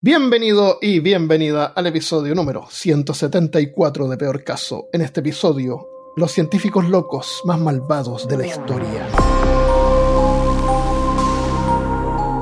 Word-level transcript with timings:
Bienvenido 0.00 0.78
y 0.80 1.00
bienvenida 1.00 1.66
al 1.74 1.88
episodio 1.88 2.32
número 2.32 2.68
174 2.70 4.06
de 4.06 4.16
Peor 4.16 4.44
Caso. 4.44 4.86
En 4.92 5.00
este 5.00 5.18
episodio, 5.18 5.88
los 6.14 6.30
científicos 6.30 6.88
locos 6.88 7.42
más 7.44 7.58
malvados 7.58 8.28
de 8.28 8.36
la 8.36 8.46
historia. 8.46 9.08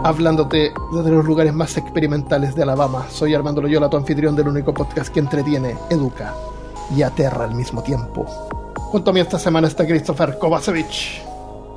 Hablándote 0.05 0.71
desde 0.93 1.11
los 1.11 1.25
lugares 1.25 1.55
más 1.55 1.79
experimentales 1.79 2.55
de 2.55 2.63
Alabama, 2.63 3.07
soy 3.09 3.35
Armando 3.35 3.63
Loyola, 3.63 3.89
tu 3.89 3.97
anfitrión 3.97 4.37
del 4.37 4.49
único 4.49 4.75
podcast 4.75 5.11
que 5.11 5.21
entretiene, 5.21 5.79
educa 5.89 6.35
y 6.95 7.01
aterra 7.01 7.45
al 7.45 7.55
mismo 7.55 7.83
tiempo. 7.83 8.27
Junto 8.77 9.13
a 9.13 9.15
mí 9.15 9.21
esta 9.21 9.39
semana 9.39 9.67
está 9.67 9.87
Christopher 9.87 10.37
Kovacevic. 10.39 11.26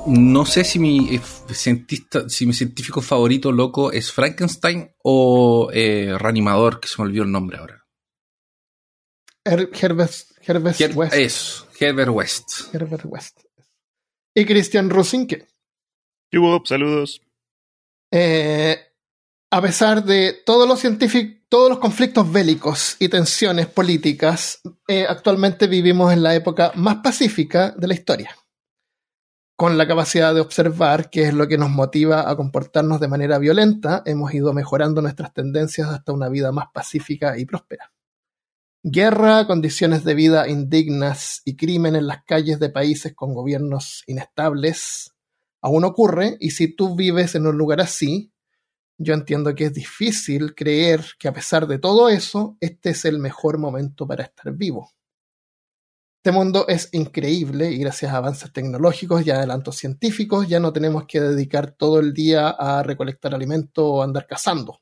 No 0.08 0.46
sé 0.46 0.64
si 0.64 0.80
mi 0.80 1.16
eh, 1.16 1.22
cientista, 1.54 2.30
si 2.30 2.46
mi 2.46 2.54
científico 2.54 3.02
favorito 3.02 3.52
loco 3.52 3.92
es 3.92 4.12
Frankenstein 4.12 4.92
o 5.04 5.70
eh, 5.74 6.16
Reanimador, 6.18 6.80
que 6.80 6.88
se 6.88 6.96
me 7.02 7.08
olvidó 7.08 7.24
el 7.24 7.32
nombre 7.32 7.58
ahora. 7.58 7.86
Her- 9.46 9.70
Herbert, 9.74 10.14
Herbert 10.42 10.80
Her- 10.80 10.96
West. 10.96 11.14
Eso, 11.16 11.68
Herbert 11.80 12.12
West. 12.12 12.74
Herbert 12.74 13.04
West. 13.06 13.40
Y 14.36 14.46
Christian 14.46 14.90
Rusinke. 14.90 15.48
Yubo, 16.32 16.62
saludos. 16.66 17.22
Eh, 18.12 18.78
a 19.52 19.62
pesar 19.62 20.04
de 20.04 20.34
todos 20.46 20.68
los 20.68 20.80
científicos, 20.80 21.38
todos 21.50 21.70
los 21.70 21.80
conflictos 21.80 22.32
bélicos 22.32 22.96
y 23.00 23.10
tensiones 23.10 23.68
políticas, 23.68 24.62
eh, 24.88 25.06
actualmente 25.08 25.68
vivimos 25.68 26.14
en 26.14 26.22
la 26.24 26.36
época 26.36 26.72
más 26.76 26.98
pacífica 26.98 27.72
de 27.72 27.88
la 27.88 27.94
historia. 27.96 28.36
Con 29.60 29.78
la 29.78 29.86
capacidad 29.86 30.34
de 30.34 30.40
observar 30.40 31.10
qué 31.10 31.24
es 31.24 31.34
lo 31.34 31.50
que 31.50 31.58
nos 31.58 31.70
motiva 31.70 32.30
a 32.30 32.38
comportarnos 32.38 33.02
de 33.02 33.10
manera 33.10 33.40
violenta, 33.40 34.04
hemos 34.06 34.34
ido 34.34 34.54
mejorando 34.54 35.02
nuestras 35.02 35.34
tendencias 35.34 35.90
hasta 35.90 36.14
una 36.14 36.30
vida 36.30 36.54
más 36.54 36.68
pacífica 36.74 37.38
y 37.38 37.44
próspera. 37.44 37.92
Guerra, 38.84 39.46
condiciones 39.48 40.06
de 40.06 40.14
vida 40.14 40.48
indignas 40.48 41.42
y 41.44 41.58
crimen 41.58 41.98
en 41.98 42.08
las 42.08 42.24
calles 42.24 42.62
de 42.62 42.70
países 42.70 43.14
con 43.14 43.34
gobiernos 43.34 44.04
inestables 44.08 45.14
aún 45.62 45.84
ocurre 45.84 46.38
y 46.40 46.52
si 46.52 46.74
tú 46.74 46.96
vives 46.96 47.36
en 47.36 47.46
un 47.46 47.58
lugar 47.58 47.82
así, 47.82 48.32
yo 48.98 49.14
entiendo 49.14 49.54
que 49.56 49.66
es 49.66 49.74
difícil 49.74 50.56
creer 50.56 51.04
que 51.20 51.28
a 51.28 51.34
pesar 51.34 51.68
de 51.68 51.80
todo 51.80 52.08
eso, 52.08 52.56
este 52.62 52.92
es 52.92 53.04
el 53.04 53.20
mejor 53.20 53.58
momento 53.58 54.08
para 54.08 54.24
estar 54.24 54.54
vivo. 54.54 54.94
Este 56.22 56.34
mundo 56.34 56.68
es 56.68 56.90
increíble 56.92 57.72
y 57.72 57.78
gracias 57.78 58.12
a 58.12 58.18
avances 58.18 58.52
tecnológicos 58.52 59.26
y 59.26 59.32
adelantos 59.32 59.78
científicos 59.78 60.50
ya 60.50 60.60
no 60.60 60.74
tenemos 60.74 61.06
que 61.08 61.22
dedicar 61.22 61.72
todo 61.72 61.98
el 62.02 62.14
día 62.14 62.50
a 62.50 62.84
recolectar 62.84 63.34
alimento 63.34 63.88
o 63.88 64.04
andar 64.04 64.28
cazando. 64.28 64.82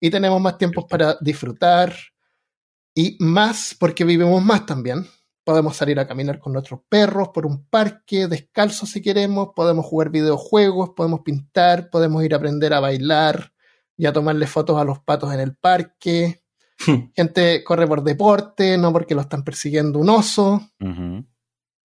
Y 0.00 0.08
tenemos 0.08 0.40
más 0.40 0.56
tiempos 0.56 0.86
para 0.88 1.18
disfrutar 1.20 1.94
y 2.94 3.18
más 3.20 3.76
porque 3.78 4.04
vivimos 4.04 4.42
más 4.42 4.64
también. 4.64 5.06
Podemos 5.44 5.76
salir 5.76 6.00
a 6.00 6.06
caminar 6.06 6.38
con 6.38 6.54
nuestros 6.54 6.80
perros 6.88 7.28
por 7.34 7.44
un 7.44 7.66
parque, 7.66 8.26
descalzos 8.26 8.88
si 8.88 9.02
queremos, 9.02 9.50
podemos 9.54 9.84
jugar 9.84 10.08
videojuegos, 10.08 10.92
podemos 10.96 11.20
pintar, 11.20 11.90
podemos 11.90 12.24
ir 12.24 12.32
a 12.32 12.38
aprender 12.38 12.72
a 12.72 12.80
bailar 12.80 13.52
y 13.98 14.06
a 14.06 14.14
tomarle 14.14 14.46
fotos 14.46 14.80
a 14.80 14.84
los 14.84 15.00
patos 15.00 15.30
en 15.34 15.40
el 15.40 15.54
parque. 15.56 16.42
Gente 17.16 17.62
corre 17.64 17.86
por 17.86 18.02
deporte, 18.02 18.76
no 18.78 18.92
porque 18.92 19.14
lo 19.14 19.20
están 19.22 19.42
persiguiendo 19.44 19.98
un 19.98 20.10
oso, 20.10 20.70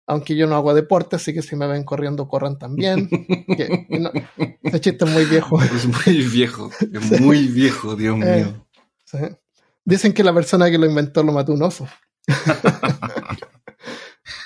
aunque 0.06 0.34
yo 0.36 0.46
no 0.46 0.56
hago 0.56 0.72
deporte, 0.74 1.16
así 1.16 1.34
que 1.34 1.42
si 1.42 1.54
me 1.56 1.66
ven 1.66 1.84
corriendo, 1.84 2.26
corran 2.28 2.58
también. 2.58 3.08
Que- 3.56 3.86
que 3.88 3.98
no- 4.00 4.10
ese 4.62 4.80
chiste 4.80 5.04
es 5.04 5.10
muy 5.12 5.24
viejo. 5.26 5.58
Es 5.62 5.86
muy 5.86 6.22
viejo, 6.28 6.70
es 6.80 7.20
muy 7.20 7.46
viejo, 7.48 7.96
Dios 7.96 8.16
Eh. 8.22 8.36
mío. 8.44 8.66
Sí. 9.04 9.18
Dicen 9.84 10.12
que 10.12 10.22
la 10.24 10.34
persona 10.34 10.70
que 10.70 10.78
lo 10.78 10.86
inventó 10.86 11.22
lo 11.22 11.32
mató 11.32 11.52
un 11.52 11.62
oso. 11.62 11.88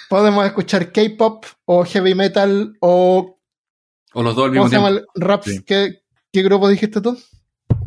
Podemos 0.08 0.44
escuchar 0.46 0.92
K-pop 0.92 1.44
o 1.64 1.84
heavy 1.84 2.14
metal 2.14 2.76
o 2.80 3.38
O 4.14 4.22
los 4.22 4.36
dos 4.36 4.44
al 4.46 4.50
¿cómo 4.50 4.64
mismo 4.64 4.68
se 4.68 4.76
llama 4.76 4.88
tiempo. 4.90 5.12
el 5.14 5.22
rap? 5.22 5.42
Sí. 5.44 5.62
¿Qué, 5.64 6.02
qué 6.32 6.42
grupo 6.42 6.68
dijiste 6.68 7.00
tú? 7.00 7.18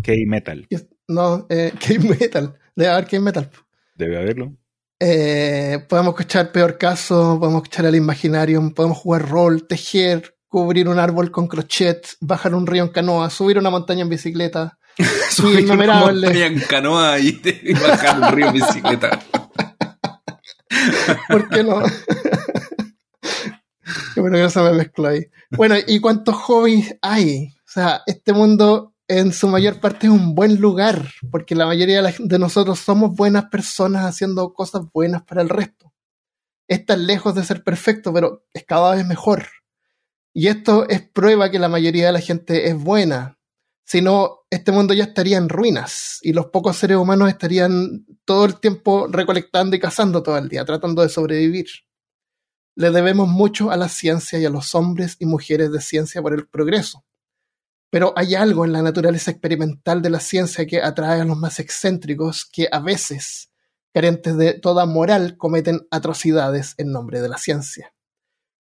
K-Metal. 0.04 0.68
No, 1.08 1.46
eh, 1.50 1.72
K-metal. 1.80 2.58
Debe 2.76 2.92
haber 2.92 3.08
K-metal. 3.08 3.50
Debe 3.96 4.18
haberlo. 4.18 4.54
Eh, 5.00 5.86
podemos 5.90 6.14
escuchar 6.14 6.52
Peor 6.52 6.78
Caso, 6.78 7.38
podemos 7.40 7.64
escuchar 7.64 7.86
el 7.86 7.96
Imaginarium, 7.96 8.74
podemos 8.74 8.98
jugar 8.98 9.28
rol, 9.28 9.68
tejer, 9.68 10.36
cubrir 10.48 10.88
un 10.88 11.00
árbol 11.00 11.32
con 11.32 11.48
crochet, 11.48 12.08
bajar 12.22 12.56
un 12.56 12.66
río 12.66 12.84
en 12.84 12.90
canoa, 12.90 13.30
subir 13.30 13.58
una 13.58 13.70
montaña 13.70 14.02
en 14.02 14.10
bicicleta. 14.10 14.78
Subir 15.30 15.70
una 15.70 16.00
montaña 16.00 16.46
en 16.46 16.62
canoa 16.62 17.20
y, 17.20 17.42
y 17.44 17.74
bajar 17.82 18.18
un 18.18 18.32
río 18.32 18.48
en 18.48 18.54
bicicleta. 18.54 19.20
¿Por 21.28 21.50
qué 21.50 21.64
no? 21.66 21.84
Bueno 24.16 24.38
que 24.38 24.50
se 24.50 24.62
me 24.62 24.72
mezcló 24.72 25.10
ahí. 25.10 25.26
Bueno, 25.52 25.76
¿y 25.86 26.00
cuántos 26.00 26.36
hobbies 26.36 26.96
hay? 27.02 27.50
O 27.60 27.72
sea, 27.72 28.02
este 28.06 28.32
mundo 28.32 28.95
en 29.08 29.34
su 29.34 29.48
mayor 29.48 29.80
parte 29.80 30.08
es 30.08 30.14
un 30.14 30.34
buen 30.34 30.60
lugar, 30.60 31.10
porque 31.32 31.56
la 31.56 31.66
mayoría 31.66 32.02
de, 32.02 32.40
nosotros 32.40 32.80
somos 32.80 33.16
buenas 33.16 33.46
personas 33.46 34.06
haciendo 34.06 34.54
cosas 34.54 34.84
buenas 34.94 35.24
para 35.24 35.42
el 35.42 35.50
resto. 35.50 35.94
Es 36.68 36.86
tan 36.86 37.06
lejos 37.06 37.36
de 37.36 37.44
ser 37.44 37.64
perfecto, 37.64 38.12
pero 38.12 38.46
es 38.54 38.66
cada 38.66 38.96
vez 38.96 39.06
mejor. 39.06 39.46
Y 40.34 40.48
esto 40.48 40.90
es 40.90 41.02
prueba 41.02 41.52
que 41.52 41.60
la 41.60 41.70
mayoría 41.70 42.08
de 42.08 42.14
la 42.14 42.20
gente 42.20 42.68
es 42.68 42.76
buena. 42.76 43.40
Si 43.86 44.02
no, 44.02 44.40
este 44.50 44.72
mundo 44.72 44.96
ya 44.96 45.04
estaría 45.04 45.38
en 45.38 45.50
ruinas 45.50 46.20
y 46.24 46.34
los 46.34 46.48
pocos 46.48 46.76
seres 46.76 46.98
humanos 46.98 47.30
estarían 47.30 48.06
todo 48.26 48.46
el 48.46 48.60
tiempo 48.60 49.08
recolectando 49.08 49.76
y 49.76 49.80
cazando 49.80 50.24
todo 50.24 50.38
el 50.40 50.50
día, 50.50 50.66
tratando 50.66 51.04
de 51.04 51.10
sobrevivir. 51.10 51.68
Le 52.76 52.90
debemos 52.90 53.30
mucho 53.30 53.70
a 53.70 53.78
la 53.78 53.88
ciencia 53.88 54.40
y 54.40 54.46
a 54.46 54.50
los 54.50 54.74
hombres 54.74 55.18
y 55.20 55.28
mujeres 55.28 55.72
de 55.72 55.80
ciencia 55.80 56.22
por 56.24 56.34
el 56.34 56.48
progreso. 56.48 57.06
Pero 57.96 58.12
hay 58.18 58.36
algo 58.36 58.66
en 58.66 58.74
la 58.74 58.82
naturaleza 58.82 59.32
experimental 59.32 60.02
de 60.02 60.10
la 60.10 60.20
ciencia 60.20 60.66
que 60.66 60.82
atrae 60.82 61.22
a 61.22 61.24
los 61.24 61.38
más 61.38 61.62
excéntricos 61.62 62.44
que 62.44 62.68
a 62.70 62.80
veces, 62.80 63.54
carentes 63.94 64.36
de 64.36 64.56
toda 64.56 64.86
moral, 64.86 65.38
cometen 65.38 65.88
atrocidades 65.92 66.76
en 66.78 66.92
nombre 66.92 67.22
de 67.22 67.30
la 67.30 67.38
ciencia. 67.38 67.94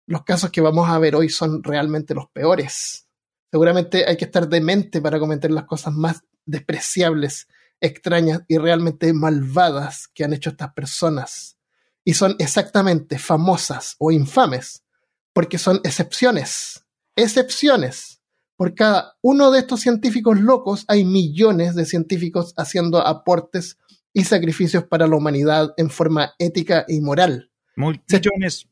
Los 0.06 0.22
casos 0.22 0.52
que 0.52 0.60
vamos 0.60 0.88
a 0.88 1.00
ver 1.00 1.16
hoy 1.16 1.30
son 1.30 1.64
realmente 1.64 2.14
los 2.14 2.30
peores. 2.30 3.08
Seguramente 3.50 4.06
hay 4.06 4.16
que 4.16 4.26
estar 4.26 4.48
demente 4.48 5.00
para 5.00 5.18
cometer 5.18 5.50
las 5.50 5.64
cosas 5.64 5.92
más 5.94 6.22
despreciables, 6.46 7.48
extrañas 7.80 8.42
y 8.46 8.58
realmente 8.58 9.12
malvadas 9.12 10.06
que 10.14 10.22
han 10.22 10.32
hecho 10.32 10.50
estas 10.50 10.74
personas. 10.74 11.58
Y 12.04 12.14
son 12.14 12.36
exactamente 12.38 13.18
famosas 13.18 13.96
o 13.98 14.12
infames, 14.12 14.84
porque 15.32 15.58
son 15.58 15.80
excepciones. 15.82 16.84
Excepciones. 17.16 18.20
Por 18.56 18.74
cada 18.74 19.16
uno 19.20 19.50
de 19.50 19.58
estos 19.60 19.80
científicos 19.80 20.40
locos 20.40 20.84
hay 20.88 21.04
millones 21.04 21.74
de 21.74 21.86
científicos 21.86 22.54
haciendo 22.56 22.98
aportes 23.04 23.78
y 24.12 24.24
sacrificios 24.24 24.84
para 24.84 25.06
la 25.08 25.16
humanidad 25.16 25.74
en 25.76 25.90
forma 25.90 26.34
ética 26.38 26.84
y 26.86 27.00
moral 27.00 27.50
Millones. 27.76 28.68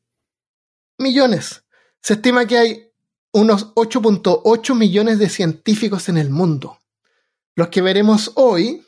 millones. 0.98 1.64
Se 2.00 2.14
estima 2.14 2.46
que 2.46 2.58
hay 2.58 2.90
unos 3.32 3.74
8.8 3.74 4.74
millones 4.76 5.18
de 5.18 5.28
científicos 5.28 6.08
en 6.08 6.18
el 6.18 6.30
mundo. 6.30 6.78
Los 7.56 7.68
que 7.68 7.82
veremos 7.82 8.30
hoy 8.36 8.86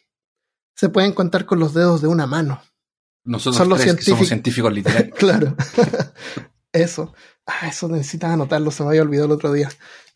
se 0.77 0.89
pueden 0.89 1.13
contar 1.13 1.45
con 1.47 1.59
los 1.59 1.75
dedos 1.75 2.03
de 2.03 2.09
una 2.09 2.27
mano. 2.27 2.63
Nosotros 3.25 3.57
Son 3.57 3.69
los 3.69 3.81
tres 3.81 3.97
que 3.97 4.03
somos 4.03 4.27
científicos. 4.29 4.73
científicos 4.73 4.73
literarios. 4.73 5.15
Claro. 5.19 5.57
eso. 6.73 7.15
Ah, 7.47 7.69
eso 7.69 7.89
necesitas 7.89 8.31
anotarlo, 8.31 8.71
se 8.71 8.83
me 8.83 8.91
había 8.91 9.03
olvidado 9.03 9.27
el 9.27 9.33
otro 9.33 9.53
día. 9.53 9.69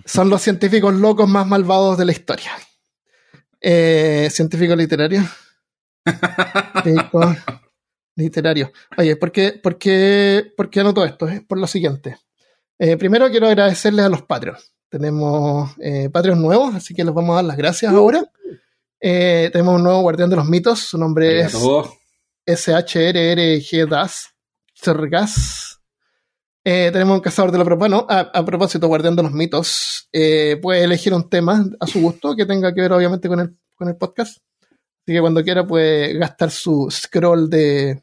Son 0.05 0.31
los 0.31 0.41
científicos 0.43 0.95
locos 0.95 1.29
más 1.29 1.47
malvados 1.47 1.99
de 1.99 2.05
la 2.07 2.13
historia. 2.13 2.53
Eh, 3.61 4.29
científico 4.31 4.75
literario. 4.75 5.23
Literario. 8.17 8.73
Oye, 8.97 9.17
¿por 9.17 9.31
qué, 9.31 9.53
por 9.53 9.79
qué, 9.79 10.53
por 10.57 10.71
qué 10.71 10.81
anoto 10.81 11.05
esto? 11.05 11.29
Es 11.29 11.43
por 11.43 11.59
lo 11.59 11.67
siguiente. 11.67 12.17
Eh, 12.79 12.97
primero 12.97 13.29
quiero 13.31 13.47
agradecerles 13.47 14.07
a 14.07 14.09
los 14.09 14.23
Patreons. 14.23 14.73
Tenemos 14.89 15.71
eh, 15.81 16.09
Patreons 16.11 16.41
nuevos, 16.41 16.75
así 16.75 16.95
que 16.95 17.05
les 17.05 17.13
vamos 17.13 17.33
a 17.33 17.37
dar 17.37 17.45
las 17.45 17.57
gracias 17.57 17.93
ahora. 17.93 18.25
Eh, 19.01 19.51
tenemos 19.53 19.77
un 19.77 19.83
nuevo 19.85 20.01
guardián 20.01 20.31
de 20.31 20.37
los 20.37 20.47
mitos. 20.47 20.81
Su 20.81 20.99
nombre 20.99 21.41
es 21.41 21.55
Arigato. 21.55 21.95
SHRRG 22.47 23.89
Das, 23.89 24.31
Sergas. 24.75 25.78
Eh, 26.65 26.91
tenemos 26.93 27.15
un 27.17 27.21
cazador 27.21 27.51
de 27.53 27.59
lo 27.59 27.65
propano. 27.65 28.07
A, 28.09 28.21
a 28.21 28.45
propósito, 28.45 28.89
guardián 28.89 29.17
de 29.17 29.23
los 29.23 29.33
mitos, 29.33 30.09
eh, 30.13 30.59
puede 30.61 30.85
elegir 30.85 31.15
un 31.15 31.29
tema 31.29 31.65
a 31.81 31.87
su 31.87 32.01
gusto 32.01 32.37
que 32.37 32.45
tenga 32.47 32.75
que 32.75 32.81
ver, 32.83 32.93
obviamente, 32.93 33.29
con 33.29 33.41
el, 33.41 33.57
con 33.75 33.89
el 33.89 33.97
podcast. 33.97 34.39
Así 34.61 35.15
que 35.15 35.21
cuando 35.21 35.43
quiera, 35.43 35.67
puede 35.67 36.15
gastar 36.19 36.51
su 36.51 36.89
scroll 36.91 37.49
de 37.49 38.03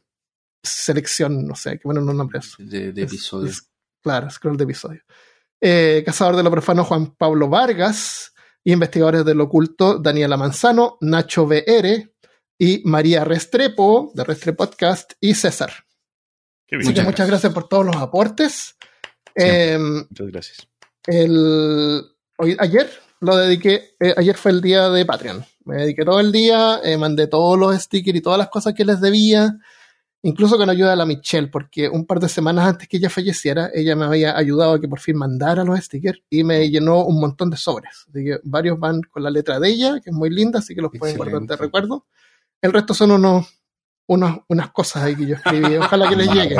selección, 0.62 1.46
no 1.46 1.54
sé, 1.54 1.72
que 1.78 1.82
bueno, 1.84 2.00
no 2.00 2.12
nombre 2.12 2.40
eso. 2.40 2.56
De, 2.58 2.92
de 2.92 3.02
Es- 3.02 3.12
episodio. 3.12 3.48
es- 3.50 3.68
claro, 4.02 4.28
scroll 4.30 4.56
de 4.56 4.64
episodio. 4.64 5.00
Eh, 5.60 6.02
cazador 6.04 6.36
de 6.36 6.42
lo 6.42 6.50
profano, 6.50 6.84
Juan 6.84 7.14
Pablo 7.16 7.48
Vargas. 7.48 8.32
y 8.64 8.72
investigadores 8.72 9.24
del 9.24 9.40
oculto 9.40 9.98
Daniela 10.00 10.36
Manzano, 10.36 10.98
Nacho 11.00 11.44
VR 11.44 12.12
y 12.58 12.82
María 12.84 13.22
Restrepo 13.24 14.10
de 14.12 14.24
Restre 14.24 14.54
Podcast 14.54 15.12
y 15.20 15.34
César. 15.34 15.72
Qué 16.66 16.76
Así 16.76 16.84
bien. 16.84 16.94
que 16.94 17.00
Muchas 17.00 17.04
muchas 17.06 17.28
gracias 17.28 17.52
por 17.52 17.68
todos 17.68 17.86
los 17.86 17.96
aportes. 17.96 18.76
Eh, 19.34 19.78
Muchas 19.78 20.26
gracias. 20.28 20.68
el, 21.06 22.02
hoy, 22.38 22.56
ayer 22.58 22.90
lo 23.20 23.36
dediqué, 23.36 23.96
eh, 24.00 24.14
ayer 24.16 24.36
fue 24.36 24.50
el 24.50 24.60
día 24.60 24.88
de 24.90 25.04
Patreon. 25.04 25.44
Me 25.64 25.76
dediqué 25.76 26.04
todo 26.04 26.20
el 26.20 26.32
día, 26.32 26.80
eh, 26.82 26.96
mandé 26.96 27.26
todos 27.26 27.58
los 27.58 27.74
stickers 27.76 28.18
y 28.18 28.20
todas 28.22 28.38
las 28.38 28.48
cosas 28.48 28.74
que 28.74 28.84
les 28.84 29.00
debía, 29.00 29.58
incluso 30.22 30.56
con 30.56 30.70
ayuda 30.70 30.90
de 30.90 30.96
la 30.96 31.06
Michelle, 31.06 31.48
porque 31.48 31.88
un 31.88 32.06
par 32.06 32.20
de 32.20 32.28
semanas 32.28 32.66
antes 32.66 32.88
que 32.88 32.98
ella 32.98 33.10
falleciera, 33.10 33.70
ella 33.74 33.96
me 33.96 34.04
había 34.04 34.36
ayudado 34.36 34.74
a 34.74 34.80
que 34.80 34.88
por 34.88 35.00
fin 35.00 35.16
mandara 35.16 35.64
los 35.64 35.78
stickers 35.80 36.20
y 36.30 36.44
me 36.44 36.68
llenó 36.70 37.04
un 37.04 37.20
montón 37.20 37.50
de 37.50 37.56
sobres. 37.56 38.04
Así 38.08 38.24
que 38.24 38.38
varios 38.44 38.78
van 38.78 39.02
con 39.02 39.22
la 39.22 39.30
letra 39.30 39.58
de 39.58 39.68
ella, 39.70 40.00
que 40.00 40.10
es 40.10 40.16
muy 40.16 40.30
linda, 40.30 40.60
así 40.60 40.74
que 40.74 40.82
los 40.82 40.92
pueden 40.98 41.16
guardar 41.16 41.42
de 41.42 41.56
recuerdo. 41.56 42.06
El 42.62 42.72
resto 42.72 42.94
son 42.94 43.10
unos, 43.10 43.46
unos, 44.06 44.38
unas 44.48 44.70
cosas 44.70 45.04
ahí 45.04 45.16
que 45.16 45.26
yo 45.26 45.36
escribí. 45.36 45.76
Ojalá 45.76 46.08
que 46.08 46.16
les 46.16 46.28
llegue. 46.30 46.56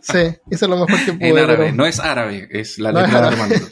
Sí, 0.00 0.36
hice 0.50 0.68
lo 0.68 0.76
mejor 0.76 1.04
que 1.04 1.12
pude. 1.14 1.28
En 1.28 1.38
árabe, 1.38 1.56
pero- 1.64 1.76
no 1.76 1.86
es 1.86 2.00
árabe, 2.00 2.48
es 2.50 2.78
la 2.78 2.92
No 2.92 3.00
es 3.00 3.06
letra 3.06 3.20
de. 3.20 3.26
Armando. 3.28 3.54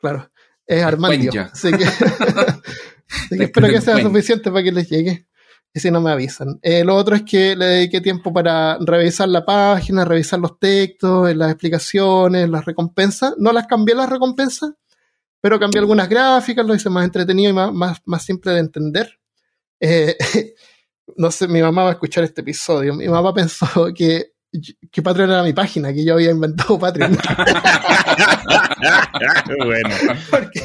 Claro, 0.00 0.30
es 0.66 0.82
Armandio. 0.82 1.30
Así 1.52 1.70
que, 1.72 1.84
así 1.84 3.36
que 3.36 3.44
espero 3.44 3.68
que 3.68 3.82
sea 3.82 4.00
suficiente 4.00 4.50
para 4.50 4.62
que 4.62 4.72
les 4.72 4.88
llegue. 4.88 5.26
Y 5.74 5.78
si 5.78 5.90
no 5.90 6.00
me 6.00 6.10
avisan. 6.10 6.58
Eh, 6.62 6.84
lo 6.84 6.96
otro 6.96 7.14
es 7.14 7.22
que 7.22 7.54
le 7.54 7.66
dediqué 7.66 8.00
tiempo 8.00 8.32
para 8.32 8.78
revisar 8.80 9.28
la 9.28 9.44
página, 9.44 10.04
revisar 10.06 10.40
los 10.40 10.58
textos, 10.58 11.36
las 11.36 11.50
explicaciones, 11.52 12.48
las 12.48 12.64
recompensas. 12.64 13.34
No 13.38 13.52
las 13.52 13.66
cambié 13.66 13.94
las 13.94 14.08
recompensas, 14.08 14.70
pero 15.40 15.60
cambié 15.60 15.80
algunas 15.80 16.08
gráficas, 16.08 16.66
lo 16.66 16.74
hice 16.74 16.88
más 16.90 17.04
entretenido 17.04 17.50
y 17.50 17.52
más, 17.52 17.72
más, 17.72 17.98
más 18.06 18.24
simple 18.24 18.52
de 18.52 18.60
entender. 18.60 19.20
Eh, 19.80 20.16
no 21.16 21.30
sé, 21.30 21.48
mi 21.48 21.62
mamá 21.62 21.84
va 21.84 21.90
a 21.90 21.92
escuchar 21.92 22.24
este 22.24 22.40
episodio. 22.40 22.94
Mi 22.94 23.08
mamá 23.08 23.32
pensó 23.34 23.66
que, 23.94 24.32
que 24.90 25.02
Patreon 25.02 25.30
era 25.30 25.42
mi 25.42 25.52
página, 25.52 25.92
que 25.92 26.04
yo 26.04 26.14
había 26.14 26.30
inventado 26.30 26.78
Patreon. 26.78 27.12
bueno, 29.58 29.96
porque, 30.30 30.62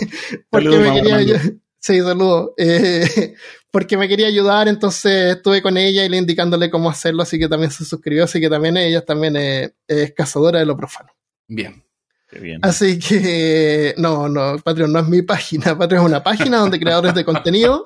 porque 0.50 0.70
Saludos, 0.70 0.94
me 0.94 1.02
quería 1.02 1.42
sí, 1.86 2.02
saludo. 2.02 2.54
Eh, 2.58 3.36
porque 3.72 3.98
me 3.98 4.08
quería 4.08 4.28
ayudar, 4.28 4.68
entonces 4.68 5.36
estuve 5.36 5.62
con 5.62 5.78
ella 5.78 6.04
y 6.06 6.10
le 6.10 6.18
indicándole 6.18 6.70
cómo 6.70 6.90
hacerlo, 6.90 7.24
así 7.24 7.38
que 7.38 7.48
también 7.48 7.72
se 7.72 7.86
suscribió, 7.86 8.24
así 8.24 8.40
que 8.40 8.50
también 8.50 8.78
ella 8.78 9.04
también 9.04 9.36
es, 9.36 9.74
es 9.88 10.14
cazadora 10.14 10.60
de 10.60 10.66
lo 10.66 10.78
profano. 10.78 11.10
Bien. 11.48 11.84
bien. 12.42 12.60
Así 12.64 12.98
que 12.98 13.94
no, 13.98 14.30
no, 14.30 14.58
Patreon 14.64 14.92
no 14.94 15.00
es 15.00 15.08
mi 15.08 15.22
página, 15.22 15.78
Patreon 15.78 16.04
es 16.04 16.10
una 16.10 16.24
página 16.24 16.58
donde 16.58 16.80
creadores 16.80 17.14
de 17.14 17.26
contenido 17.26 17.86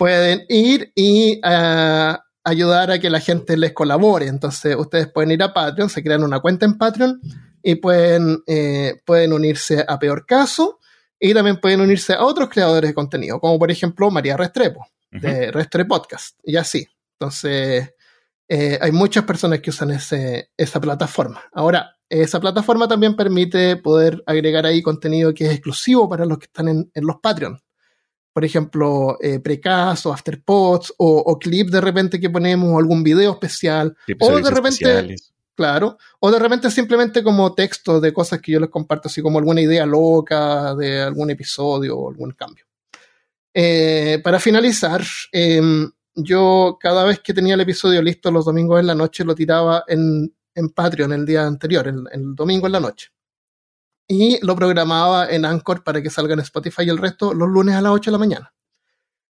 pueden 0.00 0.46
ir 0.48 0.92
y 0.94 1.38
ah, 1.44 2.24
ayudar 2.42 2.90
a 2.90 2.98
que 2.98 3.10
la 3.10 3.20
gente 3.20 3.58
les 3.58 3.74
colabore. 3.74 4.28
Entonces 4.28 4.74
ustedes 4.74 5.08
pueden 5.12 5.30
ir 5.32 5.42
a 5.42 5.52
Patreon, 5.52 5.90
se 5.90 6.02
crean 6.02 6.24
una 6.24 6.40
cuenta 6.40 6.64
en 6.64 6.78
Patreon 6.78 7.20
y 7.62 7.74
pueden, 7.74 8.42
eh, 8.46 8.94
pueden 9.04 9.34
unirse 9.34 9.84
a 9.86 9.98
Peor 9.98 10.24
Caso 10.24 10.78
y 11.18 11.34
también 11.34 11.60
pueden 11.60 11.82
unirse 11.82 12.14
a 12.14 12.24
otros 12.24 12.48
creadores 12.48 12.88
de 12.88 12.94
contenido, 12.94 13.40
como 13.40 13.58
por 13.58 13.70
ejemplo 13.70 14.10
María 14.10 14.38
Restrepo, 14.38 14.86
de 15.10 15.52
Restre 15.52 15.84
Podcast, 15.84 16.38
y 16.44 16.56
así. 16.56 16.88
Entonces, 17.18 17.92
eh, 18.48 18.78
hay 18.80 18.92
muchas 18.92 19.24
personas 19.24 19.60
que 19.60 19.68
usan 19.68 19.90
ese, 19.90 20.48
esa 20.56 20.80
plataforma. 20.80 21.42
Ahora, 21.52 21.98
esa 22.08 22.40
plataforma 22.40 22.88
también 22.88 23.16
permite 23.16 23.76
poder 23.76 24.22
agregar 24.24 24.64
ahí 24.64 24.80
contenido 24.80 25.34
que 25.34 25.44
es 25.44 25.52
exclusivo 25.52 26.08
para 26.08 26.24
los 26.24 26.38
que 26.38 26.46
están 26.46 26.68
en, 26.68 26.90
en 26.94 27.06
los 27.06 27.16
Patreon. 27.20 27.60
Por 28.32 28.44
ejemplo, 28.44 29.18
eh, 29.20 29.40
precaso, 29.40 30.12
afterpods 30.12 30.92
o, 30.98 31.18
o 31.18 31.38
clip 31.38 31.68
de 31.70 31.80
repente 31.80 32.20
que 32.20 32.30
ponemos, 32.30 32.70
o 32.72 32.78
algún 32.78 33.02
video 33.02 33.32
especial, 33.32 33.96
Episodios 34.06 34.44
de 34.44 34.50
repente- 34.50 34.84
especiales. 34.84 35.32
claro. 35.54 35.98
O 36.20 36.30
de 36.30 36.38
repente 36.38 36.70
simplemente 36.70 37.22
como 37.24 37.54
texto 37.54 38.00
de 38.00 38.12
cosas 38.12 38.40
que 38.40 38.52
yo 38.52 38.60
les 38.60 38.70
comparto, 38.70 39.08
así 39.08 39.20
como 39.20 39.38
alguna 39.38 39.60
idea 39.60 39.84
loca 39.84 40.74
de 40.76 41.00
algún 41.02 41.30
episodio 41.30 41.98
o 41.98 42.08
algún 42.10 42.30
cambio. 42.32 42.64
Eh, 43.52 44.20
para 44.22 44.38
finalizar, 44.38 45.02
em, 45.32 45.90
yo 46.14 46.78
cada 46.80 47.04
vez 47.04 47.18
que 47.20 47.34
tenía 47.34 47.54
el 47.54 47.60
episodio 47.60 48.00
listo 48.00 48.30
los 48.30 48.44
domingos 48.44 48.78
en 48.80 48.86
la 48.86 48.94
noche 48.94 49.24
lo 49.24 49.34
tiraba 49.34 49.84
en, 49.88 50.32
en 50.54 50.68
Patreon 50.70 51.12
el 51.12 51.26
día 51.26 51.46
anterior, 51.46 51.88
el, 51.88 52.04
el 52.12 52.34
domingo 52.34 52.66
en 52.66 52.72
la 52.72 52.80
noche. 52.80 53.08
Y 54.12 54.44
lo 54.44 54.56
programaba 54.56 55.30
en 55.30 55.44
Anchor 55.44 55.84
para 55.84 56.02
que 56.02 56.10
salga 56.10 56.34
en 56.34 56.40
Spotify 56.40 56.82
y 56.82 56.88
el 56.88 56.98
resto 56.98 57.32
los 57.32 57.48
lunes 57.48 57.76
a 57.76 57.80
las 57.80 57.92
8 57.92 58.10
de 58.10 58.12
la 58.12 58.18
mañana. 58.18 58.52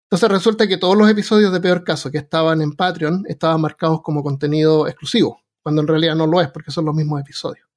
Entonces 0.05 0.31
resulta 0.31 0.67
que 0.67 0.79
todos 0.79 0.97
los 0.97 1.11
episodios 1.11 1.53
de 1.53 1.61
Peor 1.61 1.85
Caso 1.85 2.11
que 2.11 2.17
estaban 2.17 2.62
en 2.62 2.73
Patreon 2.73 3.25
estaban 3.29 3.61
marcados 3.61 4.00
como 4.00 4.23
contenido 4.23 4.88
exclusivo, 4.88 5.43
cuando 5.62 5.82
en 5.82 5.87
realidad 5.87 6.17
no 6.17 6.27
lo 6.27 6.41
es 6.41 6.49
porque 6.49 6.71
son 6.71 6.87
los 6.87 6.94
mismos 6.94 7.21
episodios. 7.21 7.69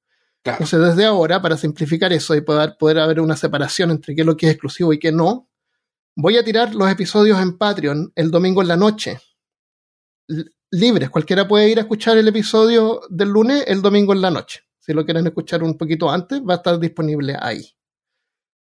Claro. 0.42 0.56
Entonces, 0.64 0.80
desde 0.80 1.04
ahora, 1.04 1.42
para 1.42 1.58
simplificar 1.58 2.10
eso 2.14 2.34
y 2.34 2.40
poder, 2.40 2.78
poder 2.78 3.00
haber 3.00 3.20
una 3.20 3.36
separación 3.36 3.90
entre 3.90 4.14
qué 4.14 4.22
es 4.22 4.26
lo 4.26 4.38
que 4.38 4.46
es 4.46 4.52
exclusivo 4.52 4.94
y 4.94 4.98
qué 4.98 5.12
no, 5.12 5.50
voy 6.16 6.38
a 6.38 6.44
tirar 6.44 6.74
los 6.74 6.90
episodios 6.90 7.38
en 7.38 7.58
Patreon 7.58 8.12
el 8.14 8.30
domingo 8.30 8.62
en 8.62 8.68
la 8.68 8.78
noche. 8.78 9.20
Libres, 10.70 11.10
cualquiera 11.10 11.46
puede 11.46 11.68
ir 11.68 11.76
a 11.76 11.82
escuchar 11.82 12.16
el 12.16 12.28
episodio 12.28 13.02
del 13.10 13.28
lunes 13.28 13.62
el 13.66 13.82
domingo 13.82 14.14
en 14.14 14.22
la 14.22 14.30
noche. 14.30 14.62
Si 14.84 14.92
lo 14.92 15.04
quieren 15.04 15.26
escuchar 15.26 15.62
un 15.62 15.78
poquito 15.78 16.10
antes, 16.10 16.42
va 16.42 16.54
a 16.54 16.56
estar 16.56 16.78
disponible 16.78 17.36
ahí. 17.40 17.64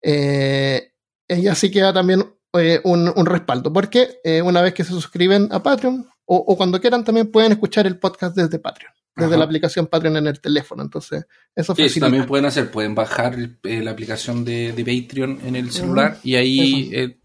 Eh, 0.00 0.92
y 1.28 1.48
así 1.48 1.70
queda 1.70 1.92
también 1.92 2.24
eh, 2.52 2.80
un, 2.84 3.12
un 3.16 3.26
respaldo, 3.26 3.72
porque 3.72 4.20
eh, 4.22 4.40
una 4.40 4.62
vez 4.62 4.74
que 4.74 4.84
se 4.84 4.90
suscriben 4.90 5.48
a 5.50 5.60
Patreon, 5.60 6.06
o, 6.26 6.36
o 6.36 6.56
cuando 6.56 6.80
quieran, 6.80 7.02
también 7.04 7.32
pueden 7.32 7.52
escuchar 7.52 7.86
el 7.86 7.98
podcast 7.98 8.36
desde 8.36 8.60
Patreon, 8.60 8.92
desde 9.16 9.30
Ajá. 9.30 9.38
la 9.38 9.44
aplicación 9.44 9.88
Patreon 9.88 10.18
en 10.18 10.28
el 10.28 10.40
teléfono. 10.40 10.82
Entonces, 10.82 11.26
eso 11.54 11.74
Sí, 11.74 11.82
eso 11.82 12.00
también 12.00 12.26
pueden 12.26 12.46
hacer, 12.46 12.70
pueden 12.70 12.94
bajar 12.94 13.36
eh, 13.64 13.82
la 13.82 13.90
aplicación 13.90 14.44
de, 14.44 14.72
de 14.72 14.84
Patreon 14.84 15.40
en 15.44 15.56
el 15.56 15.72
celular 15.72 16.18
y 16.22 16.36
ahí 16.36 16.90
eh, 16.92 17.18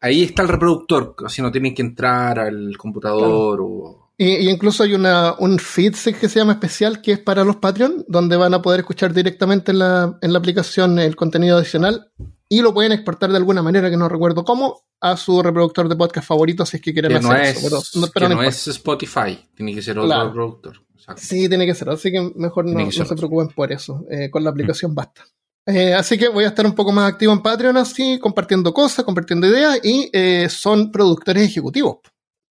ahí 0.00 0.22
está 0.22 0.42
el 0.42 0.48
reproductor, 0.48 1.14
así 1.26 1.42
no 1.42 1.52
tienen 1.52 1.74
que 1.74 1.82
entrar 1.82 2.38
al 2.38 2.76
computador 2.78 3.60
o 3.60 4.05
Y, 4.18 4.46
y 4.46 4.48
incluso 4.50 4.82
hay 4.82 4.94
una, 4.94 5.34
un 5.38 5.58
feed 5.58 5.94
que 6.18 6.28
se 6.28 6.38
llama 6.38 6.52
especial 6.52 7.02
que 7.02 7.12
es 7.12 7.18
para 7.18 7.44
los 7.44 7.56
Patreon, 7.56 8.04
donde 8.08 8.36
van 8.36 8.54
a 8.54 8.62
poder 8.62 8.80
escuchar 8.80 9.12
directamente 9.12 9.72
en 9.72 9.78
la, 9.80 10.18
en 10.22 10.32
la 10.32 10.38
aplicación 10.38 10.98
el 10.98 11.14
contenido 11.16 11.58
adicional 11.58 12.10
y 12.48 12.60
lo 12.62 12.72
pueden 12.72 12.92
exportar 12.92 13.30
de 13.30 13.36
alguna 13.36 13.62
manera 13.62 13.90
que 13.90 13.96
no 13.96 14.08
recuerdo 14.08 14.42
cómo 14.44 14.84
a 15.00 15.16
su 15.18 15.42
reproductor 15.42 15.88
de 15.88 15.96
podcast 15.96 16.26
favorito 16.26 16.64
si 16.64 16.76
es 16.78 16.82
que 16.82 16.92
quieren 16.94 17.10
que 17.12 17.18
hacer 17.18 17.30
no 17.30 17.36
eso. 17.36 17.58
es, 17.58 17.64
Pero, 17.64 17.82
no, 18.00 18.06
pero 18.14 18.28
que 18.28 18.34
no 18.36 18.42
es 18.42 18.68
Spotify, 18.68 19.38
tiene 19.54 19.74
que 19.74 19.82
ser 19.82 19.98
otro 19.98 20.06
Claro. 20.08 20.28
reproductor. 20.28 20.80
Exacto. 20.94 21.22
Sí, 21.22 21.48
tiene 21.48 21.66
que 21.66 21.74
ser, 21.74 21.90
así 21.90 22.10
que 22.10 22.32
mejor 22.36 22.64
no, 22.64 22.78
que 22.78 22.84
no 22.98 23.04
se 23.04 23.14
preocupen 23.16 23.48
por 23.48 23.70
eso. 23.70 24.06
eh, 24.10 24.30
con 24.30 24.42
la 24.42 24.48
aplicación 24.50 24.94
basta. 24.94 25.24
Eh, 25.66 25.92
así 25.92 26.16
que 26.16 26.28
voy 26.28 26.44
a 26.44 26.48
estar 26.48 26.64
un 26.64 26.74
poco 26.74 26.90
más 26.92 27.12
activo 27.12 27.32
en 27.32 27.42
Patreon, 27.42 27.76
así, 27.76 28.18
compartiendo 28.20 28.72
cosas, 28.72 29.04
compartiendo 29.04 29.46
ideas, 29.48 29.78
y 29.82 30.08
eh, 30.12 30.48
son 30.48 30.90
productores 30.92 31.42
ejecutivos. 31.42 31.98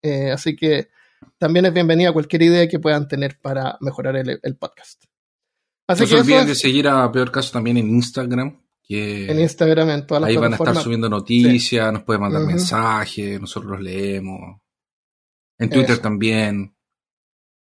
Eh, 0.02 0.30
así 0.32 0.54
que 0.56 0.88
también 1.38 1.66
es 1.66 1.74
bienvenida 1.74 2.12
cualquier 2.12 2.42
idea 2.42 2.68
que 2.68 2.78
puedan 2.78 3.08
tener 3.08 3.38
para 3.40 3.76
mejorar 3.80 4.16
el, 4.16 4.38
el 4.42 4.56
podcast. 4.56 5.04
Así 5.86 6.02
no 6.02 6.06
se 6.06 6.14
que 6.14 6.20
eso 6.20 6.24
olviden 6.24 6.46
de 6.46 6.54
seguir 6.54 6.88
a 6.88 7.10
Peor 7.12 7.30
Caso 7.30 7.52
también 7.52 7.76
en 7.76 7.90
Instagram, 7.90 8.62
que 8.82 9.30
en 9.30 9.40
Instagram, 9.40 9.90
en 9.90 10.06
todas 10.06 10.22
las 10.22 10.30
ahí 10.30 10.36
van 10.36 10.52
a 10.52 10.56
estar 10.56 10.76
subiendo 10.76 11.08
noticias, 11.08 11.92
nos 11.92 12.04
pueden 12.04 12.22
mandar 12.22 12.42
mensajes, 12.42 13.40
nosotros 13.40 13.72
los 13.72 13.80
leemos. 13.80 14.60
En 15.58 15.70
Twitter 15.70 15.92
Eso. 15.92 16.02
también. 16.02 16.74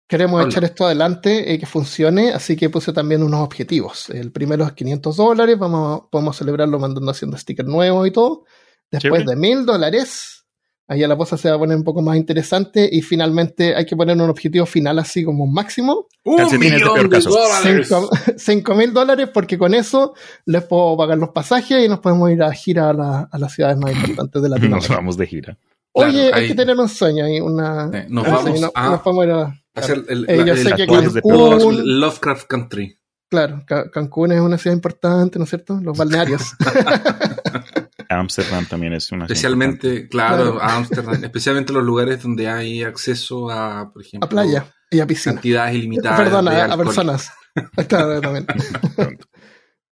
Queremos 0.09 0.45
echar 0.47 0.63
esto 0.65 0.87
adelante 0.87 1.53
y 1.53 1.59
que 1.59 1.67
funcione, 1.67 2.33
así 2.33 2.55
que 2.57 2.71
puse 2.71 2.93
también 2.93 3.23
unos 3.23 3.41
objetivos. 3.41 4.09
El 4.11 4.31
primero 4.31 4.65
es 4.65 4.73
500 4.73 5.17
dólares, 5.17 5.59
vamos, 5.59 6.03
podemos 6.11 6.37
celebrarlo 6.37 6.79
mandando 6.79 7.11
haciendo 7.11 7.37
stickers 7.37 7.69
nuevos 7.69 8.07
y 8.07 8.13
todo. 8.13 8.45
Después 8.91 9.25
Chévere. 9.25 9.35
de 9.35 9.37
1000 9.37 9.67
dólares, 9.67 10.46
ahí 10.89 11.01
la 11.07 11.17
cosa 11.17 11.37
se 11.37 11.49
va 11.51 11.57
a 11.57 11.59
poner 11.59 11.77
un 11.77 11.85
poco 11.85 12.03
más 12.03 12.17
interesante 12.17 12.89
y 12.91 13.03
finalmente 13.03 13.75
hay 13.75 13.85
que 13.87 13.97
poner 13.97 14.17
un 14.17 14.29
objetivo 14.31 14.67
final 14.67 14.99
así 14.99 15.25
como 15.25 15.45
un 15.45 15.53
máximo. 15.53 16.07
¡Un 16.25 16.37
millón 16.59 17.09
de 17.11 17.21
dólares! 17.21 17.89
5 18.37 18.75
mil 18.77 18.93
dólares 18.93 19.29
porque 19.33 19.59
con 19.59 19.75
eso 19.75 20.15
les 20.45 20.65
puedo 20.65 20.97
pagar 20.97 21.19
los 21.19 21.31
pasajes 21.31 21.85
y 21.85 21.89
nos 21.89 22.01
podemos 22.01 22.31
ir 22.31 22.43
a 22.43 22.53
gira 22.53 22.91
a, 22.91 22.93
la- 22.93 23.29
a 23.31 23.39
las 23.39 23.53
ciudades 23.53 23.79
más 23.79 23.93
importantes 23.95 24.43
de 24.43 24.49
Nos 24.49 24.57
Latinoamérica. 24.59 24.95
vamos 24.97 25.17
de 25.17 25.27
gira. 25.27 25.59
Claro, 25.95 26.11
Oye, 26.11 26.27
hay 26.33 26.43
ahí- 26.43 26.49
que 26.49 26.55
tener 26.55 26.77
un 26.79 26.89
sueño 26.89 27.27
y 27.29 27.41
una... 27.41 27.91
Eh, 27.93 28.07
nos 28.09 28.25
vamos 28.27 28.71
a- 28.75 28.91
nos 28.91 29.01
podemos 29.01 29.25
ir 29.25 29.31
a- 29.33 29.63
Hacer 29.75 30.05
el, 30.09 30.25
Eh, 30.29 30.37
la- 30.39 30.45
yo 30.47 30.53
el- 30.53 30.59
sé 30.59 30.69
las 30.71 30.79
que 30.79 30.87
tours 30.87 31.15
de 31.15 31.23
Cancún, 31.23 32.01
Lovecraft 32.01 32.47
Country. 32.47 32.99
Claro, 33.29 33.63
Ca- 33.67 33.91
Cancún 33.91 34.33
es 34.33 34.41
una 34.41 34.57
ciudad 34.57 34.77
importante, 34.77 35.39
¿no 35.39 35.45
es 35.45 35.51
cierto? 35.51 35.81
Los 35.83 35.97
balnearios. 35.99 36.43
Amsterdam 38.09 38.67
también 38.67 38.93
es 38.93 39.11
una 39.13 39.25
Especialmente, 39.25 40.09
claro, 40.09 40.57
Claro. 40.57 40.63
Ámsterdam, 40.63 41.25
especialmente 41.25 41.73
los 41.73 41.85
lugares 41.85 42.23
donde 42.23 42.49
hay 42.49 42.83
acceso 42.83 43.51
a, 43.51 43.91
por 43.93 44.03
ejemplo, 44.03 44.27
a 44.27 44.29
playa 44.29 44.73
y 44.91 45.01
a 45.01 45.07
piscina. 45.07 45.35
cantidades 45.35 45.75
ilimitadas. 45.75 46.21
Perdón, 46.21 46.45
de 46.47 46.61
a, 46.61 46.77
personas. 46.77 47.31
Claro, 47.89 48.21
también. 48.21 48.47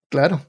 Claro. 0.09 0.45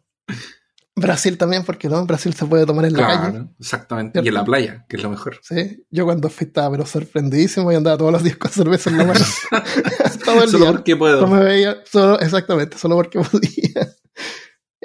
Brasil 0.97 1.37
también, 1.39 1.65
porque 1.65 1.89
no, 1.89 2.05
Brasil 2.07 2.35
se 2.35 2.47
puede 2.47 2.67
tomar 2.67 2.85
en 2.85 2.93
la 2.93 3.07
calle. 3.07 3.31
Claro, 3.31 3.51
exactamente. 3.59 4.19
Y 4.19 4.23
¿Cierto? 4.23 4.29
en 4.29 4.35
la 4.35 4.45
playa, 4.45 4.87
que 4.89 4.97
es 4.97 5.03
lo 5.03 5.11
mejor. 5.11 5.41
Sí, 5.43 5.85
yo 5.91 6.05
cuando 6.05 6.29
fui 6.29 6.47
estaba 6.47 6.71
pero 6.71 6.87
sorprendidísimo 6.87 7.73
y 7.73 7.75
andaba 7.75 7.97
todos 7.97 8.13
los 8.13 8.23
días 8.23 8.37
con 8.37 8.51
cerveza 8.51 8.91
en 8.91 8.99
la 8.99 9.05
mano. 9.07 9.25
Todo 10.25 10.43
el 10.45 10.51
Solo 10.51 10.65
día. 10.67 10.73
porque 10.73 10.97
puedo. 10.97 11.21
No 11.23 11.27
me 11.29 11.43
veía, 11.43 11.79
solo, 11.91 12.21
exactamente, 12.21 12.79
solo 12.79 12.95
porque 12.97 13.19
podía. 13.21 13.89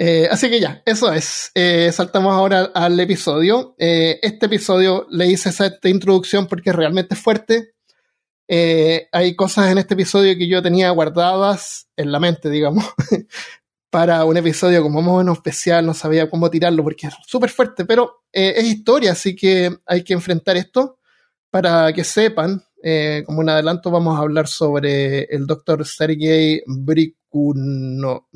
Eh, 0.02 0.26
así 0.30 0.48
que 0.48 0.60
ya, 0.60 0.82
eso 0.86 1.12
es. 1.12 1.50
Eh, 1.54 1.92
saltamos 1.92 2.32
ahora 2.32 2.70
al 2.74 2.98
episodio. 2.98 3.74
Eh, 3.78 4.18
este 4.22 4.46
episodio 4.46 5.06
le 5.10 5.26
hice 5.26 5.50
esa 5.50 5.66
esta 5.66 5.90
introducción 5.90 6.46
porque 6.46 6.72
realmente 6.72 7.14
es 7.14 7.20
fuerte. 7.20 7.74
Eh, 8.48 9.08
hay 9.12 9.36
cosas 9.36 9.70
en 9.70 9.76
este 9.76 9.92
episodio 9.92 10.34
que 10.38 10.48
yo 10.48 10.62
tenía 10.62 10.88
guardadas 10.88 11.86
en 11.96 12.12
la 12.12 12.18
mente, 12.18 12.48
digamos, 12.48 12.86
para 13.90 14.24
un 14.24 14.38
episodio 14.38 14.82
como 14.82 15.02
más 15.02 15.28
o 15.28 15.32
especial, 15.34 15.84
no 15.84 15.92
sabía 15.92 16.30
cómo 16.30 16.48
tirarlo 16.48 16.82
porque 16.82 17.08
es 17.08 17.14
súper 17.26 17.50
fuerte, 17.50 17.84
pero 17.84 18.22
es 18.32 18.64
historia, 18.64 19.12
así 19.12 19.36
que 19.36 19.70
hay 19.84 20.02
que 20.02 20.14
enfrentar 20.14 20.56
esto 20.56 20.98
para 21.50 21.92
que 21.92 22.04
sepan. 22.04 22.64
como 23.26 23.40
un 23.40 23.50
adelanto, 23.50 23.90
vamos 23.90 24.18
a 24.18 24.22
hablar 24.22 24.48
sobre 24.48 25.24
el 25.24 25.46
doctor 25.46 25.86
Sergei 25.86 26.62
Brikuno, 26.66 28.28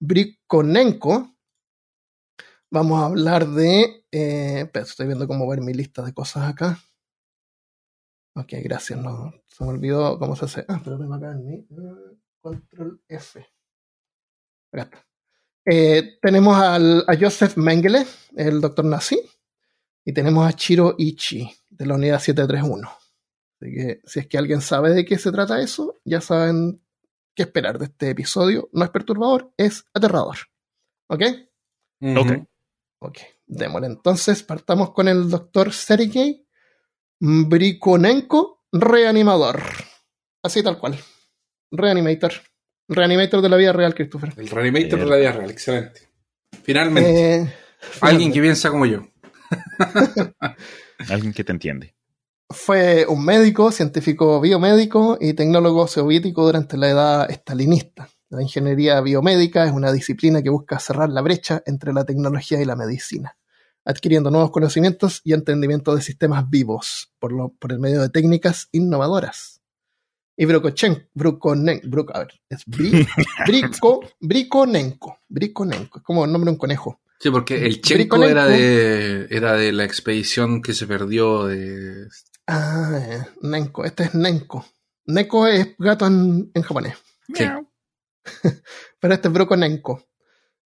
Brikonenko. 0.00 1.34
Vamos 2.70 3.00
a 3.00 3.06
hablar 3.06 3.46
de. 3.48 4.04
Eh, 4.12 4.70
estoy 4.74 5.06
viendo 5.06 5.26
cómo 5.26 5.48
ver 5.48 5.60
mi 5.60 5.72
lista 5.74 6.02
de 6.02 6.12
cosas 6.12 6.48
acá. 6.48 6.78
Ok, 8.34 8.52
gracias. 8.62 8.98
No, 9.00 9.32
se 9.46 9.64
me 9.64 9.70
olvidó 9.70 10.18
cómo 10.18 10.36
se 10.36 10.44
hace. 10.44 10.64
Ah, 10.68 10.80
pero 10.84 10.98
tengo 10.98 11.14
acá 11.14 11.32
en 11.32 11.44
mi. 11.46 11.54
eh, 11.56 12.18
Control 12.40 13.02
F. 13.08 13.40
Acá 14.72 14.82
está. 14.82 15.06
Eh, 15.70 16.18
tenemos 16.22 16.56
al, 16.56 17.04
a 17.06 17.16
Joseph 17.18 17.56
Mengele, 17.56 18.06
el 18.36 18.60
doctor 18.60 18.84
nazi, 18.86 19.20
y 20.04 20.12
tenemos 20.14 20.46
a 20.48 20.52
Chiro 20.54 20.94
Ichi, 20.96 21.50
de 21.68 21.86
la 21.86 21.94
unidad 21.94 22.20
731. 22.20 22.88
Así 23.60 23.74
que 23.74 24.00
si 24.04 24.20
es 24.20 24.26
que 24.28 24.38
alguien 24.38 24.60
sabe 24.62 24.94
de 24.94 25.04
qué 25.04 25.18
se 25.18 25.32
trata 25.32 25.60
eso, 25.60 25.96
ya 26.04 26.20
saben 26.20 26.82
qué 27.38 27.42
esperar 27.44 27.78
de 27.78 27.84
este 27.84 28.10
episodio. 28.10 28.68
No 28.72 28.84
es 28.84 28.90
perturbador, 28.90 29.52
es 29.56 29.84
aterrador. 29.94 30.36
¿Ok? 31.08 31.22
Ok. 32.16 32.32
Ok, 33.00 33.18
démosle. 33.46 33.86
Entonces 33.86 34.42
partamos 34.42 34.90
con 34.90 35.06
el 35.06 35.30
doctor 35.30 35.72
Sergei 35.72 36.44
Brikonenko, 37.20 38.64
reanimador. 38.72 39.62
Así 40.42 40.64
tal 40.64 40.78
cual. 40.80 40.98
Reanimator. 41.70 42.32
Reanimator 42.88 43.40
de 43.40 43.48
la 43.48 43.56
vida 43.56 43.72
real, 43.72 43.94
Christopher. 43.94 44.32
El 44.36 44.48
reanimator 44.48 44.98
de 44.98 45.06
la 45.06 45.16
vida 45.16 45.30
real, 45.32 45.50
excelente. 45.50 46.08
Finalmente, 46.64 47.34
Eh, 47.42 47.54
alguien 48.00 48.32
que 48.32 48.40
piensa 48.40 48.70
como 48.70 48.84
yo. 48.84 49.06
Alguien 51.08 51.32
que 51.32 51.44
te 51.44 51.52
entiende. 51.52 51.94
Fue 52.50 53.04
un 53.06 53.24
médico, 53.24 53.70
científico 53.72 54.40
biomédico 54.40 55.18
y 55.20 55.34
tecnólogo 55.34 55.86
soviético 55.86 56.44
durante 56.46 56.78
la 56.78 56.88
edad 56.88 57.30
estalinista. 57.30 58.08
La 58.30 58.42
ingeniería 58.42 59.00
biomédica 59.00 59.66
es 59.66 59.72
una 59.72 59.92
disciplina 59.92 60.42
que 60.42 60.48
busca 60.50 60.78
cerrar 60.78 61.10
la 61.10 61.20
brecha 61.20 61.62
entre 61.66 61.92
la 61.92 62.04
tecnología 62.04 62.60
y 62.60 62.64
la 62.64 62.76
medicina, 62.76 63.36
adquiriendo 63.84 64.30
nuevos 64.30 64.50
conocimientos 64.50 65.20
y 65.24 65.34
entendimiento 65.34 65.94
de 65.94 66.00
sistemas 66.02 66.48
vivos 66.48 67.12
por, 67.18 67.32
lo- 67.32 67.50
por 67.58 67.72
el 67.72 67.80
medio 67.80 68.00
de 68.00 68.08
técnicas 68.08 68.68
innovadoras. 68.72 69.60
Y 70.36 70.44
Brokochen, 70.46 71.08
Brukonen, 71.14 71.80
Bruk- 71.82 72.12
a 72.14 72.20
ver, 72.20 72.40
es 72.48 72.62
Bri, 72.66 73.06
Brico, 73.46 74.00
Brikonenko, 74.20 75.18
Brikonenko, 75.28 75.98
es 75.98 76.04
como 76.04 76.24
el 76.24 76.32
nombre 76.32 76.48
de 76.48 76.52
un 76.52 76.58
conejo. 76.58 77.00
Sí, 77.20 77.30
porque 77.30 77.66
el 77.66 77.80
Chenko 77.80 78.16
era 78.22 78.46
de, 78.46 79.26
era 79.30 79.54
de 79.54 79.72
la 79.72 79.84
expedición 79.84 80.62
que 80.62 80.72
se 80.72 80.86
perdió 80.86 81.46
de... 81.46 82.06
Ah, 82.50 82.98
eh, 82.98 83.26
Nenko, 83.42 83.84
este 83.84 84.04
es 84.04 84.14
Nenko. 84.14 84.64
Neko 85.04 85.46
es 85.46 85.76
gato 85.78 86.06
en, 86.06 86.50
en 86.54 86.62
japonés. 86.62 86.96
Sí. 87.34 87.44
pero 89.00 89.14
este 89.14 89.28
es 89.28 89.34
Brokonenko. 89.34 90.08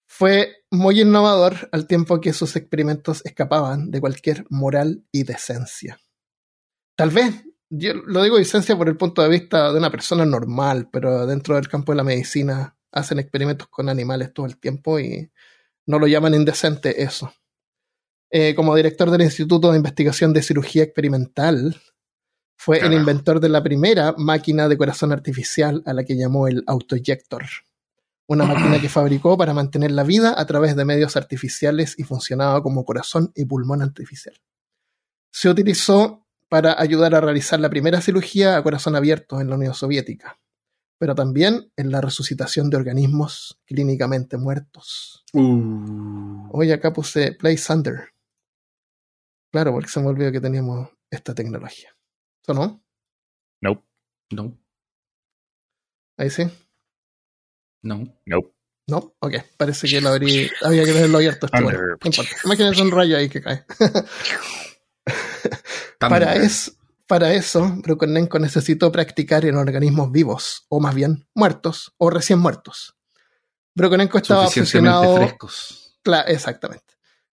Fue 0.06 0.64
muy 0.70 1.00
innovador 1.00 1.70
al 1.72 1.86
tiempo 1.86 2.20
que 2.20 2.34
sus 2.34 2.54
experimentos 2.56 3.22
escapaban 3.24 3.90
de 3.90 4.00
cualquier 4.00 4.44
moral 4.50 5.06
y 5.10 5.22
decencia. 5.22 5.98
Tal 6.96 7.10
vez, 7.10 7.44
yo 7.70 7.94
lo 7.94 8.22
digo 8.22 8.36
decencia 8.36 8.76
por 8.76 8.88
el 8.88 8.98
punto 8.98 9.22
de 9.22 9.30
vista 9.30 9.72
de 9.72 9.78
una 9.78 9.90
persona 9.90 10.26
normal, 10.26 10.90
pero 10.92 11.26
dentro 11.26 11.54
del 11.54 11.68
campo 11.68 11.92
de 11.92 11.96
la 11.96 12.04
medicina 12.04 12.76
hacen 12.92 13.20
experimentos 13.20 13.68
con 13.68 13.88
animales 13.88 14.34
todo 14.34 14.44
el 14.46 14.58
tiempo 14.58 14.98
y 14.98 15.30
no 15.86 15.98
lo 15.98 16.06
llaman 16.06 16.34
indecente 16.34 17.02
eso. 17.02 17.32
Eh, 18.30 18.54
como 18.54 18.76
director 18.76 19.10
del 19.10 19.22
Instituto 19.22 19.70
de 19.70 19.76
Investigación 19.76 20.32
de 20.32 20.42
Cirugía 20.42 20.84
Experimental, 20.84 21.76
fue 22.56 22.78
el 22.78 22.92
inventor 22.92 23.40
de 23.40 23.48
la 23.48 23.62
primera 23.62 24.14
máquina 24.18 24.68
de 24.68 24.76
corazón 24.76 25.12
artificial 25.12 25.82
a 25.86 25.94
la 25.94 26.04
que 26.04 26.14
llamó 26.14 26.46
el 26.46 26.62
autoyector. 26.66 27.44
Una 28.26 28.44
máquina 28.44 28.78
que 28.78 28.90
fabricó 28.90 29.38
para 29.38 29.54
mantener 29.54 29.90
la 29.92 30.04
vida 30.04 30.34
a 30.36 30.46
través 30.46 30.76
de 30.76 30.84
medios 30.84 31.16
artificiales 31.16 31.98
y 31.98 32.04
funcionaba 32.04 32.62
como 32.62 32.84
corazón 32.84 33.32
y 33.34 33.46
pulmón 33.46 33.80
artificial. 33.80 34.36
Se 35.32 35.48
utilizó 35.48 36.26
para 36.50 36.78
ayudar 36.78 37.14
a 37.14 37.22
realizar 37.22 37.58
la 37.60 37.70
primera 37.70 38.02
cirugía 38.02 38.56
a 38.58 38.62
corazón 38.62 38.94
abierto 38.94 39.40
en 39.40 39.48
la 39.48 39.56
Unión 39.56 39.72
Soviética, 39.72 40.38
pero 40.98 41.14
también 41.14 41.72
en 41.76 41.90
la 41.90 42.02
resucitación 42.02 42.68
de 42.68 42.76
organismos 42.76 43.58
clínicamente 43.64 44.36
muertos. 44.36 45.24
Uh, 45.32 46.46
Hoy 46.52 46.72
acá 46.72 46.92
puse 46.92 47.32
Play 47.32 47.56
Thunder. 47.56 48.10
Claro, 49.52 49.72
porque 49.72 49.88
se 49.88 50.00
me 50.00 50.06
olvidó 50.08 50.30
que 50.32 50.40
teníamos 50.40 50.88
esta 51.10 51.34
tecnología. 51.34 51.90
¿Eso 52.42 52.54
no? 52.54 52.82
Nope. 53.60 53.82
no, 54.32 54.58
Ahí 56.16 56.30
sí. 56.30 56.44
Nope. 57.82 58.12
No, 58.86 59.14
ok. 59.20 59.34
Parece 59.56 59.88
que 59.88 60.00
lo 60.00 60.10
abrí. 60.10 60.50
Había 60.62 60.84
que 60.84 60.92
tenerlo 60.92 61.18
abierto. 61.18 61.46
Este 61.46 61.62
bueno, 61.62 61.78
no 61.80 61.96
importa. 62.02 62.30
Imagínate 62.44 62.82
un 62.82 62.90
rayo 62.90 63.16
ahí 63.16 63.28
que 63.28 63.40
cae. 63.40 63.64
Para, 65.98 66.26
Thunder. 66.32 66.42
es, 66.42 66.76
para 67.06 67.34
eso, 67.34 67.74
Brokonenko 67.82 68.38
necesitó 68.38 68.90
practicar 68.90 69.44
en 69.44 69.56
organismos 69.56 70.10
vivos, 70.12 70.64
o 70.68 70.80
más 70.80 70.94
bien 70.94 71.28
muertos, 71.34 71.92
o 71.98 72.08
recién 72.08 72.38
muertos. 72.38 72.96
Brokonenko 73.74 74.18
estaba 74.18 74.46
Suficientemente 74.46 74.96
obsesionado. 74.96 75.16
frescos. 75.26 75.98
Exactamente. 76.28 76.89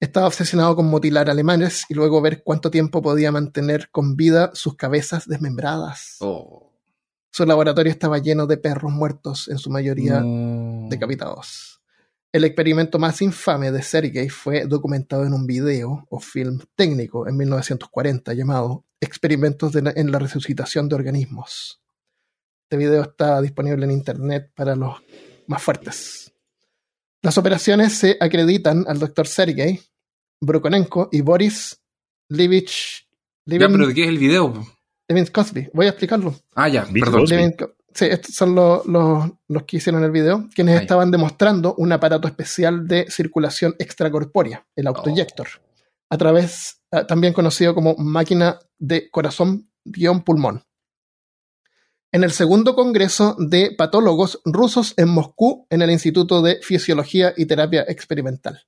Estaba 0.00 0.26
obsesionado 0.26 0.74
con 0.76 0.86
mutilar 0.86 1.28
alemanes 1.28 1.84
y 1.90 1.94
luego 1.94 2.22
ver 2.22 2.42
cuánto 2.42 2.70
tiempo 2.70 3.02
podía 3.02 3.30
mantener 3.30 3.90
con 3.90 4.16
vida 4.16 4.50
sus 4.54 4.74
cabezas 4.74 5.28
desmembradas. 5.28 6.16
Oh. 6.20 6.72
Su 7.30 7.44
laboratorio 7.44 7.92
estaba 7.92 8.18
lleno 8.18 8.46
de 8.46 8.56
perros 8.56 8.90
muertos, 8.90 9.48
en 9.48 9.58
su 9.58 9.70
mayoría 9.70 10.20
No. 10.20 10.88
decapitados. 10.88 11.80
El 12.32 12.44
experimento 12.44 12.98
más 12.98 13.20
infame 13.22 13.70
de 13.72 13.82
Sergei 13.82 14.28
fue 14.30 14.64
documentado 14.64 15.24
en 15.26 15.34
un 15.34 15.46
video 15.46 16.06
o 16.08 16.18
film 16.18 16.60
técnico 16.74 17.28
en 17.28 17.36
1940 17.36 18.32
llamado 18.34 18.84
Experimentos 19.02 19.72
de 19.72 19.82
la- 19.82 19.92
en 19.96 20.10
la 20.12 20.18
resucitación 20.18 20.88
de 20.88 20.94
organismos. 20.94 21.80
Este 22.64 22.76
video 22.76 23.02
está 23.02 23.40
disponible 23.40 23.84
en 23.84 23.90
internet 23.90 24.50
para 24.54 24.76
los 24.76 24.96
más 25.46 25.62
fuertes. 25.62 26.32
Las 27.22 27.36
operaciones 27.36 27.94
se 27.94 28.16
acreditan 28.20 28.84
al 28.88 28.98
doctor 28.98 29.26
Sergei 29.26 29.80
Brokonenko 30.40 31.08
y 31.12 31.20
Boris 31.20 31.80
Levich 32.28 33.06
Ya, 33.46 33.58
pero 33.58 33.88
¿de 33.88 33.94
qué 33.94 34.02
es 34.04 34.08
el 34.08 34.18
video? 34.18 34.66
Levinsky. 35.08 35.68
Voy 35.72 35.86
a 35.86 35.90
explicarlo. 35.90 36.34
Ah, 36.54 36.68
ya, 36.68 36.84
perdón. 36.84 37.20
Cosby. 37.22 37.36
Levin- 37.36 37.56
Sí, 37.92 38.04
estos 38.04 38.36
son 38.36 38.54
los, 38.54 38.86
los- 38.86 39.30
los 39.48 39.64
que 39.64 39.78
hicieron 39.78 40.04
el 40.04 40.12
video, 40.12 40.48
quienes 40.54 40.76
estaban 40.82 41.10
demostrando 41.10 41.74
un 41.74 41.90
aparato 41.90 42.28
especial 42.28 42.86
de 42.86 43.10
circulación 43.10 43.74
extracorpórea, 43.80 44.64
el 44.76 44.86
autoyector, 44.86 45.48
a 46.08 46.16
través, 46.16 46.82
ah, 46.92 47.04
también 47.04 47.32
conocido 47.32 47.74
como 47.74 47.96
máquina 47.96 48.60
de 48.78 49.10
corazón-pulmón. 49.10 50.62
En 52.12 52.22
el 52.22 52.30
segundo 52.30 52.76
congreso 52.76 53.34
de 53.40 53.74
patólogos 53.76 54.40
rusos 54.44 54.94
en 54.96 55.08
Moscú, 55.08 55.66
en 55.68 55.82
el 55.82 55.90
Instituto 55.90 56.42
de 56.42 56.60
Fisiología 56.62 57.34
y 57.36 57.46
Terapia 57.46 57.84
Experimental. 57.88 58.62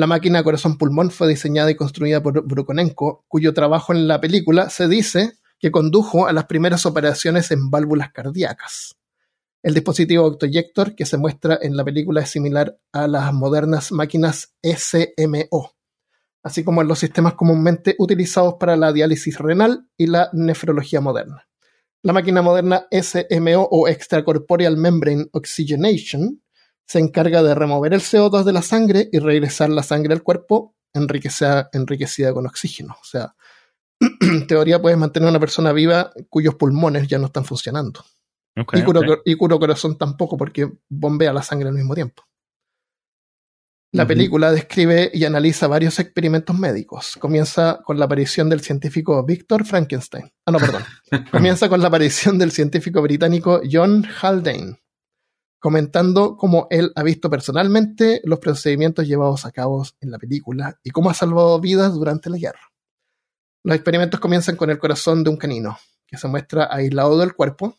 La 0.00 0.06
máquina 0.06 0.42
corazón-pulmón 0.42 1.10
fue 1.10 1.28
diseñada 1.28 1.70
y 1.70 1.74
construida 1.74 2.22
por 2.22 2.42
Brukonenko, 2.46 3.26
cuyo 3.28 3.52
trabajo 3.52 3.92
en 3.92 4.08
la 4.08 4.18
película 4.18 4.70
se 4.70 4.88
dice 4.88 5.34
que 5.58 5.70
condujo 5.70 6.26
a 6.26 6.32
las 6.32 6.46
primeras 6.46 6.86
operaciones 6.86 7.50
en 7.50 7.68
válvulas 7.68 8.10
cardíacas. 8.10 8.96
El 9.62 9.74
dispositivo 9.74 10.24
autoyector 10.24 10.94
que 10.94 11.04
se 11.04 11.18
muestra 11.18 11.58
en 11.60 11.76
la 11.76 11.84
película 11.84 12.22
es 12.22 12.30
similar 12.30 12.78
a 12.92 13.08
las 13.08 13.34
modernas 13.34 13.92
máquinas 13.92 14.54
SMO, 14.62 15.74
así 16.42 16.64
como 16.64 16.80
en 16.80 16.88
los 16.88 16.98
sistemas 16.98 17.34
comúnmente 17.34 17.94
utilizados 17.98 18.54
para 18.54 18.78
la 18.78 18.94
diálisis 18.94 19.36
renal 19.36 19.86
y 19.98 20.06
la 20.06 20.30
nefrología 20.32 21.02
moderna. 21.02 21.46
La 22.00 22.14
máquina 22.14 22.40
moderna 22.40 22.86
SMO 22.90 23.68
o 23.70 23.86
Extracorporeal 23.86 24.78
Membrane 24.78 25.26
Oxygenation 25.32 26.39
se 26.90 26.98
encarga 26.98 27.44
de 27.44 27.54
remover 27.54 27.94
el 27.94 28.00
CO2 28.00 28.42
de 28.42 28.52
la 28.52 28.62
sangre 28.62 29.08
y 29.12 29.20
regresar 29.20 29.70
la 29.70 29.84
sangre 29.84 30.12
al 30.12 30.24
cuerpo 30.24 30.74
enriquecida, 30.92 31.70
enriquecida 31.72 32.34
con 32.34 32.46
oxígeno. 32.46 32.96
O 33.00 33.04
sea, 33.04 33.36
en 34.20 34.48
teoría 34.48 34.82
puedes 34.82 34.98
mantener 34.98 35.28
a 35.28 35.30
una 35.30 35.38
persona 35.38 35.72
viva 35.72 36.10
cuyos 36.28 36.56
pulmones 36.56 37.06
ya 37.06 37.20
no 37.20 37.26
están 37.26 37.44
funcionando. 37.44 38.04
Okay, 38.60 38.80
y, 38.80 38.84
cuyo, 38.84 39.00
okay. 39.02 39.14
y 39.24 39.36
cuyo 39.36 39.60
corazón 39.60 39.98
tampoco, 39.98 40.36
porque 40.36 40.68
bombea 40.88 41.32
la 41.32 41.44
sangre 41.44 41.68
al 41.68 41.76
mismo 41.76 41.94
tiempo. 41.94 42.24
La 43.92 44.04
película 44.04 44.50
describe 44.50 45.12
y 45.14 45.24
analiza 45.24 45.68
varios 45.68 46.00
experimentos 46.00 46.58
médicos. 46.58 47.16
Comienza 47.20 47.82
con 47.84 48.00
la 48.00 48.06
aparición 48.06 48.48
del 48.48 48.62
científico 48.62 49.24
Victor 49.24 49.64
Frankenstein. 49.64 50.32
Ah, 50.44 50.50
no, 50.50 50.58
perdón. 50.58 50.82
Comienza 51.30 51.68
con 51.68 51.80
la 51.80 51.86
aparición 51.86 52.36
del 52.36 52.50
científico 52.50 53.00
británico 53.00 53.60
John 53.70 54.04
Haldane, 54.20 54.80
comentando 55.60 56.36
cómo 56.36 56.66
él 56.70 56.90
ha 56.96 57.02
visto 57.02 57.30
personalmente 57.30 58.20
los 58.24 58.38
procedimientos 58.40 59.06
llevados 59.06 59.44
a 59.44 59.52
cabo 59.52 59.86
en 60.00 60.10
la 60.10 60.18
película 60.18 60.80
y 60.82 60.90
cómo 60.90 61.10
ha 61.10 61.14
salvado 61.14 61.60
vidas 61.60 61.92
durante 61.92 62.30
la 62.30 62.38
guerra. 62.38 62.72
Los 63.62 63.76
experimentos 63.76 64.18
comienzan 64.18 64.56
con 64.56 64.70
el 64.70 64.78
corazón 64.78 65.22
de 65.22 65.30
un 65.30 65.36
canino, 65.36 65.78
que 66.06 66.16
se 66.16 66.26
muestra 66.28 66.68
aislado 66.70 67.18
del 67.18 67.34
cuerpo. 67.34 67.76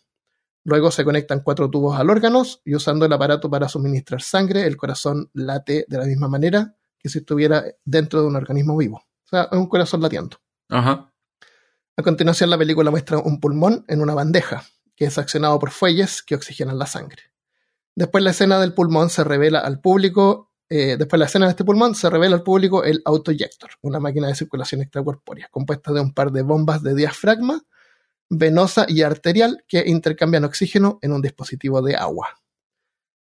Luego 0.63 0.91
se 0.91 1.03
conectan 1.03 1.41
cuatro 1.41 1.71
tubos 1.71 1.99
al 1.99 2.11
órgano 2.11 2.43
y 2.63 2.75
usando 2.75 3.07
el 3.07 3.13
aparato 3.13 3.49
para 3.49 3.67
suministrar 3.67 4.21
sangre, 4.21 4.67
el 4.67 4.77
corazón 4.77 5.31
late 5.33 5.85
de 5.87 5.97
la 5.97 6.05
misma 6.05 6.27
manera 6.27 6.75
que 6.99 7.09
si 7.09 7.17
estuviera 7.17 7.65
dentro 7.83 8.21
de 8.21 8.27
un 8.27 8.35
organismo 8.35 8.77
vivo. 8.77 8.97
O 8.97 9.27
sea, 9.27 9.49
es 9.51 9.57
un 9.57 9.67
corazón 9.67 10.01
latiendo. 10.01 10.37
Ajá. 10.69 11.11
A 11.97 12.03
continuación, 12.03 12.51
la 12.51 12.59
película 12.59 12.91
muestra 12.91 13.17
un 13.17 13.39
pulmón 13.39 13.83
en 13.87 14.01
una 14.01 14.13
bandeja, 14.13 14.63
que 14.95 15.05
es 15.05 15.17
accionado 15.17 15.57
por 15.57 15.71
fuelles 15.71 16.21
que 16.21 16.35
oxigenan 16.35 16.77
la 16.77 16.85
sangre. 16.85 17.30
Después 18.01 18.23
la 18.23 18.31
escena 18.31 18.59
del 18.59 18.73
pulmón 18.73 19.11
se 19.11 19.23
revela 19.23 19.59
al 19.59 19.79
público, 19.79 20.49
eh, 20.67 20.97
después 20.97 21.19
la 21.19 21.27
escena 21.27 21.45
de 21.45 21.51
este 21.51 21.63
pulmón 21.63 21.93
se 21.93 22.09
revela 22.09 22.35
al 22.35 22.41
público 22.41 22.83
el 22.83 22.99
autoyector, 23.05 23.69
una 23.83 23.99
máquina 23.99 24.25
de 24.27 24.33
circulación 24.33 24.81
extracorpórea, 24.81 25.49
compuesta 25.51 25.93
de 25.93 26.01
un 26.01 26.11
par 26.11 26.31
de 26.31 26.41
bombas 26.41 26.81
de 26.81 26.95
diafragma, 26.95 27.61
venosa 28.27 28.87
y 28.89 29.03
arterial 29.03 29.63
que 29.67 29.83
intercambian 29.85 30.45
oxígeno 30.45 30.97
en 31.03 31.11
un 31.11 31.21
dispositivo 31.21 31.83
de 31.83 31.95
agua. 31.95 32.41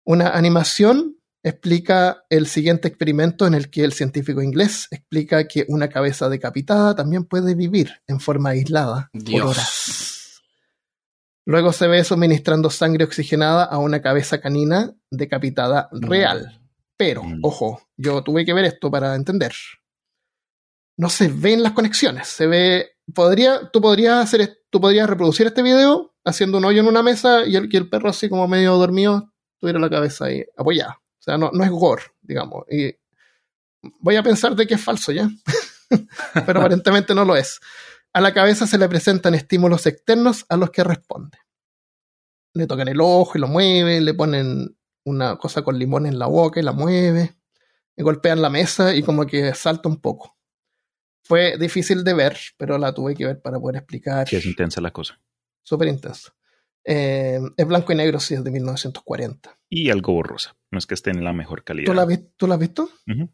Una 0.05 0.29
animación 0.29 1.17
explica 1.43 2.23
el 2.31 2.47
siguiente 2.47 2.87
experimento 2.87 3.49
en 3.49 3.55
el 3.55 3.71
que 3.71 3.83
el 3.83 3.93
científico 3.93 4.43
inglés 4.43 4.87
explica 4.93 5.49
que 5.49 5.65
una 5.67 5.89
cabeza 5.89 6.29
decapitada 6.29 6.95
también 6.95 7.25
puede 7.25 7.57
vivir 7.57 7.95
en 8.07 8.21
forma 8.21 8.51
aislada 8.51 9.11
por 9.13 9.43
horas. 9.43 10.18
Luego 11.49 11.73
se 11.73 11.89
ve 11.89 12.05
suministrando 12.05 12.69
sangre 12.69 13.05
oxigenada 13.05 13.65
a 13.65 13.79
una 13.79 14.03
cabeza 14.03 14.39
canina 14.39 14.95
decapitada 15.11 15.89
real. 15.93 16.61
Pero, 16.99 17.23
Mm. 17.23 17.41
ojo, 17.43 17.89
yo 17.97 18.23
tuve 18.23 18.45
que 18.45 18.53
ver 18.53 18.67
esto 18.67 18.91
para 18.91 19.15
entender. 19.15 19.53
No 20.99 21.09
se 21.09 21.29
ven 21.29 21.63
las 21.63 21.73
conexiones. 21.73 22.29
Se 22.29 22.47
ve. 22.47 22.91
Podría, 23.15 23.71
tú 23.71 23.81
podrías 23.81 24.23
hacer, 24.23 24.59
tú 24.69 24.79
podrías 24.79 25.09
reproducir 25.09 25.47
este 25.47 25.63
video 25.63 26.15
haciendo 26.23 26.59
un 26.59 26.67
hoyo 26.67 26.83
en 26.83 26.89
una 26.89 27.03
mesa 27.03 27.47
y 27.47 27.57
el, 27.57 27.89
perro 27.89 28.11
así 28.11 28.29
como 28.29 28.47
medio 28.47 28.75
dormido 28.77 29.33
tuviera 29.59 29.79
la 29.79 29.89
cabeza 29.89 30.27
ahí 30.27 30.45
apoyada. 30.55 31.01
O 31.01 31.23
sea, 31.23 31.39
no, 31.39 31.51
no 31.51 31.65
es 31.65 31.71
gore, 31.71 32.03
digamos. 32.21 32.67
Y 32.71 32.95
voy 34.01 34.17
a 34.17 34.23
pensar 34.23 34.55
de 34.55 34.67
que 34.67 34.75
es 34.75 34.85
falso 34.85 35.13
ya. 35.13 35.31
Pero 36.47 36.61
aparentemente 36.61 37.15
no 37.15 37.25
lo 37.25 37.37
es. 37.37 37.59
A 38.19 38.21
la 38.21 38.35
cabeza 38.35 38.67
se 38.67 38.79
le 38.79 38.89
presentan 38.89 39.37
estímulos 39.37 39.87
externos 39.87 40.45
a 40.49 40.57
los 40.57 40.71
que 40.71 40.83
responde. 40.83 41.39
Le 42.53 42.67
tocan 42.67 42.89
el 42.89 43.01
ojo 43.01 43.39
y 43.39 43.41
lo 43.41 43.47
mueve, 43.47 44.01
le 44.01 44.13
ponen 44.13 44.77
una 45.05 45.37
cosa 45.37 45.63
con 45.63 45.79
limón 45.79 46.05
en 46.05 46.19
la 46.19 46.27
boca 46.27 46.59
y 46.59 46.65
la 46.65 46.73
mueve, 46.73 47.37
y 47.97 48.03
golpean 48.03 48.43
la 48.43 48.51
mesa 48.51 48.93
y 48.93 49.05
como 49.05 49.25
que 49.25 49.55
salta 49.55 49.89
un 49.89 50.01
poco. 50.01 50.37
Fue 51.23 51.59
difícil 51.59 52.03
de 52.03 52.15
ver, 52.15 52.37
pero 52.57 52.77
la 52.77 52.93
tuve 52.93 53.15
que 53.15 53.25
ver 53.25 53.41
para 53.41 53.61
poder 53.61 53.77
explicar. 53.77 54.27
Que 54.27 54.39
es 54.39 54.47
intensa 54.47 54.81
la 54.81 54.91
cosa. 54.91 55.21
Súper 55.63 55.87
intenso. 55.87 56.33
Eh, 56.85 57.39
es 57.57 57.67
blanco 57.69 57.93
y 57.93 57.95
negro, 57.95 58.19
sí, 58.19 58.35
es 58.35 58.43
de 58.43 58.51
1940. 58.51 59.57
Y 59.69 59.91
algo 59.91 60.15
borrosa. 60.15 60.57
No 60.73 60.79
es 60.81 60.87
que 60.87 60.95
esté 60.95 61.11
en 61.11 61.23
la 61.23 61.33
mejor 61.33 61.63
calidad. 61.63 61.87
¿Tú 61.87 61.95
la, 61.95 62.03
has 62.03 62.09
vis- 62.09 62.27
¿Tú 62.37 62.49
la 62.49 62.55
has 62.55 62.61
visto? 62.61 62.91
Ujú. 63.07 63.31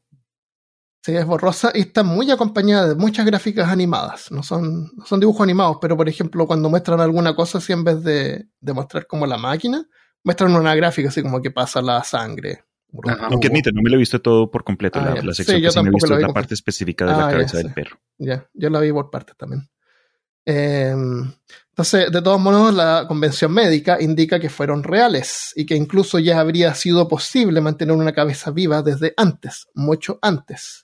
Sí, 1.05 1.15
es 1.15 1.27
borrosa 1.27 1.71
y 1.75 1.81
está 1.81 2.03
muy 2.03 2.31
acompañada 2.31 2.89
de 2.89 2.95
muchas 2.95 3.27
gráficas 3.27 3.69
animadas. 3.69 4.31
No 4.31 4.43
son, 4.43 4.91
no 4.97 5.05
son 5.05 5.21
dibujos 5.21 5.43
animados, 5.43 5.77
pero 5.79 5.99
por 5.99 6.09
ejemplo, 6.09 6.47
cuando 6.47 6.71
muestran 6.71 6.99
alguna 6.99 7.35
cosa, 7.37 7.59
así 7.59 7.75
en 7.75 7.85
vez 7.85 8.03
de, 8.03 8.47
de 8.59 8.73
mostrar 8.73 9.07
como 9.07 9.27
la 9.27 9.37
máquina, 9.37 9.85
muestran 10.23 10.55
una 10.57 10.75
gráfica 10.75 11.11
así 11.11 11.21
como 11.21 11.43
que 11.43 11.51
pasa 11.51 11.83
la 11.83 12.03
sangre. 12.05 12.65
Ajá. 13.07 13.27
Aunque 13.31 13.49
admite, 13.49 13.71
no 13.73 13.83
me 13.83 13.91
lo 13.91 13.97
he 13.97 13.99
visto 13.99 14.23
todo 14.23 14.51
por 14.51 14.65
completo. 14.65 14.99
Ah, 14.99 15.11
la, 15.11 15.15
ya. 15.17 15.23
la 15.25 15.35
Sí, 15.35 15.45
sección 15.45 15.61
yo 15.61 15.69
que 15.69 15.73
sí 15.73 15.83
me 15.83 15.89
he 15.89 15.93
visto 15.93 16.15
es 16.15 16.23
la 16.23 16.33
parte 16.33 16.55
específica 16.55 17.05
de 17.05 17.13
Ah, 17.13 17.17
la 17.19 17.25
ya, 17.27 17.31
cabeza 17.33 17.57
sí. 17.59 17.63
del 17.65 17.75
perro. 17.75 17.99
Ya, 18.17 18.49
yo 18.55 18.71
la 18.71 18.81
vi 18.81 18.91
por 18.93 19.11
partes 19.11 19.37
también. 19.37 19.69
Eh, 20.47 20.95
entonces, 21.71 22.13
de 22.13 22.23
todos 22.23 22.41
modos, 22.41 22.73
la 22.73 23.05
convención 23.09 23.53
médica 23.53 24.01
indica 24.01 24.39
que 24.41 24.49
fueron 24.49 24.83
reales 24.85 25.53
y 25.57 25.67
que 25.67 25.75
incluso 25.75 26.19
ya 26.19 26.41
habría 26.41 26.73
sido 26.75 27.09
posible 27.09 27.61
mantener 27.61 27.95
una 27.95 28.13
cabeza 28.13 28.51
viva 28.53 28.81
desde 28.81 29.13
antes, 29.19 29.67
mucho 29.75 30.19
antes. 30.23 30.84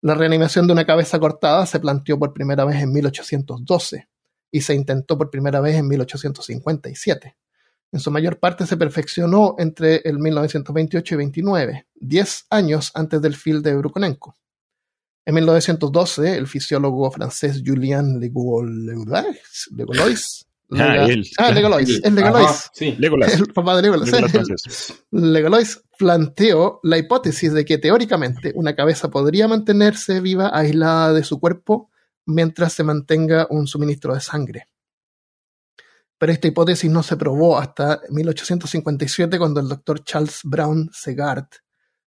La 0.00 0.14
reanimación 0.14 0.66
de 0.66 0.72
una 0.72 0.86
cabeza 0.86 1.18
cortada 1.18 1.66
se 1.66 1.80
planteó 1.80 2.18
por 2.18 2.32
primera 2.32 2.64
vez 2.64 2.80
en 2.82 2.92
1812 2.92 4.08
y 4.50 4.60
se 4.60 4.74
intentó 4.74 5.18
por 5.18 5.30
primera 5.30 5.60
vez 5.60 5.76
en 5.76 5.88
1857. 5.88 7.36
En 7.90 8.00
su 8.00 8.10
mayor 8.10 8.38
parte 8.38 8.66
se 8.66 8.76
perfeccionó 8.76 9.56
entre 9.58 10.02
el 10.04 10.18
1928 10.18 11.14
y 11.14 11.16
29, 11.16 11.86
10 11.94 12.46
años 12.50 12.92
antes 12.94 13.20
del 13.20 13.34
film 13.34 13.62
de 13.62 13.74
Brukonenko. 13.76 14.36
En 15.24 15.34
1912, 15.34 16.36
el 16.36 16.46
fisiólogo 16.46 17.10
francés 17.10 17.62
Julien 17.64 18.20
Legolois, 18.20 19.68
Ah, 20.70 20.74
Lega- 20.76 21.06
él, 21.06 21.26
ah. 21.38 21.50
Legolois, 21.50 22.00
es 22.04 22.12
Legolois, 22.12 22.70
sí. 22.74 22.94
Legolas. 22.98 23.34
el 23.40 23.46
papá 23.54 23.76
de 23.76 23.82
Legolas, 23.82 24.12
Legolas. 24.12 24.94
Legolois 25.10 25.80
planteó 25.98 26.80
la 26.82 26.98
hipótesis 26.98 27.52
de 27.54 27.64
que 27.64 27.78
teóricamente 27.78 28.52
una 28.54 28.76
cabeza 28.76 29.08
podría 29.10 29.48
mantenerse 29.48 30.20
viva 30.20 30.50
aislada 30.52 31.14
de 31.14 31.24
su 31.24 31.40
cuerpo 31.40 31.90
mientras 32.26 32.74
se 32.74 32.84
mantenga 32.84 33.46
un 33.48 33.66
suministro 33.66 34.12
de 34.12 34.20
sangre. 34.20 34.68
Pero 36.18 36.32
esta 36.32 36.48
hipótesis 36.48 36.90
no 36.90 37.02
se 37.02 37.16
probó 37.16 37.58
hasta 37.58 38.00
1857 38.10 39.38
cuando 39.38 39.60
el 39.60 39.68
doctor 39.68 40.02
Charles 40.04 40.40
Brown 40.44 40.90
Segard 40.92 41.46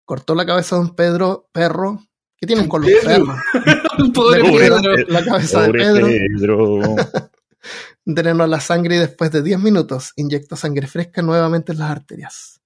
cortó 0.06 0.34
la 0.34 0.46
cabeza 0.46 0.78
de 0.78 0.82
un 0.82 0.96
Pedro 0.96 1.50
perro 1.52 2.00
que 2.38 2.48
tienen 2.48 2.67
con 2.67 2.82
los 2.82 2.91
perros. 3.04 3.38
La 5.10 5.24
cabeza 5.26 5.62
de 5.63 5.72
Pedro. 5.74 6.96
drenó 8.06 8.45
la 8.47 8.60
sangre 8.60 8.95
y 8.95 8.99
después 8.99 9.32
de 9.32 9.43
10 9.43 9.60
minutos 9.60 10.13
inyectó 10.15 10.56
sangre 10.56 10.88
fresca 10.88 11.21
nuevamente 11.21 11.71
en 11.71 11.80
las 11.80 11.91
arterias. 11.91 12.62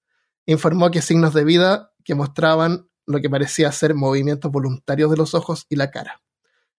Informó 0.45 0.91
que 0.91 1.01
signos 1.01 1.33
de 1.33 1.43
vida 1.43 1.93
que 2.03 2.15
mostraban 2.15 2.89
lo 3.05 3.19
que 3.21 3.29
parecía 3.29 3.71
ser 3.71 3.93
movimientos 3.95 4.51
voluntarios 4.51 5.11
de 5.11 5.17
los 5.17 5.33
ojos 5.33 5.65
y 5.69 5.75
la 5.75 5.91
cara. 5.91 6.21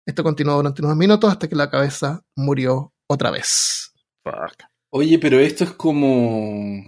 Esto 0.05 0.23
continuó 0.23 0.55
durante 0.55 0.81
unos 0.81 0.97
minutos 0.97 1.31
hasta 1.31 1.47
que 1.47 1.55
la 1.55 1.69
cabeza 1.69 2.25
murió 2.35 2.93
otra 3.07 3.29
vez. 3.31 3.93
Oye, 4.89 5.19
pero 5.19 5.39
esto 5.39 5.63
es 5.63 5.71
como. 5.71 6.83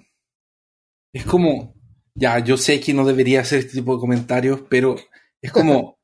Es 1.13 1.25
como. 1.25 1.75
Ya, 2.15 2.39
yo 2.39 2.57
sé 2.57 2.79
que 2.79 2.93
no 2.93 3.05
debería 3.05 3.41
hacer 3.41 3.59
este 3.59 3.73
tipo 3.73 3.95
de 3.95 3.99
comentarios, 3.99 4.61
pero 4.69 4.95
es 5.41 5.51
como. 5.51 5.97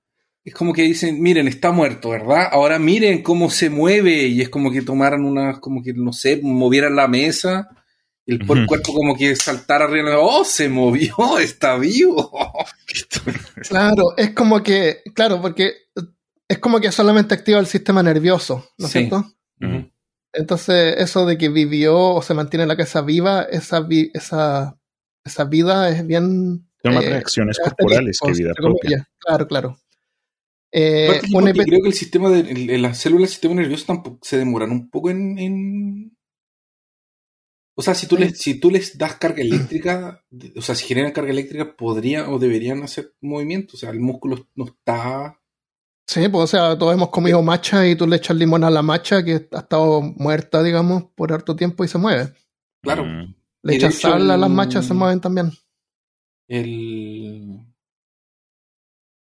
Es 0.46 0.54
como 0.54 0.74
que 0.74 0.84
dicen, 0.84 1.22
miren, 1.22 1.48
está 1.48 1.72
muerto, 1.72 2.10
¿verdad? 2.10 2.48
Ahora 2.52 2.80
miren 2.80 3.22
cómo 3.22 3.50
se 3.50 3.70
mueve. 3.70 4.28
Y 4.28 4.42
es 4.42 4.50
como 4.50 4.72
que 4.72 4.82
tomaran 4.82 5.24
una, 5.26 5.60
como 5.60 5.84
que, 5.84 5.94
no 5.94 6.14
sé, 6.14 6.40
movieran 6.42 6.96
la 6.96 7.08
mesa. 7.08 7.70
El, 8.26 8.46
cuerpo 8.46 8.94
como 8.94 9.16
que 9.18 9.36
saltara 9.36 9.86
arriba. 9.86 10.20
¡Oh, 10.20 10.44
se 10.46 10.70
movió! 10.70 11.16
¡Está 11.40 11.78
vivo! 11.78 12.32
Claro, 13.68 14.16
es 14.18 14.32
como 14.32 14.64
que, 14.64 15.02
claro, 15.14 15.42
porque 15.42 15.74
es 16.48 16.58
como 16.60 16.80
que 16.80 16.92
solamente 16.92 17.36
activa 17.36 17.60
el 17.60 17.68
sistema 17.68 18.02
nervioso, 18.02 18.68
¿no 18.78 18.86
es 18.88 18.92
Sí. 18.92 19.00
cierto? 19.00 19.26
Entonces, 20.34 20.96
eso 20.98 21.26
de 21.26 21.38
que 21.38 21.50
vivió 21.50 21.98
o 21.98 22.22
se 22.22 22.34
mantiene 22.34 22.66
la 22.66 22.76
cabeza 22.76 23.02
viva, 23.02 23.44
esa, 23.44 23.82
vi- 23.82 24.10
esa, 24.14 24.78
esa 25.24 25.44
vida 25.46 25.90
es 25.90 26.06
bien 26.08 26.68
Son 26.84 26.94
más 26.96 27.04
Eh, 27.04 27.10
reacciones 27.10 27.58
corporales 27.60 28.20
que 28.24 28.32
vida 28.32 28.54
propia. 28.56 28.80
comillas. 28.82 29.08
Claro, 29.20 29.48
claro. 29.48 29.78
Eh, 30.72 31.20
creo 31.24 31.82
que 31.82 31.88
el 31.88 31.94
sistema 31.94 32.30
de, 32.30 32.42
el- 32.42 32.70
el- 32.70 32.82
las 32.82 32.98
células 33.00 33.22
del 33.24 33.30
sistema 33.30 33.56
nervioso 33.56 33.86
tampoco 33.88 34.20
se 34.22 34.38
demoran 34.38 34.72
un 34.72 34.90
poco 34.90 35.10
en, 35.10 35.40
en- 35.40 36.18
o 37.76 37.82
sea 37.82 37.96
si 37.96 38.08
tú 38.08 38.18
les 38.18 38.38
si 38.38 38.60
tú 38.60 38.70
les 38.70 38.98
das 38.98 39.16
carga 39.16 39.42
eléctrica 39.42 40.24
o 40.56 40.62
sea 40.62 40.76
si 40.76 40.86
generan 40.86 41.12
carga 41.14 41.32
eléctrica 41.32 41.76
podrían 41.76 42.32
o 42.32 42.38
deberían 42.38 42.84
hacer 42.84 43.14
movimiento 43.22 43.76
o 43.76 43.80
sea 43.80 43.90
el 43.90 44.00
músculo 44.00 44.48
no 44.56 44.66
está 44.66 45.36
Sí, 46.08 46.28
pues 46.28 46.44
o 46.46 46.48
sea, 46.48 46.76
todos 46.76 46.96
hemos 46.96 47.10
comido 47.10 47.40
macha 47.44 47.88
y 47.88 47.96
tú 47.96 48.08
le 48.08 48.16
echas 48.16 48.36
limón 48.36 48.64
a 48.64 48.72
la 48.72 48.82
macha 48.82 49.24
que 49.24 49.48
ha 49.52 49.60
estado 49.60 50.02
muerta, 50.02 50.64
digamos, 50.64 51.04
por 51.14 51.32
harto 51.32 51.56
tiempo 51.56 51.84
y 51.84 51.88
se 51.88 52.00
mueve. 52.00 52.34
claro 52.82 53.06
Mm. 53.06 53.36
Le 53.62 53.76
echas 53.76 53.94
sal 53.94 54.32
a 54.32 54.36
las 54.38 54.50
machas, 54.50 54.88
se 54.88 54.96
mueven 54.96 55.22
también. 55.22 55.52
el. 56.48 57.60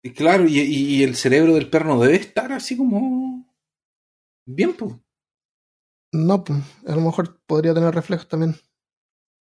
Y 0.08 0.12
claro, 0.12 0.46
y, 0.48 1.02
el 1.02 1.16
cerebro 1.16 1.54
del 1.54 1.68
perro 1.68 1.94
no 1.94 2.00
debe 2.00 2.16
estar 2.16 2.50
así 2.52 2.78
como. 2.78 3.46
Bien, 4.46 4.72
pues. 4.72 4.92
O 4.92 5.00
No, 6.12 6.42
pues, 6.42 6.60
a 6.86 6.94
lo 6.94 7.02
mejor 7.02 7.42
podría 7.46 7.74
tener 7.74 7.94
reflejos 7.94 8.26
también. 8.26 8.56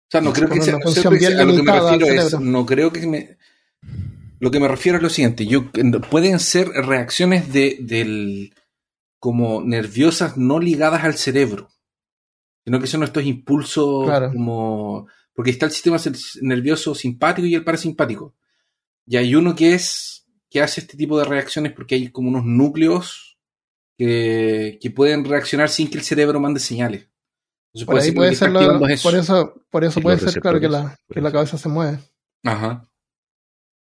sea, 0.09 0.21
no 0.21 0.31
creo 0.31 0.47
que 0.47 0.61
sea. 0.61 0.77
o 0.77 0.79
a 0.79 1.45
lo 1.45 1.55
que 1.55 1.63
me 1.63 1.79
refiero 1.79 2.05
es. 2.05 2.39
No 2.39 2.65
creo 2.65 2.93
que 2.93 3.05
me. 3.05 3.37
Lo 4.39 4.51
que 4.51 4.59
me 4.61 4.69
refiero 4.69 4.97
es 4.97 5.03
lo 5.03 5.09
siguiente. 5.09 5.45
Yo, 5.45 5.69
pueden 6.09 6.39
ser 6.39 6.69
reacciones 6.69 7.51
de, 7.51 7.79
del. 7.81 8.53
como 9.19 9.61
nerviosas 9.61 10.37
no 10.37 10.59
ligadas 10.59 11.03
al 11.03 11.15
cerebro. 11.15 11.71
Sino 12.63 12.79
que 12.79 12.87
son 12.87 13.03
estos 13.03 13.25
impulsos 13.25 14.05
Claro. 14.05 14.31
como. 14.31 15.07
Porque 15.33 15.51
está 15.51 15.65
el 15.65 15.73
sistema 15.73 15.97
nervioso 16.41 16.95
simpático 16.95 17.47
y 17.47 17.55
el 17.55 17.65
parasimpático. 17.65 18.33
Y 19.05 19.17
hay 19.17 19.35
uno 19.35 19.53
que 19.55 19.73
es. 19.73 20.22
Que 20.53 20.61
hace 20.61 20.81
este 20.81 20.95
tipo 20.95 21.17
de 21.17 21.25
reacciones 21.25 21.73
porque 21.73 21.95
hay 21.95 22.11
como 22.11 22.29
unos 22.29 22.45
núcleos 22.45 23.39
que, 23.97 24.77
que 24.79 24.91
pueden 24.91 25.25
reaccionar 25.25 25.67
sin 25.67 25.89
que 25.89 25.97
el 25.97 26.03
cerebro 26.03 26.39
mande 26.39 26.59
señales. 26.59 27.09
Entonces 27.73 27.85
Por 27.87 27.95
ahí 27.95 28.01
ser 28.01 28.13
que 28.13 28.15
puede 28.15 28.35
ser 28.35 28.49
eso. 28.51 29.03
por 29.03 29.15
eso, 29.15 29.53
por 29.71 29.83
eso 29.83 30.01
puede 30.01 30.19
ser 30.19 30.39
claro 30.39 30.59
que 30.59 30.69
la, 30.69 30.95
que 31.09 31.21
la 31.21 31.31
cabeza 31.31 31.57
se 31.57 31.69
mueve. 31.69 31.97
Ajá. 32.43 32.87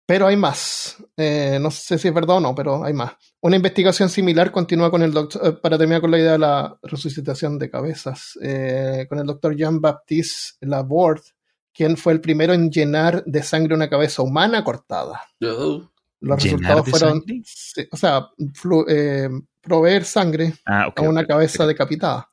Pero 0.07 0.27
hay 0.27 0.37
más. 0.37 0.99
Eh, 1.17 1.59
no 1.63 1.71
sé 1.71 1.97
si 1.97 2.09
es 2.09 2.13
verdad 2.13 2.37
o 2.37 2.41
no, 2.41 2.55
pero 2.55 2.85
hay 2.85 2.93
más. 2.93 3.13
Una 3.41 3.57
investigación 3.57 4.11
similar 4.11 4.53
continúa 4.53 4.91
con 4.91 5.01
el 5.01 5.13
doctor, 5.13 5.41
eh, 5.47 5.53
para 5.53 5.79
terminar 5.79 6.03
con 6.03 6.11
la 6.11 6.19
idea 6.19 6.33
de 6.33 6.39
la 6.41 6.79
resucitación 6.83 7.59
de 7.59 7.71
cabezas, 7.71 8.39
eh, 8.43 9.07
con 9.09 9.19
el 9.19 9.25
doctor 9.25 9.57
Jean-Baptiste 9.57 10.67
Laborde, 10.67 11.23
quien 11.73 11.97
fue 11.97 12.13
el 12.13 12.21
primero 12.21 12.53
en 12.53 12.71
llenar 12.71 13.25
de 13.25 13.43
sangre 13.43 13.75
una 13.75 13.89
cabeza 13.89 14.21
humana 14.21 14.63
cortada. 14.63 15.23
Oh. 15.43 15.89
Los 16.21 16.43
¿Llenar 16.45 16.77
resultados 16.77 16.91
fueron, 16.91 17.25
sí, 17.45 17.89
o 17.91 17.97
sea, 17.97 18.29
flu- 18.53 18.85
eh, 18.89 19.31
proveer 19.63 20.05
sangre 20.05 20.53
Ah, 20.67 20.93
a 20.95 21.03
una 21.03 21.27
cabeza 21.27 21.67
decapitada. 21.67 22.31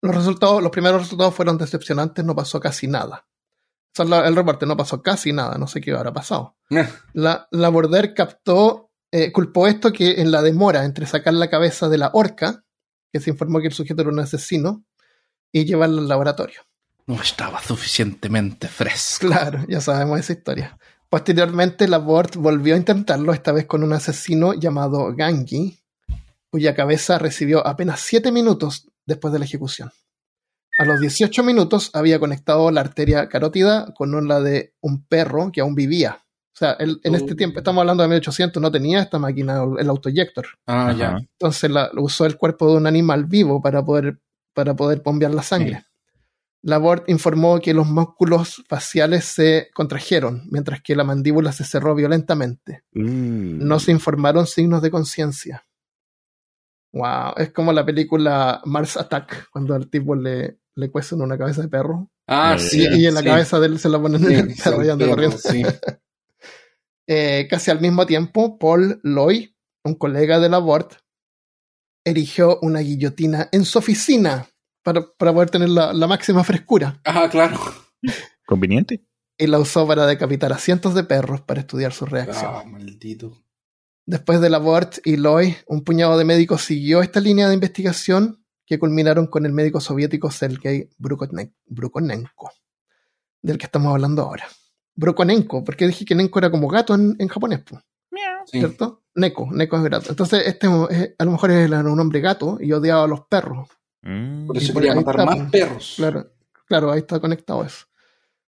Los 0.00 0.14
resultados, 0.16 0.62
los 0.62 0.72
primeros 0.72 1.02
resultados 1.02 1.34
fueron 1.34 1.58
decepcionantes, 1.58 2.24
no 2.24 2.34
pasó 2.34 2.58
casi 2.60 2.86
nada. 2.88 3.26
O 3.26 3.94
sea, 3.94 4.04
la- 4.06 4.26
el 4.26 4.34
reporte 4.34 4.66
no 4.66 4.76
pasó 4.76 5.02
casi 5.02 5.32
nada, 5.32 5.58
no 5.58 5.66
sé 5.66 5.80
qué 5.80 5.92
habrá 5.92 6.12
pasado. 6.12 6.56
Eh, 6.70 6.88
La, 7.12 7.46
la 7.50 7.68
Border 7.68 8.14
captó, 8.14 8.90
eh, 9.10 9.30
culpó 9.32 9.66
esto 9.68 9.92
que 9.92 10.20
en 10.22 10.30
la 10.30 10.40
demora 10.42 10.84
entre 10.84 11.06
sacar 11.06 11.34
la 11.34 11.50
cabeza 11.50 11.88
de 11.90 11.98
la 11.98 12.10
horca, 12.14 12.64
que 13.12 13.20
se 13.20 13.30
informó 13.30 13.60
que 13.60 13.66
el 13.66 13.74
sujeto 13.74 14.00
era 14.00 14.10
un 14.10 14.18
asesino, 14.18 14.84
y 15.52 15.66
llevarla 15.66 16.00
al 16.00 16.08
laboratorio. 16.08 16.62
No 17.06 17.20
estaba 17.20 17.60
suficientemente 17.60 18.68
fresco. 18.68 19.26
Claro, 19.26 19.62
ya 19.68 19.80
sabemos 19.82 20.18
esa 20.18 20.32
historia. 20.32 20.78
Posteriormente, 21.12 21.88
la 21.88 21.98
Board 21.98 22.38
volvió 22.38 22.72
a 22.72 22.78
intentarlo, 22.78 23.34
esta 23.34 23.52
vez 23.52 23.66
con 23.66 23.82
un 23.84 23.92
asesino 23.92 24.54
llamado 24.54 25.14
Gangi, 25.14 25.78
cuya 26.50 26.74
cabeza 26.74 27.18
recibió 27.18 27.66
apenas 27.66 28.00
7 28.00 28.32
minutos 28.32 28.88
después 29.04 29.30
de 29.30 29.38
la 29.38 29.44
ejecución. 29.44 29.90
A 30.78 30.86
los 30.86 31.00
18 31.00 31.42
minutos 31.42 31.90
había 31.92 32.18
conectado 32.18 32.70
la 32.70 32.80
arteria 32.80 33.28
carótida 33.28 33.92
con 33.92 34.26
la 34.26 34.40
de 34.40 34.72
un 34.80 35.04
perro 35.04 35.52
que 35.52 35.60
aún 35.60 35.74
vivía. 35.74 36.18
O 36.54 36.56
sea, 36.58 36.72
él- 36.78 36.98
en 37.04 37.14
este 37.14 37.34
Oh. 37.34 37.36
tiempo, 37.36 37.58
estamos 37.58 37.82
hablando 37.82 38.04
de 38.04 38.08
1800, 38.08 38.62
no 38.62 38.72
tenía 38.72 39.02
esta 39.02 39.18
máquina, 39.18 39.62
el 39.78 39.90
autoyector. 39.90 40.46
Ah, 40.66 40.94
ya. 40.96 41.18
Entonces 41.18 41.70
la, 41.70 41.90
usó 41.94 42.24
el 42.24 42.38
cuerpo 42.38 42.70
de 42.70 42.78
un 42.78 42.86
animal 42.86 43.26
vivo 43.26 43.60
para 43.60 43.84
poder, 43.84 44.18
para 44.54 44.74
poder 44.74 45.02
bombear 45.04 45.34
la 45.34 45.42
sangre. 45.42 45.84
La 46.64 46.78
Board 46.78 47.04
informó 47.08 47.60
que 47.60 47.74
los 47.74 47.88
músculos 47.88 48.62
faciales 48.68 49.24
se 49.24 49.68
contrajeron, 49.74 50.44
mientras 50.50 50.80
que 50.80 50.94
la 50.94 51.02
mandíbula 51.02 51.50
se 51.52 51.64
cerró 51.64 51.94
violentamente. 51.94 52.84
Mm. 52.92 53.66
No 53.66 53.80
se 53.80 53.90
informaron 53.90 54.46
signos 54.46 54.80
de 54.80 54.90
conciencia. 54.90 55.66
Wow, 56.92 57.34
es 57.38 57.50
como 57.52 57.72
la 57.72 57.84
película 57.84 58.60
Mars 58.64 58.96
Attack, 58.96 59.50
cuando 59.50 59.74
al 59.74 59.88
tipo 59.88 60.14
le, 60.14 60.58
le 60.76 60.90
cuecen 60.90 61.20
una 61.20 61.36
cabeza 61.36 61.62
de 61.62 61.68
perro. 61.68 62.10
Ah, 62.28 62.56
sí. 62.58 62.86
y, 62.92 63.06
en 63.06 63.14
la 63.14 63.20
sí. 63.20 63.26
cabeza 63.26 63.58
de 63.58 63.66
él 63.66 63.78
se 63.80 63.88
la 63.88 64.00
ponen 64.00 64.20
Sí, 64.24 64.32
en 64.34 64.50
el 64.50 64.56
perro 64.56 64.84
y 64.84 64.88
anda 64.88 65.06
corriendo. 65.08 65.38
sí. 65.38 65.62
Eh, 67.08 67.48
casi 67.50 67.72
al 67.72 67.80
mismo 67.80 68.06
tiempo, 68.06 68.58
Paul 68.58 69.00
Loy, 69.02 69.56
un 69.84 69.96
colega 69.96 70.38
de 70.38 70.48
la 70.48 70.58
Board, 70.58 70.86
erigió 72.04 72.60
una 72.62 72.78
guillotina 72.78 73.48
en 73.50 73.64
su 73.64 73.80
oficina 73.80 74.46
para, 74.82 75.02
para 75.16 75.32
poder 75.32 75.50
tener 75.50 75.68
la, 75.68 75.92
la 75.92 76.06
máxima 76.06 76.42
frescura 76.44 77.00
Ah, 77.04 77.28
claro. 77.30 77.58
Conveniente. 78.46 79.04
y 79.38 79.46
la 79.46 79.58
usó 79.58 79.86
para 79.86 80.06
decapitar 80.06 80.52
a 80.52 80.58
cientos 80.58 80.94
de 80.94 81.04
perros 81.04 81.40
para 81.42 81.60
estudiar 81.60 81.92
su 81.92 82.06
reacción. 82.06 82.52
Ah, 82.54 82.64
maldito. 82.66 83.42
Después 84.06 84.40
de 84.40 84.50
la 84.50 84.60
y 85.04 85.16
Loy, 85.16 85.56
un 85.66 85.84
puñado 85.84 86.18
de 86.18 86.24
médicos 86.24 86.62
siguió 86.62 87.02
esta 87.02 87.20
línea 87.20 87.48
de 87.48 87.54
investigación 87.54 88.44
que 88.66 88.78
culminaron 88.78 89.26
con 89.26 89.46
el 89.46 89.52
médico 89.52 89.80
soviético 89.80 90.30
Sergei 90.30 90.90
Brukonen- 90.98 91.54
Brukonenko, 91.66 92.50
del 93.42 93.58
que 93.58 93.66
estamos 93.66 93.92
hablando 93.92 94.22
ahora. 94.22 94.46
Brukonenko, 94.96 95.64
porque 95.64 95.86
dije 95.86 96.04
que 96.04 96.14
Nenko 96.14 96.38
era 96.40 96.50
como 96.50 96.68
gato 96.68 96.94
en, 96.94 97.16
en 97.18 97.28
japonés, 97.28 97.60
po, 97.60 97.80
Sí. 98.46 98.58
¿cierto? 98.58 99.04
Neko, 99.14 99.48
Neko 99.52 99.76
es 99.76 99.82
gato. 99.84 100.10
Entonces, 100.10 100.42
este 100.46 100.66
es- 100.90 101.14
a 101.16 101.24
lo 101.24 101.30
mejor 101.30 101.50
era 101.52 101.80
un 101.80 102.00
hombre 102.00 102.20
gato 102.20 102.58
y 102.60 102.72
odiaba 102.72 103.04
a 103.04 103.08
los 103.08 103.26
perros. 103.26 103.68
Mm. 104.02 104.46
Por 104.46 104.56
eso 104.58 104.72
quería 104.74 104.94
matar 104.94 105.14
está, 105.20 105.24
más 105.26 105.36
pues. 105.38 105.50
perros. 105.50 105.94
Claro, 105.96 106.32
claro, 106.66 106.92
ahí 106.92 106.98
está 107.00 107.20
conectado 107.20 107.64
eso. 107.64 107.86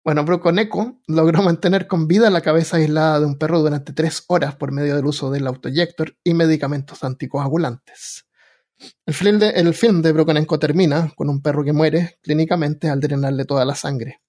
Bueno, 0.04 0.24
Brukoneko 0.26 1.00
logró 1.08 1.42
mantener 1.44 1.88
con 1.88 2.08
vida 2.08 2.30
la 2.30 2.42
cabeza 2.42 2.78
aislada 2.78 3.20
de 3.20 3.26
un 3.26 3.38
perro 3.38 3.60
durante 3.60 3.94
tres 3.94 4.24
horas 4.28 4.56
por 4.56 4.72
medio 4.72 4.96
del 4.96 5.06
uso 5.06 5.30
del 5.30 5.46
autoyector 5.48 6.16
y 6.24 6.34
medicamentos 6.34 7.04
anticoagulantes. 7.04 8.26
El 9.06 9.14
film 9.14 9.38
de, 9.38 9.50
el 9.50 9.74
film 9.76 10.02
de 10.02 10.12
Brukonenko 10.12 10.58
termina 10.58 11.12
con 11.16 11.30
un 11.30 11.42
perro 11.44 11.64
que 11.64 11.72
muere 11.74 12.18
clínicamente 12.22 12.90
al 12.90 13.00
drenarle 13.00 13.46
toda 13.46 13.64
la 13.64 13.76
sangre. 13.76 14.22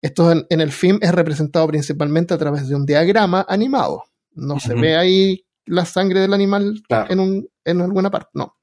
Esto 0.00 0.32
en, 0.32 0.44
en 0.50 0.60
el 0.60 0.72
film 0.72 0.98
es 1.00 1.12
representado 1.12 1.68
principalmente 1.68 2.34
a 2.34 2.38
través 2.38 2.66
de 2.68 2.74
un 2.74 2.84
diagrama 2.84 3.46
animado. 3.48 4.02
No 4.32 4.58
se 4.58 4.74
ve 4.74 4.96
ahí 4.96 5.46
la 5.66 5.84
sangre 5.84 6.18
del 6.18 6.32
animal 6.34 6.82
Claro. 6.88 7.12
en, 7.12 7.20
un- 7.20 7.48
en 7.64 7.80
alguna 7.80 8.10
parte, 8.10 8.30
no. 8.34 8.56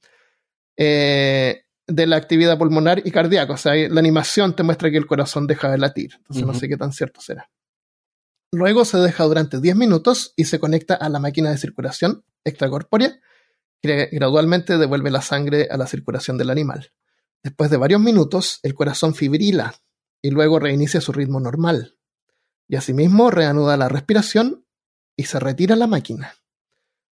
Eh, 0.76 1.62
de 1.90 2.08
la 2.08 2.16
actividad 2.16 2.58
pulmonar 2.58 3.02
y 3.06 3.12
cardíaca. 3.12 3.54
O 3.54 3.58
sea, 3.58 3.74
la 3.76 4.00
animación 4.00 4.56
te 4.56 4.64
muestra 4.64 4.90
que 4.92 4.98
el 4.98 5.08
corazón 5.08 5.48
deja 5.48 5.70
de 5.70 5.78
latir. 5.78 6.14
Entonces 6.18 6.46
no 6.46 6.54
sé 6.54 6.70
qué 6.70 6.78
tan 6.78 6.94
cierto 6.94 7.20
será. 7.20 7.50
Luego 8.52 8.86
se 8.86 8.98
deja 8.98 9.26
durante 9.26 9.60
10 9.60 9.76
minutos 9.76 10.34
y 10.36 10.46
se 10.46 10.60
conecta 10.60 10.96
a 10.96 11.10
la 11.10 11.20
máquina 11.20 11.52
de 11.52 11.58
circulación 11.58 12.24
extracorpórea 12.44 13.20
que 13.82 14.10
gradualmente 14.12 14.78
devuelve 14.78 15.12
la 15.12 15.22
sangre 15.22 15.68
a 15.70 15.78
la 15.78 15.88
circulación 15.88 16.38
del 16.38 16.50
animal. 16.50 16.92
Después 17.44 17.70
de 17.70 17.78
varios 17.78 18.02
minutos, 18.02 18.60
el 18.64 18.74
corazón 18.74 19.16
fibrila 19.16 19.76
y 20.22 20.32
luego 20.32 20.60
reinicia 20.60 21.00
su 21.00 21.12
ritmo 21.12 21.40
normal. 21.40 21.98
Y 22.68 22.76
asimismo 22.76 23.32
reanuda 23.32 23.78
la 23.78 23.88
respiración 23.88 24.66
y 25.16 25.24
se 25.24 25.40
retira 25.40 25.76
la 25.76 25.88
máquina. 25.88 26.34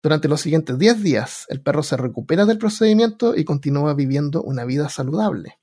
Durante 0.03 0.27
los 0.27 0.41
siguientes 0.41 0.77
10 0.79 1.03
días, 1.03 1.45
el 1.49 1.61
perro 1.61 1.83
se 1.83 1.95
recupera 1.97 2.45
del 2.45 2.57
procedimiento 2.57 3.35
y 3.35 3.43
continúa 3.45 3.93
viviendo 3.93 4.41
una 4.41 4.65
vida 4.65 4.89
saludable. 4.89 5.59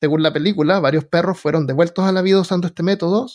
Según 0.00 0.22
la 0.22 0.32
película, 0.32 0.80
varios 0.80 1.04
perros 1.04 1.38
fueron 1.38 1.66
devueltos 1.66 2.04
a 2.04 2.12
la 2.12 2.22
vida 2.22 2.40
usando 2.40 2.66
este 2.68 2.82
método, 2.82 3.26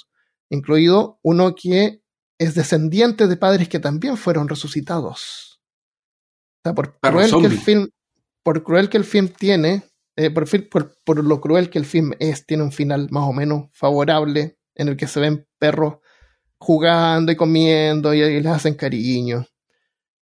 incluido 0.50 1.20
uno 1.24 1.54
que 1.56 2.02
es 2.40 2.56
descendiente 2.56 3.28
de 3.28 3.38
padres 3.38 3.70
que 3.70 3.80
también 3.80 4.18
fueron 4.18 4.48
resucitados. 4.48 5.62
O 6.60 6.62
sea, 6.64 6.76
por 6.76 7.00
Perro 7.00 7.18
cruel 7.18 7.30
que 7.42 7.48
el 7.48 7.60
film, 7.60 7.90
por 8.44 8.64
cruel 8.64 8.90
que 8.90 8.98
el 8.98 9.04
film 9.06 9.28
tiene, 9.30 9.84
eh, 10.16 10.30
por, 10.32 10.46
por- 10.70 10.96
por 11.04 11.24
lo 11.24 11.40
cruel 11.42 11.70
que 11.70 11.80
el 11.80 11.86
film 11.86 12.12
es, 12.20 12.46
tiene 12.46 12.64
un 12.64 12.72
final 12.72 13.08
más 13.12 13.24
o 13.28 13.34
menos 13.34 13.70
favorable 13.74 14.58
en 14.76 14.88
el 14.90 14.98
que 14.98 15.08
se 15.08 15.20
ven 15.20 15.48
perros 15.60 15.96
jugando 16.60 17.32
y 17.32 17.36
comiendo 17.36 18.14
y, 18.14 18.22
y 18.22 18.42
les 18.42 18.52
hacen 18.52 18.76
cariño. 18.76 19.46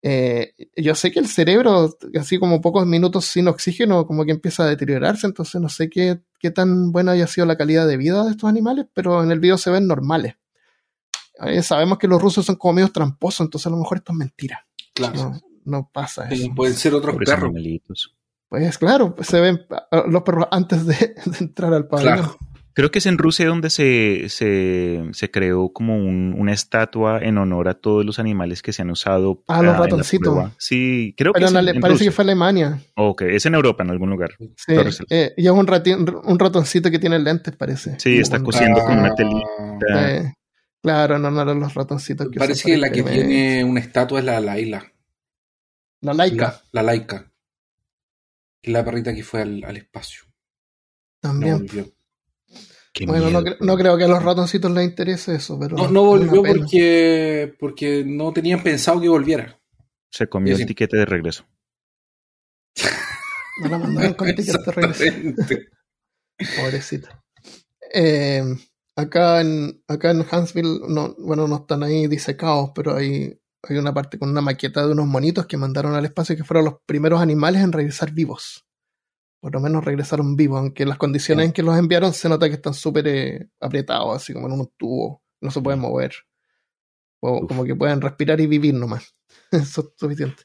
Eh, 0.04 0.54
yo 0.76 0.94
sé 0.96 1.12
que 1.12 1.20
el 1.20 1.28
cerebro, 1.28 1.96
así 2.18 2.38
como 2.38 2.60
pocos 2.60 2.84
minutos 2.86 3.24
sin 3.26 3.46
oxígeno, 3.46 4.04
como 4.06 4.24
que 4.24 4.32
empieza 4.32 4.64
a 4.64 4.66
deteriorarse, 4.66 5.26
entonces 5.28 5.60
no 5.60 5.68
sé 5.68 5.88
qué, 5.88 6.20
qué 6.40 6.50
tan 6.50 6.90
buena 6.90 7.12
haya 7.12 7.28
sido 7.28 7.46
la 7.46 7.56
calidad 7.56 7.86
de 7.86 7.96
vida 7.96 8.24
de 8.24 8.32
estos 8.32 8.48
animales, 8.50 8.86
pero 8.94 9.22
en 9.22 9.30
el 9.30 9.38
video 9.38 9.56
se 9.58 9.70
ven 9.70 9.86
normales. 9.86 10.34
Eh, 11.44 11.62
sabemos 11.62 11.98
que 11.98 12.08
los 12.08 12.20
rusos 12.20 12.44
son 12.44 12.56
como 12.56 12.74
medio 12.74 12.88
tramposos, 12.90 13.40
entonces 13.46 13.66
a 13.68 13.70
lo 13.70 13.76
mejor 13.76 13.98
esto 13.98 14.12
es 14.12 14.18
mentira. 14.18 14.66
Claro. 14.92 15.14
No, 15.30 15.40
no 15.64 15.90
pasa 15.92 16.28
Sí, 16.28 16.44
eso. 16.44 16.54
pueden 16.54 16.74
ser 16.74 16.94
otros 16.94 17.16
perros. 17.24 17.52
Pues 18.48 18.76
claro, 18.78 19.14
se 19.20 19.40
ven 19.40 19.64
ah, 19.70 20.04
los 20.08 20.22
perros 20.22 20.46
antes 20.50 20.84
de, 20.84 20.94
de 21.26 21.38
entrar 21.38 21.72
al 21.72 21.86
pabellón. 21.86 22.14
Claro. 22.18 22.38
Creo 22.74 22.90
que 22.90 22.98
es 23.00 23.06
en 23.06 23.18
Rusia 23.18 23.46
donde 23.46 23.68
se, 23.70 24.28
se, 24.28 25.02
se 25.12 25.30
creó 25.30 25.72
como 25.72 25.96
un- 25.96 26.34
una 26.38 26.52
estatua 26.52 27.18
en 27.20 27.36
honor 27.38 27.68
a 27.68 27.74
todos 27.74 28.04
los 28.04 28.18
animales 28.18 28.62
que 28.62 28.72
se 28.72 28.82
han 28.82 28.90
usado. 28.90 29.42
Ah, 29.48 29.62
los 29.62 29.76
ratoncitos. 29.76 30.50
Sí, 30.58 31.14
creo 31.16 31.32
Pero 31.32 31.46
que 31.46 31.52
es 31.52 31.58
en 31.58 31.68
en, 31.68 31.80
parece 31.80 32.04
que 32.04 32.10
fue 32.10 32.24
Alemania. 32.24 32.78
Ok, 32.96 33.22
es 33.22 33.44
en 33.46 33.54
Europa 33.54 33.82
en 33.84 33.90
algún 33.90 34.10
lugar. 34.10 34.30
Sí, 34.56 34.74
eh, 35.10 35.34
y 35.36 35.44
es 35.46 35.50
un, 35.52 35.66
un 36.24 36.38
ratoncito 36.38 36.90
que 36.90 36.98
tiene 36.98 37.18
lentes, 37.18 37.54
parece. 37.56 37.98
Sí, 38.00 38.18
está 38.18 38.38
Como- 38.38 38.46
cosiendo 38.50 38.80
con 38.82 38.98
una 38.98 39.08
Ah, 39.08 39.14
telita. 39.14 40.10
Eh, 40.16 40.32
Claro, 40.82 41.16
no, 41.16 41.30
no 41.30 41.44
los 41.44 41.74
ratoncitos 41.74 42.28
que 42.28 42.40
Parece 42.40 42.72
que 42.72 42.76
la 42.76 42.90
que 42.90 43.04
tiene 43.04 43.62
una 43.62 43.78
estatua 43.78 44.18
es 44.18 44.24
la 44.24 44.40
Laila. 44.40 44.82
La 46.00 46.12
laica 46.12 46.60
La, 46.72 46.82
la 46.82 46.82
Laika. 46.82 47.30
Que 48.60 48.70
es 48.70 48.72
la 48.72 48.84
perrita 48.84 49.14
que 49.14 49.22
fue 49.22 49.42
al, 49.42 49.62
al 49.62 49.76
espacio. 49.76 50.22
No 51.22 51.30
también. 51.30 51.58
volvió. 51.58 51.86
Qué 52.94 53.06
bueno, 53.06 53.30
no, 53.30 53.40
miedo. 53.40 53.56
cre- 53.56 53.60
no 53.64 53.76
creo 53.76 53.96
que 53.96 54.04
a 54.04 54.08
los 54.08 54.22
ratoncitos 54.22 54.70
les 54.70 54.84
interese 54.84 55.34
eso, 55.36 55.58
pero. 55.58 55.76
No, 55.76 55.88
no 55.90 56.04
volvió 56.04 56.42
porque, 56.42 57.54
porque 57.58 58.04
no 58.06 58.32
tenían 58.32 58.62
pensado 58.62 59.00
que 59.00 59.08
volviera. 59.08 59.58
Se 60.10 60.26
comió 60.26 60.54
Sí. 60.56 60.62
el 60.62 60.68
tiquete 60.68 60.96
de 60.98 61.04
regreso. 61.06 61.46
No 63.62 63.68
la 63.68 63.78
mandaron 63.78 64.14
con 64.14 64.34
ticket 64.34 64.56
de 64.64 64.72
regreso. 64.72 65.04
Pobrecita. 66.60 67.22
Eh, 67.94 68.42
acá 68.96 69.40
en 69.40 69.82
acá 69.88 70.10
en 70.10 70.20
Huntsville, 70.30 70.80
no, 70.88 71.14
bueno, 71.18 71.46
no 71.46 71.56
están 71.56 71.82
ahí 71.82 72.06
disecados, 72.08 72.70
pero 72.74 72.96
hay, 72.96 73.38
hay 73.62 73.76
una 73.76 73.92
parte 73.94 74.18
con 74.18 74.30
una 74.30 74.40
maqueta 74.40 74.84
de 74.86 74.92
unos 74.92 75.06
monitos 75.06 75.46
que 75.46 75.56
mandaron 75.56 75.94
al 75.94 76.04
espacio 76.04 76.36
que 76.36 76.44
fueron 76.44 76.64
los 76.64 76.74
primeros 76.86 77.20
animales 77.20 77.62
en 77.62 77.72
regresar 77.72 78.12
vivos. 78.12 78.64
Por 79.42 79.52
lo 79.52 79.60
menos 79.60 79.84
regresaron 79.84 80.36
vivos, 80.36 80.60
aunque 80.60 80.86
las 80.86 80.98
condiciones 80.98 81.42
Sí. 81.42 81.46
en 81.48 81.52
que 81.52 81.62
los 81.64 81.76
enviaron 81.76 82.12
se 82.14 82.28
nota 82.28 82.48
que 82.48 82.54
están 82.54 82.74
súper 82.74 83.08
eh, 83.08 83.48
apretados, 83.60 84.14
así 84.14 84.32
como 84.32 84.46
en 84.46 84.52
un 84.52 84.72
tubo, 84.78 85.20
no 85.40 85.50
se 85.50 85.60
pueden 85.60 85.80
mover. 85.80 86.14
O 87.20 87.40
Uf. 87.40 87.48
como 87.48 87.64
que 87.64 87.74
pueden 87.74 88.00
respirar 88.00 88.40
y 88.40 88.46
vivir 88.46 88.72
nomás. 88.74 89.14
Eso 89.50 89.80
es 89.80 89.86
suficiente. 89.98 90.44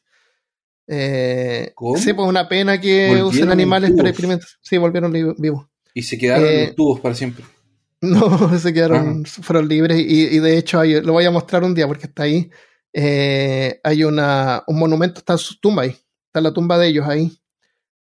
Eh, 0.87 1.71
¿Cómo? 1.75 1.97
sí, 1.97 2.13
pues 2.13 2.27
una 2.27 2.47
pena 2.47 2.79
que 2.79 3.21
usen 3.23 3.43
en 3.43 3.51
animales 3.51 3.89
para 3.91 3.97
tubos. 3.99 4.09
experimentos. 4.09 4.57
Sí, 4.61 4.77
volvieron 4.77 5.11
vivos. 5.11 5.67
Y 5.93 6.01
se 6.03 6.17
quedaron 6.17 6.45
Eh, 6.47 6.59
en 6.61 6.65
los 6.67 6.75
tubos 6.75 6.99
para 6.99 7.15
siempre. 7.15 7.45
No, 7.99 8.59
se 8.59 8.73
quedaron, 8.73 9.25
fueron 9.25 9.67
libres 9.67 9.97
y, 9.99 10.27
y 10.27 10.37
de 10.39 10.55
hecho 10.57 10.79
hay- 10.79 11.01
lo 11.01 11.13
voy 11.13 11.25
a 11.25 11.31
mostrar 11.31 11.63
un 11.63 11.73
día 11.73 11.87
porque 11.87 12.05
está 12.05 12.23
ahí. 12.23 12.47
Eh, 12.93 13.79
hay 13.83 14.03
una, 14.03 14.63
un 14.67 14.77
monumento, 14.77 15.19
está 15.19 15.35
su 15.35 15.59
tumba 15.59 15.81
ahí, 15.81 15.95
está 16.27 16.39
la 16.41 16.53
tumba 16.53 16.77
de 16.77 16.87
ellos 16.89 17.07
ahí 17.07 17.35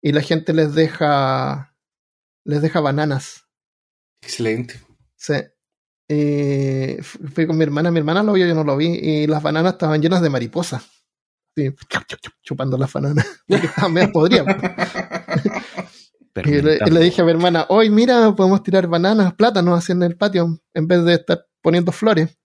y 0.01 0.11
la 0.11 0.21
gente 0.21 0.53
les 0.53 0.73
deja, 0.73 1.75
les 2.43 2.61
deja 2.61 2.79
bananas. 2.79 3.45
Excelente. 4.21 4.79
Sí. 5.15 5.35
Fui 7.33 7.45
con 7.45 7.57
mi 7.57 7.63
hermana, 7.63 7.91
mi 7.91 7.99
hermana 7.99 8.23
lo 8.23 8.33
vio, 8.33 8.47
yo 8.47 8.55
no 8.55 8.63
lo 8.63 8.77
vi 8.77 8.87
y 8.87 9.27
las 9.27 9.43
bananas 9.43 9.73
estaban 9.73 10.01
llenas 10.01 10.21
de 10.21 10.29
mariposas. 10.29 10.83
Sí, 11.55 11.73
chupando 12.43 12.77
las 12.77 12.93
bananas, 12.93 13.25
porque 13.47 13.65
estaban 13.65 13.93
medio 13.93 14.11
podridas. 14.11 14.45
Y 16.45 16.61
le, 16.61 16.99
dije 16.99 17.21
a 17.21 17.25
mi 17.25 17.31
hermana, 17.31 17.65
hoy 17.69 17.89
mira, 17.89 18.33
podemos 18.35 18.61
tirar 18.61 18.87
bananas, 18.87 19.33
plátanos 19.33 19.77
así 19.77 19.91
en 19.91 20.03
el 20.03 20.15
patio, 20.15 20.59
en 20.73 20.87
vez 20.87 21.03
de 21.03 21.15
estar 21.15 21.47
poniendo 21.61 21.91
flores. 21.91 22.37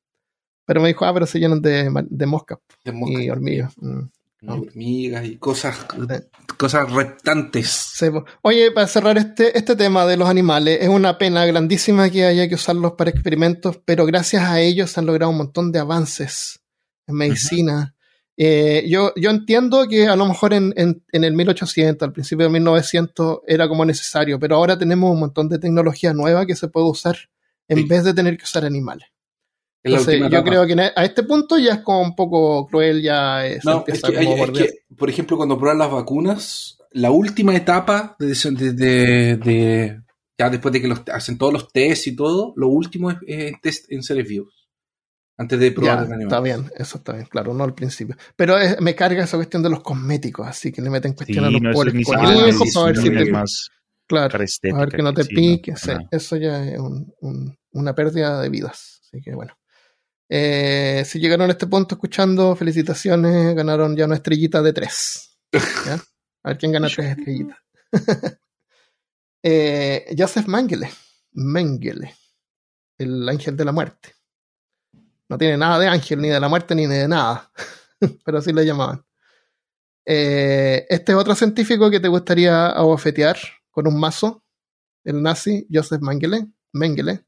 Pero 0.64 0.80
me 0.80 0.88
dijo, 0.88 1.04
ah, 1.04 1.12
pero 1.12 1.26
se 1.26 1.38
llenan 1.38 1.60
de, 1.60 1.90
moscas 2.26 2.58
De 2.84 2.92
moscas. 2.92 3.22
y 3.22 3.30
hormigas. 3.30 3.74
Mm. 3.76 4.04
Hormigas 4.46 5.24
y 5.24 5.36
cosas, 5.36 5.76
Sí. 5.90 6.54
cosas 6.58 6.90
reptantes. 6.92 7.92
Oye, 8.42 8.70
para 8.72 8.86
cerrar 8.86 9.16
este, 9.18 9.56
este 9.56 9.76
tema 9.76 10.04
de 10.06 10.16
los 10.16 10.28
animales, 10.28 10.78
es 10.82 10.88
una 10.88 11.16
pena 11.18 11.44
grandísima 11.46 12.10
que 12.10 12.24
haya 12.24 12.48
que 12.48 12.56
usarlos 12.56 12.92
para 12.92 13.10
experimentos, 13.10 13.78
pero 13.84 14.04
gracias 14.06 14.42
a 14.42 14.60
ellos 14.60 14.90
se 14.90 15.00
han 15.00 15.06
logrado 15.06 15.30
un 15.30 15.38
montón 15.38 15.70
de 15.72 15.78
avances 15.78 16.60
en 17.06 17.14
medicina. 17.16 17.94
Eh, 18.36 18.84
yo, 18.88 19.12
yo 19.14 19.30
entiendo 19.30 19.86
que 19.88 20.08
a 20.08 20.16
lo 20.16 20.26
mejor 20.26 20.54
en, 20.54 20.72
en, 20.76 21.04
en 21.12 21.24
el 21.24 21.34
1800, 21.34 22.06
al 22.08 22.12
principio 22.12 22.46
de 22.46 22.52
1900, 22.52 23.40
era 23.46 23.68
como 23.68 23.84
necesario, 23.84 24.40
pero 24.40 24.56
ahora 24.56 24.78
tenemos 24.78 25.10
un 25.12 25.20
montón 25.20 25.48
de 25.48 25.58
tecnología 25.58 26.12
nueva 26.14 26.46
que 26.46 26.56
se 26.56 26.68
puede 26.68 26.86
usar 26.88 27.16
en 27.68 27.78
Sí. 27.78 27.84
vez 27.84 28.04
de 28.04 28.14
tener 28.14 28.36
que 28.36 28.44
usar 28.44 28.64
animales. 28.64 29.06
Es 29.84 29.90
Entonces, 29.92 30.14
yo 30.20 30.26
etapa. 30.28 30.44
creo 30.44 30.66
que 30.66 30.80
a 30.94 31.04
este 31.04 31.22
punto 31.24 31.58
ya 31.58 31.74
es 31.74 31.78
como 31.80 32.02
un 32.02 32.14
poco 32.14 32.66
cruel, 32.68 33.02
ya 33.02 33.44
eh, 33.46 33.60
se 33.60 33.66
No, 33.68 33.84
es 33.86 34.00
que, 34.00 34.14
como 34.14 34.36
es 34.36 34.50
que, 34.50 34.84
por 34.96 35.10
ejemplo, 35.10 35.36
cuando 35.36 35.58
prueban 35.58 35.78
las 35.78 35.90
vacunas, 35.90 36.78
la 36.92 37.10
última 37.10 37.56
etapa 37.56 38.14
de, 38.18 38.26
de- 38.28 38.72
de- 38.72 39.36
de- 39.36 40.00
ya 40.38 40.50
después 40.50 40.72
de 40.72 40.80
que 40.80 40.88
los, 40.88 41.02
hacen 41.12 41.36
todos 41.36 41.52
los 41.52 41.72
tests 41.72 42.06
y 42.06 42.14
todo, 42.16 42.52
lo 42.56 42.68
último 42.68 43.10
es, 43.10 43.16
es 43.26 43.52
test 43.60 43.90
en 43.90 44.02
seres 44.02 44.28
vivos. 44.28 44.68
Antes 45.36 45.58
de 45.58 45.72
probar 45.72 45.96
Ya, 45.96 46.02
animales. 46.02 46.22
está 46.26 46.40
bien, 46.40 46.70
eso 46.76 46.98
está 46.98 47.12
bien, 47.14 47.26
claro, 47.26 47.52
no 47.54 47.64
al 47.64 47.74
principio. 47.74 48.16
Pero 48.36 48.58
es- 48.58 48.80
me 48.80 48.94
carga 48.94 49.24
esa 49.24 49.36
cuestión 49.36 49.62
de 49.64 49.70
los 49.70 49.82
cosméticos, 49.82 50.46
así 50.46 50.70
que 50.70 50.80
le 50.82 50.90
meten 50.90 51.12
Sí, 51.12 51.16
cuestión 51.16 51.44
a 51.46 51.50
los 51.50 51.60
no, 51.60 51.72
pobres 51.72 51.94
conejos 52.04 52.68
es 52.68 52.74
para 52.74 52.86
ver 52.86 52.96
si 52.98 53.10
te... 53.10 53.22
es 53.22 53.30
más 53.30 53.68
Claro, 54.06 54.28
para 54.70 54.78
ver 54.84 54.88
que 54.90 55.02
no 55.02 55.14
te 55.14 55.24
sí, 55.24 55.34
pique, 55.34 55.72
para 55.72 55.84
sí, 55.84 55.88
nada. 55.92 56.08
eso 56.10 56.36
ya 56.36 56.64
es 56.64 56.78
un- 56.78 57.12
un- 57.20 57.56
una 57.72 57.94
pérdida 57.94 58.40
de 58.42 58.48
vidas. 58.50 59.00
Así 59.04 59.22
que 59.22 59.34
bueno. 59.34 59.54
Eh, 60.34 61.04
si 61.04 61.20
llegaron 61.20 61.50
a 61.50 61.52
este 61.52 61.66
punto 61.66 61.96
escuchando, 61.96 62.56
felicitaciones, 62.56 63.54
ganaron 63.54 63.94
ya 63.94 64.06
una 64.06 64.14
estrellita 64.14 64.62
de 64.62 64.72
tres. 64.72 65.36
¿ya? 65.52 66.00
A 66.42 66.48
ver 66.48 66.56
quién 66.56 66.72
gana 66.72 66.88
tres 66.88 67.18
estrellitas. 67.18 67.58
eh, 69.42 70.06
Joseph 70.16 70.46
Mengele, 70.46 70.90
Mengele, 71.32 72.14
el 72.96 73.28
ángel 73.28 73.58
de 73.58 73.64
la 73.66 73.72
muerte. 73.72 74.14
No 75.28 75.36
tiene 75.36 75.58
nada 75.58 75.78
de 75.78 75.88
ángel, 75.88 76.22
ni 76.22 76.30
de 76.30 76.40
la 76.40 76.48
muerte, 76.48 76.74
ni 76.74 76.86
de 76.86 77.06
nada. 77.06 77.52
Pero 78.24 78.38
así 78.38 78.54
le 78.54 78.64
llamaban. 78.64 79.04
Eh, 80.06 80.86
este 80.88 81.12
es 81.12 81.18
otro 81.18 81.34
científico 81.34 81.90
que 81.90 82.00
te 82.00 82.08
gustaría 82.08 82.70
abofetear 82.70 83.36
con 83.70 83.86
un 83.86 84.00
mazo, 84.00 84.42
el 85.04 85.22
nazi 85.22 85.66
Joseph 85.70 86.00
Mengele, 86.00 86.46
Mengele 86.72 87.26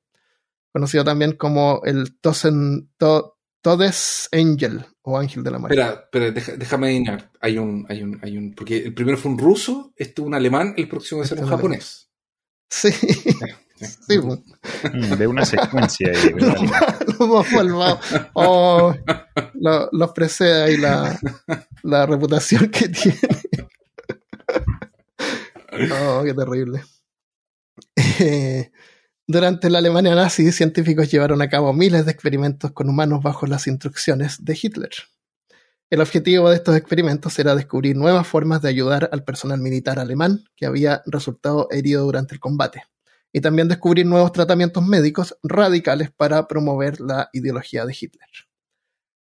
conocido 0.75 1.05
también 1.05 1.33
como 1.33 1.81
el 1.85 2.19
Tosen, 2.21 2.91
to, 2.99 3.39
Todes 3.63 4.29
Angel 4.33 4.85
o 5.03 5.17
Ángel 5.19 5.43
de 5.45 5.51
la 5.53 5.59
Muerte. 5.59 5.81
Espera, 5.81 6.01
espera, 6.03 6.31
deja- 6.33 6.57
déjame 6.57 6.89
adivinar. 6.89 7.31
Hay 7.41 7.57
un, 7.59 7.87
hay 7.89 8.03
un, 8.03 8.19
hay 8.23 8.37
un, 8.37 8.53
porque 8.55 8.79
el 8.79 8.93
primero 8.95 9.17
fue 9.17 9.31
un 9.33 9.39
ruso, 9.39 9.93
este 9.97 10.21
un 10.21 10.35
alemán, 10.35 10.75
el 10.77 10.89
próximo 10.89 11.21
va 11.21 11.25
a 11.25 11.29
ser 11.29 11.39
Este 11.39 11.45
un 11.47 11.51
un 11.53 11.57
japonés. 11.57 12.11
Sí, 12.69 12.91
sí, 12.91 14.19
pues. 14.21 14.41
Mm, 14.93 15.15
De 15.15 15.27
una 15.27 15.45
secuencia 15.45 16.09
ahí, 16.11 16.31
lo, 17.19 17.27
más- 17.27 17.65
lo. 17.65 18.01
Oh, 18.35 18.95
lo, 19.55 19.89
los 19.93 20.13
precede 20.13 20.63
ahí 20.65 20.77
la, 20.77 21.19
la 21.85 22.05
reputación 22.07 22.69
que 22.71 22.89
tiene. 22.89 23.19
Oh, 25.93 26.23
qué 26.25 26.33
terrible. 26.35 26.85
Eh, 27.97 28.71
durante 29.27 29.71
la 29.71 29.79
Alemania 29.79 30.15
nazi, 30.15 30.53
científicos 30.53 31.11
llevaron 31.11 31.41
a 31.41 31.49
cabo 31.49 31.73
miles 31.73 32.05
de 32.05 32.13
experimentos 32.13 32.73
con 32.73 32.89
humanos 32.89 33.23
bajo 33.23 33.47
las 33.47 33.67
instrucciones 33.67 34.45
de 34.45 34.59
Hitler. 34.61 34.91
El 35.91 36.01
objetivo 36.01 36.51
de 36.51 36.57
estos 36.57 36.77
experimentos 36.77 37.39
era 37.39 37.55
descubrir 37.55 37.97
nuevas 37.97 38.27
formas 38.27 38.61
de 38.63 38.69
ayudar 38.69 39.09
al 39.13 39.25
personal 39.25 39.61
militar 39.61 39.99
alemán 39.99 40.45
que 40.57 40.67
había 40.67 41.03
resultado 41.07 41.69
herido 41.71 42.05
durante 42.05 42.35
el 42.35 42.41
combate, 42.41 42.83
y 43.33 43.41
también 43.41 43.69
descubrir 43.69 44.05
nuevos 44.05 44.33
tratamientos 44.33 44.85
médicos 44.85 45.37
radicales 45.43 46.11
para 46.11 46.47
promover 46.47 47.01
la 47.01 47.31
ideología 47.33 47.87
de 47.87 47.97
Hitler. 47.99 48.29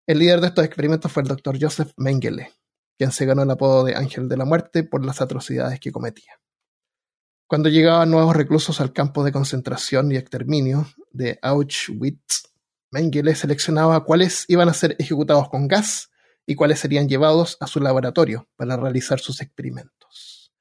El 0.08 0.20
líder 0.20 0.42
de 0.42 0.48
estos 0.48 0.66
experimentos 0.66 1.12
fue 1.12 1.24
el 1.24 1.30
doctor 1.30 1.58
Joseph 1.62 1.92
Mengele, 1.98 2.54
quien 2.98 3.12
se 3.12 3.26
ganó 3.26 3.44
el 3.44 3.52
apodo 3.52 3.84
de 3.84 3.96
Ángel 3.96 4.28
de 4.28 4.38
la 4.38 4.46
Muerte 4.46 4.84
por 4.84 5.06
las 5.06 5.22
atrocidades 5.22 5.80
que 5.80 5.92
cometía. 5.92 6.40
Cuando 7.50 7.68
llegaban 7.68 8.12
nuevos 8.12 8.36
reclusos 8.36 8.80
al 8.80 8.94
campo 8.94 9.24
de 9.24 9.32
concentración 9.32 10.12
y 10.12 10.18
exterminio 10.18 10.86
de 11.10 11.40
Auschwitz, 11.42 12.44
Mengele 12.92 13.34
seleccionaba 13.34 14.06
cuáles 14.06 14.46
iban 14.50 14.70
a 14.70 14.74
ser 14.76 14.96
ejecutados 15.00 15.50
con 15.50 15.68
gas 15.68 16.12
y 16.46 16.54
cuáles 16.54 16.80
serían 16.80 17.10
llevados 17.10 17.58
a 17.60 17.66
su 17.66 17.80
laboratorio 17.80 18.48
para 18.56 18.78
realizar 18.78 19.20
sus 19.20 19.42
experimentos. 19.42 20.54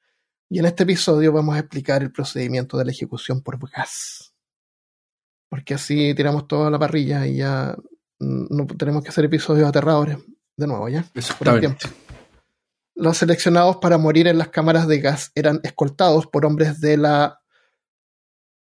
Y 0.48 0.61
en 0.61 0.64
este 0.64 0.85
episodio 0.85 1.31
vamos 1.31 1.57
a 1.57 1.59
explicar 1.59 2.03
el 2.03 2.11
procedimiento 2.11 2.79
de 2.79 2.87
la 2.87 2.92
ejecución 2.92 3.42
por 3.42 3.59
gas. 3.70 4.33
Porque 5.51 5.74
así 5.74 6.14
tiramos 6.14 6.48
toda 6.48 6.70
la 6.70 6.79
parrilla 6.79 7.27
y 7.27 7.37
ya 7.37 7.77
mm, 8.18 8.46
no 8.48 8.66
tenemos 8.66 9.03
que 9.03 9.11
hacer 9.11 9.27
episodios 9.27 9.68
aterradores 9.68 10.16
de 10.57 10.66
nuevo, 10.66 10.88
¿ya? 10.88 11.05
Por 11.38 11.48
un 11.51 11.61
tiempo. 11.61 11.81
Los 13.00 13.18
seleccionados 13.18 13.76
para 13.76 13.96
morir 13.96 14.26
en 14.26 14.38
las 14.38 14.48
cámaras 14.48 14.88
de 14.88 14.98
gas 14.98 15.30
eran 15.37 15.61
escoltados 15.62 16.26
por 16.26 16.44
hombres 16.44 16.80
de 16.80 16.96
la 16.96 17.40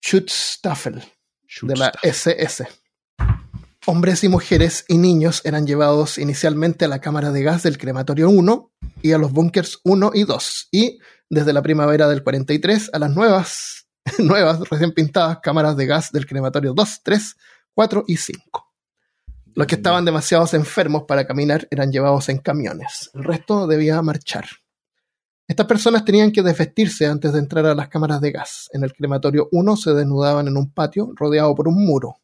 Schutzstaffel, 0.03 1.01
de 1.61 1.77
la 1.77 1.93
SS. 2.03 2.67
Hombres 3.85 4.25
y 4.25 4.27
mujeres 4.27 4.83
y 4.89 4.97
niños 4.97 5.41
eran 5.45 5.65
llevados 5.65 6.17
inicialmente 6.17 6.83
a 6.83 6.89
la 6.89 6.99
cámara 6.99 7.31
de 7.31 7.43
gas 7.43 7.63
del 7.63 7.77
crematorio 7.77 8.29
1 8.29 8.73
y 9.01 9.13
a 9.13 9.17
los 9.17 9.31
búnkers 9.31 9.79
1 9.85 10.11
y 10.13 10.25
2, 10.25 10.67
y 10.73 10.99
desde 11.29 11.53
la 11.53 11.61
primavera 11.61 12.09
del 12.09 12.21
43 12.21 12.89
a 12.91 12.99
las 12.99 13.11
nuevas, 13.11 13.87
nuevas 14.19 14.59
recién 14.69 14.91
pintadas 14.91 15.39
cámaras 15.41 15.77
de 15.77 15.85
gas 15.85 16.11
del 16.11 16.25
crematorio 16.27 16.73
2, 16.73 17.03
3, 17.03 17.37
4 17.73 18.03
y 18.05 18.17
5. 18.17 18.68
Los 19.55 19.67
que 19.67 19.75
estaban 19.75 20.05
demasiado 20.05 20.45
enfermos 20.53 21.03
para 21.03 21.25
caminar 21.25 21.67
eran 21.71 21.91
llevados 21.91 22.29
en 22.29 22.39
camiones. 22.39 23.09
El 23.13 23.23
resto 23.23 23.67
debía 23.67 24.01
marchar. 24.01 24.45
Estas 25.47 25.65
personas 25.65 26.05
tenían 26.05 26.31
que 26.31 26.43
desvestirse 26.43 27.07
antes 27.07 27.33
de 27.33 27.39
entrar 27.39 27.65
a 27.65 27.73
las 27.73 27.89
cámaras 27.89 28.21
de 28.21 28.31
gas. 28.31 28.69
En 28.71 28.83
el 28.83 28.93
crematorio 28.93 29.49
1 29.51 29.77
se 29.77 29.93
desnudaban 29.93 30.47
en 30.47 30.57
un 30.57 30.71
patio 30.71 31.11
rodeado 31.15 31.55
por 31.55 31.67
un 31.67 31.85
muro. 31.85 32.17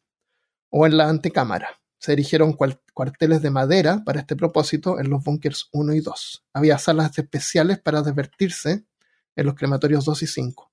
o 0.68 0.84
en 0.84 0.96
la 0.96 1.08
antecámara. 1.08 1.80
Se 1.98 2.12
erigieron 2.12 2.56
cuarteles 2.92 3.40
de 3.40 3.50
madera 3.50 4.02
para 4.04 4.20
este 4.20 4.36
propósito 4.36 5.00
en 5.00 5.08
los 5.08 5.24
búnkers 5.24 5.68
1 5.72 5.94
y 5.94 6.00
2. 6.00 6.44
Había 6.52 6.76
salas 6.76 7.16
especiales 7.16 7.78
para 7.78 8.02
divertirse 8.02 8.84
en 9.36 9.46
los 9.46 9.54
crematorios 9.54 10.04
2 10.04 10.22
y 10.22 10.26
5. 10.26 10.72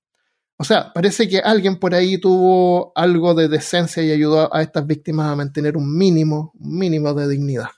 O 0.56 0.64
sea, 0.64 0.92
parece 0.92 1.28
que 1.28 1.38
alguien 1.38 1.78
por 1.78 1.94
ahí 1.94 2.18
tuvo 2.18 2.92
algo 2.94 3.34
de 3.34 3.48
decencia 3.48 4.02
y 4.02 4.12
ayudó 4.12 4.54
a 4.54 4.62
estas 4.62 4.86
víctimas 4.86 5.26
a 5.30 5.36
mantener 5.36 5.76
un 5.76 5.96
mínimo, 5.96 6.52
un 6.54 6.78
mínimo 6.78 7.12
de 7.12 7.28
dignidad. 7.28 7.70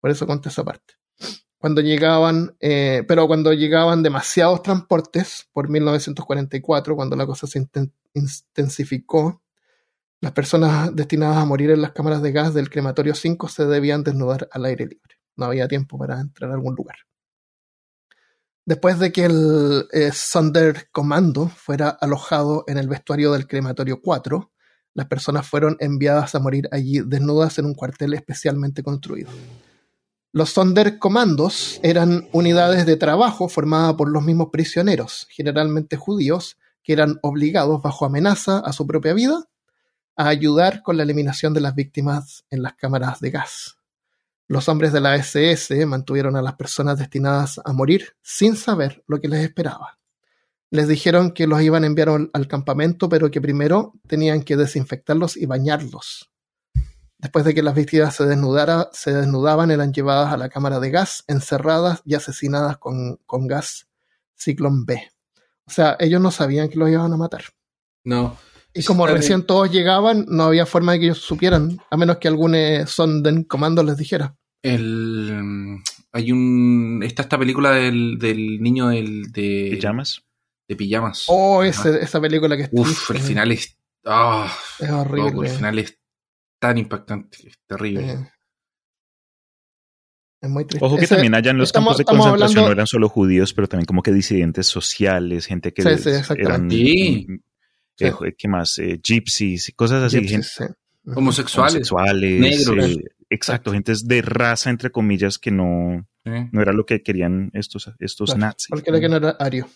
Por 0.00 0.10
eso 0.10 0.26
conté 0.26 0.48
esa 0.48 0.64
parte. 0.64 0.94
Cuando 1.58 1.80
llegaban, 1.82 2.56
eh, 2.58 3.04
pero 3.06 3.26
cuando 3.26 3.52
llegaban 3.52 4.02
demasiados 4.02 4.62
transportes, 4.62 5.48
por 5.52 5.68
1944, 5.68 6.96
cuando 6.96 7.16
la 7.16 7.26
cosa 7.26 7.46
se 7.46 7.60
inten- 7.60 7.92
intensificó, 8.14 9.42
las 10.22 10.32
personas 10.32 10.94
destinadas 10.96 11.36
a 11.36 11.44
morir 11.44 11.70
en 11.70 11.82
las 11.82 11.92
cámaras 11.92 12.22
de 12.22 12.32
gas 12.32 12.52
del 12.54 12.70
crematorio 12.70 13.14
5 13.14 13.48
se 13.48 13.66
debían 13.66 14.02
desnudar 14.02 14.48
al 14.52 14.64
aire 14.64 14.86
libre. 14.86 15.16
No 15.36 15.46
había 15.46 15.68
tiempo 15.68 15.98
para 15.98 16.20
entrar 16.20 16.50
a 16.50 16.54
algún 16.54 16.74
lugar. 16.74 16.96
Después 18.64 18.98
de 18.98 19.10
que 19.10 19.24
el 19.24 19.88
eh, 19.92 20.10
Sonderkommando 20.12 21.48
fuera 21.48 21.88
alojado 21.88 22.64
en 22.66 22.78
el 22.78 22.88
vestuario 22.88 23.32
del 23.32 23.46
crematorio 23.46 24.00
4, 24.00 24.50
las 24.94 25.06
personas 25.06 25.46
fueron 25.46 25.76
enviadas 25.80 26.34
a 26.34 26.40
morir 26.40 26.68
allí 26.72 27.00
desnudas 27.00 27.58
en 27.58 27.66
un 27.66 27.74
cuartel 27.74 28.14
especialmente 28.14 28.82
construido. 28.82 29.30
Los 30.32 30.50
Sonderkommandos 30.50 31.80
eran 31.82 32.28
unidades 32.32 32.86
de 32.86 32.96
trabajo 32.96 33.48
formadas 33.48 33.94
por 33.94 34.08
los 34.08 34.22
mismos 34.22 34.50
prisioneros, 34.52 35.26
generalmente 35.30 35.96
judíos, 35.96 36.56
que 36.84 36.92
eran 36.92 37.18
obligados 37.22 37.82
bajo 37.82 38.04
amenaza 38.04 38.58
a 38.58 38.72
su 38.72 38.86
propia 38.86 39.12
vida 39.12 39.48
a 40.16 40.28
ayudar 40.28 40.82
con 40.82 40.96
la 40.96 41.02
eliminación 41.02 41.54
de 41.54 41.60
las 41.60 41.74
víctimas 41.74 42.44
en 42.50 42.62
las 42.62 42.74
cámaras 42.74 43.20
de 43.20 43.30
gas. 43.30 43.79
Los 44.50 44.68
hombres 44.68 44.92
de 44.92 45.00
la 45.00 45.14
SS 45.14 45.86
mantuvieron 45.86 46.34
a 46.34 46.42
las 46.42 46.54
personas 46.56 46.98
destinadas 46.98 47.60
a 47.64 47.72
morir 47.72 48.16
sin 48.20 48.56
saber 48.56 49.00
lo 49.06 49.20
que 49.20 49.28
les 49.28 49.44
esperaba. 49.44 50.00
Les 50.70 50.88
dijeron 50.88 51.30
que 51.30 51.46
los 51.46 51.62
iban 51.62 51.84
a 51.84 51.86
enviar 51.86 52.08
al- 52.08 52.48
campamento, 52.48 53.08
pero 53.08 53.30
que 53.30 53.40
primero 53.40 53.92
tenían 54.08 54.42
que 54.42 54.56
desinfectarlos 54.56 55.36
y 55.36 55.46
bañarlos. 55.46 56.32
Después 57.16 57.44
de 57.44 57.54
que 57.54 57.62
las 57.62 57.76
víctimas 57.76 58.16
se, 58.16 58.26
desnudara, 58.26 58.90
se 58.92 59.12
desnudaban, 59.12 59.70
eran 59.70 59.92
llevadas 59.92 60.32
a 60.32 60.36
la 60.36 60.48
cámara 60.48 60.80
de 60.80 60.90
gas, 60.90 61.22
encerradas 61.28 62.02
y 62.04 62.16
asesinadas 62.16 62.76
con, 62.78 63.20
con 63.26 63.46
gas 63.46 63.86
Ciclón 64.34 64.84
B. 64.84 65.12
O 65.64 65.70
sea, 65.70 65.96
ellos 66.00 66.20
no 66.20 66.32
sabían 66.32 66.68
que 66.68 66.76
los 66.76 66.90
iban 66.90 67.12
a 67.12 67.16
matar. 67.16 67.44
No. 68.02 68.36
Y 68.74 68.82
como 68.82 69.06
recién 69.06 69.46
todos 69.46 69.70
llegaban, 69.70 70.26
no 70.28 70.42
había 70.42 70.66
forma 70.66 70.90
de 70.90 70.98
que 70.98 71.04
ellos 71.04 71.18
supieran, 71.18 71.78
a 71.88 71.96
menos 71.96 72.16
que 72.16 72.26
algún 72.26 72.56
eh, 72.56 72.84
Sonden 72.88 73.44
comando 73.44 73.84
les 73.84 73.96
dijera. 73.96 74.34
El, 74.62 75.40
mm, 75.42 75.82
hay 76.12 76.32
un. 76.32 77.02
Está 77.04 77.22
esta 77.22 77.38
película 77.38 77.70
del, 77.72 78.18
del 78.18 78.60
niño 78.60 78.88
del, 78.88 79.30
de, 79.32 79.68
¿Pijamas? 79.72 80.22
de 80.68 80.76
pijamas. 80.76 81.24
Oh, 81.28 81.62
ese- 81.62 82.00
esa 82.02 82.20
película 82.20 82.56
que 82.56 82.64
es 82.64 82.68
Uf, 82.72 82.88
triste, 83.08 83.12
el 83.14 83.20
final 83.20 83.52
es. 83.52 83.76
Ah, 84.04 84.52
es 84.78 84.88
loco, 84.88 85.00
horrible. 85.00 85.48
el 85.48 85.54
final 85.56 85.78
es 85.78 85.98
tan 86.58 86.78
impactante, 86.78 87.38
es 87.48 87.58
terrible. 87.66 88.10
Eh, 88.12 88.30
es 90.42 90.50
muy 90.50 90.64
triste. 90.64 90.84
Ojo 90.84 90.96
que 90.96 91.04
Ese- 91.04 91.14
también 91.16 91.34
allá 91.34 91.50
en 91.50 91.58
los 91.58 91.68
estamos- 91.68 91.96
campos 91.96 91.98
de 91.98 92.04
concentración 92.04 92.42
hablando- 92.58 92.68
no 92.68 92.72
eran 92.72 92.86
solo 92.86 93.08
judíos, 93.08 93.52
pero 93.54 93.66
también 93.68 93.86
como 93.86 94.02
que 94.02 94.12
disidentes 94.12 94.66
sociales, 94.66 95.46
gente 95.46 95.72
que 95.72 95.82
Sí, 95.82 95.88
sí, 95.98 96.08
eran, 96.08 96.20
exactamente. 96.20 96.74
Sí. 96.76 97.26
eh, 97.98 98.12
¿qué 98.38 98.48
más? 98.48 98.78
Eh, 98.78 99.00
gypsies, 99.02 99.72
cosas 99.76 100.02
así, 100.04 100.18
Gypsies, 100.20 100.54
gente 100.56 100.74
sí. 100.74 101.10
Homosexuales. 101.16 101.90
homosexuales, 101.92 102.40
Negros. 102.68 102.96
Exacto, 103.30 103.72
gentes 103.72 104.06
de 104.06 104.20
raza, 104.22 104.68
entre 104.70 104.90
comillas, 104.90 105.38
que 105.38 105.50
no, 105.50 106.06
Sí. 106.24 106.30
no 106.52 106.60
era 106.60 106.72
lo 106.72 106.84
que 106.84 107.02
querían 107.02 107.50
estos, 107.54 107.90
estos 107.98 108.30
Claro, 108.34 108.40
nazis. 108.40 108.66
Porque 108.68 108.90
era 108.90 109.00
que 109.00 109.08
no 109.08 109.16
era 109.16 109.30
ario. 109.38 109.68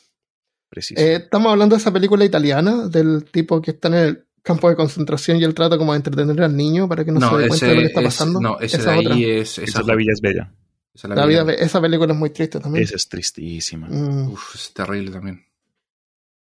Preciso. 0.69 1.01
Eh, 1.01 1.15
estamos 1.17 1.51
hablando 1.53 1.75
de 1.77 1.81
esa 1.81 1.93
película 1.93 2.25
italiana, 2.25 2.89
del 2.89 3.25
tipo 3.31 3.63
que 3.63 3.71
está 3.73 3.89
en 3.89 3.95
el 3.95 4.27
campo 4.43 4.69
de 4.69 4.77
concentración 4.77 5.39
y 5.39 5.45
él 5.45 5.55
trata 5.55 5.79
como 5.79 5.93
de 5.93 5.99
entretener 5.99 6.43
al 6.43 6.55
niño 6.57 6.87
para 6.89 7.05
que 7.05 7.13
no, 7.13 7.21
se 7.21 7.37
dé 7.39 7.49
cuenta 7.49 7.67
de 7.67 7.75
lo 7.77 7.81
que 7.81 7.87
está 7.87 8.01
es- 8.01 8.07
pasando. 8.07 8.41
no, 8.41 8.59
ese 8.61 8.77
Esa 8.77 8.91
de 8.93 8.99
otra. 8.99 9.15
ahí 9.15 9.25
es. 9.25 9.59
Esa 9.59 9.81
es 9.81 9.87
La 9.87 9.95
Villa 9.95 10.13
es 10.13 10.21
Bella. 10.21 10.53
esa 10.93 11.09
es 11.09 11.15
La 11.15 11.25
vida- 11.27 11.53
esa 11.55 11.81
película 11.81 12.13
es 12.13 12.19
muy 12.19 12.31
triste 12.31 12.61
también. 12.61 12.85
Esa 12.85 12.97
es 12.97 13.09
tristísima. 13.09 13.87
Mm, 13.89 14.29
Uf, 14.33 14.55
es 14.57 14.73
terrible 14.75 15.11
también. 15.13 15.47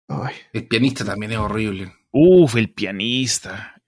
ay. 0.07 0.33
El 0.53 0.67
pianista 0.67 1.03
también 1.03 1.31
es 1.33 1.37
horrible. 1.39 1.93
Uf, 2.11 2.55
el 2.55 2.71
pianista. 2.71 3.78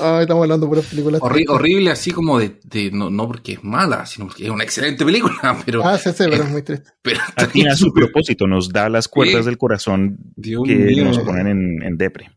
Ay, 0.00 0.22
estamos 0.22 0.42
hablando 0.42 0.66
de 0.66 0.70
puras 0.70 0.86
películas. 0.86 1.20
Horri- 1.20 1.32
tristes. 1.34 1.54
horrible 1.54 1.90
así 1.90 2.10
como 2.10 2.38
de, 2.38 2.58
de- 2.64 2.90
no, 2.90 3.10
no 3.10 3.26
porque 3.26 3.52
es 3.54 3.64
mala, 3.64 4.06
sino 4.06 4.26
porque 4.26 4.44
es 4.44 4.50
una 4.50 4.64
excelente 4.64 5.04
película, 5.04 5.34
pero, 5.66 5.84
Ah, 5.84 5.98
sí, 5.98 6.10
sí, 6.10 6.24
pero 6.30 6.44
es 6.44 6.50
muy 6.50 6.62
triste. 6.62 6.90
pero 7.02 7.20
Tiene 7.52 7.70
a 7.70 7.76
su 7.76 7.92
propósito, 7.92 8.46
nos 8.46 8.68
da 8.70 8.88
las 8.88 9.08
cuerdas 9.08 9.44
del 9.44 9.58
corazón 9.58 10.16
Dios 10.36 10.62
que 10.66 10.74
mío. 10.76 11.04
nos 11.04 11.18
ponen 11.20 11.46
en, 11.48 11.82
en 11.82 11.96
depre. 11.96 12.30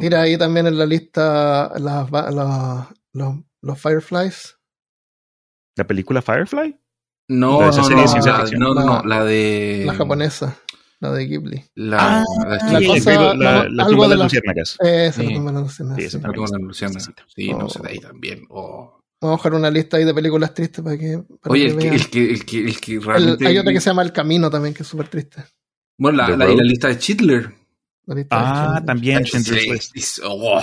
Tira 0.00 0.22
ahí 0.22 0.36
también 0.36 0.66
en 0.66 0.76
la 0.78 0.86
lista 0.86 1.72
las, 1.78 2.10
va- 2.12 2.30
la- 2.30 2.88
los, 3.12 3.36
los 3.62 3.80
Fireflies. 3.80 4.56
¿La 5.76 5.86
película 5.86 6.22
Firefly? 6.22 6.76
No, 7.28 7.60
no, 7.60 7.70
no, 7.70 7.88
la- 7.90 8.44
no, 8.56 8.74
no, 8.74 9.02
la 9.04 9.24
de 9.24 9.82
La 9.84 9.94
japonesa, 9.94 10.56
la 11.00 11.12
de 11.12 11.26
Ghibli. 11.26 11.64
La, 11.74 12.24
la, 12.46 12.56
La 12.72 12.78
Sí, 12.80 12.86
cosa- 12.86 13.10
la, 13.14 13.34
la, 13.34 13.34
no, 13.34 13.68
la 13.68 13.82
algo 13.84 13.90
tumba 13.92 14.04
de 14.06 14.10
de 14.10 14.16
la- 14.16 14.24
las 14.24 14.32
luciérnagas. 14.32 14.76
Esa 14.80 15.20
Sí. 15.20 15.28
la 15.28 15.34
tumba 15.34 15.52
de 15.52 15.60
la 15.60 15.66
escena, 15.66 15.94
Sí, 15.96 16.00
sí. 16.00 16.06
esa 16.06 16.20
también. 16.20 16.42
la. 16.42 17.14
Sí, 17.34 17.50
Oh. 17.52 17.58
no 17.58 17.68
sé, 17.68 17.82
de 17.82 17.88
ahí 17.90 17.98
también. 17.98 18.42
Oh. 18.50 19.00
Vamos 19.20 19.34
a 19.34 19.38
dejar 19.38 19.54
una 19.54 19.70
lista 19.70 19.96
ahí 19.96 20.04
de 20.04 20.14
películas 20.14 20.52
tristes 20.54 20.84
para 20.84 20.98
que. 20.98 21.18
para 21.40 21.52
Oye, 21.52 21.76
que 21.76 21.88
el 21.88 21.90
que, 21.90 21.94
el 21.94 22.10
que, 22.10 22.30
el 22.32 22.44
que, 22.44 22.58
el 22.66 22.80
que 22.80 22.92
El- 22.94 23.02
realmente. 23.02 23.46
hay 23.46 23.58
otra 23.58 23.72
que 23.72 23.80
se 23.80 23.90
llama 23.90 24.02
El 24.02 24.12
Camino 24.12 24.50
también, 24.50 24.74
que 24.74 24.82
es 24.82 24.88
súper 24.88 25.08
triste. 25.08 25.44
Bueno, 25.98 26.18
la, 26.18 26.28
la, 26.36 26.44
y 26.44 26.48
Road. 26.48 26.56
la 26.58 26.62
lista 26.64 26.88
de 26.88 26.94
Schindler. 27.00 27.54
La 28.06 28.14
lista 28.14 28.36
de 28.36 28.42
Ah, 28.44 28.82
también 28.86 29.24
Sí, 29.24 29.30
Schindler's 29.38 29.66
List. 29.94 29.96
es- 29.96 30.20
oh, 30.24 30.62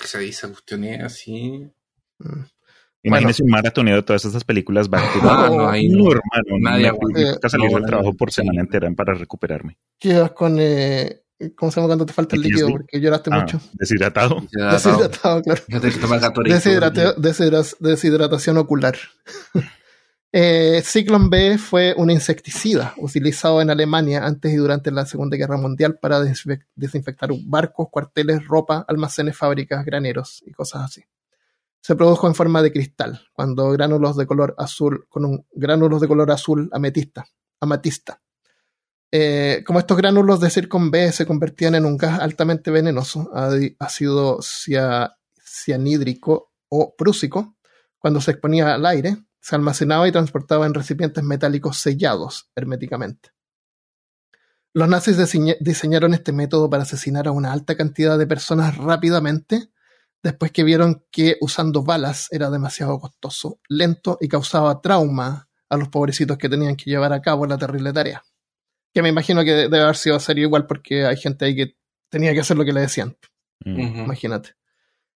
que 0.00 0.06
se 0.06 0.18
dice 0.18 0.46
cuestión 0.48 0.84
es 0.84 1.02
así. 1.02 1.66
Mm. 2.18 2.42
Imagínese 3.04 3.42
un 3.42 3.50
maratoneo 3.50 3.96
de 3.96 4.02
todas 4.02 4.24
estas 4.24 4.42
películas. 4.44 4.88
Va 4.88 4.98
Ah, 5.22 5.48
no, 5.50 5.68
ahí 5.68 5.88
no. 5.88 6.04
no, 6.04 6.10
hermano. 6.10 6.58
Nadie 6.60 6.88
aguanta. 6.88 7.48
salir 7.48 7.70
No, 7.70 7.76
del 7.78 7.86
trabajo 7.86 8.14
por 8.14 8.32
semana 8.32 8.60
entera 8.62 8.90
para 8.96 9.14
recuperarme. 9.14 9.76
Quedas 9.98 10.32
con. 10.32 10.56
Eh, 10.58 11.20
¿Cómo 11.56 11.70
se 11.70 11.76
llama 11.76 11.88
cuando 11.88 12.06
te 12.06 12.12
falta 12.12 12.36
el 12.36 12.42
líquido? 12.42 12.68
Porque 12.70 13.00
lloraste 13.00 13.28
Ah, 13.32 13.40
mucho. 13.40 13.60
deshidratado. 13.74 14.40
Deshidratado. 14.40 14.76
Deshidratado, 14.96 15.42
claro. 15.42 15.62
Deshidrata- 17.16 17.76
deshidratación 17.80 18.56
ocular. 18.58 18.96
Eh, 20.36 20.82
Ciclón 20.84 21.30
B 21.30 21.58
fue 21.58 21.94
un 21.96 22.10
insecticida 22.10 22.92
utilizado 22.96 23.62
en 23.62 23.70
Alemania 23.70 24.24
antes 24.26 24.52
y 24.52 24.56
durante 24.56 24.90
la 24.90 25.06
Segunda 25.06 25.36
Guerra 25.36 25.56
Mundial 25.56 25.96
para 26.02 26.20
desinfe- 26.20 26.64
desinfectar 26.74 27.30
barcos, 27.46 27.86
cuarteles, 27.88 28.44
ropa, 28.44 28.84
almacenes, 28.88 29.36
fábricas, 29.36 29.84
graneros 29.84 30.42
y 30.44 30.50
cosas 30.50 30.82
así. 30.86 31.04
Se 31.86 31.96
produjo 31.96 32.26
en 32.26 32.34
forma 32.34 32.62
de 32.62 32.72
cristal, 32.72 33.20
cuando 33.34 33.70
gránulos 33.72 34.16
de 34.16 34.26
color 34.26 34.54
azul, 34.56 35.04
con 35.10 35.26
un 35.26 35.46
gránulos 35.52 36.00
de 36.00 36.08
color 36.08 36.30
azul 36.30 36.70
ametista, 36.72 37.26
amatista. 37.60 38.22
Eh, 39.12 39.62
como 39.66 39.80
estos 39.80 39.98
gránulos 39.98 40.40
de 40.40 40.48
Circon 40.48 40.90
B 40.90 41.12
se 41.12 41.26
convertían 41.26 41.74
en 41.74 41.84
un 41.84 41.98
gas 41.98 42.20
altamente 42.20 42.70
venenoso, 42.70 43.30
ácido 43.78 44.38
cia- 44.40 45.14
cianhídrico 45.44 46.54
o 46.70 46.96
prúsico, 46.96 47.54
cuando 47.98 48.22
se 48.22 48.30
exponía 48.30 48.72
al 48.72 48.86
aire, 48.86 49.18
se 49.42 49.54
almacenaba 49.54 50.08
y 50.08 50.12
transportaba 50.12 50.64
en 50.64 50.72
recipientes 50.72 51.22
metálicos 51.22 51.76
sellados 51.76 52.48
herméticamente. 52.56 53.32
Los 54.72 54.88
nazis 54.88 55.18
diseña- 55.18 55.56
diseñaron 55.60 56.14
este 56.14 56.32
método 56.32 56.70
para 56.70 56.84
asesinar 56.84 57.28
a 57.28 57.32
una 57.32 57.52
alta 57.52 57.76
cantidad 57.76 58.16
de 58.16 58.26
personas 58.26 58.78
rápidamente, 58.78 59.68
después 60.24 60.50
que 60.50 60.64
vieron 60.64 61.04
que 61.12 61.36
usando 61.42 61.84
balas 61.84 62.28
era 62.32 62.50
demasiado 62.50 62.98
costoso, 62.98 63.60
lento 63.68 64.16
y 64.20 64.26
causaba 64.26 64.80
trauma 64.80 65.48
a 65.68 65.76
los 65.76 65.88
pobrecitos 65.90 66.38
que 66.38 66.48
tenían 66.48 66.76
que 66.76 66.90
llevar 66.90 67.12
a 67.12 67.20
cabo 67.20 67.46
la 67.46 67.58
terrible 67.58 67.92
tarea. 67.92 68.24
Que 68.92 69.02
me 69.02 69.10
imagino 69.10 69.44
que 69.44 69.52
debe 69.52 69.82
haber 69.82 69.96
sido 69.96 70.18
serio 70.18 70.44
igual 70.44 70.66
porque 70.66 71.04
hay 71.04 71.18
gente 71.18 71.44
ahí 71.44 71.54
que 71.54 71.76
tenía 72.08 72.32
que 72.32 72.40
hacer 72.40 72.56
lo 72.56 72.64
que 72.64 72.72
le 72.72 72.80
decían. 72.80 73.16
Mm. 73.66 74.04
Imagínate. 74.04 74.54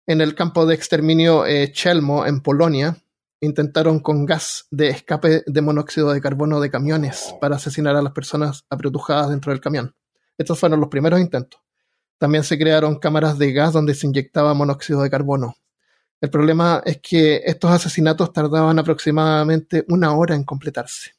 En 0.06 0.22
el 0.22 0.34
campo 0.34 0.64
de 0.64 0.74
exterminio 0.74 1.44
eh, 1.44 1.70
Chelmo, 1.70 2.24
en 2.24 2.40
Polonia, 2.40 2.96
intentaron 3.40 4.00
con 4.00 4.24
gas 4.24 4.66
de 4.70 4.88
escape 4.88 5.42
de 5.46 5.60
monóxido 5.60 6.12
de 6.12 6.20
carbono 6.22 6.60
de 6.60 6.70
camiones 6.70 7.34
para 7.42 7.56
asesinar 7.56 7.94
a 7.94 8.02
las 8.02 8.12
personas 8.12 8.64
apretujadas 8.70 9.28
dentro 9.28 9.52
del 9.52 9.60
camión. 9.60 9.94
Estos 10.38 10.58
fueron 10.58 10.80
los 10.80 10.88
primeros 10.88 11.20
intentos. 11.20 11.60
También 12.24 12.42
se 12.42 12.56
crearon 12.56 12.98
cámaras 12.98 13.38
de 13.38 13.52
gas 13.52 13.74
donde 13.74 13.94
se 13.94 14.06
inyectaba 14.06 14.54
monóxido 14.54 15.02
de 15.02 15.10
carbono. 15.10 15.56
El 16.22 16.30
problema 16.30 16.82
es 16.86 16.98
que 17.02 17.42
estos 17.44 17.70
asesinatos 17.70 18.32
tardaban 18.32 18.78
aproximadamente 18.78 19.84
una 19.88 20.16
hora 20.16 20.34
en 20.34 20.42
completarse. 20.42 21.10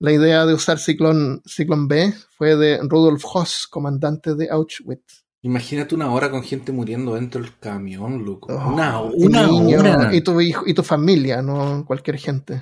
La 0.00 0.12
idea 0.12 0.44
de 0.44 0.52
usar 0.52 0.78
Ciclón, 0.78 1.40
Ciclón 1.46 1.88
B 1.88 2.12
fue 2.36 2.56
de 2.56 2.78
Rudolf 2.82 3.24
Hoss, 3.24 3.66
comandante 3.66 4.34
de 4.34 4.50
Auschwitz. 4.50 5.24
Imagínate 5.40 5.94
una 5.94 6.12
hora 6.12 6.30
con 6.30 6.42
gente 6.42 6.72
muriendo 6.72 7.14
dentro 7.14 7.40
del 7.40 7.58
camión, 7.58 8.22
loco. 8.22 8.52
Oh, 8.52 8.68
una 8.68 9.00
y 9.16 9.24
una 9.24 9.46
niños, 9.46 9.80
hora. 9.80 10.14
Y 10.14 10.20
tu 10.20 10.38
hijo, 10.42 10.64
y 10.66 10.74
tu 10.74 10.82
familia, 10.82 11.40
no 11.40 11.86
cualquier 11.86 12.18
gente. 12.18 12.60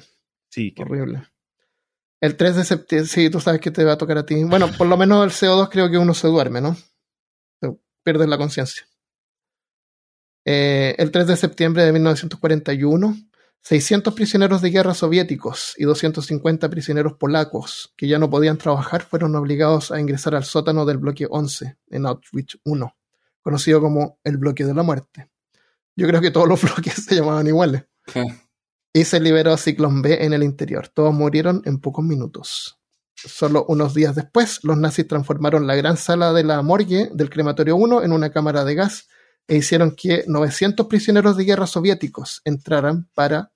Sí, 0.50 0.72
Horrible. 0.78 1.24
El 2.20 2.36
3 2.36 2.54
de 2.54 2.64
septiembre, 2.64 3.08
sí, 3.08 3.28
tú 3.28 3.40
sabes 3.40 3.60
que 3.60 3.72
te 3.72 3.82
va 3.82 3.94
a 3.94 3.98
tocar 3.98 4.18
a 4.18 4.24
ti. 4.24 4.44
Bueno, 4.44 4.68
por 4.78 4.86
lo 4.86 4.96
menos 4.96 5.24
el 5.24 5.32
CO2 5.32 5.68
creo 5.68 5.90
que 5.90 5.98
uno 5.98 6.14
se 6.14 6.28
duerme, 6.28 6.60
¿no? 6.60 6.76
Te 8.00 8.12
pierdes 8.12 8.28
la 8.28 8.38
conciencia. 8.38 8.86
Eh, 10.46 10.94
el 10.98 11.10
3 11.10 11.26
de 11.26 11.36
septiembre 11.36 11.84
de 11.84 11.92
1941, 11.92 13.14
600 13.62 14.14
prisioneros 14.14 14.62
de 14.62 14.70
guerra 14.70 14.94
soviéticos 14.94 15.74
y 15.76 15.84
250 15.84 16.70
prisioneros 16.70 17.12
polacos 17.14 17.92
que 17.96 18.08
ya 18.08 18.18
no 18.18 18.30
podían 18.30 18.56
trabajar 18.56 19.02
fueron 19.02 19.36
obligados 19.36 19.92
a 19.92 20.00
ingresar 20.00 20.34
al 20.34 20.44
sótano 20.44 20.86
del 20.86 20.96
bloque 20.96 21.26
11 21.28 21.76
en 21.88 22.06
Auschwitz 22.06 22.58
I, 22.64 22.80
conocido 23.42 23.82
como 23.82 24.18
el 24.24 24.38
bloque 24.38 24.64
de 24.64 24.72
la 24.72 24.82
muerte. 24.82 25.28
Yo 25.94 26.06
creo 26.06 26.22
que 26.22 26.30
todos 26.30 26.48
los 26.48 26.62
bloques 26.74 27.04
se 27.04 27.16
llamaban 27.16 27.46
iguales 27.46 27.84
y 28.94 29.04
se 29.04 29.20
liberó 29.20 29.52
a 29.52 29.58
Ciclón 29.58 30.00
B 30.00 30.24
en 30.24 30.32
el 30.32 30.42
interior. 30.42 30.88
Todos 30.88 31.12
murieron 31.12 31.60
en 31.66 31.80
pocos 31.80 32.04
minutos. 32.04 32.79
Solo 33.22 33.66
unos 33.68 33.94
días 33.94 34.14
después, 34.14 34.60
los 34.62 34.78
nazis 34.78 35.06
transformaron 35.06 35.66
la 35.66 35.74
gran 35.74 35.96
sala 35.98 36.32
de 36.32 36.42
la 36.42 36.62
morgue 36.62 37.10
del 37.12 37.28
crematorio 37.28 37.76
1 37.76 38.02
en 38.02 38.12
una 38.12 38.30
cámara 38.30 38.64
de 38.64 38.74
gas 38.74 39.08
e 39.46 39.56
hicieron 39.56 39.94
que 39.94 40.24
900 40.26 40.86
prisioneros 40.86 41.36
de 41.36 41.44
guerra 41.44 41.66
soviéticos 41.66 42.40
entraran 42.44 43.10
para 43.14 43.52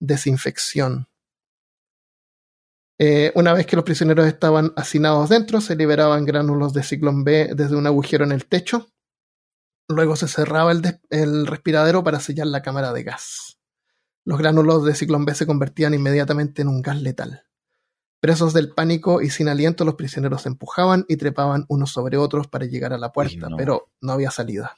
desinfección. 0.00 1.08
Eh, 2.98 3.32
una 3.34 3.54
vez 3.54 3.66
que 3.66 3.76
los 3.76 3.84
prisioneros 3.84 4.26
estaban 4.26 4.72
hacinados 4.76 5.30
dentro, 5.30 5.60
se 5.60 5.76
liberaban 5.76 6.24
gránulos 6.24 6.74
de 6.74 6.82
ciclón 6.82 7.24
B 7.24 7.52
desde 7.54 7.76
un 7.76 7.86
agujero 7.86 8.24
en 8.24 8.32
el 8.32 8.46
techo. 8.46 8.88
Luego 9.88 10.16
se 10.16 10.28
cerraba 10.28 10.72
el, 10.72 10.82
el 11.10 11.46
respiradero 11.46 12.04
para 12.04 12.20
sellar 12.20 12.48
la 12.48 12.62
cámara 12.62 12.92
de 12.92 13.02
gas. 13.02 13.58
Los 14.24 14.38
gránulos 14.38 14.84
de 14.84 14.94
ciclón 14.94 15.24
B 15.24 15.34
se 15.34 15.46
convertían 15.46 15.94
inmediatamente 15.94 16.62
en 16.62 16.68
un 16.68 16.82
gas 16.82 17.00
letal. 17.00 17.45
Presos 18.26 18.52
del 18.52 18.70
pánico 18.70 19.22
y 19.22 19.30
sin 19.30 19.46
aliento, 19.48 19.84
los 19.84 19.94
prisioneros 19.94 20.42
se 20.42 20.48
empujaban 20.48 21.04
y 21.08 21.16
trepaban 21.16 21.64
unos 21.68 21.92
sobre 21.92 22.16
otros 22.16 22.48
para 22.48 22.66
llegar 22.66 22.92
a 22.92 22.98
la 22.98 23.12
puerta, 23.12 23.48
no. 23.48 23.56
pero 23.56 23.92
no 24.00 24.10
había 24.10 24.32
salida. 24.32 24.76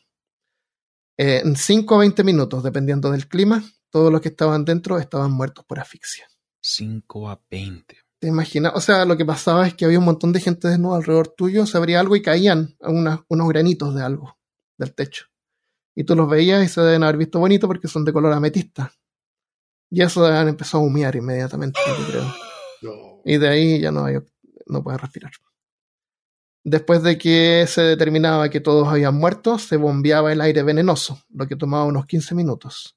Eh, 1.16 1.40
en 1.42 1.56
5 1.56 1.94
o 1.94 1.98
20 1.98 2.24
minutos, 2.24 2.62
dependiendo 2.62 3.10
del 3.10 3.26
clima, 3.26 3.64
todos 3.88 4.12
los 4.12 4.20
que 4.20 4.28
estaban 4.28 4.66
dentro 4.66 4.98
estaban 4.98 5.32
muertos 5.32 5.64
por 5.64 5.78
asfixia. 5.80 6.28
5 6.60 7.30
a 7.30 7.40
20. 7.50 7.96
¿Te 8.20 8.28
imaginas? 8.28 8.72
O 8.74 8.82
sea, 8.82 9.06
lo 9.06 9.16
que 9.16 9.24
pasaba 9.24 9.66
es 9.66 9.72
que 9.72 9.86
había 9.86 9.98
un 9.98 10.04
montón 10.04 10.34
de 10.34 10.40
gente 10.40 10.68
desnuda 10.68 10.98
alrededor 10.98 11.28
tuyo, 11.28 11.64
se 11.64 11.78
abría 11.78 12.00
algo 12.00 12.16
y 12.16 12.20
caían 12.22 12.76
unas- 12.80 13.20
unos 13.28 13.48
granitos 13.48 13.94
de 13.94 14.02
algo 14.02 14.36
del 14.76 14.94
techo. 14.94 15.24
Y 15.96 16.04
tú 16.04 16.14
los 16.14 16.28
veías 16.28 16.62
y 16.62 16.68
se 16.68 16.82
deben 16.82 17.02
haber 17.02 17.16
visto 17.16 17.38
bonito 17.38 17.66
porque 17.66 17.88
son 17.88 18.04
de 18.04 18.12
color 18.12 18.34
ametista. 18.34 18.92
Y 19.90 20.02
eso 20.02 20.22
deben 20.22 20.48
empezó 20.48 20.76
a 20.76 20.80
humear 20.82 21.16
inmediatamente, 21.16 21.80
yo 21.86 22.06
creo. 22.08 22.34
Y 23.24 23.38
de 23.38 23.48
ahí 23.48 23.80
ya 23.80 23.90
no, 23.90 24.04
hay, 24.04 24.16
no 24.66 24.82
puedes 24.82 25.00
respirar. 25.00 25.32
Después 26.64 27.02
de 27.02 27.16
que 27.16 27.64
se 27.66 27.82
determinaba 27.82 28.50
que 28.50 28.60
todos 28.60 28.88
habían 28.88 29.14
muerto, 29.14 29.58
se 29.58 29.76
bombeaba 29.76 30.32
el 30.32 30.40
aire 30.40 30.62
venenoso, 30.62 31.22
lo 31.32 31.46
que 31.46 31.56
tomaba 31.56 31.84
unos 31.84 32.06
15 32.06 32.34
minutos. 32.34 32.96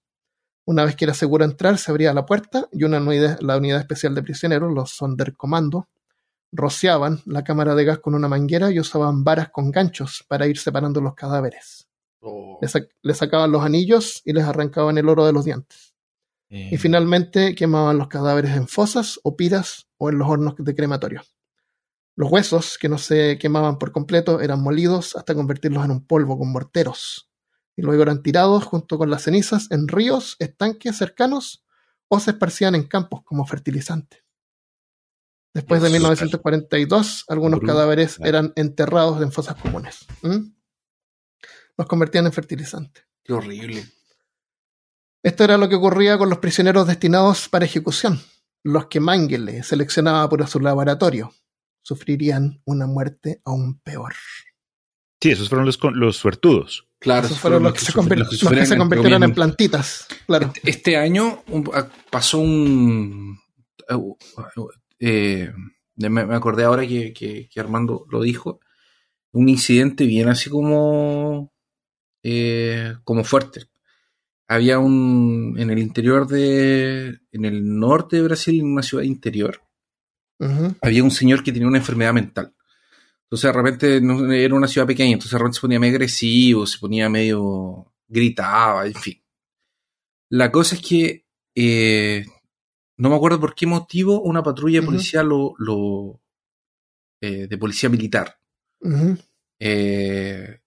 Una 0.66 0.84
vez 0.84 0.96
que 0.96 1.06
era 1.06 1.14
seguro 1.14 1.46
entrar, 1.46 1.78
se 1.78 1.92
abría 1.92 2.14
la 2.14 2.26
puerta 2.26 2.68
y 2.72 2.84
una 2.84 2.98
unidad, 3.00 3.40
la 3.40 3.58
unidad 3.58 3.80
especial 3.80 4.14
de 4.16 4.24
prisioneros, 4.24 4.74
los 4.74 4.92
Sonderkommando, 4.92 5.88
rociaban 6.52 7.22
la 7.26 7.44
cámara 7.44 7.76
de 7.76 7.86
gas 7.86 8.00
con 8.00 8.14
una 8.14 8.28
manguera 8.28 8.72
y 8.72 8.80
usaban 8.80 9.24
varas 9.24 9.50
con 9.50 9.72
ganchos 9.72 10.26
para 10.28 10.48
ir 10.48 10.58
separando 10.58 11.00
los 11.00 11.16
cadáveres. 11.16 11.88
Oh. 12.20 12.60
Le, 12.62 12.68
sac- 12.68 12.90
le 13.02 13.14
sacaban 13.14 13.52
los 13.52 13.64
anillos 13.64 14.22
y 14.26 14.34
les 14.34 14.44
arrancaban 14.44 14.98
el 14.98 15.08
oro 15.08 15.26
de 15.26 15.34
los 15.34 15.46
dientes. 15.46 15.91
Eh, 16.52 16.70
Y 16.74 16.78
finalmente 16.78 17.56
quemaban 17.56 17.98
los 17.98 18.10
cadáveres 18.10 18.52
en 18.52 18.68
fosas 18.68 19.20
o 19.24 19.38
piras 19.38 19.88
o 19.98 20.10
en 20.10 20.18
los 20.18 20.28
hornos 20.28 20.56
de 20.58 20.76
crematorio. 20.76 21.24
Los 22.18 22.30
huesos, 22.30 22.78
que 22.78 22.90
no 22.90 22.98
se 22.98 23.38
quemaban 23.40 23.80
por 23.80 23.94
completo, 23.94 24.42
eran 24.42 24.62
molidos 24.62 25.16
hasta 25.16 25.34
convertirlos 25.34 25.86
en 25.86 25.92
un 25.92 26.06
polvo 26.06 26.38
con 26.38 26.52
morteros. 26.52 27.32
Y 27.78 27.82
luego 27.82 28.04
eran 28.04 28.22
tirados 28.22 28.66
junto 28.66 28.98
con 28.98 29.10
las 29.10 29.24
cenizas 29.24 29.72
en 29.72 29.88
ríos, 29.88 30.36
estanques 30.40 30.98
cercanos 30.98 31.64
o 32.10 32.20
se 32.20 32.32
esparcían 32.32 32.76
en 32.76 32.84
campos 32.84 33.24
como 33.24 33.46
fertilizante. 33.46 34.26
Después 35.54 35.82
de 35.82 35.88
Dios, 35.88 36.00
1942, 36.00 37.26
algunos 37.30 37.62
cadáveres 37.62 38.20
eran 38.20 38.52
enterrados 38.58 39.22
en 39.22 39.32
fosas 39.32 39.56
comunes. 39.56 40.06
¿Mm? 40.22 40.54
Los 41.78 41.88
convertían 41.88 42.26
en 42.26 42.34
fertilizante. 42.34 43.02
Qué 43.24 43.34
horrible. 43.34 43.86
Esto 45.24 45.44
era 45.44 45.58
lo 45.58 45.70
que 45.70 45.76
ocurría 45.76 46.18
con 46.18 46.30
los 46.30 46.40
prisioneros 46.40 46.88
destinados 46.88 47.48
para 47.50 47.66
ejecución. 47.66 48.20
Los 48.64 48.88
que 48.88 49.00
Mengele 49.00 49.64
seleccionaba 49.64 50.28
para 50.30 50.48
su 50.48 50.60
laboratorio 50.60 51.34
sufrirían 51.84 52.62
una 52.66 52.86
muerte 52.88 53.42
aún 53.46 53.80
peor. 53.82 54.14
Sí, 55.22 55.32
esos 55.32 55.50
fueron 55.50 55.68
los, 55.94 56.16
suertudos. 56.18 56.88
Claro, 57.00 57.26
Esos 57.28 57.40
fueron 57.40 57.64
los 57.64 57.74
que 57.74 57.80
se, 57.80 57.94
convir- 57.94 58.18
los 58.20 58.30
que 58.30 58.46
los 58.46 58.54
que 58.54 58.66
se 58.66 58.74
en- 58.74 58.80
convirtieron 58.80 59.24
en 59.24 59.34
plantitas. 59.34 60.08
Claro. 60.28 60.54
Este 60.64 60.98
año 60.98 61.44
un- 61.48 61.70
a- 61.74 61.88
pasó 62.10 62.40
un. 62.40 63.40
eh, 65.00 65.52
me, 65.96 66.10
me 66.10 66.36
acordé 66.36 66.64
ahora 66.64 66.86
que, 66.88 67.14
que- 67.14 67.50
que 67.50 67.60
Armando 67.60 68.06
lo 68.10 68.22
dijo. 68.22 68.60
Un 69.34 69.50
incidente 69.50 70.06
bien 70.06 70.30
así 70.30 70.50
como. 70.50 71.52
eh, 72.24 72.94
como 73.04 73.24
fuerte. 73.24 73.66
Había 74.52 74.80
un. 74.80 75.56
En 75.58 75.70
el 75.70 75.80
interior 75.80 76.28
de. 76.28 77.20
En 77.32 77.46
el 77.46 77.78
norte 77.80 78.18
de 78.18 78.24
Brasil, 78.24 78.60
en 78.60 78.66
una 78.74 78.84
ciudad 78.84 79.04
interior, 79.04 79.62
había 80.82 81.04
un 81.04 81.12
señor 81.12 81.44
que 81.44 81.52
tenía 81.52 81.68
una 81.68 81.78
enfermedad 81.78 82.14
mental. 82.14 82.54
Entonces 83.24 83.48
de 83.54 83.54
repente 83.54 84.02
no- 84.02 84.32
era 84.32 84.54
una 84.56 84.68
ciudad 84.68 84.88
pequeña, 84.88 85.14
entonces 85.14 85.32
de 85.32 85.38
repente 85.38 85.56
se 85.56 85.62
ponía 85.62 85.80
medio 85.80 85.94
agresivo, 85.96 86.66
se 86.68 86.80
ponía 86.80 87.10
medio 87.10 87.94
gritaba, 88.08 88.86
en 88.88 88.94
fin. 88.96 89.24
La 90.30 90.52
cosa 90.52 90.76
es 90.76 90.82
que 90.82 91.26
eh, 91.56 92.26
no 92.98 93.10
me 93.10 93.16
acuerdo 93.16 93.40
por 93.40 93.54
qué 93.56 93.66
motivo 93.68 94.22
una 94.22 94.42
patrulla 94.44 94.80
de 94.82 94.86
policía 94.86 95.24
lo, 95.24 95.54
lo 95.60 96.22
eh, 97.22 97.48
de 97.48 97.58
policía 97.58 97.90
militar 97.90 98.38
eh, 99.60 100.61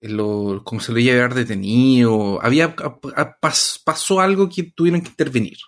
lo, 0.00 0.62
como 0.64 0.80
se 0.80 0.92
lo 0.92 0.98
iba 0.98 1.12
a 1.12 1.16
llevar 1.16 1.34
detenido, 1.34 2.42
había 2.42 2.66
a- 2.66 2.98
a- 3.16 3.40
pas- 3.40 3.80
pasó 3.84 4.20
algo 4.20 4.48
que 4.48 4.64
tuvieron 4.74 5.00
que 5.02 5.08
intervenir. 5.08 5.58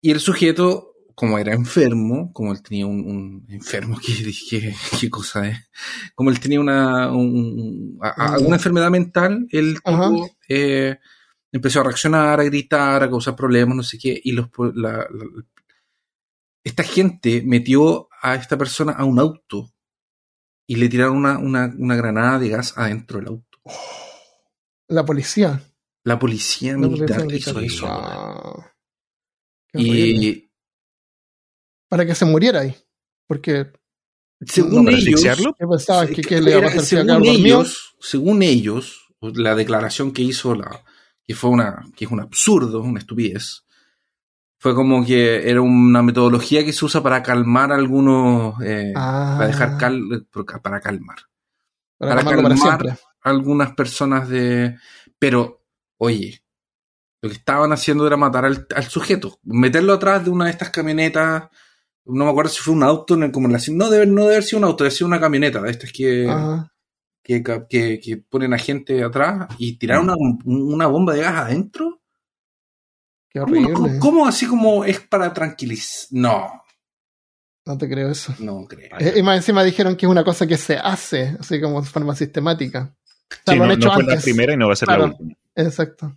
Y 0.00 0.10
el 0.12 0.20
sujeto, 0.20 0.94
como 1.14 1.38
era 1.38 1.52
enfermo, 1.52 2.32
como 2.32 2.52
él 2.52 2.62
tenía 2.62 2.86
un, 2.86 3.00
un 3.04 3.46
enfermo, 3.48 3.98
¿qué, 4.06 4.32
qué, 4.48 4.74
qué 5.00 5.10
cosa 5.10 5.48
es? 5.48 5.58
Como 6.14 6.30
él 6.30 6.40
tenía 6.40 6.60
una, 6.60 7.10
un- 7.12 7.98
a- 8.00 8.08
enfermedad 8.54 8.90
mental, 8.90 9.46
él 9.50 9.74
tipo, 9.74 10.30
eh, 10.48 10.96
empezó 11.52 11.80
a 11.80 11.84
reaccionar, 11.84 12.40
a 12.40 12.44
gritar, 12.44 13.02
a 13.02 13.10
causar 13.10 13.34
problemas, 13.34 13.76
no 13.76 13.82
sé 13.82 13.98
qué, 13.98 14.18
y 14.22 14.32
los, 14.32 14.48
la- 14.74 15.06
la- 15.10 15.44
esta 16.64 16.82
gente 16.82 17.42
metió 17.44 18.08
a 18.22 18.34
esta 18.34 18.56
persona 18.58 18.92
a 18.92 19.04
un 19.04 19.18
auto 19.18 19.70
y 20.68 20.76
le 20.76 20.88
tiraron 20.88 21.16
una, 21.16 21.38
una, 21.38 21.74
una 21.78 21.96
granada 21.96 22.38
de 22.38 22.50
gas 22.50 22.74
adentro 22.76 23.18
del 23.18 23.28
auto. 23.28 23.58
La 24.86 25.04
policía. 25.04 25.62
La 26.04 26.18
policía 26.18 26.72
La 26.74 26.78
militar 26.88 27.24
policía 27.24 27.38
hizo 27.38 27.54
militar. 27.54 27.76
eso. 27.76 27.86
Ah. 27.88 28.72
Y 29.72 30.50
Para 31.88 32.04
que 32.04 32.14
se 32.14 32.26
muriera 32.26 32.60
ahí. 32.60 32.76
Porque 33.26 33.72
según 34.44 34.84
¿Para 34.84 34.96
ellos, 34.96 35.20
que, 36.26 36.40
le 36.40 36.50
iba 36.50 36.60
a 36.60 36.74
pasar 36.74 36.84
según 36.84 37.24
ellos, 37.24 37.94
según 37.98 38.42
ellos, 38.42 39.08
la 39.20 39.54
declaración 39.54 40.12
que 40.12 40.22
hizo 40.22 40.54
la 40.54 40.84
que 41.24 41.34
fue 41.34 41.50
una 41.50 41.82
que 41.96 42.04
es 42.04 42.10
un 42.10 42.20
absurdo, 42.20 42.80
una 42.82 43.00
estupidez. 43.00 43.64
Fue 44.60 44.74
como 44.74 45.04
que 45.04 45.48
era 45.48 45.60
una 45.62 46.02
metodología 46.02 46.64
que 46.64 46.72
se 46.72 46.84
usa 46.84 47.02
para 47.02 47.22
calmar 47.22 47.72
algunos 47.72 48.60
eh, 48.62 48.92
Ah. 48.96 49.34
para 49.36 49.46
dejar 49.48 49.78
cal, 49.78 50.26
para 50.62 50.80
calmar 50.80 51.16
Para, 51.96 52.10
para 52.16 52.24
calmarlo 52.36 52.48
para 52.48 52.70
calmar 52.78 52.98
algunas 53.22 53.72
personas 53.74 54.28
de. 54.28 54.76
Pero, 55.18 55.62
oye, 55.98 56.42
lo 57.22 57.28
que 57.28 57.36
estaban 57.36 57.72
haciendo 57.72 58.06
era 58.06 58.16
matar 58.16 58.44
al, 58.46 58.66
al 58.74 58.84
sujeto, 58.84 59.38
meterlo 59.42 59.92
atrás 59.92 60.24
de 60.24 60.30
una 60.30 60.46
de 60.46 60.52
estas 60.52 60.70
camionetas. 60.70 61.48
No 62.04 62.24
me 62.24 62.30
acuerdo 62.30 62.50
si 62.50 62.60
fue 62.60 62.74
un 62.74 62.82
auto, 62.84 63.14
en 63.14 63.24
el- 63.24 63.32
como 63.32 63.46
en 63.48 63.52
la, 63.52 63.60
no 63.72 63.90
debe, 63.90 64.06
no 64.06 64.22
debe 64.22 64.34
haber 64.34 64.44
sido 64.44 64.58
un 64.58 64.64
auto, 64.64 64.84
debe 64.84 64.94
ser 64.96 65.06
una 65.06 65.20
camioneta 65.20 65.60
de 65.60 65.70
estas 65.70 65.92
que, 65.92 66.26
que, 67.22 67.42
que, 67.68 68.00
que 68.00 68.16
ponen 68.16 68.54
a 68.54 68.58
gente 68.58 69.02
atrás 69.04 69.48
y 69.58 69.76
tirar 69.78 70.00
una, 70.00 70.14
una 70.44 70.86
bomba 70.86 71.12
de 71.14 71.20
gas 71.22 71.34
adentro. 71.36 71.97
Qué 73.46 73.52
¿Cómo, 73.52 73.66
horrible. 73.68 73.74
cómo- 73.74 73.98
cómo 74.00 74.26
así 74.26 74.46
como 74.46 74.84
es 74.84 75.00
para 75.00 75.32
tranquilizar? 75.32 76.08
No, 76.12 76.62
No 77.66 77.76
te 77.78 77.88
creo 77.88 78.10
eso. 78.10 78.34
no 78.38 78.64
creo. 78.66 78.96
Eh, 78.98 79.14
Y 79.18 79.22
más 79.22 79.36
encima 79.36 79.62
dijeron 79.62 79.94
que 79.96 80.06
es 80.06 80.10
una 80.10 80.24
cosa 80.24 80.46
que 80.46 80.56
se 80.56 80.76
hace, 80.76 81.36
así 81.38 81.60
como 81.60 81.80
de 81.82 81.86
forma 81.88 82.14
sistemática. 82.16 82.94
sea, 83.44 83.52
Sí, 83.52 83.56
lo 83.56 83.62
han 83.64 83.68
no, 83.68 83.74
hecho 83.74 83.88
no 83.88 83.94
fue 83.94 84.04
la 84.04 84.12
antes. 84.12 84.24
primera 84.24 84.54
y 84.54 84.56
no 84.56 84.66
va 84.68 84.72
a 84.72 84.76
ser 84.76 84.86
Claro. 84.86 85.02
la 85.06 85.10
última. 85.10 85.34
Exacto. 85.54 86.16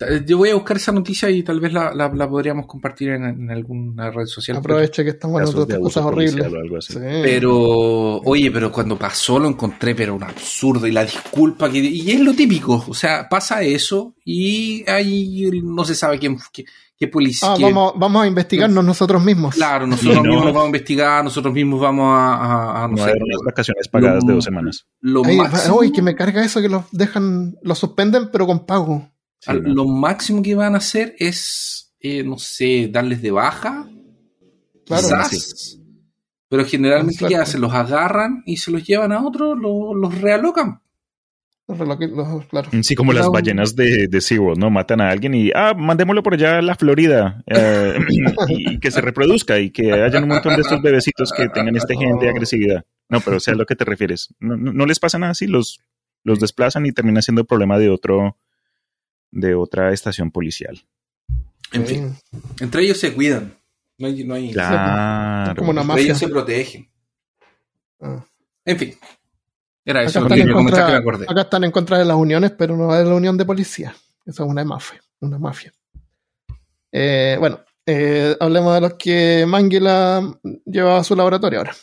Eh, 0.00 0.22
Yo 0.24 0.38
voy 0.38 0.50
a 0.50 0.54
buscar 0.54 0.76
esa 0.76 0.92
noticia 0.92 1.28
y 1.28 1.42
tal 1.42 1.58
vez 1.60 1.72
la, 1.72 1.92
la- 1.92 2.08
la 2.14 2.28
podríamos 2.28 2.66
compartir 2.66 3.10
en, 3.10 3.24
en 3.24 3.50
alguna 3.50 4.10
red 4.10 4.26
social. 4.26 4.58
Aproveche 4.58 5.02
que 5.02 5.10
estamos 5.10 5.42
en 5.42 5.48
otras 5.58 5.78
cosas 5.80 6.04
horribles. 6.04 6.46
Sí. 6.86 6.98
Pero, 7.22 8.18
oye, 8.20 8.50
pero 8.50 8.70
cuando 8.70 8.96
pasó 8.96 9.38
lo 9.38 9.48
encontré, 9.48 9.94
pero 9.94 10.14
un 10.14 10.22
absurdo. 10.22 10.86
Y 10.86 10.92
la 10.92 11.04
disculpa 11.04 11.68
que. 11.70 11.78
Y 11.78 12.10
es 12.12 12.20
lo 12.20 12.32
típico. 12.34 12.84
O 12.88 12.94
sea, 12.94 13.28
pasa 13.28 13.62
eso 13.62 14.14
y 14.24 14.88
ahí 14.88 15.50
no 15.64 15.84
se 15.84 15.94
sabe 15.96 16.18
quién, 16.20 16.38
qué, 16.52 16.64
qué 16.96 17.08
policía. 17.08 17.50
Ah, 17.52 17.54
qué- 17.56 17.64
vamos, 17.64 17.94
vamos 17.96 18.22
a 18.22 18.26
investigarnos 18.28 18.84
nosotros 18.84 19.22
mismos. 19.24 19.56
Claro, 19.56 19.86
nosotros 19.88 20.14
no. 20.16 20.22
mismos 20.22 20.44
nos 20.44 20.54
vamos 20.54 20.62
a 20.64 20.66
investigar, 20.68 21.24
nosotros 21.24 21.52
mismos 21.52 21.80
vamos 21.80 22.06
a. 22.06 22.34
a- 22.34 22.84
a, 22.84 22.88
no 22.88 22.96
No 22.96 23.04
sé, 23.04 23.10
unas 23.20 23.40
vacaciones 23.44 23.88
pagadas 23.88 24.24
de 24.24 24.32
dos 24.32 24.44
semanas. 24.44 24.86
lo 25.00 25.24
Ay, 25.24 25.38
máximo, 25.38 25.78
uy, 25.78 25.90
que 25.90 26.02
me 26.02 26.14
carga 26.14 26.44
eso 26.44 26.60
que 26.60 26.68
los 26.68 26.84
dejan, 26.92 27.56
los 27.62 27.78
suspenden, 27.80 28.28
pero 28.30 28.46
con 28.46 28.64
pago. 28.64 29.10
Sí, 29.40 29.50
al- 29.50 29.62
¿no? 29.62 29.74
lo 29.74 29.84
máximo 29.86 30.42
que 30.42 30.54
van 30.54 30.74
a 30.74 30.78
hacer 30.78 31.14
es, 31.18 31.94
eh, 32.00 32.22
no 32.24 32.38
sé, 32.38 32.88
darles 32.90 33.22
de 33.22 33.30
baja. 33.30 33.88
Claro. 34.86 35.06
quizás. 35.30 35.78
Pero 36.48 36.64
generalmente, 36.64 37.18
Con 37.20 37.28
¿qué 37.28 37.34
suerte. 37.34 37.50
hacen? 37.50 37.60
Los 37.60 37.74
agarran 37.74 38.42
y 38.46 38.56
se 38.56 38.70
los 38.70 38.86
llevan 38.86 39.12
a 39.12 39.24
otro, 39.24 39.54
lo- 39.54 39.94
los 39.94 40.18
realocan. 40.20 40.80
Los 41.68 41.78
reloqui- 41.78 42.10
los- 42.10 42.46
claro. 42.46 42.70
Sí, 42.82 42.94
como 42.94 43.12
las 43.12 43.28
ballenas 43.28 43.76
de, 43.76 44.08
de 44.08 44.20
SeaWorld, 44.22 44.58
¿no? 44.58 44.70
Matan 44.70 45.02
a 45.02 45.10
alguien 45.10 45.34
y, 45.34 45.50
ah, 45.54 45.74
mandémoslo 45.76 46.22
por 46.22 46.32
allá 46.32 46.56
a 46.58 46.62
la 46.62 46.74
Florida 46.74 47.42
eh, 47.46 47.98
y 48.48 48.78
que 48.80 48.90
se 48.90 49.02
reproduzca 49.02 49.58
y 49.58 49.68
que 49.70 49.92
haya 49.92 50.18
un 50.22 50.28
montón 50.28 50.54
de 50.56 50.62
estos 50.62 50.80
bebecitos 50.80 51.30
que 51.36 51.50
tengan 51.50 51.76
este 51.76 51.94
gen 51.98 52.18
de 52.18 52.30
agresividad. 52.30 52.86
No, 53.10 53.20
pero 53.20 53.38
sea 53.40 53.52
a 53.52 53.56
lo 53.58 53.66
que 53.66 53.76
te 53.76 53.84
refieres. 53.84 54.34
No, 54.40 54.56
no- 54.56 54.72
no 54.72 54.86
les 54.86 54.98
pasa 54.98 55.18
nada 55.18 55.32
así, 55.32 55.46
los, 55.46 55.80
los 56.24 56.40
desplazan 56.40 56.86
y 56.86 56.92
termina 56.92 57.20
siendo 57.20 57.44
problema 57.44 57.78
de 57.78 57.90
otro 57.90 58.38
de 59.30 59.54
otra 59.54 59.92
estación 59.92 60.30
policial. 60.30 60.80
En 61.72 61.86
Sí. 61.86 61.94
fin, 61.96 62.16
entre 62.60 62.82
ellos 62.82 62.98
se 62.98 63.12
cuidan. 63.14 63.54
No 63.98 64.06
hay, 64.06 64.24
no 64.24 64.34
hay- 64.34 64.52
Claro. 64.52 65.54
como 65.56 65.70
una 65.72 65.82
entre 65.82 66.02
ellos 66.02 66.18
se 66.18 66.28
protegen. 66.28 66.90
Ah. 68.00 68.24
En 68.64 68.78
fin. 68.78 68.94
Era 69.84 70.00
Acá 70.00 70.08
eso 70.10 70.20
lo 70.20 70.26
están, 70.26 70.38
que 70.38 70.44
me 70.54 70.96
acordé. 70.96 71.24
acá 71.28 71.40
están 71.42 71.64
en 71.64 71.70
contra 71.70 71.98
de 71.98 72.04
las 72.04 72.16
uniones, 72.16 72.52
pero 72.52 72.76
no 72.76 72.92
de 72.94 73.04
la 73.04 73.14
unión 73.14 73.36
de 73.36 73.44
policía. 73.44 73.94
Esa 74.26 74.44
es 74.44 74.48
una 74.48 74.62
mafia. 74.64 75.00
Una 75.20 75.38
mafia. 75.38 75.72
Eh, 76.92 77.36
bueno, 77.40 77.60
eh, 77.86 78.36
hablemos 78.38 78.74
de 78.74 78.80
los 78.82 78.94
que 78.94 79.44
Manguila 79.46 80.22
llevaba 80.66 80.98
a 81.00 81.04
su 81.04 81.16
laboratorio 81.16 81.58
ahora. 81.60 81.74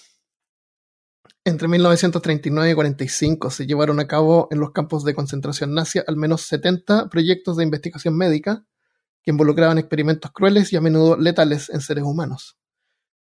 Entre 1.48 1.68
1939 1.68 2.72
y 2.72 2.74
45 2.74 3.52
se 3.52 3.68
llevaron 3.68 4.00
a 4.00 4.08
cabo 4.08 4.48
en 4.50 4.60
los 4.60 4.72
campos 4.72 5.04
de 5.04 5.14
concentración 5.14 5.76
nazi 5.76 6.00
al 6.06 6.16
menos 6.16 6.41
70 6.41 7.08
proyectos 7.08 7.56
de 7.56 7.64
investigación 7.64 8.18
médica 8.18 8.66
que 9.22 9.30
involucraban 9.30 9.78
experimentos 9.78 10.32
crueles 10.32 10.74
y 10.74 10.76
a 10.76 10.82
menudo 10.82 11.18
letales 11.18 11.70
en 11.70 11.82
seres 11.82 12.04
humanos. 12.04 12.58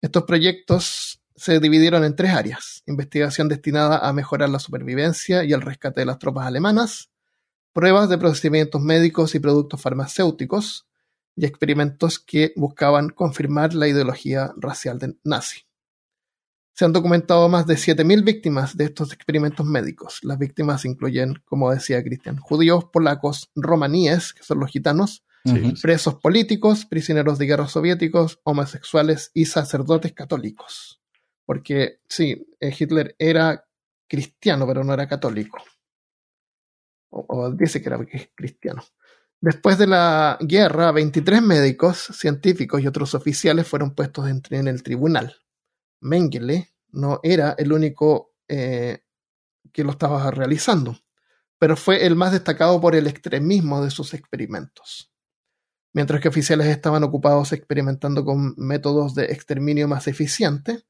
Estos 0.01 0.23
proyectos 0.23 1.21
se 1.35 1.59
dividieron 1.59 2.05
en 2.05 2.15
tres 2.15 2.31
áreas. 2.31 2.85
Investigación 2.87 3.49
destinada 3.49 3.99
a 3.99 4.13
mejorar 4.13 4.51
la 4.51 4.61
supervivencia 4.61 5.43
y 5.43 5.53
el 5.53 5.61
rescate 5.61 6.03
de 6.03 6.07
las 6.07 6.21
tropas 6.21 6.47
alemanas, 6.47 7.11
pruebas 7.73 8.09
de 8.09 8.19
procedimientos 8.19 8.81
médicos 8.81 9.35
y 9.35 9.41
productos 9.41 9.83
farmacéuticos, 9.83 10.87
y 11.35 11.47
experimentos 11.47 12.21
que 12.21 12.53
buscaban 12.55 13.09
confirmar 13.09 13.75
la 13.75 13.89
ideología 13.89 14.53
racial 14.57 14.99
de 14.99 15.17
nazi. 15.25 15.63
Se 16.75 16.85
han 16.85 16.93
documentado 16.93 17.49
más 17.49 17.67
de 17.67 17.75
7.000 17.75 18.25
víctimas 18.25 18.77
de 18.77 18.85
estos 18.85 19.13
experimentos 19.13 19.67
médicos. 19.67 20.21
Las 20.23 20.39
víctimas 20.39 20.85
incluyen, 20.85 21.43
como 21.45 21.71
decía 21.71 22.03
Cristian, 22.03 22.39
judíos, 22.39 22.87
polacos, 22.93 23.51
romaníes, 23.55 24.33
que 24.33 24.43
son 24.43 24.61
los 24.61 24.71
gitanos, 24.71 25.25
presos 25.83 26.15
políticos, 26.15 26.87
prisioneros 26.87 27.39
de 27.39 27.47
guerra 27.47 27.69
soviéticos, 27.69 28.41
homosexuales 28.45 29.31
y 29.35 29.47
sacerdotes 29.47 30.13
católicos. 30.13 31.01
Porque 31.45 31.99
sí, 32.09 32.47
eh, 32.61 32.75
Hitler 32.79 33.17
era 33.19 33.67
cristiano, 34.09 34.67
pero 34.67 34.85
no 34.85 34.95
era 34.95 35.09
católico. 35.09 35.59
O, 37.11 37.27
o 37.29 37.51
dice 37.51 37.83
que 37.83 37.89
era 37.89 37.99
cristiano. 38.35 38.83
Después 39.41 39.77
de 39.77 39.89
la 39.89 40.39
guerra, 40.41 40.93
23 40.93 41.43
médicos, 41.43 41.99
científicos 42.13 42.81
y 42.81 42.87
otros 42.87 43.15
oficiales 43.15 43.67
fueron 43.67 43.93
puestos 43.93 44.29
en, 44.29 44.41
en 44.51 44.69
el 44.69 44.85
tribunal. 44.85 45.42
Mengele 46.03 46.75
no 46.91 47.21
era 47.23 47.55
el 47.57 47.73
único 47.73 48.35
eh, 48.49 49.01
que 49.73 49.85
lo 49.85 49.93
estaba 49.93 50.31
realizando, 50.31 50.99
pero 51.59 51.77
fue 51.77 52.05
el 52.07 52.17
más 52.17 52.33
destacado 52.33 52.81
por 52.81 52.95
el 52.95 53.07
extremismo 53.07 53.83
de 53.83 53.91
sus 53.91 54.15
experimentos. 54.15 55.11
Mientras 55.95 56.21
que 56.21 56.29
oficiales 56.29 56.67
estaban 56.67 57.05
ocupados 57.05 57.53
experimentando 57.53 58.25
con 58.25 58.55
métodos 58.57 59.15
de 59.15 59.27
exterminio 59.27 59.89
más 59.89 60.09
eficientes, 60.09 60.87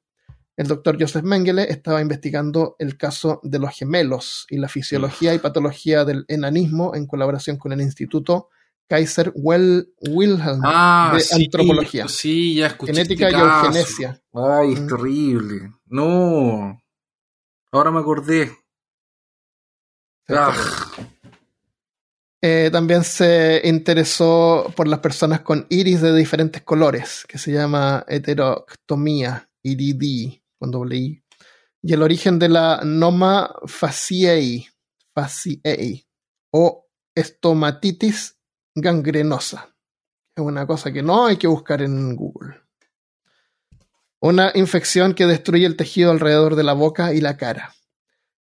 el 0.57 0.67
doctor 0.67 0.97
Joseph 1.01 1.25
Mengele 1.25 1.71
estaba 1.71 2.01
investigando 2.01 2.77
el 2.79 2.97
caso 2.97 3.41
de 3.43 3.59
los 3.59 3.71
gemelos 3.75 4.47
y 4.51 4.59
la 4.59 4.69
fisiología 4.69 5.35
y 5.35 5.39
patología 5.39 6.05
del 6.05 6.25
enanismo 6.29 6.95
en 6.95 7.07
colaboración 7.07 7.57
con 7.57 7.73
el 7.73 7.81
Instituto 7.81 8.51
Kaiser 8.93 9.32
Well 9.34 9.88
Wilhelm 10.03 10.61
Ah, 10.62 11.12
de 11.14 11.20
sí, 11.20 11.45
antropología, 11.47 12.07
Sí, 12.09 12.57
ya 12.57 12.66
escuché. 12.66 12.93
genética 12.93 13.28
este 13.28 13.38
y 13.38 13.40
eugenesia. 13.40 14.22
Ay, 14.34 14.74
es 14.74 14.80
Mm. 14.82 14.86
terrible. 14.86 15.72
No. 15.86 16.78
Ahora 17.70 17.90
me 17.90 18.01
acordé. 18.01 18.53
Ah, 20.28 20.53
Eh, 22.45 22.68
también 22.72 23.03
se 23.05 23.62
interesó 23.64 24.70
por 24.76 24.88
las 24.88 24.99
personas 24.99 25.40
con 25.43 25.64
iris 25.70 26.01
de 26.03 26.12
diferentes 26.14 26.61
colores, 26.62 27.24
que 27.28 27.38
se 27.38 27.53
llama 27.53 28.05
heteroctomía, 28.09 29.49
iridí, 29.62 30.43
con 30.59 30.70
doble 30.72 30.97
I. 30.97 31.24
Y 31.82 31.93
el 31.95 32.03
origen 32.03 32.38
de 32.40 32.49
la 32.49 32.80
noma 32.84 33.55
faciei, 33.66 34.66
faciei, 35.14 36.05
o 36.53 36.88
estomatitis 37.14 38.36
gangrenosa. 38.75 39.75
Es 40.35 40.43
una 40.43 40.66
cosa 40.66 40.93
que 40.93 41.03
no 41.03 41.27
hay 41.27 41.37
que 41.37 41.47
buscar 41.47 41.83
en 41.83 42.16
Google. 42.16 42.61
Una 44.20 44.53
infección 44.55 45.14
que 45.14 45.27
destruye 45.27 45.66
el 45.66 45.77
tejido 45.77 46.11
alrededor 46.11 46.57
de 46.57 46.62
la 46.62 46.73
boca 46.73 47.12
y 47.12 47.20
la 47.20 47.37
cara. 47.37 47.75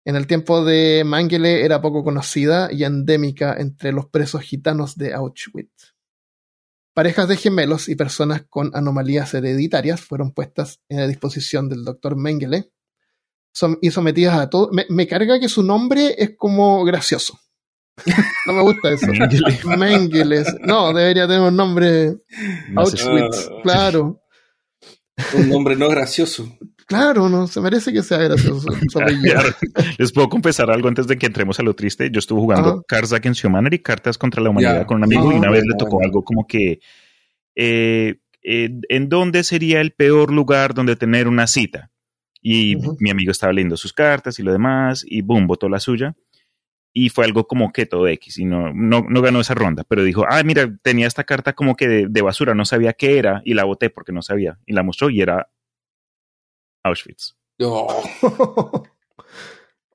En 0.06 0.16
el 0.16 0.26
tiempo 0.26 0.64
de 0.64 1.04
Mengele 1.06 1.64
era 1.64 1.82
poco 1.82 2.04
conocida 2.04 2.72
y 2.72 2.84
endémica 2.84 3.56
entre 3.58 3.92
los 3.92 4.08
presos 4.08 4.42
gitanos 4.42 4.96
de 4.96 5.14
Auschwitz. 5.14 5.96
Parejas 6.94 7.28
de 7.28 7.38
gemelos 7.38 7.88
y 7.88 7.96
personas 7.96 8.44
con 8.50 8.72
anomalías 8.74 9.34
hereditarias 9.34 10.02
fueron 10.02 10.32
puestas 10.32 10.82
a 10.90 11.08
disposición 11.08 11.70
del 11.70 11.86
doctor 11.86 12.16
Mengele 12.16 12.72
y 13.82 13.92
sometidas 13.92 14.40
a 14.40 14.50
todo. 14.50 14.70
Me, 14.72 14.86
me 14.90 15.08
carga 15.08 15.40
que 15.40 15.50
su 15.50 15.64
nombre 15.64 16.16
es 16.18 16.36
como 16.36 16.84
gracioso. 16.84 17.40
No 18.48 18.54
me 18.54 18.62
gusta 18.62 18.92
eso. 18.92 19.08
Mengele. 19.08 19.78
Mengele. 19.78 20.44
No, 20.62 20.94
debería 20.94 21.28
tener 21.28 21.42
un 21.42 21.56
nombre 21.56 22.16
Auschwitz. 22.76 23.50
Ah. 23.50 23.62
Claro. 23.64 24.22
un 25.34 25.50
nombre 25.50 25.76
no 25.76 25.90
gracioso. 25.90 26.58
Claro, 26.88 27.30
no, 27.30 27.48
se 27.48 27.62
merece 27.62 27.94
que 27.94 28.04
sea 28.04 28.18
gracioso. 28.18 28.68
Les 29.98 30.12
puedo 30.12 30.28
confesar 30.28 30.70
algo 30.70 30.90
antes 30.90 31.08
de 31.08 31.18
que 31.18 31.26
entremos 31.26 31.58
a 31.60 31.64
lo 31.64 31.74
triste. 31.74 32.10
Yo 32.12 32.20
estuve 32.20 32.42
jugando. 32.42 32.84
Cards 32.88 33.14
Against 33.14 33.46
Humanity, 33.46 33.80
cartas 33.80 34.18
contra 34.18 34.42
la 34.42 34.50
humanidad 34.50 34.86
con 34.86 34.98
un 34.98 35.06
amigo 35.06 35.32
y 35.32 35.36
Ah, 35.36 35.40
una 35.40 35.52
vez 35.52 35.64
le 35.66 35.76
tocó 35.76 36.04
algo 36.04 36.24
como 36.24 36.46
que 36.46 36.80
eh, 37.56 38.16
eh, 38.44 38.70
¿en 38.90 39.10
dónde 39.10 39.44
sería 39.44 39.82
el 39.82 39.92
peor 39.92 40.32
lugar 40.32 40.74
donde 40.74 40.96
tener 40.96 41.28
una 41.28 41.48
cita? 41.48 41.92
Y 42.42 42.76
mi 43.00 43.12
amigo 43.12 43.32
estaba 43.32 43.54
leyendo 43.54 43.78
sus 43.78 43.94
cartas 43.94 44.40
y 44.40 44.44
lo 44.44 44.52
demás 44.52 45.06
y 45.08 45.22
boom, 45.22 45.48
votó 45.48 45.70
la 45.70 45.80
suya. 45.80 46.16
Y 46.94 47.10
fue 47.10 47.24
algo 47.26 47.48
como 47.48 47.72
que 47.72 47.86
todo 47.86 48.08
X 48.08 48.38
y 48.40 48.46
no, 48.46 48.74
no, 48.74 49.06
no 49.08 49.22
ganó 49.22 49.40
esa 49.40 49.54
ronda, 49.54 49.86
pero 49.88 50.04
dijo, 50.04 50.26
ah, 50.30 50.44
mira, 50.44 50.70
tenía 50.82 51.08
esta 51.08 51.24
carta 51.24 51.54
como 51.54 51.76
que 51.76 51.88
de, 51.88 52.08
de 52.10 52.22
basura, 52.22 52.54
no 52.54 52.66
sabía 52.66 52.94
qué 52.94 53.18
era 53.18 53.42
y 53.46 53.54
la 53.54 53.64
voté 53.64 53.90
porque 53.90 54.12
no 54.12 54.22
sabía 54.22 54.60
y 54.66 54.74
la 54.74 54.84
mostró 54.84 55.10
y 55.10 55.22
era 55.22 55.50
Auschwitz. 56.84 57.36
No. 57.60 57.88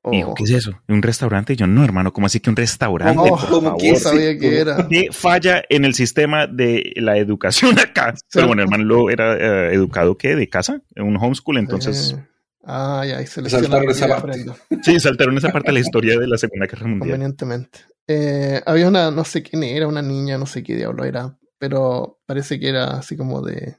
Oh. 0.09 0.11
Dijo, 0.13 0.35
¿qué 0.35 0.45
es 0.45 0.51
eso? 0.53 0.71
¿Un 0.87 1.03
restaurante? 1.03 1.55
Y 1.55 1.57
yo, 1.57 1.67
no, 1.67 1.83
hermano, 1.85 2.13
¿cómo 2.13 2.29
así 2.29 2.39
que 2.39 2.49
un 2.49 2.55
restaurante? 2.55 3.19
Oh, 3.21 3.37
por 3.37 3.49
¿cómo 3.49 3.63
favor? 3.63 3.81
que 3.81 3.97
sabía 3.97 4.39
que 4.39 4.47
como- 4.47 4.53
era. 4.53 4.89
¿Qué 4.89 5.09
falla 5.11 5.65
en 5.69 5.85
el 5.85 5.95
sistema 5.95 6.47
de 6.47 6.93
la 6.95 7.17
educación 7.19 7.77
acá? 7.81 8.15
Pero 8.33 8.47
bueno, 8.47 8.63
hermano 8.63 8.85
lo 8.85 9.11
era 9.11 9.35
eh, 9.35 9.75
educado, 9.75 10.17
¿qué? 10.17 10.37
¿De 10.37 10.49
casa? 10.49 10.81
En 10.95 11.07
un 11.07 11.17
homeschool, 11.17 11.59
entonces... 11.59 12.15
Eh, 12.17 12.25
Ay, 12.69 13.13
ay, 13.13 13.27
se 13.27 13.49
Saltaron 13.49 13.89
esa 13.91 14.09
parte. 14.09 14.45
Sí, 14.83 14.99
saltaron 14.99 15.39
esa 15.39 15.53
parte 15.53 15.69
de 15.69 15.75
la 15.75 15.81
historia 15.81 16.19
de 16.19 16.27
la 16.27 16.37
Segunda 16.37 16.67
Guerra 16.67 16.89
Mundial. 16.89 17.11
convenientemente. 17.13 17.79
Eh, 18.09 18.61
había 18.67 18.89
una, 18.89 19.13
no 19.13 19.25
sé 19.25 19.45
quién 19.45 19.63
era, 19.63 19.87
una 19.87 20.03
niña, 20.03 20.37
no 20.37 20.47
sé 20.47 20.65
qué 20.65 20.75
diablo 20.75 21.05
era, 21.05 21.39
pero 21.59 22.19
parece 22.27 22.59
que 22.59 22.69
era 22.69 22.99
así 22.99 23.17
como 23.17 23.41
de. 23.41 23.79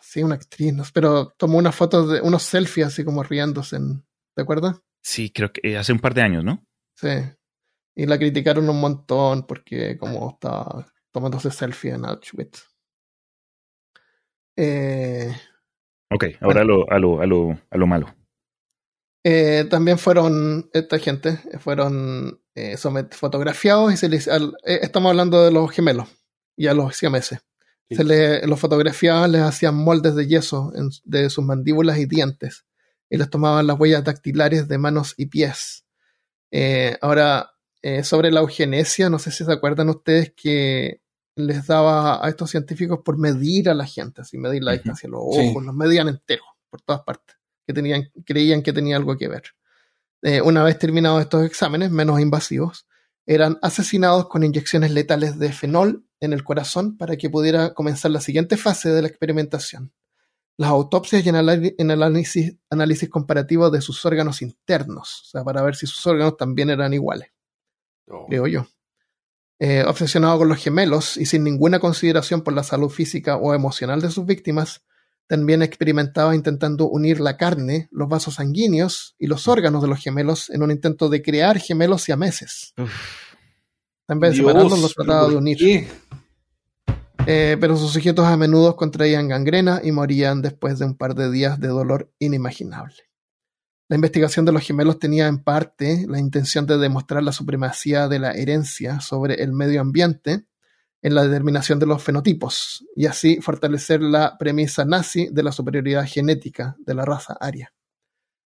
Sí, 0.00 0.22
una 0.22 0.36
actriz, 0.36 0.72
no 0.72 0.82
pero 0.94 1.34
tomó 1.36 1.58
unas 1.58 1.74
fotos 1.74 2.10
de 2.10 2.20
unos 2.22 2.42
selfies 2.42 2.86
así 2.86 3.04
como 3.04 3.22
riéndose. 3.22 3.76
En, 3.76 4.02
¿Te 4.34 4.42
acuerdas? 4.42 4.80
Sí, 5.02 5.30
creo 5.30 5.52
que 5.52 5.76
hace 5.76 5.92
un 5.92 6.00
par 6.00 6.14
de 6.14 6.22
años, 6.22 6.42
¿no? 6.42 6.66
Sí. 6.96 7.08
Y 7.94 8.06
la 8.06 8.18
criticaron 8.18 8.68
un 8.68 8.80
montón 8.80 9.46
porque 9.46 9.98
como 9.98 10.30
estaba 10.30 10.86
tomándose 11.12 11.50
selfie 11.50 11.92
en 11.92 12.06
Auschwitz. 12.06 12.66
Eh, 14.56 15.30
ok, 16.10 16.24
ahora 16.40 16.62
a, 16.62 16.64
lo, 16.64 16.90
a, 16.90 16.98
lo, 16.98 17.20
a, 17.20 17.26
lo, 17.26 17.58
a 17.70 17.76
lo 17.76 17.86
malo. 17.86 18.21
Eh, 19.24 19.66
también 19.70 19.98
fueron, 19.98 20.68
esta 20.72 20.98
gente, 20.98 21.38
fueron 21.60 22.40
eh, 22.54 22.76
fotografiados 23.10 23.92
y 23.92 23.96
se 23.96 24.08
les, 24.08 24.26
eh, 24.26 24.50
estamos 24.64 25.10
hablando 25.10 25.44
de 25.44 25.52
los 25.52 25.70
gemelos 25.70 26.08
y 26.56 26.66
a 26.66 26.74
los 26.74 26.96
siameses. 26.96 27.38
Se 27.90 28.04
les, 28.04 28.46
los 28.46 28.58
fotografiaban, 28.58 29.32
les 29.32 29.42
hacían 29.42 29.74
moldes 29.74 30.14
de 30.14 30.26
yeso 30.26 30.72
de 31.04 31.28
sus 31.28 31.44
mandíbulas 31.44 31.98
y 31.98 32.06
dientes 32.06 32.64
y 33.10 33.18
les 33.18 33.28
tomaban 33.28 33.66
las 33.66 33.78
huellas 33.78 34.02
dactilares 34.02 34.66
de 34.66 34.78
manos 34.78 35.12
y 35.18 35.26
pies. 35.26 35.84
ahora, 37.02 37.50
sobre 38.02 38.30
la 38.30 38.40
eugenesia, 38.40 39.10
no 39.10 39.18
sé 39.18 39.30
si 39.30 39.44
se 39.44 39.52
acuerdan 39.52 39.90
ustedes 39.90 40.32
que 40.34 41.02
les 41.36 41.66
daba 41.66 42.24
a 42.24 42.30
estos 42.30 42.50
científicos 42.50 43.00
por 43.04 43.18
medir 43.18 43.68
a 43.68 43.74
la 43.74 43.84
gente, 43.84 44.22
así 44.22 44.38
medir 44.38 44.64
la 44.64 44.72
distancia, 44.72 45.10
los 45.10 45.20
ojos, 45.22 45.62
los 45.62 45.74
medían 45.74 46.08
enteros 46.08 46.46
por 46.70 46.80
todas 46.80 47.02
partes 47.02 47.41
que 47.72 47.80
tenían, 47.80 48.10
creían 48.24 48.62
que 48.62 48.72
tenía 48.72 48.96
algo 48.96 49.16
que 49.16 49.28
ver. 49.28 49.42
Eh, 50.22 50.40
una 50.40 50.62
vez 50.62 50.78
terminados 50.78 51.20
estos 51.20 51.44
exámenes 51.44 51.90
menos 51.90 52.20
invasivos, 52.20 52.86
eran 53.26 53.58
asesinados 53.62 54.28
con 54.28 54.44
inyecciones 54.44 54.90
letales 54.90 55.38
de 55.38 55.52
fenol 55.52 56.04
en 56.20 56.32
el 56.32 56.44
corazón 56.44 56.96
para 56.96 57.16
que 57.16 57.30
pudiera 57.30 57.74
comenzar 57.74 58.10
la 58.10 58.20
siguiente 58.20 58.56
fase 58.56 58.90
de 58.90 59.02
la 59.02 59.08
experimentación. 59.08 59.92
Las 60.56 60.70
autopsias 60.70 61.24
y 61.24 61.28
el 61.28 61.90
análisis, 61.90 62.56
análisis 62.70 63.08
comparativo 63.08 63.70
de 63.70 63.80
sus 63.80 64.04
órganos 64.04 64.42
internos, 64.42 65.22
o 65.22 65.30
sea, 65.30 65.44
para 65.44 65.62
ver 65.62 65.74
si 65.76 65.86
sus 65.86 66.06
órganos 66.06 66.36
también 66.36 66.70
eran 66.70 66.92
iguales, 66.92 67.30
oh. 68.08 68.26
creo 68.26 68.46
yo. 68.46 68.66
Eh, 69.58 69.84
obsesionado 69.86 70.38
con 70.38 70.48
los 70.48 70.58
gemelos 70.58 71.16
y 71.16 71.24
sin 71.24 71.44
ninguna 71.44 71.78
consideración 71.78 72.42
por 72.42 72.52
la 72.52 72.64
salud 72.64 72.90
física 72.90 73.36
o 73.36 73.54
emocional 73.54 74.00
de 74.00 74.10
sus 74.10 74.26
víctimas, 74.26 74.84
también 75.26 75.62
experimentaba 75.62 76.34
intentando 76.34 76.88
unir 76.88 77.20
la 77.20 77.36
carne, 77.36 77.88
los 77.90 78.08
vasos 78.08 78.34
sanguíneos 78.34 79.14
y 79.18 79.26
los 79.26 79.48
órganos 79.48 79.82
de 79.82 79.88
los 79.88 79.98
gemelos 79.98 80.50
en 80.50 80.62
un 80.62 80.70
intento 80.70 81.08
de 81.08 81.22
crear 81.22 81.58
gemelos 81.58 82.02
siameses. 82.02 82.74
En 84.08 84.20
vez 84.20 84.32
de 84.32 84.36
separarlos, 84.38 84.80
los 84.80 84.94
trataba 84.94 85.28
de 85.28 85.36
unir. 85.36 85.88
Eh, 87.26 87.56
pero 87.60 87.76
sus 87.76 87.92
sujetos 87.92 88.26
a 88.26 88.36
menudo 88.36 88.74
contraían 88.76 89.28
gangrena 89.28 89.80
y 89.82 89.92
morían 89.92 90.42
después 90.42 90.78
de 90.78 90.86
un 90.86 90.96
par 90.96 91.14
de 91.14 91.30
días 91.30 91.60
de 91.60 91.68
dolor 91.68 92.12
inimaginable. 92.18 92.96
La 93.88 93.96
investigación 93.96 94.44
de 94.44 94.52
los 94.52 94.62
gemelos 94.62 94.98
tenía 94.98 95.28
en 95.28 95.38
parte 95.38 96.06
la 96.08 96.18
intención 96.18 96.66
de 96.66 96.78
demostrar 96.78 97.22
la 97.22 97.32
supremacía 97.32 98.08
de 98.08 98.18
la 98.18 98.32
herencia 98.32 99.00
sobre 99.00 99.42
el 99.42 99.52
medio 99.52 99.80
ambiente 99.80 100.46
en 101.02 101.14
la 101.16 101.24
determinación 101.24 101.78
de 101.80 101.86
los 101.86 102.02
fenotipos 102.02 102.86
y 102.94 103.06
así 103.06 103.40
fortalecer 103.40 104.00
la 104.00 104.38
premisa 104.38 104.84
nazi 104.84 105.28
de 105.30 105.42
la 105.42 105.52
superioridad 105.52 106.06
genética 106.06 106.76
de 106.78 106.94
la 106.94 107.04
raza 107.04 107.36
aria. 107.40 107.74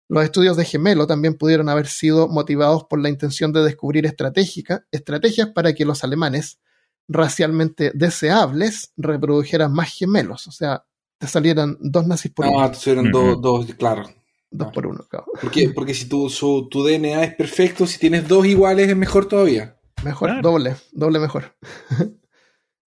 Los 0.08 0.24
estudios 0.24 0.56
de 0.56 0.66
gemelo 0.66 1.06
también 1.08 1.36
pudieron 1.36 1.68
haber 1.68 1.88
sido 1.88 2.28
motivados 2.28 2.86
por 2.86 3.02
la 3.02 3.10
intención 3.10 3.52
de 3.52 3.64
descubrir 3.64 4.06
estrategias 4.06 5.50
para 5.54 5.74
que 5.74 5.84
los 5.84 6.04
alemanes, 6.04 6.60
racialmente 7.08 7.92
deseables, 7.94 8.94
reprodujeran 8.96 9.74
más 9.74 9.92
gemelos, 9.94 10.48
o 10.48 10.52
sea, 10.52 10.86
te 11.18 11.28
salieran 11.28 11.78
dos 11.80 12.08
nazis 12.08 12.32
por 12.32 12.46
uno. 12.46 12.62
Ah, 12.62 12.72
te 12.72 12.78
salieron 12.78 13.12
dos, 13.12 13.66
claro. 13.76 14.04
Dos 14.52 14.72
por 14.72 14.88
uno, 14.88 15.06
claro. 15.10 15.26
Porque, 15.42 15.70
porque 15.70 15.94
si 15.94 16.08
tu, 16.08 16.30
tu 16.70 16.84
DNA 16.84 17.24
es 17.24 17.36
perfecto, 17.36 17.86
si 17.86 18.00
tienes 18.00 18.28
dos 18.28 18.46
iguales 18.46 18.88
es 18.88 18.96
mejor 18.96 19.28
todavía. 19.28 19.78
Mejor, 20.04 20.42
doble, 20.42 20.76
doble 20.94 21.20
mejor. 21.20 21.56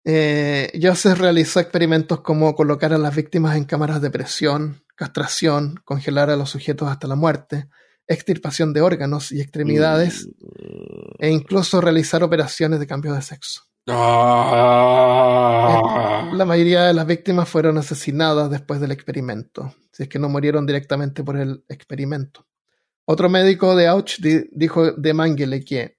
Eh, 0.08 0.70
Joseph 0.80 1.18
realizó 1.18 1.58
experimentos 1.58 2.20
como 2.20 2.54
colocar 2.54 2.92
a 2.92 2.98
las 2.98 3.16
víctimas 3.16 3.56
en 3.56 3.64
cámaras 3.64 4.00
de 4.00 4.08
presión, 4.08 4.84
castración, 4.94 5.80
congelar 5.84 6.30
a 6.30 6.36
los 6.36 6.50
sujetos 6.50 6.88
hasta 6.88 7.08
la 7.08 7.16
muerte, 7.16 7.68
extirpación 8.06 8.72
de 8.72 8.82
órganos 8.82 9.32
y 9.32 9.40
extremidades, 9.40 10.28
e 11.18 11.28
incluso 11.30 11.80
realizar 11.80 12.22
operaciones 12.22 12.78
de 12.78 12.86
cambio 12.86 13.14
de 13.14 13.22
sexo. 13.22 13.62
Ah. 13.88 15.10
La 16.32 16.44
mayoría 16.44 16.84
de 16.84 16.94
las 16.94 17.06
víctimas 17.08 17.48
fueron 17.48 17.76
asesinadas 17.76 18.48
después 18.48 18.80
del 18.80 18.92
experimento, 18.92 19.74
si 19.90 20.04
es 20.04 20.08
que 20.08 20.20
no 20.20 20.28
murieron 20.28 20.66
directamente 20.66 21.24
por 21.24 21.36
el 21.36 21.64
experimento. 21.68 22.46
Otro 23.06 23.28
médico 23.28 23.74
de 23.74 23.88
Auschwitz 23.88 24.50
dijo 24.52 24.92
de 24.92 25.14
Mangele 25.14 25.64
que 25.64 25.95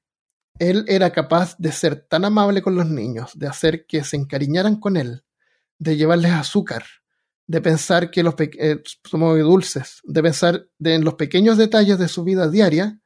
él 0.60 0.86
era 0.88 1.12
capaz 1.12 1.56
de 1.58 1.72
ser 1.72 1.96
tan 1.96 2.26
amable 2.26 2.62
con 2.62 2.76
los 2.76 2.88
niños, 2.88 3.32
de 3.36 3.48
hacer 3.48 3.86
que 3.86 4.04
se 4.04 4.18
encariñaran 4.18 4.80
con 4.80 4.98
él, 4.98 5.24
de 5.80 5.98
llevarles 5.98 6.32
azúcar, 6.32 6.84
de 7.48 7.62
pensar 7.62 8.12
que 8.12 8.24
los 8.24 8.36
eh, 8.40 8.82
somos 9.04 9.40
dulces, 9.40 10.02
de 10.04 10.22
pensar 10.22 10.68
en 10.80 11.04
los 11.04 11.16
pequeños 11.16 11.58
detalles 11.58 11.98
de 11.98 12.08
su 12.08 12.24
vida 12.24 12.50
diaria 12.50 13.00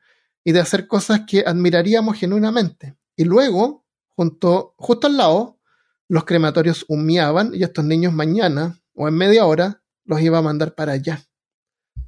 y 0.43 0.51
de 0.51 0.59
hacer 0.59 0.87
cosas 0.87 1.21
que 1.27 1.43
admiraríamos 1.45 2.17
genuinamente. 2.17 2.97
Y 3.15 3.25
luego, 3.25 3.85
junto, 4.15 4.73
justo 4.77 5.07
al 5.07 5.17
lado, 5.17 5.59
los 6.07 6.25
crematorios 6.25 6.85
humeaban 6.87 7.53
y 7.53 7.63
estos 7.63 7.85
niños 7.85 8.13
mañana 8.13 8.81
o 8.95 9.07
en 9.07 9.15
media 9.15 9.45
hora 9.45 9.81
los 10.05 10.21
iba 10.21 10.39
a 10.39 10.41
mandar 10.41 10.73
para 10.73 10.93
allá. 10.93 11.21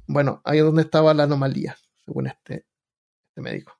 Bueno, 0.06 0.42
ahí 0.44 0.58
es 0.58 0.64
donde 0.64 0.82
estaba 0.82 1.14
la 1.14 1.22
anomalía, 1.24 1.76
según 2.04 2.26
este, 2.26 2.66
este 3.28 3.40
médico. 3.40 3.72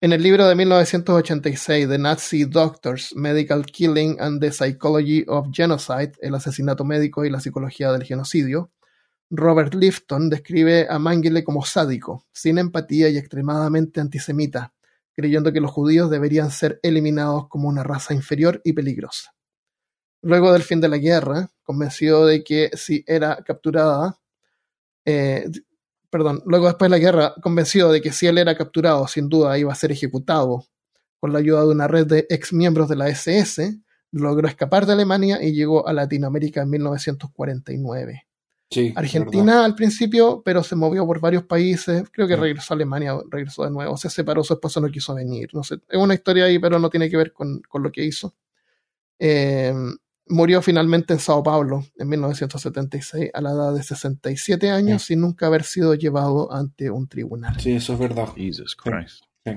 En 0.00 0.12
el 0.12 0.22
libro 0.22 0.46
de 0.46 0.54
1986 0.54 1.88
The 1.88 1.98
Nazi 1.98 2.44
Doctors, 2.44 3.16
Medical 3.16 3.66
Killing 3.66 4.20
and 4.20 4.40
the 4.40 4.52
Psychology 4.52 5.24
of 5.26 5.48
Genocide, 5.50 6.12
el 6.20 6.36
asesinato 6.36 6.84
médico 6.84 7.24
y 7.24 7.30
la 7.30 7.40
psicología 7.40 7.90
del 7.90 8.04
genocidio, 8.04 8.70
Robert 9.28 9.74
Lifton 9.74 10.30
describe 10.30 10.86
a 10.88 11.00
Mengele 11.00 11.42
como 11.42 11.64
sádico, 11.64 12.24
sin 12.32 12.58
empatía 12.58 13.08
y 13.08 13.18
extremadamente 13.18 14.00
antisemita, 14.00 14.72
creyendo 15.16 15.52
que 15.52 15.60
los 15.60 15.72
judíos 15.72 16.10
deberían 16.10 16.52
ser 16.52 16.78
eliminados 16.84 17.48
como 17.48 17.68
una 17.68 17.82
raza 17.82 18.14
inferior 18.14 18.60
y 18.62 18.74
peligrosa. 18.74 19.34
Luego 20.22 20.52
del 20.52 20.62
fin 20.62 20.80
de 20.80 20.90
la 20.90 20.98
guerra, 20.98 21.50
convencido 21.64 22.24
de 22.24 22.44
que 22.44 22.70
si 22.74 23.02
era 23.04 23.42
capturada, 23.44 24.16
eh, 25.04 25.50
perdón, 26.10 26.42
luego 26.46 26.66
después 26.66 26.90
de 26.90 26.96
la 26.96 27.02
guerra, 27.02 27.34
convencido 27.42 27.92
de 27.92 28.00
que 28.00 28.12
si 28.12 28.26
él 28.26 28.38
era 28.38 28.56
capturado, 28.56 29.06
sin 29.06 29.28
duda 29.28 29.58
iba 29.58 29.72
a 29.72 29.76
ser 29.76 29.92
ejecutado 29.92 30.64
con 31.20 31.32
la 31.32 31.40
ayuda 31.40 31.62
de 31.62 31.68
una 31.68 31.88
red 31.88 32.06
de 32.06 32.26
ex 32.28 32.52
miembros 32.52 32.88
de 32.88 32.96
la 32.96 33.08
SS, 33.08 33.78
logró 34.12 34.48
escapar 34.48 34.86
de 34.86 34.92
Alemania 34.92 35.42
y 35.42 35.52
llegó 35.52 35.86
a 35.86 35.92
Latinoamérica 35.92 36.62
en 36.62 36.70
1949. 36.70 38.24
Argentina 38.94 39.64
al 39.64 39.74
principio, 39.74 40.42
pero 40.44 40.62
se 40.62 40.76
movió 40.76 41.06
por 41.06 41.20
varios 41.20 41.44
países. 41.44 42.04
Creo 42.12 42.28
que 42.28 42.36
regresó 42.36 42.74
a 42.74 42.76
Alemania, 42.76 43.14
regresó 43.30 43.64
de 43.64 43.70
nuevo. 43.70 43.96
Se 43.96 44.10
separó, 44.10 44.44
su 44.44 44.52
esposo 44.52 44.80
no 44.80 44.90
quiso 44.90 45.14
venir. 45.14 45.48
No 45.54 45.62
sé, 45.62 45.76
es 45.88 45.98
una 45.98 46.14
historia 46.14 46.44
ahí, 46.44 46.58
pero 46.58 46.78
no 46.78 46.90
tiene 46.90 47.08
que 47.08 47.16
ver 47.16 47.32
con, 47.32 47.62
con 47.62 47.82
lo 47.82 47.90
que 47.90 48.04
hizo. 48.04 48.34
Eh, 49.18 49.72
Murió 50.30 50.62
finalmente 50.62 51.14
en 51.14 51.20
Sao 51.20 51.42
Paulo 51.42 51.84
en 51.96 52.08
1976 52.08 53.30
a 53.32 53.40
la 53.40 53.50
edad 53.50 53.74
de 53.74 53.82
67 53.82 54.70
años 54.70 55.02
sin 55.02 55.20
nunca 55.20 55.46
haber 55.46 55.64
sido 55.64 55.94
llevado 55.94 56.52
ante 56.52 56.90
un 56.90 57.08
tribunal. 57.08 57.58
Sí, 57.60 57.72
eso 57.72 57.94
es 57.94 57.98
verdad. 57.98 58.28
Jesus 58.36 58.76
Christ. 58.76 59.24
Sí, 59.44 59.52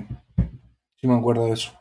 sí. 0.96 1.06
me 1.06 1.14
acuerdo 1.14 1.46
de 1.46 1.52
eso. 1.52 1.72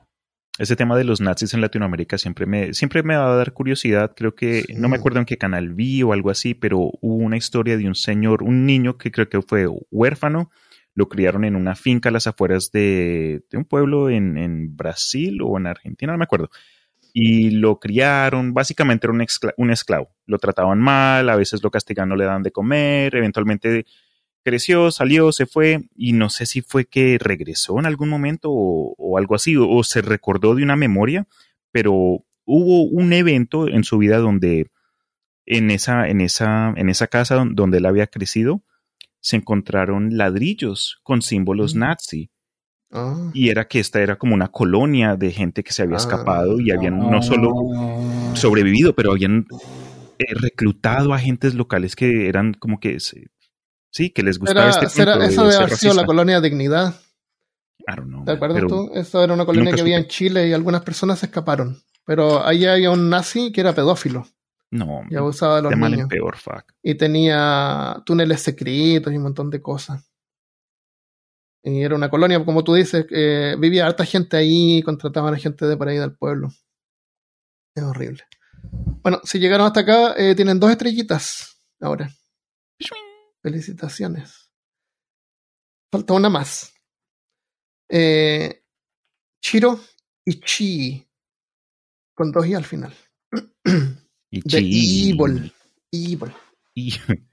Ese 0.57 0.75
tema 0.75 0.97
de 0.97 1.05
los 1.05 1.21
nazis 1.21 1.53
en 1.53 1.61
Latinoamérica 1.61 2.17
siempre 2.17 2.45
me, 2.45 2.73
siempre 2.73 3.03
me 3.03 3.15
va 3.15 3.31
a 3.31 3.35
dar 3.35 3.53
curiosidad. 3.53 4.13
Creo 4.15 4.35
que, 4.35 4.65
no 4.75 4.89
me 4.89 4.97
acuerdo 4.97 5.19
en 5.19 5.25
qué 5.25 5.37
canal 5.37 5.73
vi 5.73 6.03
o 6.03 6.13
algo 6.13 6.29
así, 6.29 6.53
pero 6.53 6.77
hubo 6.79 7.15
una 7.15 7.37
historia 7.37 7.77
de 7.77 7.87
un 7.87 7.95
señor, 7.95 8.43
un 8.43 8.65
niño 8.65 8.97
que 8.97 9.11
creo 9.11 9.29
que 9.29 9.41
fue 9.41 9.67
huérfano. 9.89 10.51
Lo 10.93 11.07
criaron 11.07 11.45
en 11.45 11.55
una 11.55 11.75
finca 11.75 12.09
a 12.09 12.11
las 12.11 12.27
afueras 12.27 12.69
de, 12.71 13.43
de 13.49 13.57
un 13.57 13.63
pueblo 13.63 14.09
en, 14.09 14.37
en 14.37 14.75
Brasil 14.75 15.39
o 15.41 15.57
en 15.57 15.67
Argentina, 15.67 16.11
no 16.11 16.17
me 16.17 16.25
acuerdo 16.25 16.49
y 17.13 17.51
lo 17.51 17.79
criaron, 17.79 18.53
básicamente 18.53 19.07
era 19.07 19.13
un, 19.57 19.71
esclavo, 19.71 20.09
lo 20.25 20.37
trataban 20.37 20.79
mal, 20.79 21.29
a 21.29 21.35
veces 21.35 21.61
lo 21.63 21.71
castigan, 21.71 22.09
no 22.09 22.15
le 22.15 22.25
dan 22.25 22.43
de 22.43 22.51
comer, 22.51 23.15
eventualmente 23.15 23.85
creció, 24.43 24.91
salió, 24.91 25.31
se 25.31 25.45
fue 25.45 25.89
y 25.95 26.13
no 26.13 26.29
sé 26.29 26.45
si 26.45 26.61
fue 26.61 26.85
que 26.85 27.17
regresó 27.19 27.79
en 27.79 27.85
algún 27.85 28.09
momento 28.09 28.49
o, 28.51 29.17
algo 29.17 29.35
así, 29.35 29.55
o, 29.57 29.83
se 29.83 30.01
recordó 30.01 30.55
de 30.55 30.63
una 30.63 30.75
memoria, 30.75 31.27
pero 31.71 31.93
hubo 32.45 32.83
un 32.83 33.13
evento 33.13 33.67
en 33.67 33.83
su 33.83 33.97
vida 33.97 34.17
donde 34.17 34.67
en 35.45 35.71
esa, 35.71 36.07
en 36.07 36.21
esa, 36.21 36.73
en 36.75 36.89
esa 36.89 37.07
casa 37.07 37.43
donde 37.51 37.79
él 37.79 37.85
había 37.85 38.07
crecido, 38.07 38.63
se 39.19 39.35
encontraron 39.35 40.17
ladrillos 40.17 40.99
con 41.03 41.21
símbolos 41.21 41.75
mm. 41.75 41.79
nazi 41.79 42.31
Ah. 42.91 43.31
Y 43.33 43.49
era 43.49 43.67
que 43.67 43.79
esta 43.79 44.01
era 44.01 44.17
como 44.17 44.35
una 44.35 44.49
colonia 44.49 45.15
de 45.15 45.31
gente 45.31 45.63
que 45.63 45.71
se 45.71 45.83
había 45.83 45.97
escapado 45.97 46.59
y 46.59 46.71
habían 46.71 46.99
no 46.99 47.21
solo 47.21 47.53
ah. 47.77 48.31
sobrevivido, 48.35 48.93
pero 48.93 49.11
habían 49.11 49.45
eh, 50.19 50.25
reclutado 50.35 51.13
a 51.13 51.15
agentes 51.15 51.55
locales 51.55 51.95
que 51.95 52.27
eran 52.27 52.53
como 52.53 52.79
que 52.79 52.99
sí, 52.99 54.09
que 54.09 54.23
les 54.23 54.39
gustaba 54.39 54.69
este 54.69 54.85
Eso 54.85 55.43
debe 55.43 55.55
haber 55.55 55.77
sido 55.77 55.93
la 55.93 56.05
colonia 56.05 56.41
Dignidad. 56.41 56.95
I 57.79 57.95
don't 57.95 58.09
know. 58.09 58.25
¿Te 58.25 58.31
acuerdas 58.31 58.57
pero- 58.61 58.67
tú? 58.67 58.91
Eso 58.93 59.23
era 59.23 59.33
una 59.33 59.45
colonia 59.45 59.73
que 59.73 59.81
había 59.81 59.97
en. 59.97 60.07
Chile 60.07 60.47
y 60.47 60.53
algunas 60.53 60.81
personas 60.81 61.19
se 61.19 61.27
escaparon. 61.27 61.81
Pero 62.05 62.45
ahí 62.45 62.65
había 62.65 62.91
un 62.91 63.09
nazi 63.09 63.51
que 63.51 63.61
era 63.61 63.73
pedófilo 63.73 64.27
No, 64.71 65.03
y 65.09 65.15
abusaba 65.15 65.57
de 65.57 65.61
los 65.61 65.69
de 65.69 65.75
mal 65.75 65.91
en 65.91 65.99
niños. 65.99 66.09
peor, 66.09 66.35
fuck. 66.35 66.63
Y 66.83 66.95
tenía 66.95 68.01
túneles 68.05 68.41
secretos 68.41 69.13
y 69.13 69.17
un 69.17 69.23
montón 69.23 69.49
de 69.49 69.61
cosas. 69.61 70.10
Y 71.63 71.83
era 71.83 71.95
una 71.95 72.09
colonia, 72.09 72.43
como 72.43 72.63
tú 72.63 72.73
dices, 72.73 73.05
eh, 73.11 73.55
vivía 73.59 73.85
harta 73.85 74.03
gente 74.03 74.37
ahí, 74.37 74.81
contrataban 74.81 75.33
a 75.33 75.37
gente 75.37 75.65
de 75.65 75.77
por 75.77 75.87
ahí 75.87 75.97
del 75.97 76.15
pueblo. 76.15 76.49
Es 77.75 77.83
horrible. 77.83 78.23
Bueno, 79.03 79.21
si 79.23 79.39
llegaron 79.39 79.67
hasta 79.67 79.81
acá, 79.81 80.15
eh, 80.17 80.35
tienen 80.35 80.59
dos 80.59 80.71
estrellitas 80.71 81.61
ahora. 81.79 82.09
Felicitaciones. 83.43 84.51
Falta 85.91 86.13
una 86.13 86.29
más. 86.29 86.73
Eh, 87.89 88.63
Chiro 89.41 89.79
y 90.25 90.39
Chi. 90.39 91.07
Con 92.15 92.31
dos 92.31 92.45
i 92.47 92.53
al 92.53 92.65
final. 92.65 92.93
Y 94.33 94.39
De 94.45 94.59
Evil. 94.59 95.53
Evil. 95.91 96.33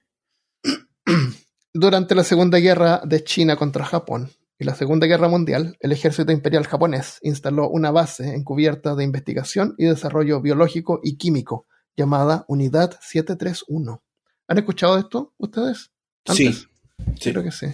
Durante 1.80 2.16
la 2.16 2.24
Segunda 2.24 2.58
Guerra 2.58 3.02
de 3.04 3.22
China 3.22 3.54
contra 3.54 3.84
Japón 3.84 4.32
y 4.58 4.64
la 4.64 4.74
Segunda 4.74 5.06
Guerra 5.06 5.28
Mundial, 5.28 5.76
el 5.78 5.92
ejército 5.92 6.32
imperial 6.32 6.66
japonés 6.66 7.20
instaló 7.22 7.68
una 7.70 7.92
base 7.92 8.34
encubierta 8.34 8.96
de 8.96 9.04
investigación 9.04 9.76
y 9.78 9.84
desarrollo 9.84 10.40
biológico 10.40 10.98
y 11.04 11.16
químico 11.16 11.68
llamada 11.96 12.44
Unidad 12.48 12.98
731. 13.00 14.02
¿Han 14.48 14.58
escuchado 14.58 14.96
de 14.96 15.02
esto 15.02 15.34
ustedes? 15.38 15.92
Sí, 16.24 16.52
sí. 16.52 17.30
Creo 17.30 17.44
que 17.44 17.52
sí. 17.52 17.68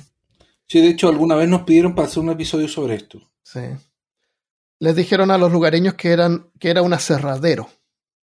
Sí, 0.68 0.82
de 0.82 0.88
hecho, 0.88 1.08
alguna 1.08 1.34
vez 1.34 1.48
nos 1.48 1.62
pidieron 1.62 1.94
para 1.94 2.06
hacer 2.06 2.22
un 2.22 2.28
episodio 2.28 2.68
sobre 2.68 2.96
esto. 2.96 3.22
Sí. 3.42 3.62
Les 4.80 4.94
dijeron 4.94 5.30
a 5.30 5.38
los 5.38 5.50
lugareños 5.50 5.94
que, 5.94 6.10
eran, 6.10 6.50
que 6.60 6.68
era 6.68 6.82
un 6.82 6.92
aserradero, 6.92 7.70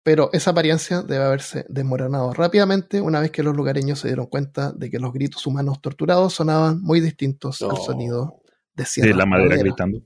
pero 0.04 0.30
esa 0.32 0.50
apariencia 0.50 1.02
debe 1.02 1.24
haberse 1.24 1.64
desmoronado 1.68 2.32
rápidamente 2.34 3.00
una 3.00 3.20
vez 3.20 3.30
que 3.30 3.42
los 3.42 3.56
lugareños 3.56 3.98
se 3.98 4.08
dieron 4.08 4.26
cuenta 4.26 4.70
de 4.70 4.90
que 4.90 4.98
los 5.00 5.12
gritos 5.12 5.44
humanos 5.46 5.80
torturados 5.80 6.34
sonaban 6.34 6.80
muy 6.82 7.00
distintos 7.00 7.60
al 7.62 7.76
sonido 7.78 8.40
de 8.74 8.84
de 8.96 9.14
la 9.14 9.26
madera 9.26 9.56
gritando. 9.56 10.02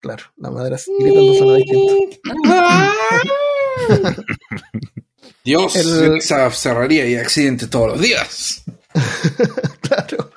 Claro, 0.00 0.24
la 0.36 0.50
madera 0.50 0.76
gritando 0.98 1.34
suena 1.34 1.54
distinto. 1.56 2.16
Dios, 5.44 5.76
El- 5.76 6.16
esa 6.18 6.50
cerraría 6.50 7.06
y 7.06 7.14
accidente 7.14 7.68
todos 7.68 7.88
los 7.92 8.00
días. 8.00 8.64
claro, 9.80 10.30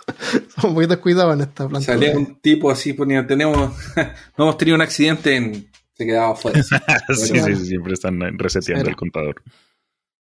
son 0.62 0.74
muy 0.74 0.86
descuidados 0.86 1.34
en 1.34 1.41
esta 1.41 1.68
planta. 1.68 1.93
Salía 1.93 2.16
un 2.16 2.39
tipo 2.39 2.70
así, 2.70 2.93
ponía, 2.93 3.26
tenemos, 3.26 3.74
no 4.38 4.43
hemos 4.43 4.58
tenido 4.58 4.76
un 4.76 4.82
accidente 4.82 5.36
en... 5.36 5.71
Se 6.02 6.08
quedaba 6.08 6.32
afuera. 6.32 6.64
sí, 7.10 7.28
sí, 7.28 7.56
sí, 7.56 7.66
siempre 7.68 7.93
están 7.93 8.20
reseteando 8.39 8.89
el 8.89 8.95
contador. 8.95 9.43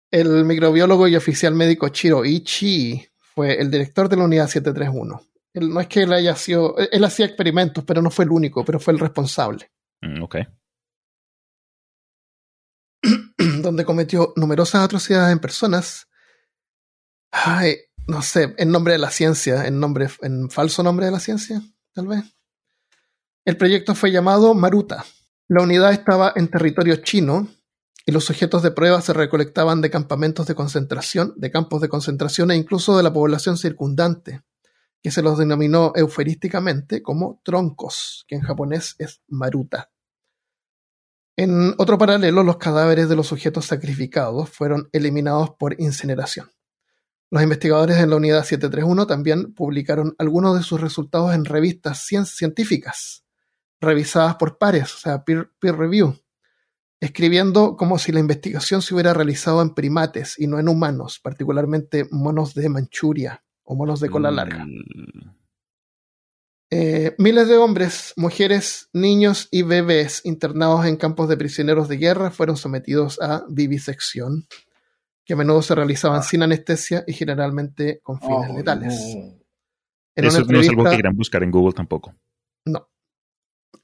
El 0.09 0.43
microbiólogo 0.43 1.07
y 1.07 1.15
oficial 1.15 1.53
médico 1.53 1.89
Chiro 1.89 2.25
Ichi 2.25 3.05
fue 3.35 3.61
el 3.61 3.69
director 3.69 4.09
de 4.09 4.17
la 4.17 4.23
unidad 4.23 4.47
731. 4.47 5.21
Él, 5.53 5.69
no 5.69 5.79
es 5.79 5.85
que 5.85 6.01
él 6.01 6.13
haya 6.13 6.35
sido, 6.35 6.75
él 6.79 7.03
hacía 7.03 7.27
experimentos, 7.27 7.83
pero 7.83 8.01
no 8.01 8.09
fue 8.09 8.25
el 8.25 8.31
único, 8.31 8.65
pero 8.65 8.79
fue 8.79 8.93
el 8.95 8.99
responsable. 8.99 9.69
Mm, 10.01 10.23
ok. 10.23 10.37
donde 13.61 13.85
cometió 13.85 14.33
numerosas 14.35 14.83
atrocidades 14.83 15.31
en 15.31 15.39
personas. 15.39 16.07
Ay, 17.29 17.75
no 18.07 18.23
sé, 18.23 18.55
en 18.57 18.71
nombre 18.71 18.93
de 18.93 18.99
la 18.99 19.11
ciencia, 19.11 19.67
en 19.67 19.79
nombre, 19.79 20.07
en 20.23 20.49
falso 20.49 20.81
nombre 20.81 21.05
de 21.05 21.11
la 21.11 21.19
ciencia, 21.19 21.61
tal 21.93 22.07
vez. 22.07 22.23
El 23.45 23.57
proyecto 23.57 23.95
fue 23.95 24.11
llamado 24.11 24.55
Maruta. 24.55 25.05
La 25.49 25.63
unidad 25.63 25.93
estaba 25.93 26.33
en 26.35 26.49
territorio 26.49 26.97
chino 26.97 27.47
y 28.05 28.11
los 28.11 28.25
sujetos 28.25 28.63
de 28.63 28.71
prueba 28.71 29.01
se 29.01 29.13
recolectaban 29.13 29.81
de 29.81 29.89
campamentos 29.89 30.45
de 30.47 30.55
concentración, 30.55 31.33
de 31.37 31.51
campos 31.51 31.81
de 31.81 31.89
concentración 31.89 32.51
e 32.51 32.55
incluso 32.55 32.97
de 32.97 33.03
la 33.03 33.13
población 33.13 33.57
circundante, 33.57 34.41
que 35.01 35.11
se 35.11 35.21
los 35.21 35.37
denominó 35.37 35.93
euferísticamente 35.95 37.01
como 37.01 37.41
troncos, 37.43 38.25
que 38.27 38.35
en 38.35 38.41
japonés 38.41 38.95
es 38.99 39.21
Maruta. 39.27 39.89
En 41.37 41.75
otro 41.77 41.97
paralelo, 41.97 42.43
los 42.43 42.57
cadáveres 42.57 43.09
de 43.09 43.15
los 43.15 43.27
sujetos 43.27 43.65
sacrificados 43.65 44.49
fueron 44.49 44.89
eliminados 44.91 45.51
por 45.51 45.79
incineración. 45.79 46.51
Los 47.29 47.43
investigadores 47.43 47.97
en 47.97 48.09
la 48.09 48.15
unidad 48.15 48.43
731 48.43 49.05
también 49.05 49.53
publicaron 49.53 50.15
algunos 50.17 50.57
de 50.57 50.63
sus 50.63 50.81
resultados 50.81 51.33
en 51.35 51.45
revistas 51.45 51.99
cien- 52.09 52.25
científicas, 52.25 53.23
revisadas 53.79 54.35
por 54.35 54.57
pares, 54.57 54.93
o 54.95 54.97
sea, 54.97 55.23
peer, 55.23 55.49
peer 55.59 55.75
review, 55.77 56.15
escribiendo 56.99 57.75
como 57.77 57.97
si 57.99 58.11
la 58.11 58.19
investigación 58.19 58.81
se 58.81 58.93
hubiera 58.93 59.13
realizado 59.13 59.61
en 59.61 59.73
primates 59.75 60.35
y 60.39 60.47
no 60.47 60.59
en 60.59 60.67
humanos, 60.69 61.19
particularmente 61.21 62.07
monos 62.11 62.53
de 62.55 62.69
Manchuria 62.69 63.43
o 63.63 63.75
monos 63.75 63.99
de 63.99 64.09
cola 64.09 64.31
larga. 64.31 64.65
Mm, 64.65 65.35
Eh, 66.69 67.15
miles 67.17 67.47
de 67.47 67.55
hombres, 67.55 68.13
mujeres, 68.17 68.89
niños 68.91 69.47
y 69.51 69.61
bebés 69.61 70.25
internados 70.25 70.85
en 70.85 70.97
campos 70.97 71.29
de 71.29 71.37
prisioneros 71.37 71.87
de 71.87 71.95
guerra 71.95 72.29
fueron 72.29 72.57
sometidos 72.57 73.21
a 73.21 73.45
vivisección, 73.47 74.47
que 75.23 75.31
a 75.33 75.37
menudo 75.37 75.61
se 75.61 75.75
realizaban 75.75 76.23
sin 76.23 76.43
anestesia 76.43 77.05
y 77.07 77.13
generalmente 77.13 78.01
con 78.03 78.19
fines 78.19 78.49
Oh, 78.49 78.57
letales. 78.57 78.93
no. 79.15 79.37
Eso 80.13 80.43
no 80.43 80.59
es 80.59 80.67
algo 80.67 80.83
que 80.83 80.89
quieran 80.89 81.15
buscar 81.15 81.41
en 81.43 81.51
Google 81.51 81.73
tampoco. 81.73 82.13
no. 82.65 82.89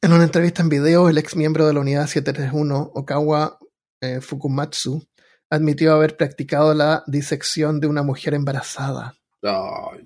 En 0.04 0.12
una 0.12 0.26
entrevista 0.26 0.62
en 0.62 0.68
video, 0.68 1.08
el 1.08 1.18
ex 1.18 1.38
miembro 1.38 1.66
de 1.66 1.72
la 1.72 1.80
unidad 1.80 2.08
731, 2.08 2.92
Okawa 2.94 3.58
eh, 4.02 4.20
Fukumatsu, 4.20 5.02
admitió 5.50 5.94
haber 5.94 6.18
practicado 6.18 6.74
la 6.74 7.06
disección 7.08 7.80
de 7.80 7.88
una 7.88 8.04
mujer 8.04 8.34
embarazada. 8.34 9.16
Ay, 9.44 10.06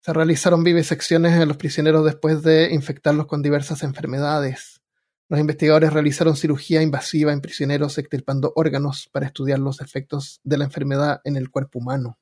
Se 0.00 0.14
realizaron 0.14 0.64
vivisecciones 0.64 1.38
en 1.38 1.48
los 1.48 1.58
prisioneros 1.58 2.02
después 2.02 2.42
de 2.42 2.72
infectarlos 2.72 3.26
con 3.26 3.42
diversas 3.42 3.82
enfermedades. 3.82 4.80
Los 5.28 5.38
investigadores 5.38 5.92
realizaron 5.92 6.34
cirugía 6.34 6.80
invasiva 6.80 7.34
en 7.34 7.42
prisioneros 7.42 7.98
extirpando 7.98 8.54
órganos 8.56 9.10
para 9.12 9.26
estudiar 9.26 9.58
los 9.58 9.82
efectos 9.82 10.40
de 10.44 10.56
la 10.56 10.64
enfermedad 10.64 11.20
en 11.24 11.36
el 11.36 11.50
cuerpo 11.50 11.78
humano. 11.78 12.18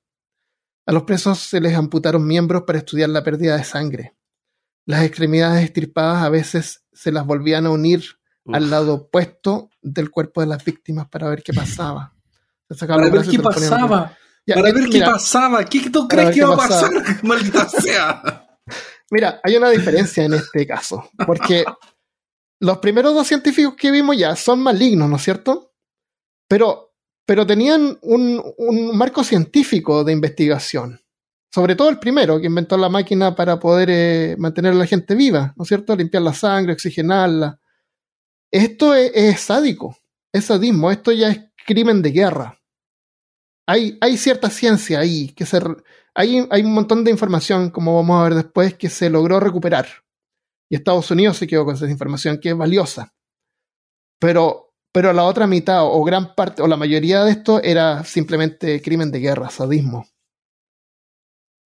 A 0.85 0.91
los 0.91 1.05
presos 1.05 1.39
se 1.39 1.61
les 1.61 1.77
amputaron 1.77 2.27
miembros 2.27 2.65
para 2.67 2.79
estudiar 2.79 3.11
la 3.11 3.23
pérdida 3.23 3.57
de 3.57 3.63
sangre. 3.63 4.17
Las 4.89 5.05
extremidades 5.05 5.65
extirpadas 5.65 6.25
a 6.25 6.31
veces 6.31 6.83
se 6.99 7.13
las 7.13 7.25
volvían 7.25 7.65
a 7.67 7.71
unir 7.71 8.05
Uf. 8.45 8.55
al 8.57 8.71
lado 8.71 8.95
opuesto 8.95 9.71
del 9.81 10.11
cuerpo 10.11 10.41
de 10.41 10.49
las 10.49 10.65
víctimas 10.65 11.09
para 11.09 11.29
ver 11.29 11.45
qué 11.45 11.53
pasaba. 11.53 12.13
Para 12.69 13.07
los 13.07 13.13
ver 13.13 13.29
qué 13.29 13.39
pasaba. 13.39 14.17
Ya, 14.45 14.57
Para 14.57 14.71
eh, 14.71 14.73
ver 14.73 14.85
qué 14.85 14.95
mira, 14.95 15.13
pasaba. 15.13 15.65
¿Qué 15.65 15.91
tú 15.91 16.09
crees 16.09 16.31
que 16.31 16.35
qué 16.37 16.45
va 16.45 16.55
a 16.55 16.57
pasar? 16.57 16.91
Maldita 17.23 17.69
sea. 17.69 18.49
Mira, 19.11 19.41
hay 19.45 19.57
una 19.57 19.71
diferencia 19.71 20.25
en 20.25 20.35
este 20.35 20.67
caso, 20.67 21.09
porque 21.25 21.65
los 22.61 22.79
primeros 22.79 23.15
dos 23.15 23.27
científicos 23.27 23.75
que 23.77 23.91
vimos 23.91 24.19
ya 24.19 24.35
son 24.35 24.61
malignos, 24.61 25.09
¿no 25.09 25.17
es 25.17 25.23
cierto? 25.23 25.73
Pero, 26.49 26.95
pero 27.25 27.47
tenían 27.47 27.99
un, 28.03 28.43
un 28.59 28.97
marco 28.97 29.23
científico 29.23 30.03
de 30.03 30.13
investigación. 30.13 31.01
Sobre 31.51 31.77
todo 31.77 31.89
el 31.89 31.99
primero, 31.99 32.39
que 32.41 32.47
inventó 32.47 32.77
la 32.77 32.89
máquina 32.91 33.35
para 33.35 33.59
poder 33.59 33.89
eh, 33.91 34.37
mantener 34.39 34.73
a 34.73 34.77
la 34.77 34.87
gente 34.87 35.15
viva, 35.15 35.55
¿no 35.57 35.63
es 35.63 35.69
cierto? 35.69 35.97
Limpiar 35.97 36.23
la 36.23 36.35
sangre, 36.35 36.75
oxigenarla. 36.75 37.59
Esto 38.51 38.95
es, 38.95 39.41
sádico, 39.41 39.97
es 40.33 40.47
sadismo, 40.47 40.91
esto 40.91 41.13
ya 41.13 41.31
es 41.31 41.41
crimen 41.67 42.03
de 42.03 42.11
guerra. 42.11 42.61
Hay, 43.67 44.17
cierta 44.17 44.49
ciencia 44.49 45.01
ahí 45.01 45.29
que 45.29 45.45
se, 45.45 45.61
hay, 46.15 46.47
hay 46.51 46.63
un 46.63 46.73
montón 46.73 47.05
de 47.05 47.11
información, 47.11 47.71
como 47.71 47.95
vamos 47.95 48.19
a 48.19 48.25
ver 48.25 48.35
después, 48.35 48.75
que 48.75 48.89
se 48.89 49.11
logró 49.11 49.41
recuperar. 49.41 49.87
Y 50.71 50.77
Estados 50.77 51.11
Unidos 51.11 51.37
se 51.37 51.47
quedó 51.47 51.65
con 51.65 51.75
esa 51.75 51.89
información 51.89 52.39
que 52.39 52.51
es 52.51 52.57
valiosa. 52.57 53.15
Pero, 54.19 54.75
pero 54.93 55.13
la 55.13 55.25
otra 55.25 55.47
mitad, 55.47 55.85
o 55.85 56.03
gran 56.05 56.35
parte, 56.35 56.63
o 56.63 56.67
la 56.67 56.77
mayoría 56.77 57.25
de 57.25 57.31
esto, 57.33 57.63
era 57.63 58.05
simplemente 58.05 58.81
crimen 58.81 59.11
de 59.11 59.21
guerra, 59.21 59.51
sadismo. 59.51 60.07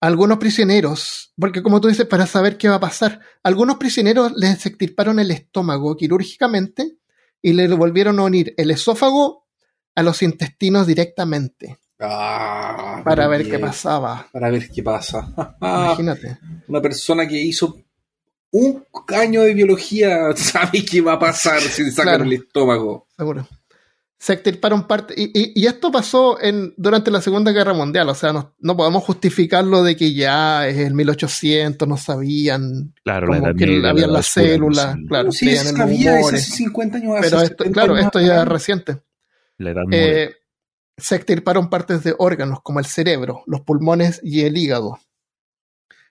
Algunos 0.05 0.37
prisioneros, 0.37 1.33
porque 1.39 1.63
como 1.63 1.81
tú 1.81 1.87
dices, 1.87 2.05
para 2.05 2.27
saber 2.27 2.57
qué 2.57 2.69
va 2.69 2.75
a 2.75 2.79
pasar, 2.79 3.19
algunos 3.43 3.77
prisioneros 3.77 4.33
les 4.35 4.65
extirparon 4.65 5.19
el 5.19 5.31
estómago 5.31 5.95
quirúrgicamente 5.97 6.97
y 7.41 7.53
le 7.53 7.67
volvieron 7.69 8.19
a 8.19 8.23
unir 8.23 8.53
el 8.57 8.71
esófago 8.71 9.47
a 9.95 10.03
los 10.03 10.21
intestinos 10.21 10.85
directamente 10.87 11.79
Ah, 11.99 13.01
para 13.05 13.27
ver 13.27 13.43
bien. 13.43 13.51
qué 13.55 13.59
pasaba. 13.59 14.27
Para 14.31 14.49
ver 14.51 14.69
qué 14.69 14.83
pasa. 14.83 15.33
Imagínate. 15.61 16.37
Una 16.67 16.81
persona 16.81 17.25
que 17.27 17.41
hizo 17.41 17.77
un 18.51 18.83
año 19.07 19.41
de 19.43 19.53
biología 19.53 20.17
sabe 20.35 20.83
qué 20.85 21.01
va 21.01 21.13
a 21.13 21.19
pasar 21.19 21.59
si 21.61 21.83
le 21.83 21.91
sacan 21.91 22.15
Claro. 22.15 22.23
el 22.25 22.33
estómago. 22.33 23.07
Seguro. 23.17 23.47
Se 24.25 24.33
extirparon 24.33 24.87
parte. 24.87 25.13
Y, 25.15 25.25
y- 25.39 25.51
y 25.53 25.67
esto 25.67 25.91
pasó 25.91 26.41
en, 26.41 26.73
durante 26.77 27.11
la 27.11 27.21
Segunda 27.21 27.51
Guerra 27.51 27.75
Mundial. 27.75 28.09
O 28.09 28.15
sea, 28.15 28.33
no, 28.33 28.55
no 28.57 28.75
podemos 28.75 29.03
justificarlo 29.03 29.83
de 29.83 29.95
que 29.95 30.15
ya 30.15 30.67
es 30.67 30.77
el 30.77 30.95
1800, 30.95 31.87
no 31.87 31.95
sabían 31.95 32.95
Claro, 33.03 33.27
la 33.27 33.35
como 33.37 33.49
edad 33.49 33.55
que 33.55 33.67
media, 33.67 33.81
la 33.81 33.89
había 33.91 34.05
edad 34.05 34.13
las 34.13 34.25
células, 34.25 34.95
sí. 34.95 35.05
claro, 35.07 35.31
sí, 35.31 35.49
eso 35.51 35.75
humores. 35.75 36.25
hace 36.41 36.51
50 36.57 36.97
años. 36.97 37.17
Pero 37.21 37.37
hace 37.37 37.45
esto, 37.45 37.63
70 37.65 37.71
claro, 37.73 37.93
años 37.93 38.05
esto 38.05 38.19
ya 38.21 38.41
es 38.41 38.47
reciente. 38.47 39.01
La 39.59 39.69
edad. 39.69 39.83
Eh, 39.91 40.35
se 40.97 41.15
extirparon 41.15 41.69
partes 41.69 42.03
de 42.03 42.15
órganos 42.17 42.61
como 42.63 42.79
el 42.79 42.85
cerebro, 42.85 43.43
los 43.45 43.61
pulmones 43.61 44.21
y 44.23 44.41
el 44.41 44.57
hígado. 44.57 44.97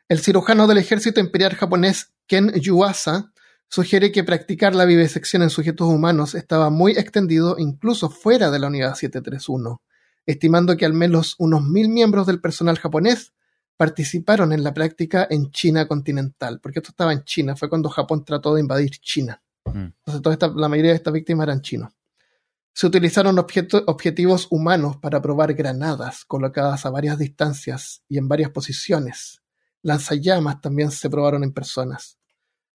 El 0.08 0.20
cirujano 0.20 0.68
del 0.68 0.78
ejército 0.78 1.18
imperial 1.18 1.56
japonés 1.56 2.14
Ken 2.28 2.52
Yuasa 2.52 3.32
sugiere 3.68 4.12
que 4.12 4.24
practicar 4.24 4.74
la 4.74 4.84
vivisección 4.84 5.42
en 5.42 5.50
sujetos 5.50 5.88
humanos 5.88 6.34
estaba 6.34 6.70
muy 6.70 6.92
extendido 6.92 7.56
incluso 7.58 8.08
fuera 8.10 8.50
de 8.50 8.58
la 8.58 8.68
unidad 8.68 8.94
731, 8.94 9.82
estimando 10.26 10.76
que 10.76 10.86
al 10.86 10.92
menos 10.94 11.34
unos 11.38 11.62
mil 11.62 11.88
miembros 11.88 12.26
del 12.26 12.40
personal 12.40 12.78
japonés 12.78 13.32
participaron 13.76 14.52
en 14.52 14.62
la 14.62 14.72
práctica 14.72 15.26
en 15.28 15.50
China 15.50 15.88
continental, 15.88 16.60
porque 16.60 16.78
esto 16.78 16.90
estaba 16.90 17.12
en 17.12 17.24
China, 17.24 17.56
fue 17.56 17.68
cuando 17.68 17.88
Japón 17.88 18.24
trató 18.24 18.54
de 18.54 18.60
invadir 18.60 18.90
China. 19.00 19.42
Mm. 19.64 19.70
Entonces, 19.98 20.22
toda 20.22 20.34
esta- 20.34 20.52
la 20.54 20.68
mayoría 20.68 20.92
de 20.92 20.96
estas 20.96 21.12
víctimas 21.12 21.44
eran 21.44 21.60
chinos. 21.60 21.92
Se 22.72 22.86
utilizaron 22.86 23.36
objeto- 23.38 23.82
objetivos 23.86 24.46
humanos 24.50 24.96
para 24.98 25.20
probar 25.20 25.54
granadas 25.54 26.24
colocadas 26.24 26.86
a 26.86 26.90
varias 26.90 27.18
distancias 27.18 28.02
y 28.08 28.18
en 28.18 28.28
varias 28.28 28.50
posiciones. 28.50 29.42
Lanzallamas 29.82 30.60
también 30.60 30.90
se 30.90 31.10
probaron 31.10 31.42
en 31.44 31.52
personas. 31.52 32.18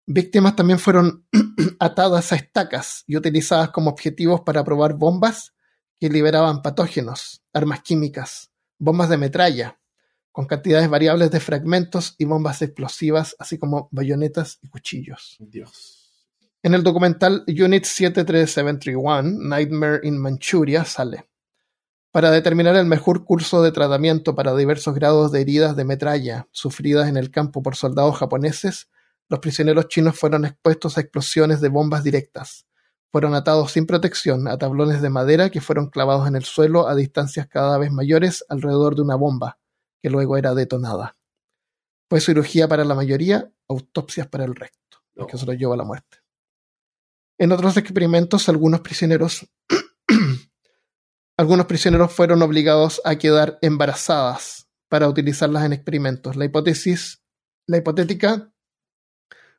Víctimas 0.07 0.55
también 0.55 0.79
fueron 0.79 1.27
atadas 1.81 2.33
a 2.33 2.37
estacas 2.37 3.03
y 3.09 3.17
utilizadas 3.17 3.71
como 3.71 3.91
objetivos 3.91 4.43
para 4.43 4.63
probar 4.63 4.95
bombas 4.95 5.53
que 5.99 6.09
liberaban 6.09 6.63
patógenos, 6.63 7.43
armas 7.53 7.83
químicas, 7.83 8.51
bombas 8.79 9.09
de 9.09 9.17
metralla, 9.17 9.81
con 10.31 10.47
cantidades 10.47 10.89
variables 10.89 11.31
de 11.31 11.41
fragmentos 11.41 12.15
y 12.19 12.25
bombas 12.25 12.63
explosivas, 12.63 13.35
así 13.39 13.59
como 13.59 13.89
bayonetas 13.91 14.59
y 14.63 14.69
cuchillos. 14.69 15.37
Dios. 15.41 16.13
En 16.63 16.75
el 16.75 16.83
documental 16.83 17.45
Unit 17.49 17.85
73731, 17.85 19.23
Nightmare 19.23 20.01
in 20.05 20.19
Manchuria, 20.19 20.85
sale. 20.85 21.29
Para 22.13 22.31
determinar 22.31 22.77
el 22.77 22.87
mejor 22.87 23.25
curso 23.25 23.63
de 23.63 23.73
tratamiento 23.73 24.35
para 24.35 24.55
diversos 24.55 24.95
grados 24.95 25.33
de 25.33 25.41
heridas 25.41 25.75
de 25.75 25.85
metralla 25.85 26.49
sufridas 26.51 27.09
en 27.09 27.17
el 27.17 27.31
campo 27.31 27.63
por 27.63 27.77
soldados 27.77 28.17
japoneses, 28.17 28.89
los 29.29 29.41
prisioneros 29.41 29.89
chinos 29.89 30.18
fueron 30.18 30.45
expuestos 30.45 30.97
a 30.97 31.01
explosiones 31.01 31.61
de 31.61 31.68
bombas 31.68 32.05
directas. 32.05 32.66
Fueron 33.11 33.35
atados 33.35 33.72
sin 33.72 33.87
protección 33.87 34.47
a 34.47 34.59
tablones 34.59 35.03
de 35.03 35.11
madera 35.11 35.51
que 35.51 35.61
fueron 35.61 35.89
clavados 35.89 36.29
en 36.29 36.37
el 36.37 36.45
suelo 36.45 36.89
a 36.89 36.95
distancias 36.95 37.47
cada 37.49 37.79
vez 37.79 37.91
mayores 37.91 38.45
alrededor 38.49 38.95
de 38.95 39.03
una 39.03 39.16
bomba, 39.16 39.59
que 40.01 40.11
luego 40.11 40.37
era 40.37 40.55
detonada. 40.55 41.16
Fue 42.09 42.20
cirugía 42.20 42.68
para 42.68 42.85
la 42.85 42.95
mayoría, 42.95 43.51
autopsias 43.68 44.29
para 44.29 44.45
el 44.45 44.55
resto, 44.55 44.99
lo 45.14 45.27
que 45.27 45.39
se 45.39 45.47
los 45.47 45.57
llevó 45.57 45.72
a 45.72 45.79
la 45.79 45.85
muerte. 45.85 46.18
En 47.39 47.53
otros 47.53 47.77
experimentos, 47.77 48.49
algunos 48.49 48.81
prisioneros, 48.81 49.47
algunos 51.37 51.66
prisioneros 51.66 52.12
fueron 52.12 52.43
obligados 52.43 53.01
a 53.05 53.16
quedar 53.16 53.59
embarazadas 53.61 54.68
para 54.89 55.09
utilizarlas 55.09 55.64
en 55.64 55.72
experimentos. 55.72 56.37
La 56.37 56.45
hipótesis, 56.45 57.22
la 57.66 57.79
hipotética 57.79 58.53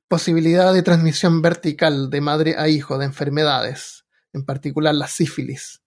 posibilidad 0.08 0.74
de 0.74 0.84
transmisión 0.84 1.42
vertical 1.42 2.10
de 2.10 2.22
madre 2.22 2.56
a 2.58 2.70
hijo 2.70 2.98
de 2.98 3.06
enfermedades, 3.06 4.06
en 4.34 4.46
particular 4.46 4.96
la 4.96 5.08
sífilis, 5.08 5.82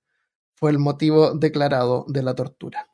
fue 0.55 0.71
el 0.71 0.79
motivo 0.79 1.35
declarado 1.35 2.05
de 2.09 2.23
la 2.23 2.35
tortura. 2.35 2.89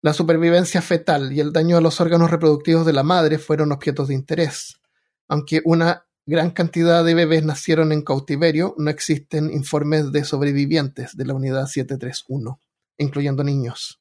La 0.00 0.14
supervivencia 0.14 0.80
fetal 0.80 1.30
y 1.32 1.40
el 1.40 1.52
daño 1.52 1.76
a 1.76 1.82
los 1.82 2.00
órganos 2.00 2.30
reproductivos 2.30 2.86
de 2.86 2.94
la 2.94 3.02
madre 3.02 3.38
fueron 3.38 3.70
objetos 3.70 4.08
de 4.08 4.14
interés. 4.14 4.80
Aunque 5.28 5.60
una 5.64 6.06
gran 6.24 6.52
cantidad 6.52 7.04
de 7.04 7.14
bebés 7.14 7.44
nacieron 7.44 7.92
en 7.92 8.00
cautiverio, 8.02 8.74
no 8.78 8.88
existen 8.88 9.50
informes 9.50 10.10
de 10.10 10.24
sobrevivientes 10.24 11.16
de 11.18 11.26
la 11.26 11.34
unidad 11.34 11.66
731, 11.66 12.62
incluyendo 12.96 13.44
niños. 13.44 14.00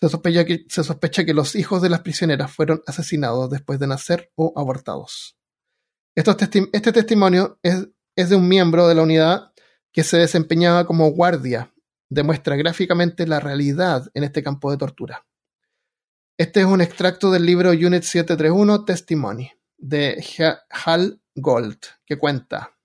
Se 0.00 0.08
sospecha 0.08 0.44
que, 0.44 0.64
se 0.68 0.82
sospecha 0.82 1.24
que 1.24 1.34
los 1.34 1.54
hijos 1.54 1.80
de 1.80 1.90
las 1.90 2.00
prisioneras 2.00 2.50
fueron 2.50 2.82
asesinados 2.88 3.50
después 3.50 3.78
de 3.78 3.86
nacer 3.86 4.32
o 4.34 4.52
abortados. 4.56 5.36
Este 6.14 6.92
testimonio 6.92 7.58
es, 7.62 7.88
es 8.16 8.28
de 8.28 8.36
un 8.36 8.48
miembro 8.48 8.88
de 8.88 8.94
la 8.94 9.02
unidad 9.02 9.52
que 9.92 10.04
se 10.04 10.18
desempeñaba 10.18 10.86
como 10.86 11.10
guardia. 11.12 11.72
Demuestra 12.08 12.56
gráficamente 12.56 13.26
la 13.26 13.40
realidad 13.40 14.10
en 14.14 14.24
este 14.24 14.42
campo 14.42 14.70
de 14.70 14.76
tortura. 14.76 15.26
Este 16.36 16.60
es 16.60 16.66
un 16.66 16.80
extracto 16.80 17.30
del 17.30 17.46
libro 17.46 17.70
Unit 17.70 18.02
731 18.02 18.84
Testimony 18.84 19.50
de 19.78 20.24
Ha- 20.38 20.62
Hal 20.70 21.20
Gold, 21.34 21.78
que 22.04 22.18
cuenta. 22.18 22.76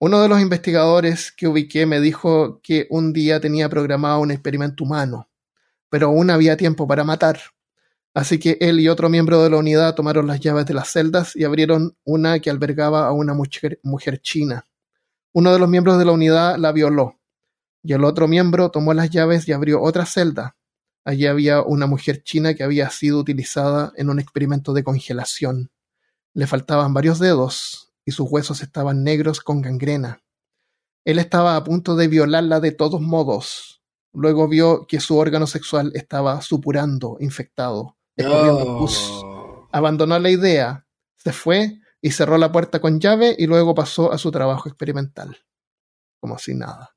Uno 0.00 0.20
de 0.20 0.28
los 0.28 0.40
investigadores 0.40 1.32
que 1.32 1.46
ubiqué 1.48 1.86
me 1.86 2.00
dijo 2.00 2.60
que 2.62 2.86
un 2.90 3.12
día 3.12 3.40
tenía 3.40 3.68
programado 3.68 4.20
un 4.20 4.30
experimento 4.30 4.84
humano, 4.84 5.28
pero 5.88 6.08
aún 6.08 6.30
había 6.30 6.56
tiempo 6.56 6.86
para 6.86 7.04
matar. 7.04 7.38
Así 8.18 8.40
que 8.40 8.58
él 8.60 8.80
y 8.80 8.88
otro 8.88 9.08
miembro 9.08 9.44
de 9.44 9.50
la 9.50 9.58
unidad 9.58 9.94
tomaron 9.94 10.26
las 10.26 10.40
llaves 10.40 10.66
de 10.66 10.74
las 10.74 10.90
celdas 10.90 11.36
y 11.36 11.44
abrieron 11.44 11.96
una 12.02 12.40
que 12.40 12.50
albergaba 12.50 13.06
a 13.06 13.12
una 13.12 13.32
mujer, 13.32 13.78
mujer 13.84 14.20
china. 14.20 14.66
Uno 15.32 15.52
de 15.52 15.60
los 15.60 15.68
miembros 15.68 16.00
de 16.00 16.04
la 16.04 16.10
unidad 16.10 16.56
la 16.58 16.72
violó, 16.72 17.20
y 17.80 17.92
el 17.92 18.02
otro 18.02 18.26
miembro 18.26 18.72
tomó 18.72 18.92
las 18.92 19.10
llaves 19.10 19.46
y 19.46 19.52
abrió 19.52 19.80
otra 19.80 20.04
celda. 20.04 20.56
Allí 21.04 21.26
había 21.26 21.62
una 21.62 21.86
mujer 21.86 22.24
china 22.24 22.54
que 22.54 22.64
había 22.64 22.90
sido 22.90 23.20
utilizada 23.20 23.92
en 23.94 24.10
un 24.10 24.18
experimento 24.18 24.72
de 24.72 24.82
congelación. 24.82 25.70
Le 26.34 26.48
faltaban 26.48 26.92
varios 26.92 27.20
dedos 27.20 27.92
y 28.04 28.10
sus 28.10 28.28
huesos 28.28 28.62
estaban 28.62 29.04
negros 29.04 29.38
con 29.38 29.62
gangrena. 29.62 30.24
Él 31.04 31.20
estaba 31.20 31.54
a 31.54 31.62
punto 31.62 31.94
de 31.94 32.08
violarla 32.08 32.58
de 32.58 32.72
todos 32.72 33.00
modos. 33.00 33.80
Luego 34.12 34.48
vio 34.48 34.88
que 34.88 34.98
su 34.98 35.16
órgano 35.16 35.46
sexual 35.46 35.92
estaba 35.94 36.42
supurando, 36.42 37.16
infectado, 37.20 37.94
escurriendo 38.18 38.78
pus. 38.78 39.24
Abandonó 39.72 40.18
la 40.18 40.30
idea, 40.30 40.86
se 41.16 41.32
fue 41.32 41.80
y 42.00 42.10
cerró 42.10 42.38
la 42.38 42.52
puerta 42.52 42.80
con 42.80 43.00
llave 43.00 43.34
y 43.38 43.46
luego 43.46 43.74
pasó 43.74 44.12
a 44.12 44.18
su 44.18 44.30
trabajo 44.30 44.68
experimental. 44.68 45.38
Como 46.20 46.38
si 46.38 46.54
nada. 46.54 46.94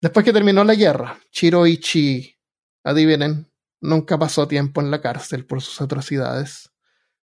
Después 0.00 0.24
que 0.24 0.32
terminó 0.32 0.64
la 0.64 0.74
guerra, 0.74 1.20
Chiroichi, 1.30 2.36
adivinen, 2.82 3.52
nunca 3.80 4.18
pasó 4.18 4.48
tiempo 4.48 4.80
en 4.80 4.90
la 4.90 5.00
cárcel 5.00 5.46
por 5.46 5.62
sus 5.62 5.80
atrocidades, 5.80 6.72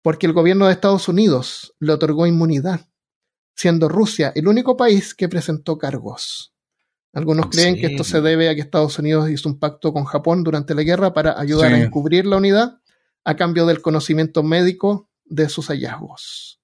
porque 0.00 0.26
el 0.26 0.32
gobierno 0.32 0.66
de 0.66 0.72
Estados 0.72 1.08
Unidos 1.08 1.74
le 1.80 1.92
otorgó 1.92 2.26
inmunidad, 2.26 2.88
siendo 3.54 3.88
Rusia 3.88 4.32
el 4.34 4.48
único 4.48 4.76
país 4.76 5.14
que 5.14 5.28
presentó 5.28 5.76
cargos. 5.76 6.51
Algunos 7.14 7.46
¿En 7.46 7.50
creen 7.50 7.74
que 7.76 7.86
esto 7.88 8.04
se 8.04 8.20
debe 8.22 8.48
a 8.48 8.54
que 8.54 8.62
Estados 8.62 8.98
Unidos 8.98 9.28
hizo 9.30 9.48
un 9.48 9.58
pacto 9.58 9.92
con 9.92 10.04
Japón 10.04 10.42
durante 10.42 10.74
la 10.74 10.82
guerra 10.82 11.12
para 11.12 11.38
ayudar 11.38 11.68
Sí. 11.68 11.74
a 11.74 11.84
encubrir 11.84 12.24
la 12.26 12.38
unidad 12.38 12.80
a 13.24 13.36
cambio 13.36 13.66
del 13.66 13.82
conocimiento 13.82 14.42
médico 14.42 15.10
de 15.24 15.48
sus 15.48 15.66
hallazgos. 15.68 16.60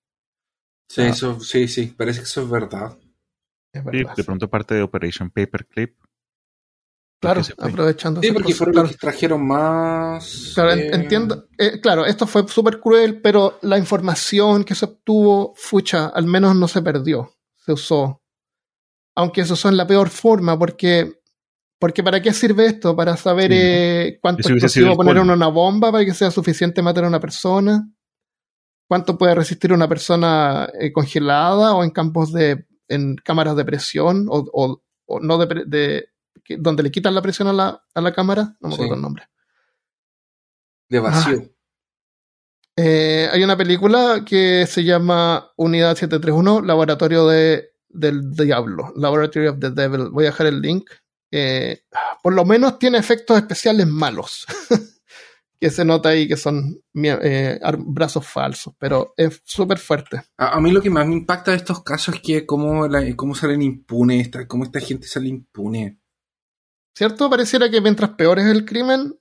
Sí, 0.88 1.02
Ah. 1.02 1.08
eso, 1.08 1.38
sí, 1.40 1.68
sí, 1.68 1.86
parece 1.96 2.20
que 2.20 2.24
eso 2.24 2.42
es 2.42 2.50
verdad. 2.50 2.96
Es 3.72 3.82
Sí, 3.82 3.90
verdad. 3.98 4.16
de 4.16 4.24
pronto 4.24 4.48
parte 4.48 4.74
de 4.74 4.82
Operation 4.82 5.30
Paperclip. 5.30 5.96
claro, 7.20 7.42
aprovechando 7.58 8.20
Sí, 8.22 8.30
porque 8.32 8.54
fueron 8.54 8.72
claro. 8.74 8.86
los 8.86 8.92
que 8.96 9.00
trajeron 9.00 9.46
más. 9.46 10.52
Claro, 10.54 10.70
eh, 10.72 10.90
entiendo. 10.94 11.46
eh, 11.58 11.80
claro, 11.80 12.06
esto 12.06 12.26
fue 12.28 12.46
súper 12.48 12.78
cruel, 12.80 13.20
pero 13.20 13.58
la 13.62 13.76
información 13.76 14.62
que 14.64 14.74
se 14.76 14.84
obtuvo, 14.86 15.52
fucha, 15.56 16.06
al 16.06 16.26
menos 16.26 16.54
no 16.56 16.68
se 16.68 16.80
perdió. 16.80 17.32
Se 17.56 17.72
usó. 17.72 18.22
Aunque 19.18 19.42
usó 19.42 19.68
en 19.68 19.76
la 19.76 19.86
peor 19.86 20.08
forma, 20.10 20.56
porque, 20.58 21.20
porque 21.78 22.02
¿para 22.04 22.22
qué 22.22 22.32
sirve 22.32 22.66
esto? 22.66 22.94
Para 22.94 23.16
saber 23.16 23.50
Sí. 23.50 23.58
eh, 23.60 24.18
cuánto 24.22 24.42
explosivo 24.48 24.94
poner 24.96 25.16
en 25.16 25.30
una 25.30 25.48
bomba 25.48 25.90
para 25.90 26.04
que 26.04 26.14
sea 26.14 26.30
suficiente 26.30 26.82
matar 26.82 27.04
a 27.04 27.08
una 27.08 27.18
persona. 27.20 27.88
¿Cuánto 28.88 29.18
puede 29.18 29.34
resistir 29.34 29.72
una 29.72 29.88
persona 29.88 30.68
eh, 30.80 30.92
congelada 30.92 31.74
o 31.74 31.82
en 31.84 31.90
campos 31.90 32.32
de. 32.32 32.66
en 32.88 33.16
cámaras 33.16 33.54
de 33.56 33.64
presión 33.64 34.26
o, 34.30 34.48
o- 34.52 34.82
o 35.06 35.20
no 35.20 35.36
de, 35.36 35.46
pre- 35.46 35.64
de- 35.66 36.08
que- 36.44 36.56
donde 36.56 36.82
le 36.82 36.90
quitan 36.90 37.14
la 37.14 37.20
presión 37.20 37.48
a 37.48 37.52
la, 37.52 37.84
a 37.94 38.00
la 38.00 38.12
cámara? 38.14 38.56
No 38.60 38.68
me 38.68 38.74
acuerdo 38.74 38.92
Sí. 38.94 38.96
el 38.96 39.02
nombre. 39.02 39.24
De 40.88 41.00
vacío. 41.00 41.42
Eh, 42.76 43.28
hay 43.32 43.42
una 43.42 43.56
película 43.56 44.22
que 44.24 44.64
se 44.66 44.84
llama 44.84 45.50
Unidad 45.56 45.96
731, 45.96 46.62
Laboratorio 46.62 47.26
de, 47.26 47.72
del 47.98 48.32
Diablo, 48.32 48.92
Laboratory 48.96 49.48
of 49.48 49.58
the 49.58 49.70
Devil. 49.70 50.10
Voy 50.10 50.24
a 50.24 50.30
dejar 50.30 50.46
el 50.46 50.60
link. 50.60 50.90
Eh, 51.30 51.82
por 52.22 52.34
lo 52.34 52.44
menos 52.44 52.78
tiene 52.78 52.98
efectos 52.98 53.36
especiales 53.36 53.86
malos. 53.86 54.46
que 55.60 55.70
se 55.70 55.84
nota 55.84 56.10
ahí 56.10 56.28
que 56.28 56.36
son 56.36 56.80
eh, 56.94 57.58
brazos 57.78 58.26
falsos, 58.26 58.74
pero 58.78 59.12
es 59.16 59.42
súper 59.44 59.78
fuerte. 59.78 60.22
A, 60.36 60.60
mí 60.60 60.70
lo 60.70 60.80
que 60.80 60.90
más 60.90 61.06
me 61.06 61.14
impacta 61.14 61.50
de 61.50 61.56
estos 61.56 61.82
casos 61.82 62.16
es 62.16 62.20
que 62.20 62.46
cómo, 62.46 62.86
cómo 63.16 63.34
salen 63.34 63.62
impunes, 63.62 64.30
cómo 64.46 64.64
esta 64.64 64.80
gente 64.80 65.08
sale 65.08 65.28
impune. 65.28 66.00
¿Cierto? 66.96 67.28
Pareciera 67.28 67.70
que 67.70 67.80
mientras 67.80 68.10
peor 68.10 68.38
es 68.38 68.46
el 68.46 68.64
crimen, 68.64 69.18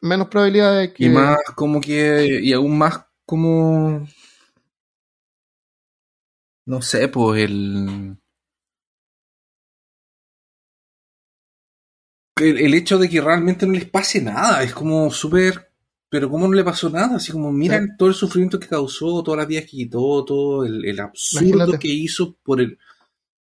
menos 0.00 0.28
probabilidad 0.28 0.78
de 0.78 0.92
que... 0.92 1.04
Y 1.04 1.08
más 1.08 1.38
como 1.54 1.80
que... 1.80 2.40
Y 2.42 2.52
aún 2.52 2.76
más 2.76 3.06
como... 3.26 4.06
No 6.66 6.80
sé, 6.80 7.08
pues 7.08 7.42
el... 7.42 8.16
el, 12.36 12.74
hecho 12.74 12.98
de 12.98 13.08
que 13.08 13.20
realmente 13.20 13.66
no 13.66 13.72
les 13.72 13.88
pase 13.88 14.20
nada, 14.20 14.62
es 14.62 14.74
como 14.74 15.10
súper... 15.10 15.70
Pero 16.08 16.30
¿cómo 16.30 16.46
no 16.46 16.52
le 16.52 16.64
pasó 16.64 16.90
nada? 16.90 17.16
Así 17.16 17.32
como, 17.32 17.50
miran 17.50 17.96
todo 17.96 18.10
el 18.10 18.14
sufrimiento 18.14 18.60
que 18.60 18.68
causó, 18.68 19.22
todas 19.22 19.38
las 19.38 19.48
vidas 19.48 19.64
que 19.64 19.70
quitó, 19.70 20.24
todo 20.24 20.64
el, 20.66 21.00
absurdo 21.00 21.78
que 21.78 21.88
hizo 21.88 22.36
por 22.42 22.60
el... 22.60 22.78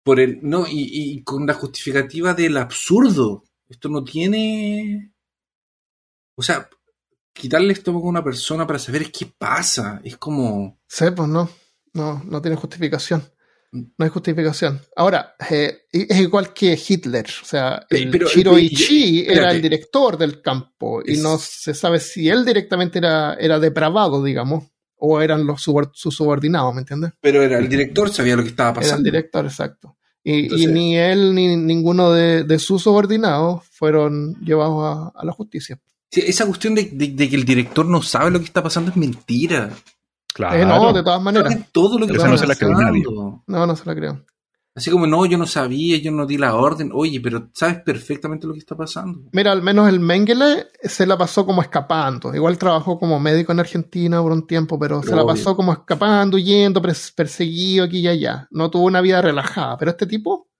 Por 0.02 0.20
el 0.20 0.40
no, 0.42 0.66
y, 0.68 1.22
con 1.22 1.46
la 1.46 1.54
justificativa 1.54 2.34
del 2.34 2.56
absurdo. 2.56 3.44
Esto 3.68 3.88
no 3.88 4.02
tiene... 4.02 5.12
O 6.34 6.42
sea, 6.42 6.68
quitarle 7.32 7.72
estómago 7.72 8.06
a 8.06 8.10
una 8.10 8.24
persona 8.24 8.66
para 8.66 8.78
saber 8.78 9.12
qué 9.12 9.26
pasa, 9.26 10.00
es 10.02 10.16
como... 10.16 10.80
Sí, 10.88 11.04
pues 11.14 11.28
no, 11.28 11.48
no, 11.96 12.22
no 12.24 12.40
tiene 12.40 12.56
justificación. 12.56 13.22
No 13.72 14.04
hay 14.04 14.08
justificación. 14.08 14.80
Ahora, 14.94 15.34
eh, 15.50 15.80
es 15.92 16.18
igual 16.20 16.54
que 16.54 16.78
Hitler. 16.88 17.26
O 17.42 17.44
sea, 17.44 17.84
el 17.90 18.10
Pero, 18.10 18.28
era 18.28 19.50
el 19.50 19.60
director 19.60 20.16
del 20.16 20.40
campo 20.40 21.02
y 21.04 21.16
no 21.18 21.36
se 21.38 21.74
sabe 21.74 22.00
si 22.00 22.28
él 22.28 22.44
directamente 22.44 22.98
era, 22.98 23.34
era 23.34 23.58
depravado, 23.58 24.22
digamos, 24.22 24.64
o 24.96 25.20
eran 25.20 25.46
los 25.46 25.62
sus 25.62 26.14
subordinados, 26.14 26.74
¿me 26.74 26.80
entiendes? 26.80 27.12
Pero 27.20 27.42
era 27.42 27.58
el 27.58 27.68
director, 27.68 28.10
sabía 28.10 28.36
lo 28.36 28.42
que 28.42 28.50
estaba 28.50 28.74
pasando. 28.74 28.94
Era 28.94 28.98
el 28.98 29.04
director, 29.04 29.44
exacto. 29.44 29.96
Y, 30.28 30.66
ni 30.66 30.98
él 30.98 31.34
ni 31.36 31.54
ninguno 31.56 32.12
de, 32.12 32.58
sus 32.58 32.82
subordinados 32.82 33.64
fueron 33.70 34.34
llevados 34.40 35.12
a, 35.14 35.24
la 35.24 35.32
justicia. 35.32 35.78
esa 36.10 36.46
cuestión 36.46 36.74
de, 36.74 36.88
que 36.88 37.36
el 37.36 37.44
director 37.44 37.86
no 37.86 38.02
sabe 38.02 38.32
lo 38.32 38.40
que 38.40 38.46
está 38.46 38.62
pasando 38.62 38.90
es 38.90 38.96
mentira. 38.96 39.70
Claro. 40.36 40.54
Eh, 40.54 40.66
no, 40.66 40.92
de 40.92 41.02
todas 41.02 41.22
maneras. 41.22 41.56
Todo 41.72 41.98
lo 41.98 42.06
que 42.06 42.12
no 42.12 42.36
se 42.36 42.46
la 42.46 42.54
cree 42.54 42.70
nadie. 42.70 43.02
No, 43.46 43.66
no 43.66 43.74
se 43.74 43.86
la 43.86 43.94
creo. 43.94 44.22
Así 44.74 44.90
como, 44.90 45.06
no, 45.06 45.24
yo 45.24 45.38
no 45.38 45.46
sabía, 45.46 45.96
yo 45.96 46.12
no 46.12 46.26
di 46.26 46.36
la 46.36 46.54
orden. 46.54 46.90
Oye, 46.92 47.22
pero 47.22 47.48
sabes 47.54 47.80
perfectamente 47.80 48.46
lo 48.46 48.52
que 48.52 48.58
está 48.58 48.76
pasando. 48.76 49.30
Mira, 49.32 49.50
al 49.50 49.62
menos 49.62 49.88
el 49.88 49.98
Mengele 49.98 50.66
se 50.82 51.06
la 51.06 51.16
pasó 51.16 51.46
como 51.46 51.62
escapando. 51.62 52.34
Igual 52.34 52.58
trabajó 52.58 52.98
como 52.98 53.18
médico 53.18 53.52
en 53.52 53.60
Argentina 53.60 54.20
por 54.20 54.32
un 54.32 54.46
tiempo, 54.46 54.78
pero 54.78 55.02
se 55.02 55.16
la 55.16 55.24
pasó 55.24 55.56
como 55.56 55.72
escapando, 55.72 56.36
yendo, 56.36 56.82
perseguido 56.82 57.86
aquí 57.86 58.00
y 58.00 58.08
allá. 58.08 58.46
No 58.50 58.68
tuvo 58.68 58.84
una 58.84 59.00
vida 59.00 59.22
relajada. 59.22 59.78
Pero 59.78 59.92
este 59.92 60.06
tipo, 60.06 60.50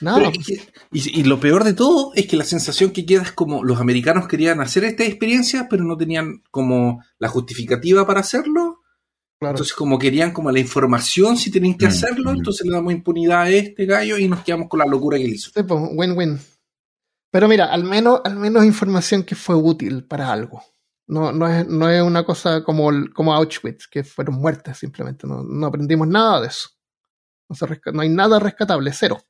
nada. 0.00 0.32
y, 0.90 1.20
y, 1.20 1.22
lo 1.22 1.38
peor 1.38 1.62
de 1.62 1.74
todo 1.74 2.10
es 2.16 2.26
que 2.26 2.36
la 2.36 2.42
sensación 2.42 2.90
que 2.90 3.06
queda 3.06 3.22
es 3.22 3.30
como 3.30 3.62
los 3.62 3.80
americanos 3.80 4.26
querían 4.26 4.60
hacer 4.60 4.82
esta 4.82 5.04
experiencia, 5.04 5.68
pero 5.70 5.84
no 5.84 5.96
tenían 5.96 6.42
como 6.50 7.04
la 7.20 7.28
justificativa 7.28 8.04
para 8.04 8.18
hacerlo 8.18 8.79
entonces, 9.48 9.72
como 9.72 9.98
querían 9.98 10.32
como 10.32 10.50
la 10.50 10.60
información 10.60 11.36
si 11.36 11.50
tenían 11.50 11.76
que 11.76 11.86
mm, 11.86 11.88
hacerlo, 11.88 12.32
mm. 12.32 12.36
entonces 12.36 12.66
le 12.66 12.72
damos 12.72 12.92
impunidad 12.92 13.42
a 13.42 13.48
este 13.48 13.86
gallo 13.86 14.18
y 14.18 14.28
nos 14.28 14.42
quedamos 14.42 14.68
con 14.68 14.80
la 14.80 14.86
locura 14.86 15.16
que 15.16 15.24
él 15.24 15.34
hizo. 15.34 15.50
Sí, 15.54 15.62
pues, 15.62 15.80
win-win. 15.92 16.38
Pero 17.30 17.48
mira, 17.48 17.66
al 17.66 17.84
menos, 17.84 18.20
al 18.24 18.36
menos 18.36 18.64
información 18.64 19.22
que 19.22 19.34
fue 19.34 19.54
útil 19.54 20.04
para 20.04 20.30
algo. 20.30 20.62
No, 21.06 21.32
no, 21.32 21.48
es, 21.48 21.66
no 21.66 21.88
es 21.88 22.02
una 22.02 22.24
cosa 22.24 22.62
como, 22.62 22.90
como 23.14 23.34
Auschwitz, 23.34 23.88
que 23.88 24.04
fueron 24.04 24.36
muertes 24.36 24.78
simplemente. 24.78 25.26
No, 25.26 25.66
aprendimos 25.66 26.06
nada 26.06 26.42
de 26.42 26.48
eso. 26.48 26.68
No, 27.48 27.56
no, 27.92 28.02
hay 28.02 28.08
nada 28.08 28.38
rescatable, 28.38 28.92
cero. 28.92 29.20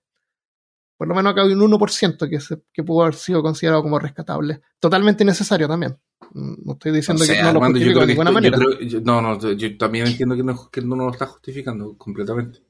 Por 0.99 1.09
lo 1.09 1.15
menos 1.15 1.33
acá 1.33 1.43
hay 1.43 1.53
un 1.53 1.61
1% 1.61 2.29
que, 2.29 2.41
se, 2.41 2.63
que 2.73 2.83
pudo 2.83 3.03
haber 3.03 3.15
sido 3.15 3.43
considerado 3.43 3.83
como 3.83 3.99
rescatable. 3.99 4.61
Totalmente 4.79 5.23
innecesario 5.23 5.69
también. 5.69 5.99
No 6.35 6.73
estoy 6.73 6.93
diciendo 6.93 7.25
que 7.27 7.43
no 7.43 7.53
lo 7.53 7.61
justifico 7.61 8.01
de 8.01 8.07
ninguna 8.07 8.31
manera. 8.31 8.59
no, 9.03 9.23
no, 9.23 9.53
yo 9.53 9.77
también 9.77 10.07
entiendo 10.07 10.37
que 10.37 10.43
no, 10.43 10.71
que 10.71 10.81
no 10.81 10.97
lo 10.97 11.11
está 11.11 11.27
justificando 11.27 11.97
completamente. 11.97 12.61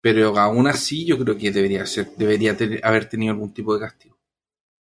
Pero 0.00 0.38
aún 0.38 0.66
así 0.68 1.04
yo 1.04 1.18
creo 1.18 1.36
que 1.36 1.50
debería 1.50 1.84
ser, 1.86 2.10
debería 2.16 2.56
haber 2.82 3.08
tenido 3.08 3.32
algún 3.32 3.52
tipo 3.52 3.74
de 3.74 3.80
castigo. 3.80 4.18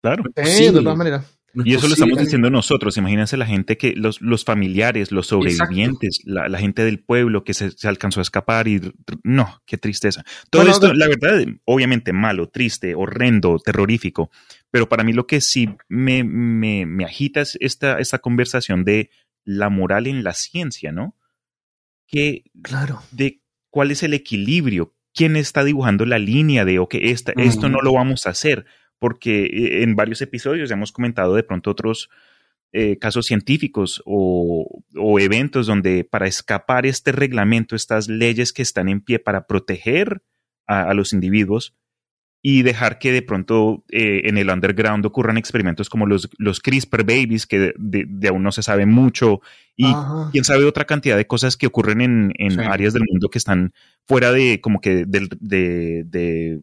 Claro. 0.02 0.22
Sí, 0.44 0.64
de 0.64 0.72
todas 0.72 0.96
maneras. 0.96 1.24
y 1.54 1.74
eso 1.74 1.88
lo 1.88 1.94
estamos 1.94 2.18
diciendo 2.18 2.50
nosotros. 2.50 2.96
Imagínense 2.98 3.36
la 3.36 3.46
gente 3.46 3.78
que, 3.78 3.94
los, 3.96 4.20
los 4.20 4.44
familiares, 4.44 5.10
los 5.10 5.28
sobrevivientes, 5.28 6.20
la, 6.24 6.58
gente 6.58 6.84
del 6.84 7.00
pueblo 7.00 7.44
que 7.44 7.54
se, 7.54 7.72
alcanzó 7.88 8.20
a 8.20 8.22
escapar 8.22 8.68
y 8.68 8.92
no, 9.24 9.62
qué 9.66 9.78
tristeza. 9.78 10.24
Todo 10.50 10.68
esto, 10.68 10.92
la 10.92 11.08
verdad, 11.08 11.44
obviamente 11.64 12.12
malo, 12.12 12.48
triste, 12.50 12.94
horrendo, 12.94 13.58
terrorífico. 13.58 14.30
Pero 14.76 14.90
para 14.90 15.04
mí 15.04 15.14
lo 15.14 15.26
que 15.26 15.40
sí 15.40 15.70
me, 15.88 16.22
me, 16.22 17.02
agita 17.06 17.40
es 17.40 17.56
esta, 17.62 17.98
esta 17.98 18.18
conversación 18.18 18.84
de 18.84 19.08
la 19.42 19.70
moral 19.70 20.06
en 20.06 20.22
la 20.22 20.34
ciencia, 20.34 20.92
¿no? 20.92 21.16
Que, 22.06 22.44
claro. 22.60 23.00
De 23.10 23.40
cuál 23.70 23.90
es 23.90 24.02
el 24.02 24.12
equilibrio, 24.12 24.94
quién 25.14 25.36
está 25.36 25.64
dibujando 25.64 26.04
la 26.04 26.18
línea 26.18 26.66
de, 26.66 26.78
ok, 26.78 26.96
esta, 27.00 27.32
esto 27.38 27.70
no 27.70 27.80
lo 27.80 27.94
vamos 27.94 28.26
a 28.26 28.30
hacer, 28.32 28.66
porque 28.98 29.46
eh, 29.46 29.82
en 29.82 29.96
varios 29.96 30.20
episodios 30.20 30.70
hemos 30.70 30.92
comentado 30.92 31.34
de 31.34 31.42
pronto 31.42 31.70
otros 31.70 32.10
eh, 32.72 32.98
casos 32.98 33.24
científicos 33.24 34.02
o, 34.04 34.82
o, 34.94 35.18
eventos 35.18 35.66
donde 35.66 36.04
para 36.04 36.26
escapar 36.26 36.84
este 36.84 37.12
reglamento, 37.12 37.76
estas 37.76 38.08
leyes 38.10 38.52
que 38.52 38.60
están 38.60 38.90
en 38.90 39.00
pie 39.00 39.20
para 39.20 39.46
proteger 39.46 40.20
a 40.66 40.92
los 40.92 41.14
individuos, 41.14 41.74
y 42.48 42.62
dejar 42.62 43.00
que 43.00 43.10
de 43.10 43.22
pronto 43.22 43.82
eh, 43.88 44.20
en 44.26 44.38
el 44.38 44.50
underground 44.50 45.04
ocurran 45.04 45.36
experimentos 45.36 45.90
como 45.90 46.06
los, 46.06 46.30
los 46.38 46.60
CRISPR 46.60 47.02
babies, 47.02 47.44
que 47.44 47.74
de, 47.76 48.28
aún 48.28 48.44
no 48.44 48.52
se 48.52 48.62
sabe 48.62 48.86
mucho, 48.86 49.40
y 49.74 49.92
quién 50.30 50.44
sabe 50.44 50.64
otra 50.64 50.84
cantidad 50.84 51.16
de 51.16 51.26
cosas 51.26 51.56
que 51.56 51.66
ocurren 51.66 52.00
en, 52.02 52.32
en 52.38 52.60
áreas 52.60 52.92
del 52.92 53.02
mundo 53.10 53.30
que 53.30 53.38
están 53.38 53.74
fuera 54.06 54.30
de 54.30 54.60
como 54.60 54.80
que 54.80 55.04
de, 55.06 55.28
de, 55.40 56.60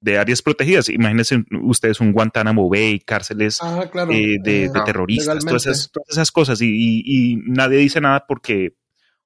de 0.00 0.18
áreas 0.18 0.42
protegidas. 0.42 0.88
Imagínense 0.88 1.42
ustedes 1.64 1.98
un 1.98 2.12
Guantánamo 2.12 2.70
Bay, 2.70 3.00
cárceles 3.00 3.58
ah, 3.62 3.90
eh, 4.10 4.36
de, 4.44 4.70
terroristas, 4.86 5.44
todas 5.44 5.66
esas, 5.66 5.90
todas 5.90 6.10
esas, 6.10 6.30
cosas, 6.30 6.62
y, 6.62 7.02
y, 7.04 7.36
nadie 7.48 7.78
dice 7.78 8.00
nada 8.00 8.26
porque 8.28 8.76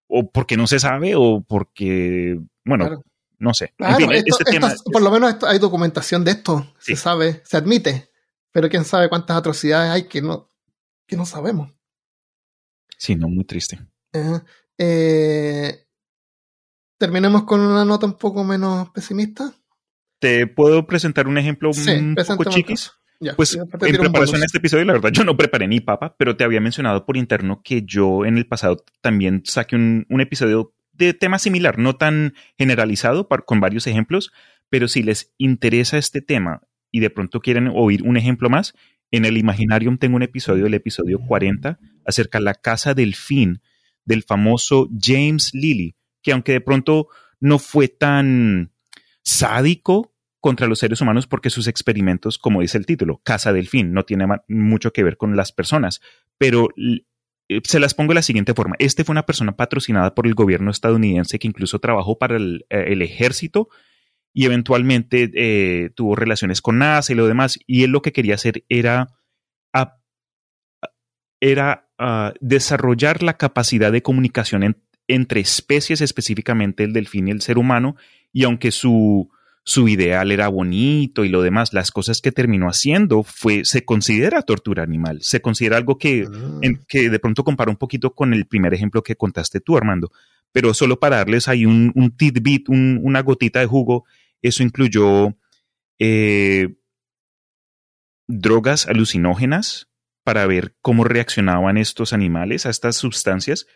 o 0.07 0.31
porque 0.31 0.57
no 0.57 0.67
se 0.67 0.79
sabe 0.79 1.13
o 1.15 1.45
porque, 1.47 2.41
bueno, 2.65 3.05
no 3.39 3.55
sé. 3.55 3.75
Este 3.79 4.61
por 4.93 5.03
lo 5.03 5.11
menos 5.11 5.37
hay 5.45 5.59
documentación 5.59 6.25
de 6.25 6.33
esto, 6.33 6.75
se 6.79 6.97
sabe, 6.97 7.43
se 7.45 7.57
admite, 7.57 8.11
pero 8.51 8.69
quién 8.69 8.85
sabe 8.85 9.09
cuántas 9.09 9.37
atrocidades 9.37 9.91
hay 9.91 10.09
que 10.09 10.23
no, 10.23 10.51
que 11.07 11.17
no 11.17 11.25
sabemos. 11.25 11.73
Sí, 12.97 13.15
no, 13.15 13.29
muy 13.29 13.45
triste. 13.45 13.79
Eh, 14.77 15.87
terminemos 16.99 17.45
con 17.45 17.61
una 17.61 17.85
nota 17.85 18.07
un 18.07 18.19
poco 18.19 18.43
menos 18.45 18.91
pesimista. 18.91 19.53
¿Te 20.19 20.47
puedo 20.49 20.87
presentar 20.87 21.29
un 21.29 21.39
ejemplo 21.39 21.71
un 21.71 22.17
poco 22.27 22.45
chiquis? 22.45 22.93
pues 23.37 23.57
en 23.57 23.69
preparación 23.69 24.43
a 24.43 24.45
este 24.45 24.59
episodio, 24.59 24.85
la 24.85 24.93
verdad, 24.93 25.11
yo 25.11 25.25
no 25.25 25.37
preparé 25.37 25.67
ni 25.67 25.81
papa, 25.81 26.15
pero 26.17 26.37
te 26.37 26.45
había 26.45 26.61
mencionado 26.61 27.05
por 27.05 27.17
interno 27.17 27.63
que 27.65 27.83
yo 27.83 28.25
en 28.25 28.39
el 28.39 28.47
pasado 28.47 28.85
también 29.01 29.43
saqué 29.45 29.75
un, 29.75 30.07
un 30.09 30.21
episodio 30.21 30.73
de 30.99 31.15
tema 31.15 31.39
similar, 31.39 31.79
no 31.79 31.97
tan 31.97 32.35
generalizado 32.57 33.29
con 33.29 33.61
varios 33.61 33.87
ejemplos, 33.87 34.33
pero 34.69 34.89
si 34.89 35.03
les 35.03 35.33
interesa 35.39 35.99
este 35.99 36.21
tema 36.21 36.63
y 36.91 37.01
de 37.01 37.11
pronto 37.11 37.41
quieren 37.41 37.71
oír 37.75 38.03
un 38.03 38.17
ejemplo 38.17 38.51
más, 38.51 38.75
en 39.11 39.25
el 39.25 39.39
Imaginarium 39.39 39.99
tengo 39.99 40.17
un 40.17 40.23
episodio, 40.23 40.67
el 40.67 40.75
episodio 40.75 41.19
40, 41.21 41.79
acerca 42.05 42.39
de 42.39 42.45
la 42.45 42.55
casa 42.55 42.95
del 42.95 43.15
fin 43.15 43.63
del 44.05 44.23
famoso 44.23 44.89
James 45.01 45.55
Lilly, 45.55 45.97
que 46.23 46.33
aunque 46.33 46.53
de 46.53 46.61
pronto 46.61 47.09
no 47.41 47.59
fue 47.59 47.89
tan 47.89 48.73
sádico 49.23 50.15
contra 50.41 50.67
los 50.67 50.79
seres 50.79 51.01
humanos 51.01 51.27
porque 51.27 51.51
sus 51.51 51.67
experimentos, 51.67 52.39
como 52.39 52.61
dice 52.61 52.79
el 52.79 52.87
título, 52.87 53.21
Casa 53.25 53.53
del 53.53 53.69
Fin, 53.69 53.93
no 53.93 54.05
tiene 54.05 54.27
mucho 54.49 54.93
que 54.93 55.03
ver 55.03 55.17
con 55.17 55.37
las 55.37 55.53
personas, 55.53 56.01
pero 56.39 56.69
se 57.65 57.81
las 57.81 57.95
pongo 57.95 58.11
de 58.11 58.17
la 58.17 58.23
siguiente 58.23 58.55
forma. 58.55 58.77
Este 58.79 59.05
fue 59.05 59.13
una 59.13 59.27
persona 59.27 59.57
patrocinada 59.57 60.15
por 60.15 60.27
el 60.27 60.35
gobierno 60.35 60.71
estadounidense 60.71 61.39
que 61.39 61.47
incluso 61.47 61.79
trabajó 61.79 62.19
para 62.19 62.37
el, 62.37 62.67
eh, 62.71 62.97
ejército 63.01 63.69
y 64.35 64.45
eventualmente 64.45 65.31
eh, 65.35 65.91
tuvo 65.91 66.15
relaciones 66.15 66.61
con 66.61 66.79
NASA 66.79 67.13
y 67.13 67.17
lo 67.17 67.27
demás. 67.27 67.59
Y 67.67 67.85
él 67.85 67.91
lo 67.91 68.03
que 68.03 68.13
quería 68.13 68.35
hacer 68.35 68.65
era, 68.69 69.09
era 71.41 71.89
ah, 71.99 72.35
desarrollar 72.41 73.23
la 73.23 73.37
capacidad 73.39 73.91
de 73.91 74.03
comunicación 74.03 74.77
entre 75.09 75.41
especies, 75.41 76.03
específicamente 76.03 76.85
el 76.85 76.93
delfín 76.93 77.29
y 77.29 77.31
el 77.31 77.41
ser 77.41 77.57
humano. 77.57 77.97
Y 78.31 78.45
aunque 78.45 78.71
su, 78.71 79.31
su 79.69 79.87
ideal 79.87 80.33
era 80.33 80.49
bonito 80.49 81.27
y 81.27 81.29
lo 81.29 81.43
demás, 81.43 81.75
las 81.75 81.91
cosas 81.91 82.23
que 82.23 82.33
terminó 82.33 82.69
haciendo 82.69 83.23
fue, 83.23 83.67
se 83.67 83.85
considera 83.85 84.41
tortura 84.41 84.83
animal, 84.83 85.19
se 85.21 85.43
considera 85.43 85.77
algo 85.77 85.99
que, 85.99 86.25
Ah. 86.27 86.59
en- 86.63 86.81
que 86.89 87.11
de 87.11 87.19
pronto 87.19 87.45
compara 87.45 87.71
un 87.71 87.77
poquito 87.77 88.15
con 88.15 88.33
el 88.33 88.47
primer 88.47 88.73
ejemplo 88.73 89.03
que 89.03 89.15
contaste 89.17 89.61
tú, 89.61 89.77
Armando. 89.77 90.11
Pero 90.53 90.73
solo 90.73 90.99
para 90.99 91.17
darles 91.17 91.49
ahí 91.49 91.67
un, 91.67 91.93
un 91.95 92.17
tidbit, 92.17 92.71
un- 92.71 92.99
una 93.03 93.21
gotita 93.21 93.61
de 93.61 93.67
jugo, 93.67 94.07
eso 94.41 94.63
incluyó 94.63 95.37
eh, 95.99 96.77
drogas 98.27 98.87
alucinógenas 98.87 99.89
para 100.25 100.47
ver 100.47 100.77
cómo 100.81 101.05
reaccionaban 101.05 101.77
estos 101.77 102.13
animales 102.13 102.65
a 102.67 102.71
estas 102.71 102.97
sustancias 102.97 103.67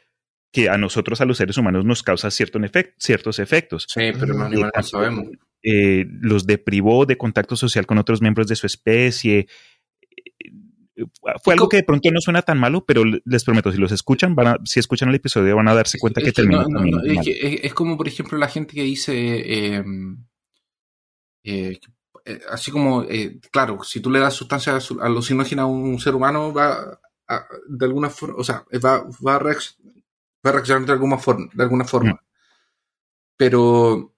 que 0.53 0.68
a 0.68 0.76
nosotros, 0.78 1.20
a 1.20 1.24
los 1.24 1.38
seres 1.38 1.57
humanos, 1.59 1.84
nos 1.84 2.03
causa 2.03 2.30
cierto 2.30 2.59
efec- 2.61 2.95
ciertos 2.99 3.38
efectos. 3.38 3.86
Sí, 3.88 4.11
pero 4.18 4.26
los 4.34 4.40
animales 4.43 4.72
no 4.76 4.82
sabemos. 4.82 5.24
Eh, 5.63 6.07
los 6.21 6.47
deprivó 6.47 7.07
de 7.07 7.17
contacto 7.17 7.55
social 7.57 7.87
con 7.87 7.99
otros 7.99 8.21
miembros 8.21 8.49
de 8.49 8.57
su 8.57 8.67
especie. 8.67 9.47
Eh, 10.95 11.05
Fue 11.43 11.55
algo 11.55 11.69
que 11.69 11.79
de 11.79 11.85
pronto 11.85 12.11
no 12.11 12.21
suena 12.21 12.43
tan 12.43 12.59
malo, 12.59 12.85
pero 12.85 13.03
les 13.05 13.45
prometo, 13.45 13.73
si 13.73 13.79
los 13.79 13.93
escuchan, 13.93 14.35
van 14.35 14.47
a- 14.49 14.59
si 14.65 14.79
escuchan 14.81 15.09
el 15.09 15.15
episodio 15.15 15.57
van 15.57 15.69
a 15.69 15.75
darse 15.75 15.99
cuenta 15.99 16.21
Es 16.21 16.25
que 16.27 16.31
que 16.33 16.35
terminó 16.37 16.63
no, 16.69 16.81
no, 16.81 16.81
no, 16.85 17.03
es, 17.13 17.25
que 17.25 17.31
es- 17.33 17.61
es 17.65 17.75
como, 17.75 17.97
por 17.97 18.09
ejemplo, 18.09 18.37
la 18.39 18.49
gente 18.49 18.75
que 18.75 18.83
dice, 18.83 19.13
eh, 19.77 19.85
eh, 21.45 21.79
eh, 22.25 22.41
así 22.51 22.71
como, 22.71 23.03
eh, 23.05 23.41
claro, 23.51 23.83
si 23.83 24.01
tú 24.01 24.11
le 24.11 24.21
das 24.21 24.35
sustancias 24.35 24.91
alu- 24.91 25.01
alucinógenas 25.03 25.65
a 25.65 25.67
un 25.67 25.99
ser 25.99 26.15
humano, 26.15 26.53
va 26.53 27.01
a- 27.29 27.47
de 27.69 27.87
alguna 27.87 28.11
forma, 28.11 28.37
o 28.39 28.45
sea, 28.45 28.65
va, 28.85 29.05
va, 29.27 29.37
a 29.37 29.41
reacc- 29.41 29.77
va 30.45 30.51
a 30.51 30.53
reaccionar 30.53 30.85
de 30.87 30.93
alguna 30.93 31.19
forma. 31.19 31.49
De 31.55 31.63
alguna 31.63 31.85
forma. 31.85 32.21
Pero 33.37 34.12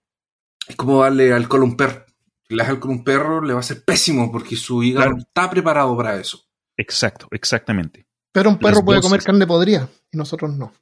es 0.68 0.76
como 0.76 1.02
darle 1.02 1.32
alcohol 1.32 1.62
a 1.62 1.64
un 1.64 1.76
perro. 1.76 2.04
Si 2.46 2.54
le 2.54 2.62
das 2.62 2.70
alcohol 2.70 2.92
a 2.92 2.94
un 2.96 3.04
perro, 3.04 3.42
le 3.42 3.54
va 3.54 3.60
a 3.60 3.62
ser 3.62 3.84
pésimo 3.84 4.30
porque 4.30 4.56
su 4.56 4.82
hígado 4.82 5.02
Claro. 5.04 5.16
no 5.16 5.22
está 5.22 5.50
preparado 5.50 5.96
para 5.96 6.18
eso. 6.20 6.40
Exacto, 6.76 7.28
exactamente. 7.30 8.06
Pero 8.32 8.50
un 8.50 8.58
perro 8.58 8.76
Las 8.76 8.84
puede 8.84 8.96
dosis. 8.98 9.08
comer 9.10 9.22
carne 9.24 9.46
podrida 9.46 9.88
y 10.12 10.16
nosotros 10.16 10.54
no. 10.56 10.72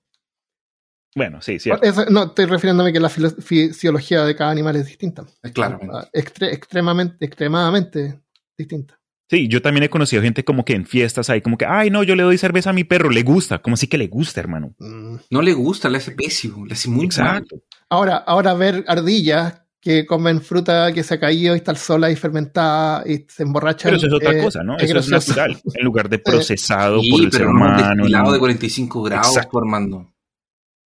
Bueno, 1.15 1.43
sí, 1.43 1.59
sí. 1.59 1.71
No, 2.11 2.25
estoy 2.25 2.47
refiriéndome 2.47 2.91
que 2.93 2.99
la 3.01 3.11
fisiología 3.11 4.25
de 4.25 4.35
cada 4.35 4.51
animal 4.51 4.77
es 4.77 4.87
distinta. 4.87 5.25
Es 5.43 5.53
claro. 5.53 5.79
Ah, 5.93 6.09
extre- 6.15 6.51
extremadamente, 6.53 7.23
extremadamente 7.25 8.19
distinta. 8.57 8.99
Sí, 9.31 9.49
yo 9.49 9.61
también 9.63 9.85
he 9.85 9.91
conocido 9.91 10.23
gente 10.23 10.45
como 10.45 10.65
que 10.65 10.75
en 10.75 10.87
fiestas 10.87 11.29
ahí, 11.31 11.41
como 11.43 11.57
que, 11.59 11.67
ay, 11.67 11.91
no, 11.91 12.03
yo 12.03 12.17
le 12.17 12.23
doy 12.23 12.37
cerveza 12.39 12.71
a 12.71 12.75
mi 12.75 12.85
perro, 12.85 13.11
le 13.11 13.23
gusta, 13.23 13.61
como 13.61 13.77
si 13.77 13.87
que 13.89 13.97
le 13.99 14.07
gusta, 14.09 14.41
hermano. 14.41 14.75
Mm. 14.79 15.17
No 15.31 15.43
le 15.43 15.53
gusta, 15.55 15.89
le 15.91 15.99
hace 15.99 16.13
pésimo, 16.13 16.65
le 16.67 16.73
hace 16.75 16.89
muy 16.89 17.07
mal. 17.07 17.07
Exacto. 17.43 17.57
Ahora, 17.91 18.17
ahora 18.17 18.55
ver 18.55 18.85
ardillas 18.89 19.62
que 19.83 20.07
comen 20.07 20.41
fruta 20.41 20.93
que 20.93 21.03
se 21.03 21.15
ha 21.15 21.19
caído 21.21 21.57
y 21.57 21.59
está 21.59 21.75
sola 21.75 22.09
y 22.09 22.15
fermentada 22.15 23.03
y 23.05 23.27
se 23.29 23.43
emborrachan. 23.43 23.89
Pero 23.91 23.97
eso 23.97 24.07
es 24.07 24.13
otra 24.13 24.39
eh, 24.39 24.43
cosa, 24.45 24.63
¿no? 24.63 24.77
es 24.77 24.85
Eso 24.85 24.99
es 24.99 25.09
natural. 25.11 25.61
En 25.75 25.85
lugar 25.85 26.09
de 26.09 26.19
procesado 26.21 27.01
Sí, 27.01 27.11
por 27.11 27.21
el 27.25 27.33
ser 27.33 27.41
pero 27.41 27.51
un 27.51 27.57
humano. 27.57 28.05
¿no? 28.09 28.33
de 28.33 28.39
45 28.39 29.03
grados, 29.03 29.27
Exacto. 29.37 29.59
Armando. 29.59 30.09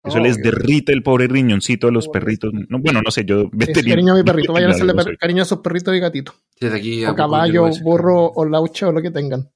Eso 0.06 0.20
les 0.20 0.36
Obvio. 0.38 0.46
derrite 0.52 0.94
el 0.94 1.04
pobre 1.04 1.28
riñoncito 1.28 1.90
a 1.90 1.92
los 1.92 2.08
perritos. 2.08 2.54
No, 2.54 2.80
bueno, 2.80 3.02
no 3.04 3.12
sé, 3.12 3.26
yo 3.26 3.50
cariño 3.52 4.14
a 4.14 4.16
mi 4.16 4.24
perrito. 4.24 4.54
Vayan 4.54 4.72
a 4.72 4.74
hacerle 4.74 4.94
cariño 5.20 5.44
a 5.44 5.46
sus 5.46 5.58
perritos 5.58 5.94
y 5.94 6.00
gatitos. 6.00 6.36
Desde 6.58 6.78
aquí 6.78 7.04
a 7.04 7.12
O 7.12 7.16
caballo, 7.16 7.70
burro, 7.84 8.32
o 8.34 8.46
laucha, 8.46 8.88
o 8.88 8.94
lo 8.94 9.02
que 9.02 9.12
tengan. 9.12 9.50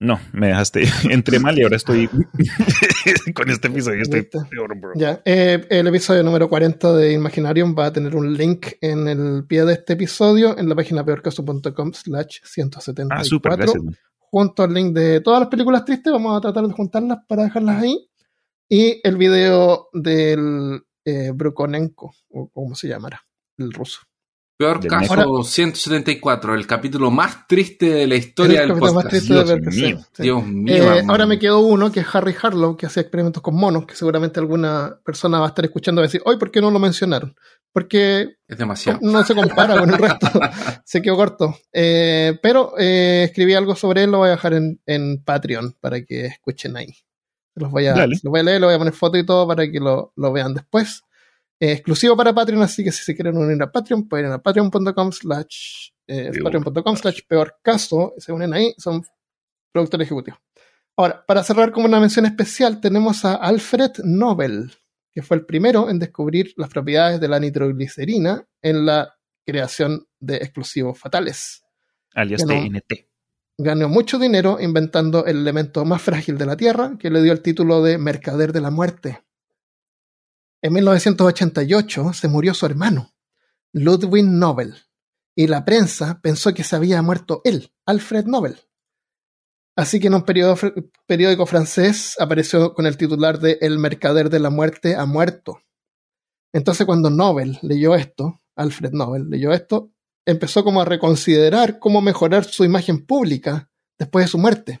No, 0.00 0.20
me 0.32 0.48
dejaste. 0.48 0.84
Entré 1.10 1.40
mal 1.40 1.58
y 1.58 1.62
ahora 1.62 1.76
estoy. 1.76 2.08
con 3.34 3.50
este 3.50 3.68
episodio 3.68 4.02
estoy 4.02 4.22
peor, 4.22 4.78
bro. 4.78 4.92
Ya, 4.94 5.20
eh, 5.24 5.66
el 5.70 5.86
episodio 5.88 6.22
número 6.22 6.48
40 6.48 6.92
de 6.94 7.12
Imaginarium 7.12 7.74
va 7.76 7.86
a 7.86 7.92
tener 7.92 8.14
un 8.14 8.32
link 8.34 8.68
en 8.80 9.08
el 9.08 9.44
pie 9.46 9.64
de 9.64 9.72
este 9.72 9.94
episodio 9.94 10.56
en 10.56 10.68
la 10.68 10.76
página 10.76 11.04
peorcaso.com 11.04 11.92
slash 11.92 12.38
174. 12.44 13.18
Ah, 13.18 13.24
súper, 13.24 13.56
gracias. 13.56 13.82
man. 13.82 13.96
junto 14.18 14.62
al 14.62 14.72
link 14.72 14.94
de 14.94 15.20
todas 15.20 15.40
las 15.40 15.48
películas 15.48 15.84
tristes, 15.84 16.12
vamos 16.12 16.36
a 16.36 16.40
tratar 16.40 16.66
de 16.66 16.72
juntarlas 16.72 17.18
para 17.26 17.44
dejarlas 17.44 17.82
ahí. 17.82 18.08
Y 18.68 19.00
el 19.02 19.16
video 19.16 19.88
del 19.92 20.82
eh, 21.04 21.32
Brukonenko, 21.34 22.12
o 22.28 22.48
como 22.50 22.74
se 22.76 22.86
llamará, 22.86 23.24
el 23.56 23.72
ruso. 23.72 24.00
Peor 24.58 24.80
Del 24.80 24.90
caso 24.90 25.14
Ahora- 25.14 25.44
174, 25.44 26.54
el 26.56 26.66
capítulo 26.66 27.12
más 27.12 27.46
triste 27.46 27.86
de 27.90 28.06
la 28.08 28.16
historia 28.16 28.62
El 28.62 28.68
del 28.68 28.68
capítulo 28.78 28.92
más 28.94 29.04
podcast. 29.04 29.24
triste 29.24 29.34
de 29.34 29.44
Dios 29.44 29.60
que 29.62 29.70
mío. 29.86 29.98
sí, 29.98 30.04
sí. 30.14 30.22
Dios 30.24 30.46
mío. 30.46 30.94
Eh, 30.94 31.04
ahora 31.08 31.26
me 31.26 31.38
quedó 31.38 31.60
uno 31.60 31.92
que 31.92 32.00
es 32.00 32.06
Harry 32.12 32.34
Harlow, 32.42 32.76
que 32.76 32.86
hacía 32.86 33.02
experimentos 33.02 33.40
con 33.40 33.54
monos, 33.54 33.86
que 33.86 33.94
seguramente 33.94 34.40
alguna 34.40 34.98
persona 35.04 35.38
va 35.38 35.46
a 35.46 35.48
estar 35.50 35.64
escuchando 35.64 36.00
y 36.00 36.02
va 36.02 36.06
a 36.06 36.08
decir, 36.08 36.22
hoy, 36.24 36.38
¿por 36.38 36.50
qué 36.50 36.60
no 36.60 36.72
lo 36.72 36.80
mencionaron? 36.80 37.36
Porque 37.72 38.36
Es 38.48 38.58
demasiado. 38.58 38.98
no 39.00 39.22
se 39.22 39.36
compara 39.36 39.78
con 39.78 39.90
el 39.90 39.96
resto. 39.98 40.26
se 40.84 41.02
quedó 41.02 41.14
corto. 41.14 41.56
Eh, 41.72 42.36
pero 42.42 42.74
eh, 42.78 43.22
escribí 43.28 43.54
algo 43.54 43.76
sobre 43.76 44.02
él, 44.02 44.10
lo 44.10 44.18
voy 44.18 44.28
a 44.28 44.32
dejar 44.32 44.54
en, 44.54 44.80
en 44.86 45.22
Patreon 45.22 45.76
para 45.80 46.02
que 46.04 46.26
escuchen 46.26 46.76
ahí. 46.76 46.92
Los 47.54 47.70
voy 47.70 47.86
a, 47.86 48.08
los 48.08 48.22
voy 48.22 48.40
a 48.40 48.42
leer, 48.42 48.60
le 48.60 48.66
voy 48.66 48.74
a 48.74 48.78
poner 48.78 48.92
foto 48.92 49.18
y 49.18 49.24
todo 49.24 49.46
para 49.46 49.70
que 49.70 49.78
lo, 49.78 50.12
lo 50.16 50.32
vean 50.32 50.54
después. 50.54 51.02
Eh, 51.60 51.72
exclusivo 51.72 52.16
para 52.16 52.32
Patreon, 52.32 52.62
así 52.62 52.84
que 52.84 52.92
si 52.92 53.02
se 53.02 53.14
quieren 53.14 53.36
unir 53.36 53.60
a 53.62 53.70
Patreon, 53.70 54.08
pueden 54.08 54.26
ir 54.26 54.32
a 54.32 54.38
patreon.com 54.38 55.12
slash 55.12 55.90
eh, 56.06 56.30
Peor. 56.32 56.44
patreon.com 56.44 56.96
slash 56.96 57.20
peor 57.28 57.56
caso, 57.62 58.14
se 58.16 58.32
unen 58.32 58.54
ahí, 58.54 58.74
son 58.78 59.02
productores 59.72 60.06
ejecutivos. 60.06 60.40
Ahora, 60.96 61.24
para 61.26 61.44
cerrar 61.44 61.70
como 61.70 61.86
una 61.86 62.00
mención 62.00 62.26
especial, 62.26 62.80
tenemos 62.80 63.24
a 63.24 63.34
Alfred 63.34 63.98
Nobel, 64.04 64.72
que 65.12 65.22
fue 65.22 65.36
el 65.36 65.46
primero 65.46 65.90
en 65.90 65.98
descubrir 65.98 66.52
las 66.56 66.70
propiedades 66.70 67.20
de 67.20 67.28
la 67.28 67.38
nitroglicerina 67.38 68.44
en 68.62 68.86
la 68.86 69.14
creación 69.46 70.06
de 70.18 70.36
explosivos 70.36 70.98
fatales. 70.98 71.62
Alias. 72.14 72.44
TNT. 72.44 73.06
Ganó 73.58 73.88
mucho 73.88 74.18
dinero 74.18 74.58
inventando 74.60 75.24
el 75.24 75.38
elemento 75.38 75.84
más 75.84 76.02
frágil 76.02 76.38
de 76.38 76.46
la 76.46 76.56
Tierra, 76.56 76.96
que 76.98 77.10
le 77.10 77.22
dio 77.22 77.32
el 77.32 77.42
título 77.42 77.82
de 77.82 77.98
Mercader 77.98 78.52
de 78.52 78.60
la 78.60 78.70
Muerte. 78.70 79.20
En 80.62 80.72
1988 80.72 82.12
se 82.12 82.28
murió 82.28 82.52
su 82.54 82.66
hermano, 82.66 83.12
Ludwig 83.72 84.24
Nobel, 84.24 84.74
y 85.36 85.46
la 85.46 85.64
prensa 85.64 86.20
pensó 86.20 86.52
que 86.52 86.64
se 86.64 86.74
había 86.76 87.00
muerto 87.02 87.40
él, 87.44 87.72
Alfred 87.86 88.24
Nobel. 88.24 88.58
Así 89.76 90.00
que 90.00 90.08
en 90.08 90.14
un 90.14 90.22
periódico, 90.24 90.66
fr- 90.66 90.90
periódico 91.06 91.46
francés 91.46 92.16
apareció 92.18 92.74
con 92.74 92.86
el 92.86 92.96
titular 92.96 93.38
de 93.38 93.58
El 93.60 93.78
mercader 93.78 94.30
de 94.30 94.40
la 94.40 94.50
muerte 94.50 94.96
ha 94.96 95.06
muerto. 95.06 95.62
Entonces 96.52 96.84
cuando 96.86 97.10
Nobel 97.10 97.58
leyó 97.62 97.94
esto, 97.94 98.42
Alfred 98.56 98.90
Nobel 98.92 99.30
leyó 99.30 99.52
esto, 99.52 99.92
empezó 100.26 100.64
como 100.64 100.80
a 100.82 100.84
reconsiderar 100.84 101.78
cómo 101.78 102.00
mejorar 102.02 102.44
su 102.44 102.64
imagen 102.64 103.06
pública 103.06 103.70
después 103.96 104.24
de 104.24 104.30
su 104.30 104.38
muerte. 104.38 104.80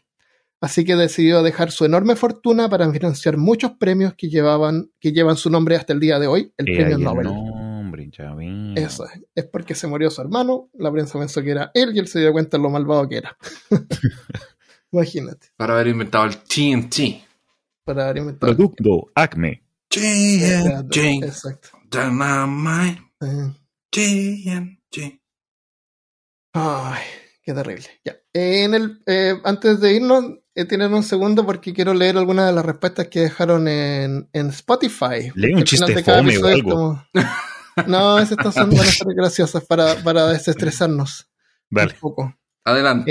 Así 0.60 0.84
que 0.84 0.96
decidió 0.96 1.42
dejar 1.42 1.70
su 1.70 1.84
enorme 1.84 2.16
fortuna 2.16 2.68
para 2.68 2.90
financiar 2.90 3.36
muchos 3.36 3.72
premios 3.78 4.14
que 4.14 4.28
llevaban, 4.28 4.90
que 4.98 5.12
llevan 5.12 5.36
su 5.36 5.50
nombre 5.50 5.76
hasta 5.76 5.92
el 5.92 6.00
día 6.00 6.18
de 6.18 6.26
hoy, 6.26 6.52
el 6.56 6.68
Eh, 6.68 6.74
premio 6.76 6.86
ahí 6.86 6.92
el 6.94 7.04
Nobel. 7.04 7.24
nombre. 7.26 7.58
Eso 8.76 9.04
es. 9.06 9.20
Es 9.34 9.44
porque 9.46 9.74
se 9.74 9.86
murió 9.86 10.10
su 10.10 10.20
hermano, 10.20 10.68
la 10.74 10.90
prensa 10.92 11.18
pensó 11.18 11.42
que 11.42 11.50
era 11.50 11.70
él 11.74 11.94
y 11.94 11.98
él 11.98 12.06
se 12.08 12.20
dio 12.20 12.32
cuenta 12.32 12.56
de 12.56 12.62
lo 12.62 12.70
malvado 12.70 13.08
que 13.08 13.16
era. 13.18 13.36
Imagínate, 14.92 15.48
Para 15.56 15.74
haber 15.74 15.88
inventado 15.88 16.24
el 16.24 16.36
TNT. 16.38 17.22
para 17.84 18.04
haber 18.04 18.18
inventado. 18.18 18.52
Producto 18.56 19.10
Acme. 19.14 19.62
TNT. 19.88 20.96
Exacto. 21.24 21.70
Dynamite. 21.90 23.02
Eh, 23.20 23.52
TNT. 23.90 25.20
Ay, 26.54 27.02
qué 27.42 27.52
terrible. 27.54 27.86
Ya. 28.04 28.16
En 28.32 28.74
el, 28.74 29.02
eh, 29.06 29.34
antes 29.44 29.80
de 29.80 29.94
irnos, 29.94 30.24
eh, 30.60 30.64
tienen 30.64 30.92
un 30.94 31.02
segundo 31.02 31.44
porque 31.46 31.72
quiero 31.72 31.94
leer 31.94 32.16
algunas 32.18 32.46
de 32.46 32.52
las 32.52 32.64
respuestas 32.64 33.08
que 33.08 33.20
dejaron 33.20 33.68
en, 33.68 34.28
en 34.32 34.48
Spotify. 34.48 35.30
Lee 35.34 35.54
un 35.54 35.64
chiste 35.64 36.02
fome 36.02 36.38
o 36.38 36.46
algo. 36.46 36.70
como- 36.70 37.04
No, 37.86 38.18
esas 38.18 38.32
estas 38.32 38.54
son 38.54 38.70
van 38.70 38.80
a 38.80 38.84
ser 38.84 39.06
graciosas 39.14 39.64
para, 39.64 39.94
para 40.02 40.26
desestresarnos 40.26 41.28
Dale. 41.70 41.92
un 41.92 42.00
poco. 42.00 42.34
Adelante. 42.64 43.04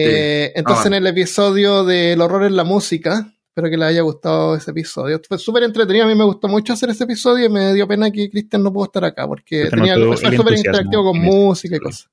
Eh, 0.45 0.51
entonces, 0.55 0.87
en 0.87 0.93
el 0.95 1.07
episodio 1.07 1.85
del 1.85 2.19
horror 2.19 2.43
en 2.43 2.55
la 2.57 2.65
música, 2.65 3.33
espero 3.47 3.69
que 3.69 3.77
les 3.77 3.87
haya 3.87 4.01
gustado 4.01 4.55
ese 4.55 4.71
episodio. 4.71 5.21
Fue 5.27 5.37
súper 5.37 5.63
entretenido, 5.63 6.05
a 6.05 6.07
mí 6.09 6.15
me 6.15 6.25
gustó 6.25 6.47
mucho 6.49 6.73
hacer 6.73 6.89
ese 6.89 7.05
episodio 7.05 7.45
y 7.45 7.49
me 7.49 7.73
dio 7.73 7.87
pena 7.87 8.11
que 8.11 8.29
Cristian 8.29 8.61
no 8.61 8.73
pudo 8.73 8.85
estar 8.85 9.05
acá 9.05 9.25
porque 9.25 9.63
Se 9.63 9.69
tenía 9.71 9.95
fue 9.95 10.11
el 10.29 10.37
súper 10.37 10.57
interactivo 10.57 11.03
con 11.05 11.15
ese 11.17 11.25
música 11.25 11.75
y 11.77 11.79
cosas. 11.79 12.09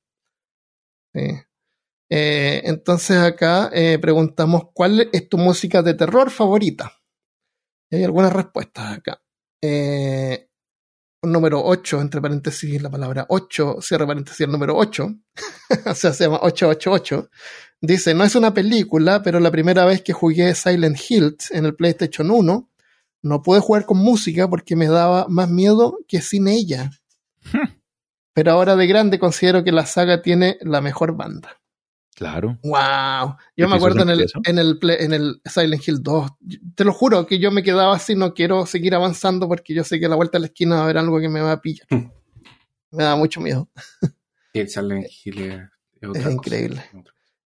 Sí. 1.12 1.20
Eh, 2.10 2.62
entonces 2.64 3.18
acá 3.18 3.70
eh, 3.72 3.98
preguntamos 3.98 4.64
cuál 4.72 5.08
es 5.12 5.28
tu 5.28 5.38
música 5.38 5.82
de 5.82 5.94
terror 5.94 6.30
favorita. 6.30 6.92
Y 7.90 7.96
hay 7.96 8.04
algunas 8.04 8.32
respuestas 8.32 8.98
acá. 8.98 9.22
Eh, 9.62 10.48
número 11.22 11.62
8, 11.64 12.00
entre 12.00 12.20
paréntesis 12.20 12.82
la 12.82 12.90
palabra 12.90 13.26
8, 13.28 13.78
cierre 13.80 14.06
paréntesis 14.06 14.40
el 14.42 14.52
número 14.52 14.76
8, 14.76 15.14
o 15.86 15.94
sea, 15.94 16.12
se 16.12 16.24
llama 16.24 16.40
888. 16.42 17.30
Dice, 17.80 18.14
no 18.14 18.24
es 18.24 18.34
una 18.34 18.54
película, 18.54 19.22
pero 19.22 19.40
la 19.40 19.50
primera 19.50 19.84
vez 19.84 20.02
que 20.02 20.12
jugué 20.12 20.54
Silent 20.54 20.98
Hill 21.08 21.36
en 21.50 21.66
el 21.66 21.74
PlayStation 21.74 22.30
1, 22.30 22.70
no 23.22 23.42
pude 23.42 23.60
jugar 23.60 23.86
con 23.86 23.98
música 23.98 24.48
porque 24.48 24.76
me 24.76 24.86
daba 24.86 25.26
más 25.28 25.50
miedo 25.50 25.98
que 26.08 26.20
sin 26.20 26.48
ella. 26.48 26.90
pero 28.34 28.52
ahora 28.52 28.76
de 28.76 28.86
grande 28.86 29.18
considero 29.18 29.64
que 29.64 29.72
la 29.72 29.86
saga 29.86 30.22
tiene 30.22 30.58
la 30.60 30.80
mejor 30.80 31.16
banda. 31.16 31.60
Claro. 32.14 32.58
Wow. 32.62 33.36
Yo 33.56 33.68
me 33.68 33.74
¿Episodio 33.74 33.76
acuerdo 33.76 34.02
en 34.02 34.08
el, 34.10 34.26
en 34.44 34.58
el, 34.58 34.78
Play- 34.78 34.96
en 35.00 35.12
el 35.12 35.40
Silent 35.44 35.88
Hill 35.88 36.02
2. 36.02 36.30
Te 36.76 36.84
lo 36.84 36.92
juro 36.92 37.26
que 37.26 37.38
yo 37.40 37.50
me 37.50 37.62
quedaba 37.64 37.94
así, 37.96 38.14
no 38.14 38.34
quiero 38.34 38.66
seguir 38.66 38.94
avanzando 38.94 39.48
porque 39.48 39.74
yo 39.74 39.82
sé 39.84 39.98
que 39.98 40.06
a 40.06 40.08
la 40.08 40.16
vuelta 40.16 40.38
de 40.38 40.42
la 40.42 40.46
esquina 40.46 40.76
va 40.76 40.80
a 40.82 40.84
haber 40.84 40.98
algo 40.98 41.18
que 41.20 41.28
me 41.28 41.40
va 41.40 41.52
a 41.52 41.60
pillar. 41.60 41.86
Mm. 41.90 42.10
Me 42.92 43.02
da 43.04 43.16
mucho 43.16 43.40
miedo. 43.40 43.68
El 44.52 44.68
Silent 44.68 45.06
Hill 45.24 45.38
es, 45.42 46.08
otra 46.08 46.20
Es 46.22 46.30
increíble. 46.32 46.84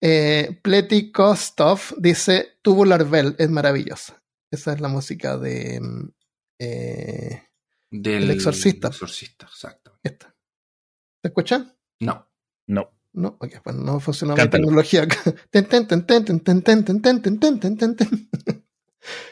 Eh, 0.01 0.59
Pleti 0.63 1.11
Kostov 1.13 1.81
dice 1.99 2.59
Tubular 2.63 3.09
Bell 3.09 3.35
es 3.39 3.51
maravillosa. 3.51 4.23
Esa 4.51 4.73
es 4.75 4.81
la 4.81 4.89
música 4.89 5.37
de 5.39 5.81
mm, 5.81 6.09
eh, 6.61 7.43
Del 7.91 8.25
El 8.25 8.31
Exorcista. 8.31 8.89
Exorcista, 8.89 9.47
exacto. 9.47 9.99
esta. 10.05 10.35
¿Te 11.21 11.29
escuchan? 11.29 11.77
No. 12.01 12.29
No, 13.13 13.37
oye, 13.41 13.61
pues 13.63 13.77
no 13.77 14.01
funciona 14.01 14.35
la 14.35 14.49
tecnología. 14.49 15.07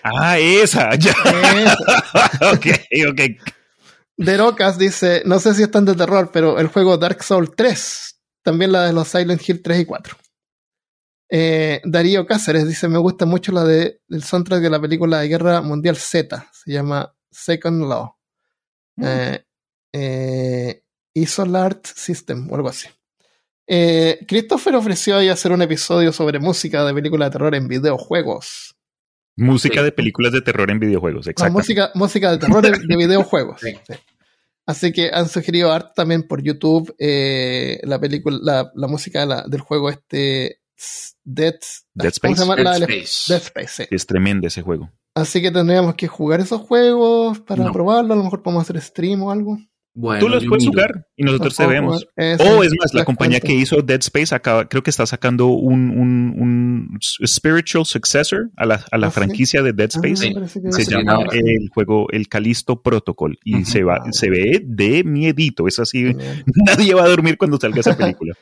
Ah, 0.02 0.38
esa, 0.38 0.94
ya. 0.96 1.12
Esa. 1.12 2.52
ok, 2.52 2.66
ok. 3.08 3.20
Derocas 4.16 4.78
dice, 4.78 5.22
no 5.24 5.38
sé 5.38 5.54
si 5.54 5.62
están 5.62 5.84
de 5.84 5.94
terror, 5.94 6.30
pero 6.32 6.58
el 6.58 6.66
juego 6.66 6.98
Dark 6.98 7.22
Souls 7.22 7.52
3, 7.56 8.20
también 8.42 8.72
la 8.72 8.84
de 8.86 8.92
los 8.92 9.08
Silent 9.08 9.48
Hill 9.48 9.62
3 9.62 9.80
y 9.80 9.84
4. 9.86 10.16
Darío 11.84 12.26
Cáceres 12.26 12.66
dice, 12.66 12.88
me 12.88 12.98
gusta 12.98 13.24
mucho 13.24 13.52
la 13.52 13.64
de, 13.64 14.00
soundtrack 14.08 14.60
de 14.60 14.70
la 14.70 14.80
película 14.80 15.20
de 15.20 15.28
Guerra 15.28 15.62
Mundial 15.62 15.96
Z, 15.96 16.50
se 16.52 16.72
llama 16.72 17.14
Second 17.30 17.88
Law. 17.88 18.16
Mm. 18.96 19.04
Eh, 19.92 20.82
Isolart 21.14 21.86
System 21.86 22.50
o 22.50 22.56
algo 22.56 22.68
así. 22.68 22.88
Eh, 23.72 24.18
Christopher 24.26 24.74
ofreció 24.74 25.16
ahí 25.16 25.28
hacer 25.28 25.52
un 25.52 25.62
episodio 25.62 26.12
sobre 26.12 26.40
música 26.40 26.84
de 26.84 26.92
película 26.92 27.26
de 27.26 27.30
terror 27.30 27.54
en 27.54 27.68
videojuegos. 27.68 28.74
Música 29.36 29.78
Sí. 29.78 29.84
de 29.84 29.92
películas 29.92 30.32
de 30.32 30.42
terror 30.42 30.70
en 30.70 30.80
videojuegos, 30.80 31.26
No, 31.26 31.30
exacto. 31.30 31.52
música, 31.52 31.90
música 31.94 32.32
de 32.32 32.38
terror 32.38 32.62
de, 32.62 32.70
de 32.84 32.96
videojuegos. 32.96 33.60
Sí. 33.62 33.74
Sí. 33.86 33.94
Así 34.66 34.92
que 34.92 35.10
han 35.12 35.28
sugerido 35.28 35.72
art 35.72 35.92
también 35.94 36.26
por 36.28 36.42
YouTube 36.42 36.94
eh, 36.98 37.80
la 37.84 37.98
película, 38.00 38.38
la, 38.42 38.72
la 38.74 38.86
música 38.88 39.20
de 39.20 39.26
la- 39.26 39.44
del 39.46 39.60
juego 39.60 39.88
este 39.90 40.60
Dead, 41.24 41.54
Dead 41.94 42.12
¿cómo 42.20 42.34
se 42.34 42.42
Space. 42.42 42.48
llama? 42.48 42.56
La 42.56 42.78
Dead 42.78 42.90
Space. 42.90 43.32
Dead 43.32 43.42
Space, 43.42 43.84
sí. 43.84 43.94
Es 43.94 44.06
tremendo 44.06 44.46
ese 44.46 44.62
juego. 44.62 44.90
Así 45.14 45.40
que 45.42 45.50
tendríamos 45.50 45.94
que 45.94 46.06
jugar 46.08 46.40
esos 46.40 46.60
juegos 46.60 47.40
para 47.40 47.64
No. 47.64 47.72
probarlo. 47.72 48.14
A 48.14 48.16
lo 48.16 48.24
mejor 48.24 48.42
podemos 48.42 48.62
hacer 48.62 48.80
stream 48.80 49.22
o 49.22 49.30
algo. 49.30 49.58
Bueno, 49.92 50.20
Tú 50.20 50.28
los 50.28 50.44
puedes 50.46 50.62
miro. 50.64 50.72
jugar 50.72 51.06
y 51.16 51.24
nosotros 51.24 51.56
te 51.56 51.66
vemos. 51.66 52.06
O 52.16 52.62
es 52.62 52.70
más, 52.78 52.94
la 52.94 53.04
compañía 53.04 53.40
que 53.40 53.52
hizo 53.52 53.82
Dead 53.82 53.98
Space 53.98 54.32
acaba, 54.32 54.68
creo 54.68 54.84
que 54.84 54.90
está 54.90 55.04
sacando 55.04 55.48
un, 55.48 55.90
un, 55.90 56.34
un 56.38 56.98
spiritual 57.26 57.84
successor 57.84 58.50
a 58.56 58.66
la, 58.66 58.84
a 58.92 58.98
la 58.98 59.08
Ah, 59.08 59.10
sí. 59.10 59.14
franquicia 59.16 59.62
de 59.62 59.72
Dead 59.72 59.90
Ah, 59.92 59.98
Space. 60.06 60.32
Sí. 60.48 60.60
Se 60.70 60.84
Sí, 60.84 60.90
llama 60.92 61.24
el 61.32 61.68
juego 61.74 62.06
El 62.12 62.28
Calisto 62.28 62.80
Protocol 62.82 63.36
y 63.44 63.64
se, 63.64 63.82
va, 63.82 63.96
Ah. 63.96 64.12
se 64.12 64.30
ve 64.30 64.62
de 64.64 65.02
miedito. 65.02 65.66
Es 65.66 65.80
así, 65.80 66.14
nadie 66.64 66.94
va 66.94 67.02
a 67.04 67.08
dormir 67.08 67.36
cuando 67.36 67.58
salga 67.58 67.80
esa 67.80 67.96
película. 67.96 68.34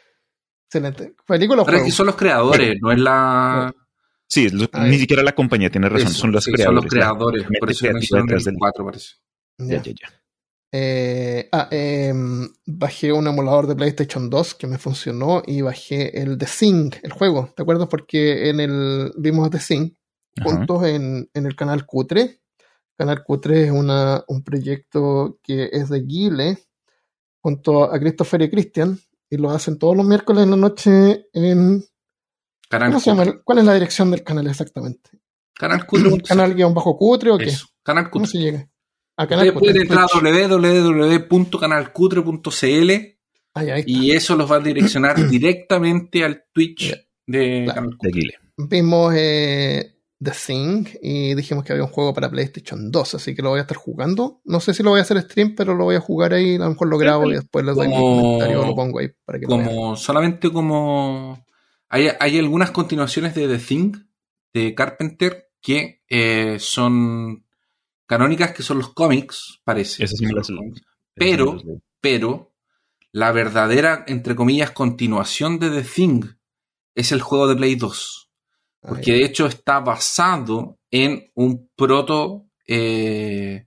Excelente. 0.66 1.14
¿Película 1.26 1.62
o 1.62 1.64
Pero 1.64 1.88
son 1.90 2.06
los 2.06 2.16
creadores, 2.16 2.76
no 2.80 2.92
es 2.92 2.98
la. 2.98 3.72
Sí, 4.30 4.46
Ah, 4.74 4.86
ni 4.86 4.98
siquiera 4.98 5.22
la 5.22 5.32
compañía 5.34 5.70
tiene 5.70 5.88
razón, 5.88 6.08
Eso, 6.08 6.18
son 6.18 6.32
los 6.32 6.44
sí, 6.44 6.52
creadores. 6.52 6.66
Son 6.66 6.84
los 6.84 6.92
creadores. 6.92 7.44
Por 7.58 7.70
eso 7.70 7.86
el 7.86 7.94
del- 8.44 8.54
4, 8.58 8.84
parece. 8.84 9.08
Ya. 9.56 9.82
ya, 9.82 9.92
ya. 9.92 10.17
Eh, 10.70 11.48
ah, 11.50 11.68
em, 11.70 12.46
bajé 12.66 13.12
un 13.12 13.26
emulador 13.26 13.66
de 13.66 13.74
PlayStation 13.74 14.28
2 14.28 14.54
que 14.54 14.66
me 14.66 14.76
funcionó 14.76 15.42
y 15.46 15.62
bajé 15.62 16.20
el 16.20 16.36
The 16.36 16.46
Sing, 16.46 16.94
el 17.02 17.12
juego, 17.12 17.50
¿te 17.56 17.62
acuerdas? 17.62 17.88
Porque 17.88 18.50
en 18.50 18.60
el 18.60 19.12
vimos 19.16 19.50
The 19.50 19.56
Ajá. 19.56 19.90
juntos 20.42 20.84
en, 20.84 21.30
en 21.32 21.46
el 21.46 21.56
canal 21.56 21.86
Cutre. 21.86 22.40
Canal 22.96 23.22
Cutre 23.24 23.64
es 23.64 23.70
una, 23.70 24.24
un 24.28 24.42
proyecto 24.42 25.38
que 25.42 25.70
es 25.72 25.88
de 25.88 26.00
Guile 26.00 26.58
junto 27.40 27.84
a 27.84 27.98
Christopher 27.98 28.42
y 28.42 28.50
Christian 28.50 28.98
y 29.30 29.36
lo 29.36 29.50
hacen 29.50 29.78
todos 29.78 29.96
los 29.96 30.06
miércoles 30.06 30.44
en 30.44 30.50
la 30.50 30.56
noche 30.56 31.26
en... 31.32 31.84
Canal 32.68 32.90
¿Cómo 32.90 33.00
se 33.00 33.10
llama? 33.10 33.40
¿Cuál 33.44 33.58
es 33.58 33.64
la 33.64 33.72
dirección 33.74 34.10
del 34.10 34.22
canal 34.22 34.46
exactamente? 34.46 35.10
Canal 35.54 35.86
Cutre. 35.86 36.20
¿Canal 36.22 36.54
guion 36.54 36.74
bajo 36.74 36.96
Cutre 36.98 37.30
o 37.30 37.38
qué? 37.38 37.46
Eso, 37.46 37.66
Canal 37.82 38.10
¿Cómo 38.10 38.26
Cutre. 38.26 38.38
se 38.38 38.44
llega? 38.44 38.68
A 39.20 39.26
Canal 39.26 39.48
Ustedes 39.48 39.60
pueden 39.60 39.82
entrar 39.82 40.04
a 40.04 40.06
Twitch. 40.06 40.22
www.canalcutre.cl 41.68 42.90
está. 42.90 43.78
y 43.86 44.10
eso 44.12 44.36
los 44.36 44.50
va 44.50 44.56
a 44.56 44.60
direccionar 44.60 45.16
directamente 45.30 46.24
al 46.24 46.44
Twitch 46.52 46.94
de 47.26 47.62
Claro. 47.64 47.74
Canal 47.80 47.96
Cutre. 47.98 48.38
Vimos 48.56 49.12
eh, 49.16 49.94
The 50.22 50.30
Thing 50.32 50.84
y 51.02 51.34
dijimos 51.34 51.64
que 51.64 51.72
había 51.72 51.84
un 51.84 51.90
juego 51.90 52.12
para 52.14 52.30
PlayStation 52.30 52.90
2, 52.90 53.14
así 53.14 53.34
que 53.34 53.42
lo 53.42 53.50
voy 53.50 53.58
a 53.58 53.62
estar 53.62 53.76
jugando. 53.76 54.40
No 54.44 54.60
sé 54.60 54.72
si 54.74 54.82
lo 54.82 54.90
voy 54.90 54.98
a 55.00 55.02
hacer 55.02 55.20
stream, 55.22 55.54
pero 55.56 55.74
lo 55.74 55.84
voy 55.84 55.96
a 55.96 56.00
jugar 56.00 56.32
ahí, 56.34 56.54
a 56.56 56.58
lo 56.60 56.70
mejor 56.70 56.88
lo 56.88 56.98
grabo 56.98 57.28
y 57.30 57.34
después 57.34 57.64
les 57.64 57.74
doy 57.76 57.88
mi 57.88 57.94
Como- 57.94 58.22
comentario, 58.22 58.66
lo 58.66 58.74
pongo 58.74 58.98
ahí 59.00 59.08
para 59.24 59.38
que 59.38 59.46
lo. 59.46 59.50
Como 59.50 59.96
solamente 59.96 60.50
como 60.50 61.44
hay, 61.88 62.08
hay 62.18 62.38
algunas 62.38 62.70
continuaciones 62.70 63.34
de 63.34 63.46
The 63.48 63.58
Thing 63.58 63.92
de 64.54 64.74
Carpenter 64.74 65.50
que 65.60 66.02
eh, 66.08 66.56
son 66.60 67.44
canónicas 68.08 68.50
que 68.52 68.64
son 68.64 68.78
los 68.78 68.92
cómics, 68.92 69.60
parece. 69.62 70.04
Sí 70.08 70.26
me. 70.26 70.32
Pero- 71.14 71.56
Pero 72.00 72.52
la 73.12 73.32
verdadera, 73.32 74.04
entre 74.06 74.34
comillas, 74.34 74.70
continuación 74.72 75.58
de 75.58 75.70
The 75.70 75.82
Thing 75.82 76.22
es 76.94 77.12
el 77.12 77.20
juego 77.20 77.46
de 77.48 77.56
Play 77.56 77.74
2. 77.76 78.30
Ah, 78.82 78.88
Porque 78.90 79.10
ya. 79.12 79.14
de 79.14 79.24
hecho 79.24 79.46
está 79.46 79.80
basado 79.80 80.78
en 80.90 81.30
un 81.34 81.68
proto 81.76 82.46
eh, 82.66 83.66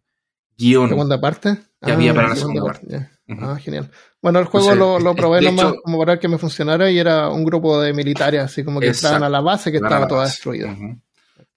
guion. 0.57 0.89
¿Segunda 0.89 1.19
parte? 1.19 1.57
Que 1.81 1.91
había 1.91 2.13
para 2.13 2.29
la 2.29 2.35
segunda. 2.35 2.63
Ujú. 2.63 3.45
Ah, 3.45 3.57
genial. 3.59 3.89
Bueno, 4.21 4.39
el 4.39 4.45
juego 4.45 4.75
lo, 4.99 5.15
probé 5.15 5.39
de 5.39 5.45
nomás 5.47 5.65
hecho- 5.73 5.81
como 5.83 5.97
para 5.99 6.19
que 6.19 6.27
me 6.27 6.37
funcionara 6.37 6.89
y 6.91 6.99
era 6.99 7.29
un 7.29 7.43
grupo 7.43 7.81
de 7.81 7.93
militares, 7.93 8.41
así 8.41 8.63
como 8.63 8.79
que 8.79 8.87
Exacto. 8.87 9.25
a 9.25 9.29
la 9.29 9.41
base 9.41 9.71
que 9.71 9.77
estaba 9.77 10.07
toda 10.07 10.25
destruida. 10.25 10.75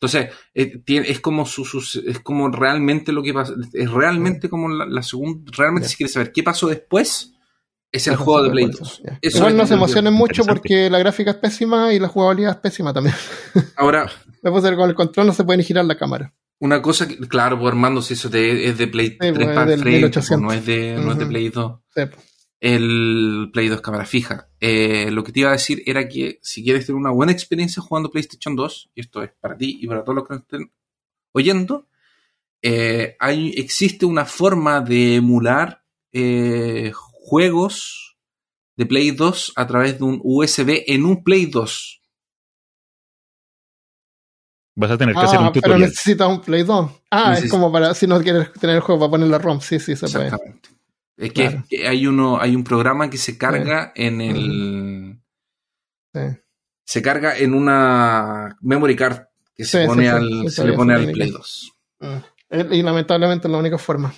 Entonces, 0.05 0.29
eh, 0.55 0.79
tiene- 0.85 1.09
es 1.11 1.21
como 1.21 1.47
su, 1.47 1.65
su- 1.65 2.03
es 2.07 2.19
como 2.21 2.49
realmente 2.51 3.13
lo 3.13 3.23
que 3.23 3.33
pasa, 3.33 3.55
es 3.73 3.91
realmente 3.91 4.49
como 4.49 4.69
la, 4.69 4.87
la 4.87 5.03
segunda, 5.03 5.51
realmente 5.57 5.87
Ya. 5.87 5.91
si 5.91 5.97
quieres 5.97 6.13
saber 6.13 6.33
qué 6.33 6.43
pasó 6.43 6.69
después, 6.69 7.33
es 7.93 8.07
el 8.09 8.15
Ajá, 8.15 8.25
juego 8.25 8.43
de 8.43 8.49
sí, 8.49 8.53
Play 8.53 8.65
por 8.67 8.75
eso, 8.75 8.85
2. 8.85 9.03
ya. 9.05 9.19
Eso 9.23 9.37
Igual 9.39 9.53
es 9.53 9.59
no 9.59 9.67
se 9.67 9.75
emocionen 9.75 10.13
mucho 10.15 10.45
porque 10.45 10.91
la 10.91 10.99
gráfica 10.99 11.31
es 11.31 11.37
pésima 11.37 11.93
y 11.93 11.99
la 12.01 12.09
jugabilidad 12.09 12.53
es 12.53 12.57
pésima 12.59 12.93
también. 12.93 13.15
Ahora, 13.77 14.11
puse 14.43 14.75
con 14.77 14.89
el 14.91 14.95
control 14.95 15.27
no 15.29 15.33
se 15.33 15.45
puede 15.45 15.59
ni 15.59 15.65
girar 15.65 15.85
la 15.85 15.97
cámara. 15.97 16.35
una 16.61 16.83
cosa 16.83 17.07
que, 17.09 17.17
claro, 17.29 17.59
pues 17.59 17.69
Armando, 17.69 18.03
si 18.03 18.15
eso 18.15 18.29
es 18.33 18.77
de 18.79 18.87
Play 18.89 19.17
3 19.17 19.33
pues, 19.35 19.47
para 19.49 19.67
del 19.67 19.81
frente, 19.81 19.99
1800. 19.99 20.29
pues, 20.29 20.41
no 20.41 20.53
es 20.53 20.67
de, 20.67 20.97
no 21.01 21.13
es. 21.13 21.29
Play 21.29 21.49
2. 21.51 21.73
Sí, 21.95 22.03
El 22.67 23.51
Play 23.53 23.69
2 23.69 23.83
cámara 23.83 24.07
fija. 24.07 24.49
Eh, 24.59 25.11
lo 25.11 25.23
que 25.23 25.33
te 25.33 25.41
iba 25.41 25.51
a 25.51 25.53
decir 25.53 25.83
era 25.85 26.09
que 26.09 26.39
si 26.43 26.65
quieres 26.65 26.87
tener 26.87 26.99
una 26.99 27.11
buena 27.11 27.31
experiencia 27.31 27.83
jugando 27.83 28.11
PlayStation 28.11 28.57
2, 28.57 28.91
y 28.95 29.01
esto 29.03 29.23
es 29.23 29.33
para 29.39 29.55
ti 29.55 29.79
y 29.83 29.87
para 29.87 30.03
todos 30.03 30.17
los 30.17 30.27
que 30.27 30.33
nos 30.35 30.43
estén 30.45 30.73
oyendo, 31.33 31.89
eh, 32.63 33.17
hay, 33.21 33.51
existe 33.59 34.07
una 34.07 34.25
forma 34.25 34.81
de 34.81 35.17
emular 35.17 35.85
eh, 36.13 36.91
juegos 36.95 38.17
de 38.77 38.87
Play 38.87 39.11
2 39.11 39.53
a 39.57 39.67
través 39.67 39.99
de 39.99 40.05
un 40.05 40.21
USB 40.25 40.85
en 40.87 41.05
un 41.05 41.23
Play 41.23 41.45
2. 41.45 42.01
Vas 44.77 44.91
a 44.91 44.97
tener 44.99 45.15
que 45.15 45.21
hacer 45.21 45.39
Ah, 45.39 45.43
un 45.43 45.53
pero 45.53 45.63
tutorial. 45.63 45.81
necesitas 45.91 46.29
un 46.29 46.41
Play 46.41 46.63
2. 46.63 46.91
Ah, 47.11 47.35
es 47.39 47.51
como 47.51 47.71
para 47.71 47.93
si 47.95 48.07
no 48.07 48.21
quieres 48.23 48.53
tener 48.55 48.77
el 48.77 48.83
juego 48.83 49.01
para 49.01 49.11
poner 49.11 49.29
la 49.29 49.39
ROM. 49.39 49.61
Sí, 49.61 49.79
sí, 49.79 49.95
se 49.95 50.09
puede. 50.09 50.25
Exactamente. 50.29 50.71
Es 51.17 51.33
que, 51.33 51.49
Claro. 51.49 51.65
que 51.69 51.87
hay 51.89 52.07
uno, 52.07 52.41
hay 52.41 52.57
un 52.57 52.65
programa 52.65 53.09
que 53.09 53.19
se 53.19 53.39
carga 53.39 53.93
en 53.95 54.21
el. 54.21 55.21
Sí. 56.13 56.21
Se 56.85 57.03
carga 57.03 57.37
en 57.39 57.55
una 57.55 58.57
memory 58.61 58.97
card 58.97 59.21
que 59.55 59.65
se 59.65 59.83
Sí, 59.83 59.87
pone 59.87 60.09
al, 60.09 60.51
se 60.51 60.65
le 60.67 60.73
pone 60.75 60.95
al 60.95 61.11
Play 61.13 61.31
2. 61.31 61.73
Mm. 62.01 62.07
Eh, 62.51 62.69
Y 62.73 62.83
lamentablemente 62.83 63.47
es 63.49 63.53
la 63.53 63.59
única 63.59 63.79
forma. 63.79 64.13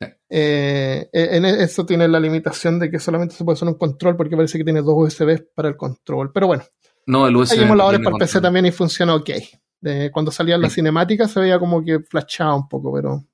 Sí. 0.00 0.06
Eh, 0.28 1.08
en 1.12 1.44
eso 1.44 1.84
tiene 1.86 2.06
la 2.08 2.20
limitación 2.20 2.78
de 2.78 2.90
que 2.90 2.98
solamente 3.00 3.34
se 3.34 3.44
puede 3.44 3.54
usar 3.54 3.68
un 3.68 3.74
control 3.78 4.16
porque 4.16 4.36
parece 4.36 4.58
que 4.58 4.64
tiene 4.64 4.82
dos 4.82 4.94
USBs 4.96 5.44
para 5.54 5.68
el 5.68 5.76
control. 5.76 6.30
Pero 6.32 6.46
bueno, 6.48 6.64
No, 7.06 7.26
el 7.26 7.36
USB. 7.36 7.52
hay 7.58 7.64
emuladores 7.64 8.00
para 8.02 8.16
PC 8.16 8.40
también 8.40 8.66
y 8.66 8.72
funciona 8.72 9.14
ok. 9.14 9.30
De- 9.80 10.10
cuando 10.12 10.30
salían 10.30 10.60
las 10.60 10.72
Sí. 10.72 10.76
cinemáticas 10.76 11.30
se 11.30 11.40
veía 11.40 11.58
como 11.58 11.84
que 11.84 12.00
flashaba 12.00 12.54
un 12.56 12.68
poco, 12.68 12.92
pero 12.94 13.24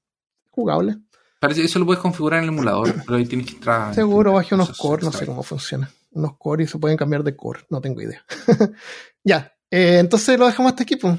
jugable. 0.51 0.97
Parece 1.43 1.60
que 1.60 1.66
eso 1.66 1.81
lo 1.81 1.86
puedes 1.86 2.01
configurar 2.01 2.39
en 2.39 2.44
el 2.44 2.51
emulador, 2.51 2.94
pero 3.05 3.19
ahí 3.19 3.27
tienes 3.27 3.48
que 3.48 3.55
entrar. 3.55 3.93
Seguro 3.93 4.35
baje 4.35 4.55
unos 4.55 4.78
core, 4.78 5.02
no 5.02 5.10
sé 5.10 5.27
cómo 5.27 5.43
funciona. 5.43 5.90
Unos 6.12 6.39
core 6.39 6.62
y 6.62 6.66
se 6.69 6.78
pueden 6.78 6.97
cambiar 6.97 7.24
de 7.24 7.35
core, 7.35 7.62
no 7.69 7.81
tengo 7.81 8.01
idea. 8.01 8.24
ya, 9.24 9.52
eh, 9.69 9.98
entonces 9.98 10.39
lo 10.39 10.47
dejamos 10.47 10.70
hasta 10.70 10.85
aquí. 10.85 10.94
pues. 10.94 11.19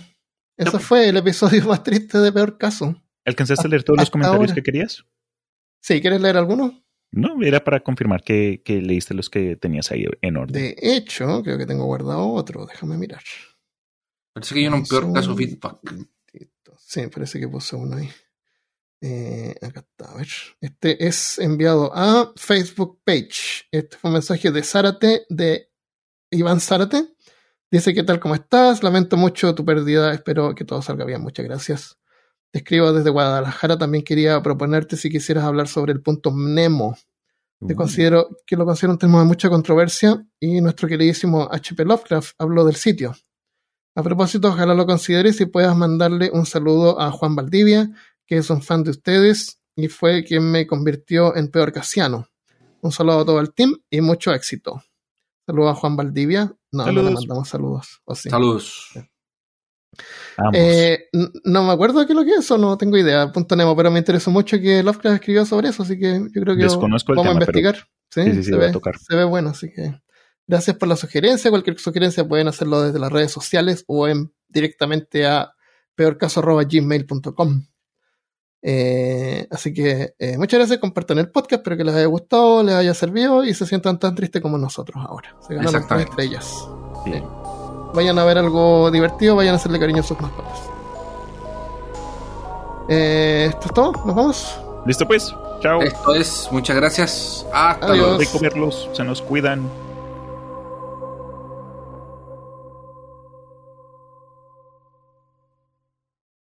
Eso 0.56 0.72
pues. 0.72 0.86
fue 0.86 1.10
el 1.10 1.18
episodio 1.18 1.66
más 1.68 1.84
triste 1.84 2.20
de 2.20 2.32
Peor 2.32 2.58
Caso. 2.58 3.04
¿Alcanzaste 3.26 3.68
a 3.68 3.70
leer 3.70 3.84
todos 3.84 4.00
los 4.00 4.10
comentarios 4.10 4.40
ahora. 4.40 4.56
que 4.56 4.64
querías? 4.64 5.04
Sí, 5.82 6.00
¿quieres 6.00 6.22
leer 6.22 6.38
alguno? 6.38 6.82
No, 7.12 7.44
era 7.44 7.62
para 7.62 7.82
confirmar 7.82 8.24
que, 8.24 8.62
que 8.64 8.82
leíste 8.82 9.14
los 9.14 9.30
que 9.30 9.58
tenías 9.58 9.92
ahí 9.92 10.06
en 10.22 10.38
orden. 10.38 10.54
De 10.54 10.76
hecho, 10.80 11.44
creo 11.44 11.58
que 11.58 11.66
tengo 11.66 11.84
guardado 11.84 12.30
otro. 12.30 12.66
Déjame 12.66 12.98
mirar. 12.98 13.24
Parece 14.34 14.56
que 14.56 14.62
hay 14.62 14.68
uno 14.68 14.78
en 14.78 14.86
peor 14.86 15.12
caso 15.12 15.36
feedback. 15.36 15.80
Sí, 16.80 17.08
parece 17.08 17.42
que 17.42 17.50
puse 17.50 17.76
uno 17.76 17.98
ahí. 17.98 18.10
Eh, 19.06 19.54
acá 19.62 19.82
está, 19.82 20.14
a 20.14 20.16
ver. 20.16 20.28
Este 20.62 21.06
es 21.06 21.38
enviado 21.38 21.92
a 21.94 22.32
Facebook 22.38 23.02
Page. 23.04 23.66
Este 23.70 23.98
fue 23.98 24.10
un 24.10 24.14
mensaje 24.14 24.50
de 24.50 24.64
Zárate, 24.64 25.26
de 25.28 25.70
Iván 26.32 26.62
Zárate. 26.62 27.10
Dice, 27.70 27.94
¿qué 27.94 28.04
tal? 28.04 28.22
¿Cómo 28.22 28.34
estás? 28.34 28.82
Lamento 28.82 29.18
mucho 29.18 29.54
tu 29.56 29.66
pérdida. 29.66 30.14
Espero 30.14 30.56
que 30.56 30.64
todo 30.64 30.82
salga 30.82 31.04
bien. 31.04 31.22
Muchas 31.22 31.46
gracias. 31.46 31.98
Te 32.52 32.60
escribo 32.60 32.94
desde 32.94 33.10
Guadalajara. 33.10 33.78
También 33.78 34.06
quería 34.06 34.42
proponerte 34.42 34.96
si 34.96 35.10
quisieras 35.10 35.44
hablar 35.44 35.68
sobre 35.68 35.92
el 35.92 36.02
punto 36.02 36.32
Nemo. 36.34 36.96
Te 37.68 37.76
considero 37.76 38.30
que 38.46 38.56
lo 38.56 38.66
considero 38.66 38.94
un 38.94 39.00
tema 39.00 39.20
de 39.20 39.26
mucha 39.26 39.50
controversia 39.50 40.26
y 40.40 40.62
nuestro 40.62 40.88
queridísimo 40.88 41.50
HP 41.52 41.84
Lovecraft 41.84 42.36
habló 42.38 42.66
del 42.66 42.76
sitio. 42.76 43.16
A 43.96 44.04
propósito, 44.04 44.48
ojalá 44.48 44.74
lo 44.74 44.86
consideres 44.86 45.40
y 45.40 45.46
puedas 45.46 45.76
mandarle 45.76 46.30
un 46.34 46.46
saludo 46.46 47.00
a 47.00 47.12
Juan 47.12 47.36
Valdivia, 47.36 47.90
que 48.26 48.38
es 48.38 48.50
un 48.50 48.62
fan 48.62 48.84
de 48.84 48.92
ustedes 48.92 49.60
y 49.76 49.88
fue 49.88 50.24
quien 50.24 50.50
me 50.50 50.68
convirtió 50.68 51.36
en 51.36 51.50
peor 51.50 51.72
casiano. 51.72 52.28
Un 52.82 52.92
saludo 52.92 53.22
a 53.22 53.26
todo 53.26 53.40
el 53.40 53.54
team 53.54 53.76
y 53.90 54.02
mucho 54.02 54.34
éxito. 54.34 54.84
Saludos 55.46 55.72
a 55.72 55.80
Juan 55.80 55.96
Valdivia. 55.96 56.54
No, 56.72 56.86
no 56.86 57.02
le 57.02 57.12
mandamos 57.12 57.50
saludos. 57.50 58.02
Saludos. 58.14 58.92
Eh, 60.54 61.10
no 61.44 61.64
me 61.64 61.72
acuerdo 61.72 62.06
qué 62.06 62.14
es 62.14 62.18
lo 62.18 62.26
que 62.26 62.36
es 62.36 62.50
o 62.52 62.58
no 62.58 62.78
tengo 62.78 62.98
idea. 62.98 63.32
Punto 63.32 63.56
Nemo, 63.56 63.76
pero 63.76 63.92
me 63.92 64.00
interesó 64.00 64.32
mucho 64.32 64.60
que 64.60 64.82
Lovecraft 64.82 65.16
escribió 65.16 65.46
sobre 65.46 65.70
eso, 65.70 65.84
así 65.84 66.00
que 66.00 66.20
yo 66.34 66.42
creo 66.42 66.58
que 66.58 66.66
vamos 66.66 67.28
a 67.28 67.32
investigar. 67.32 67.78
Sí, 68.10 68.44
se, 68.44 68.56
ve, 68.56 68.72
se 68.72 69.16
ve 69.16 69.24
bueno, 69.24 69.50
así 69.50 69.72
que 69.72 69.96
gracias 70.48 70.78
por 70.78 70.88
la 70.88 70.96
sugerencia. 70.96 71.50
Cualquier 71.50 71.80
sugerencia 71.80 72.28
pueden 72.28 72.48
hacerlo 72.48 72.82
desde 72.82 73.00
las 73.00 73.12
redes 73.12 73.32
sociales 73.32 73.84
o 73.88 74.08
en, 74.08 74.34
directamente 74.48 75.26
a 75.26 75.54
peorcaso.gmail.com. 75.96 77.66
Eh, 78.66 79.46
así 79.52 79.74
que 79.74 80.16
eh, 80.18 80.38
muchas 80.38 80.58
gracias, 80.58 80.80
compartan 80.80 81.18
el 81.18 81.30
podcast, 81.30 81.60
espero 81.60 81.76
que 81.76 81.84
les 81.84 81.96
haya 81.96 82.06
gustado, 82.06 82.64
les 82.64 82.76
haya 82.76 82.94
servido 82.94 83.44
y 83.44 83.54
se 83.54 83.66
sientan 83.66 84.00
tan 84.00 84.16
tristes 84.16 84.42
como 84.42 84.58
nosotros 84.58 85.04
ahora. 85.06 85.36
Se 85.46 85.54
ganaron 85.54 85.86
tres 85.86 86.06
estrellas. 86.06 86.70
Vayan 87.94 88.18
a 88.18 88.24
ver 88.24 88.38
algo 88.38 88.90
divertido, 88.90 89.36
vayan 89.36 89.54
a 89.54 89.58
hacerle 89.58 89.80
cariño 89.80 90.00
a 90.00 90.04
sus 90.04 90.20
mascotas. 90.20 90.62
Eh, 92.88 93.48
esto 93.50 93.68
es 93.68 93.74
todo, 93.74 93.92
nos 94.06 94.16
vamos. 94.16 94.60
Listo 94.86 95.06
pues, 95.06 95.36
chao. 95.60 95.82
Esto 95.82 96.16
es, 96.16 96.48
muchas 96.50 96.78
gracias. 96.78 97.46
Hasta 97.54 97.96
luego. 97.96 98.18
De 98.18 98.28
comerlos, 98.28 98.90
se 98.94 99.04
nos 99.04 99.22
cuidan. 99.22 99.70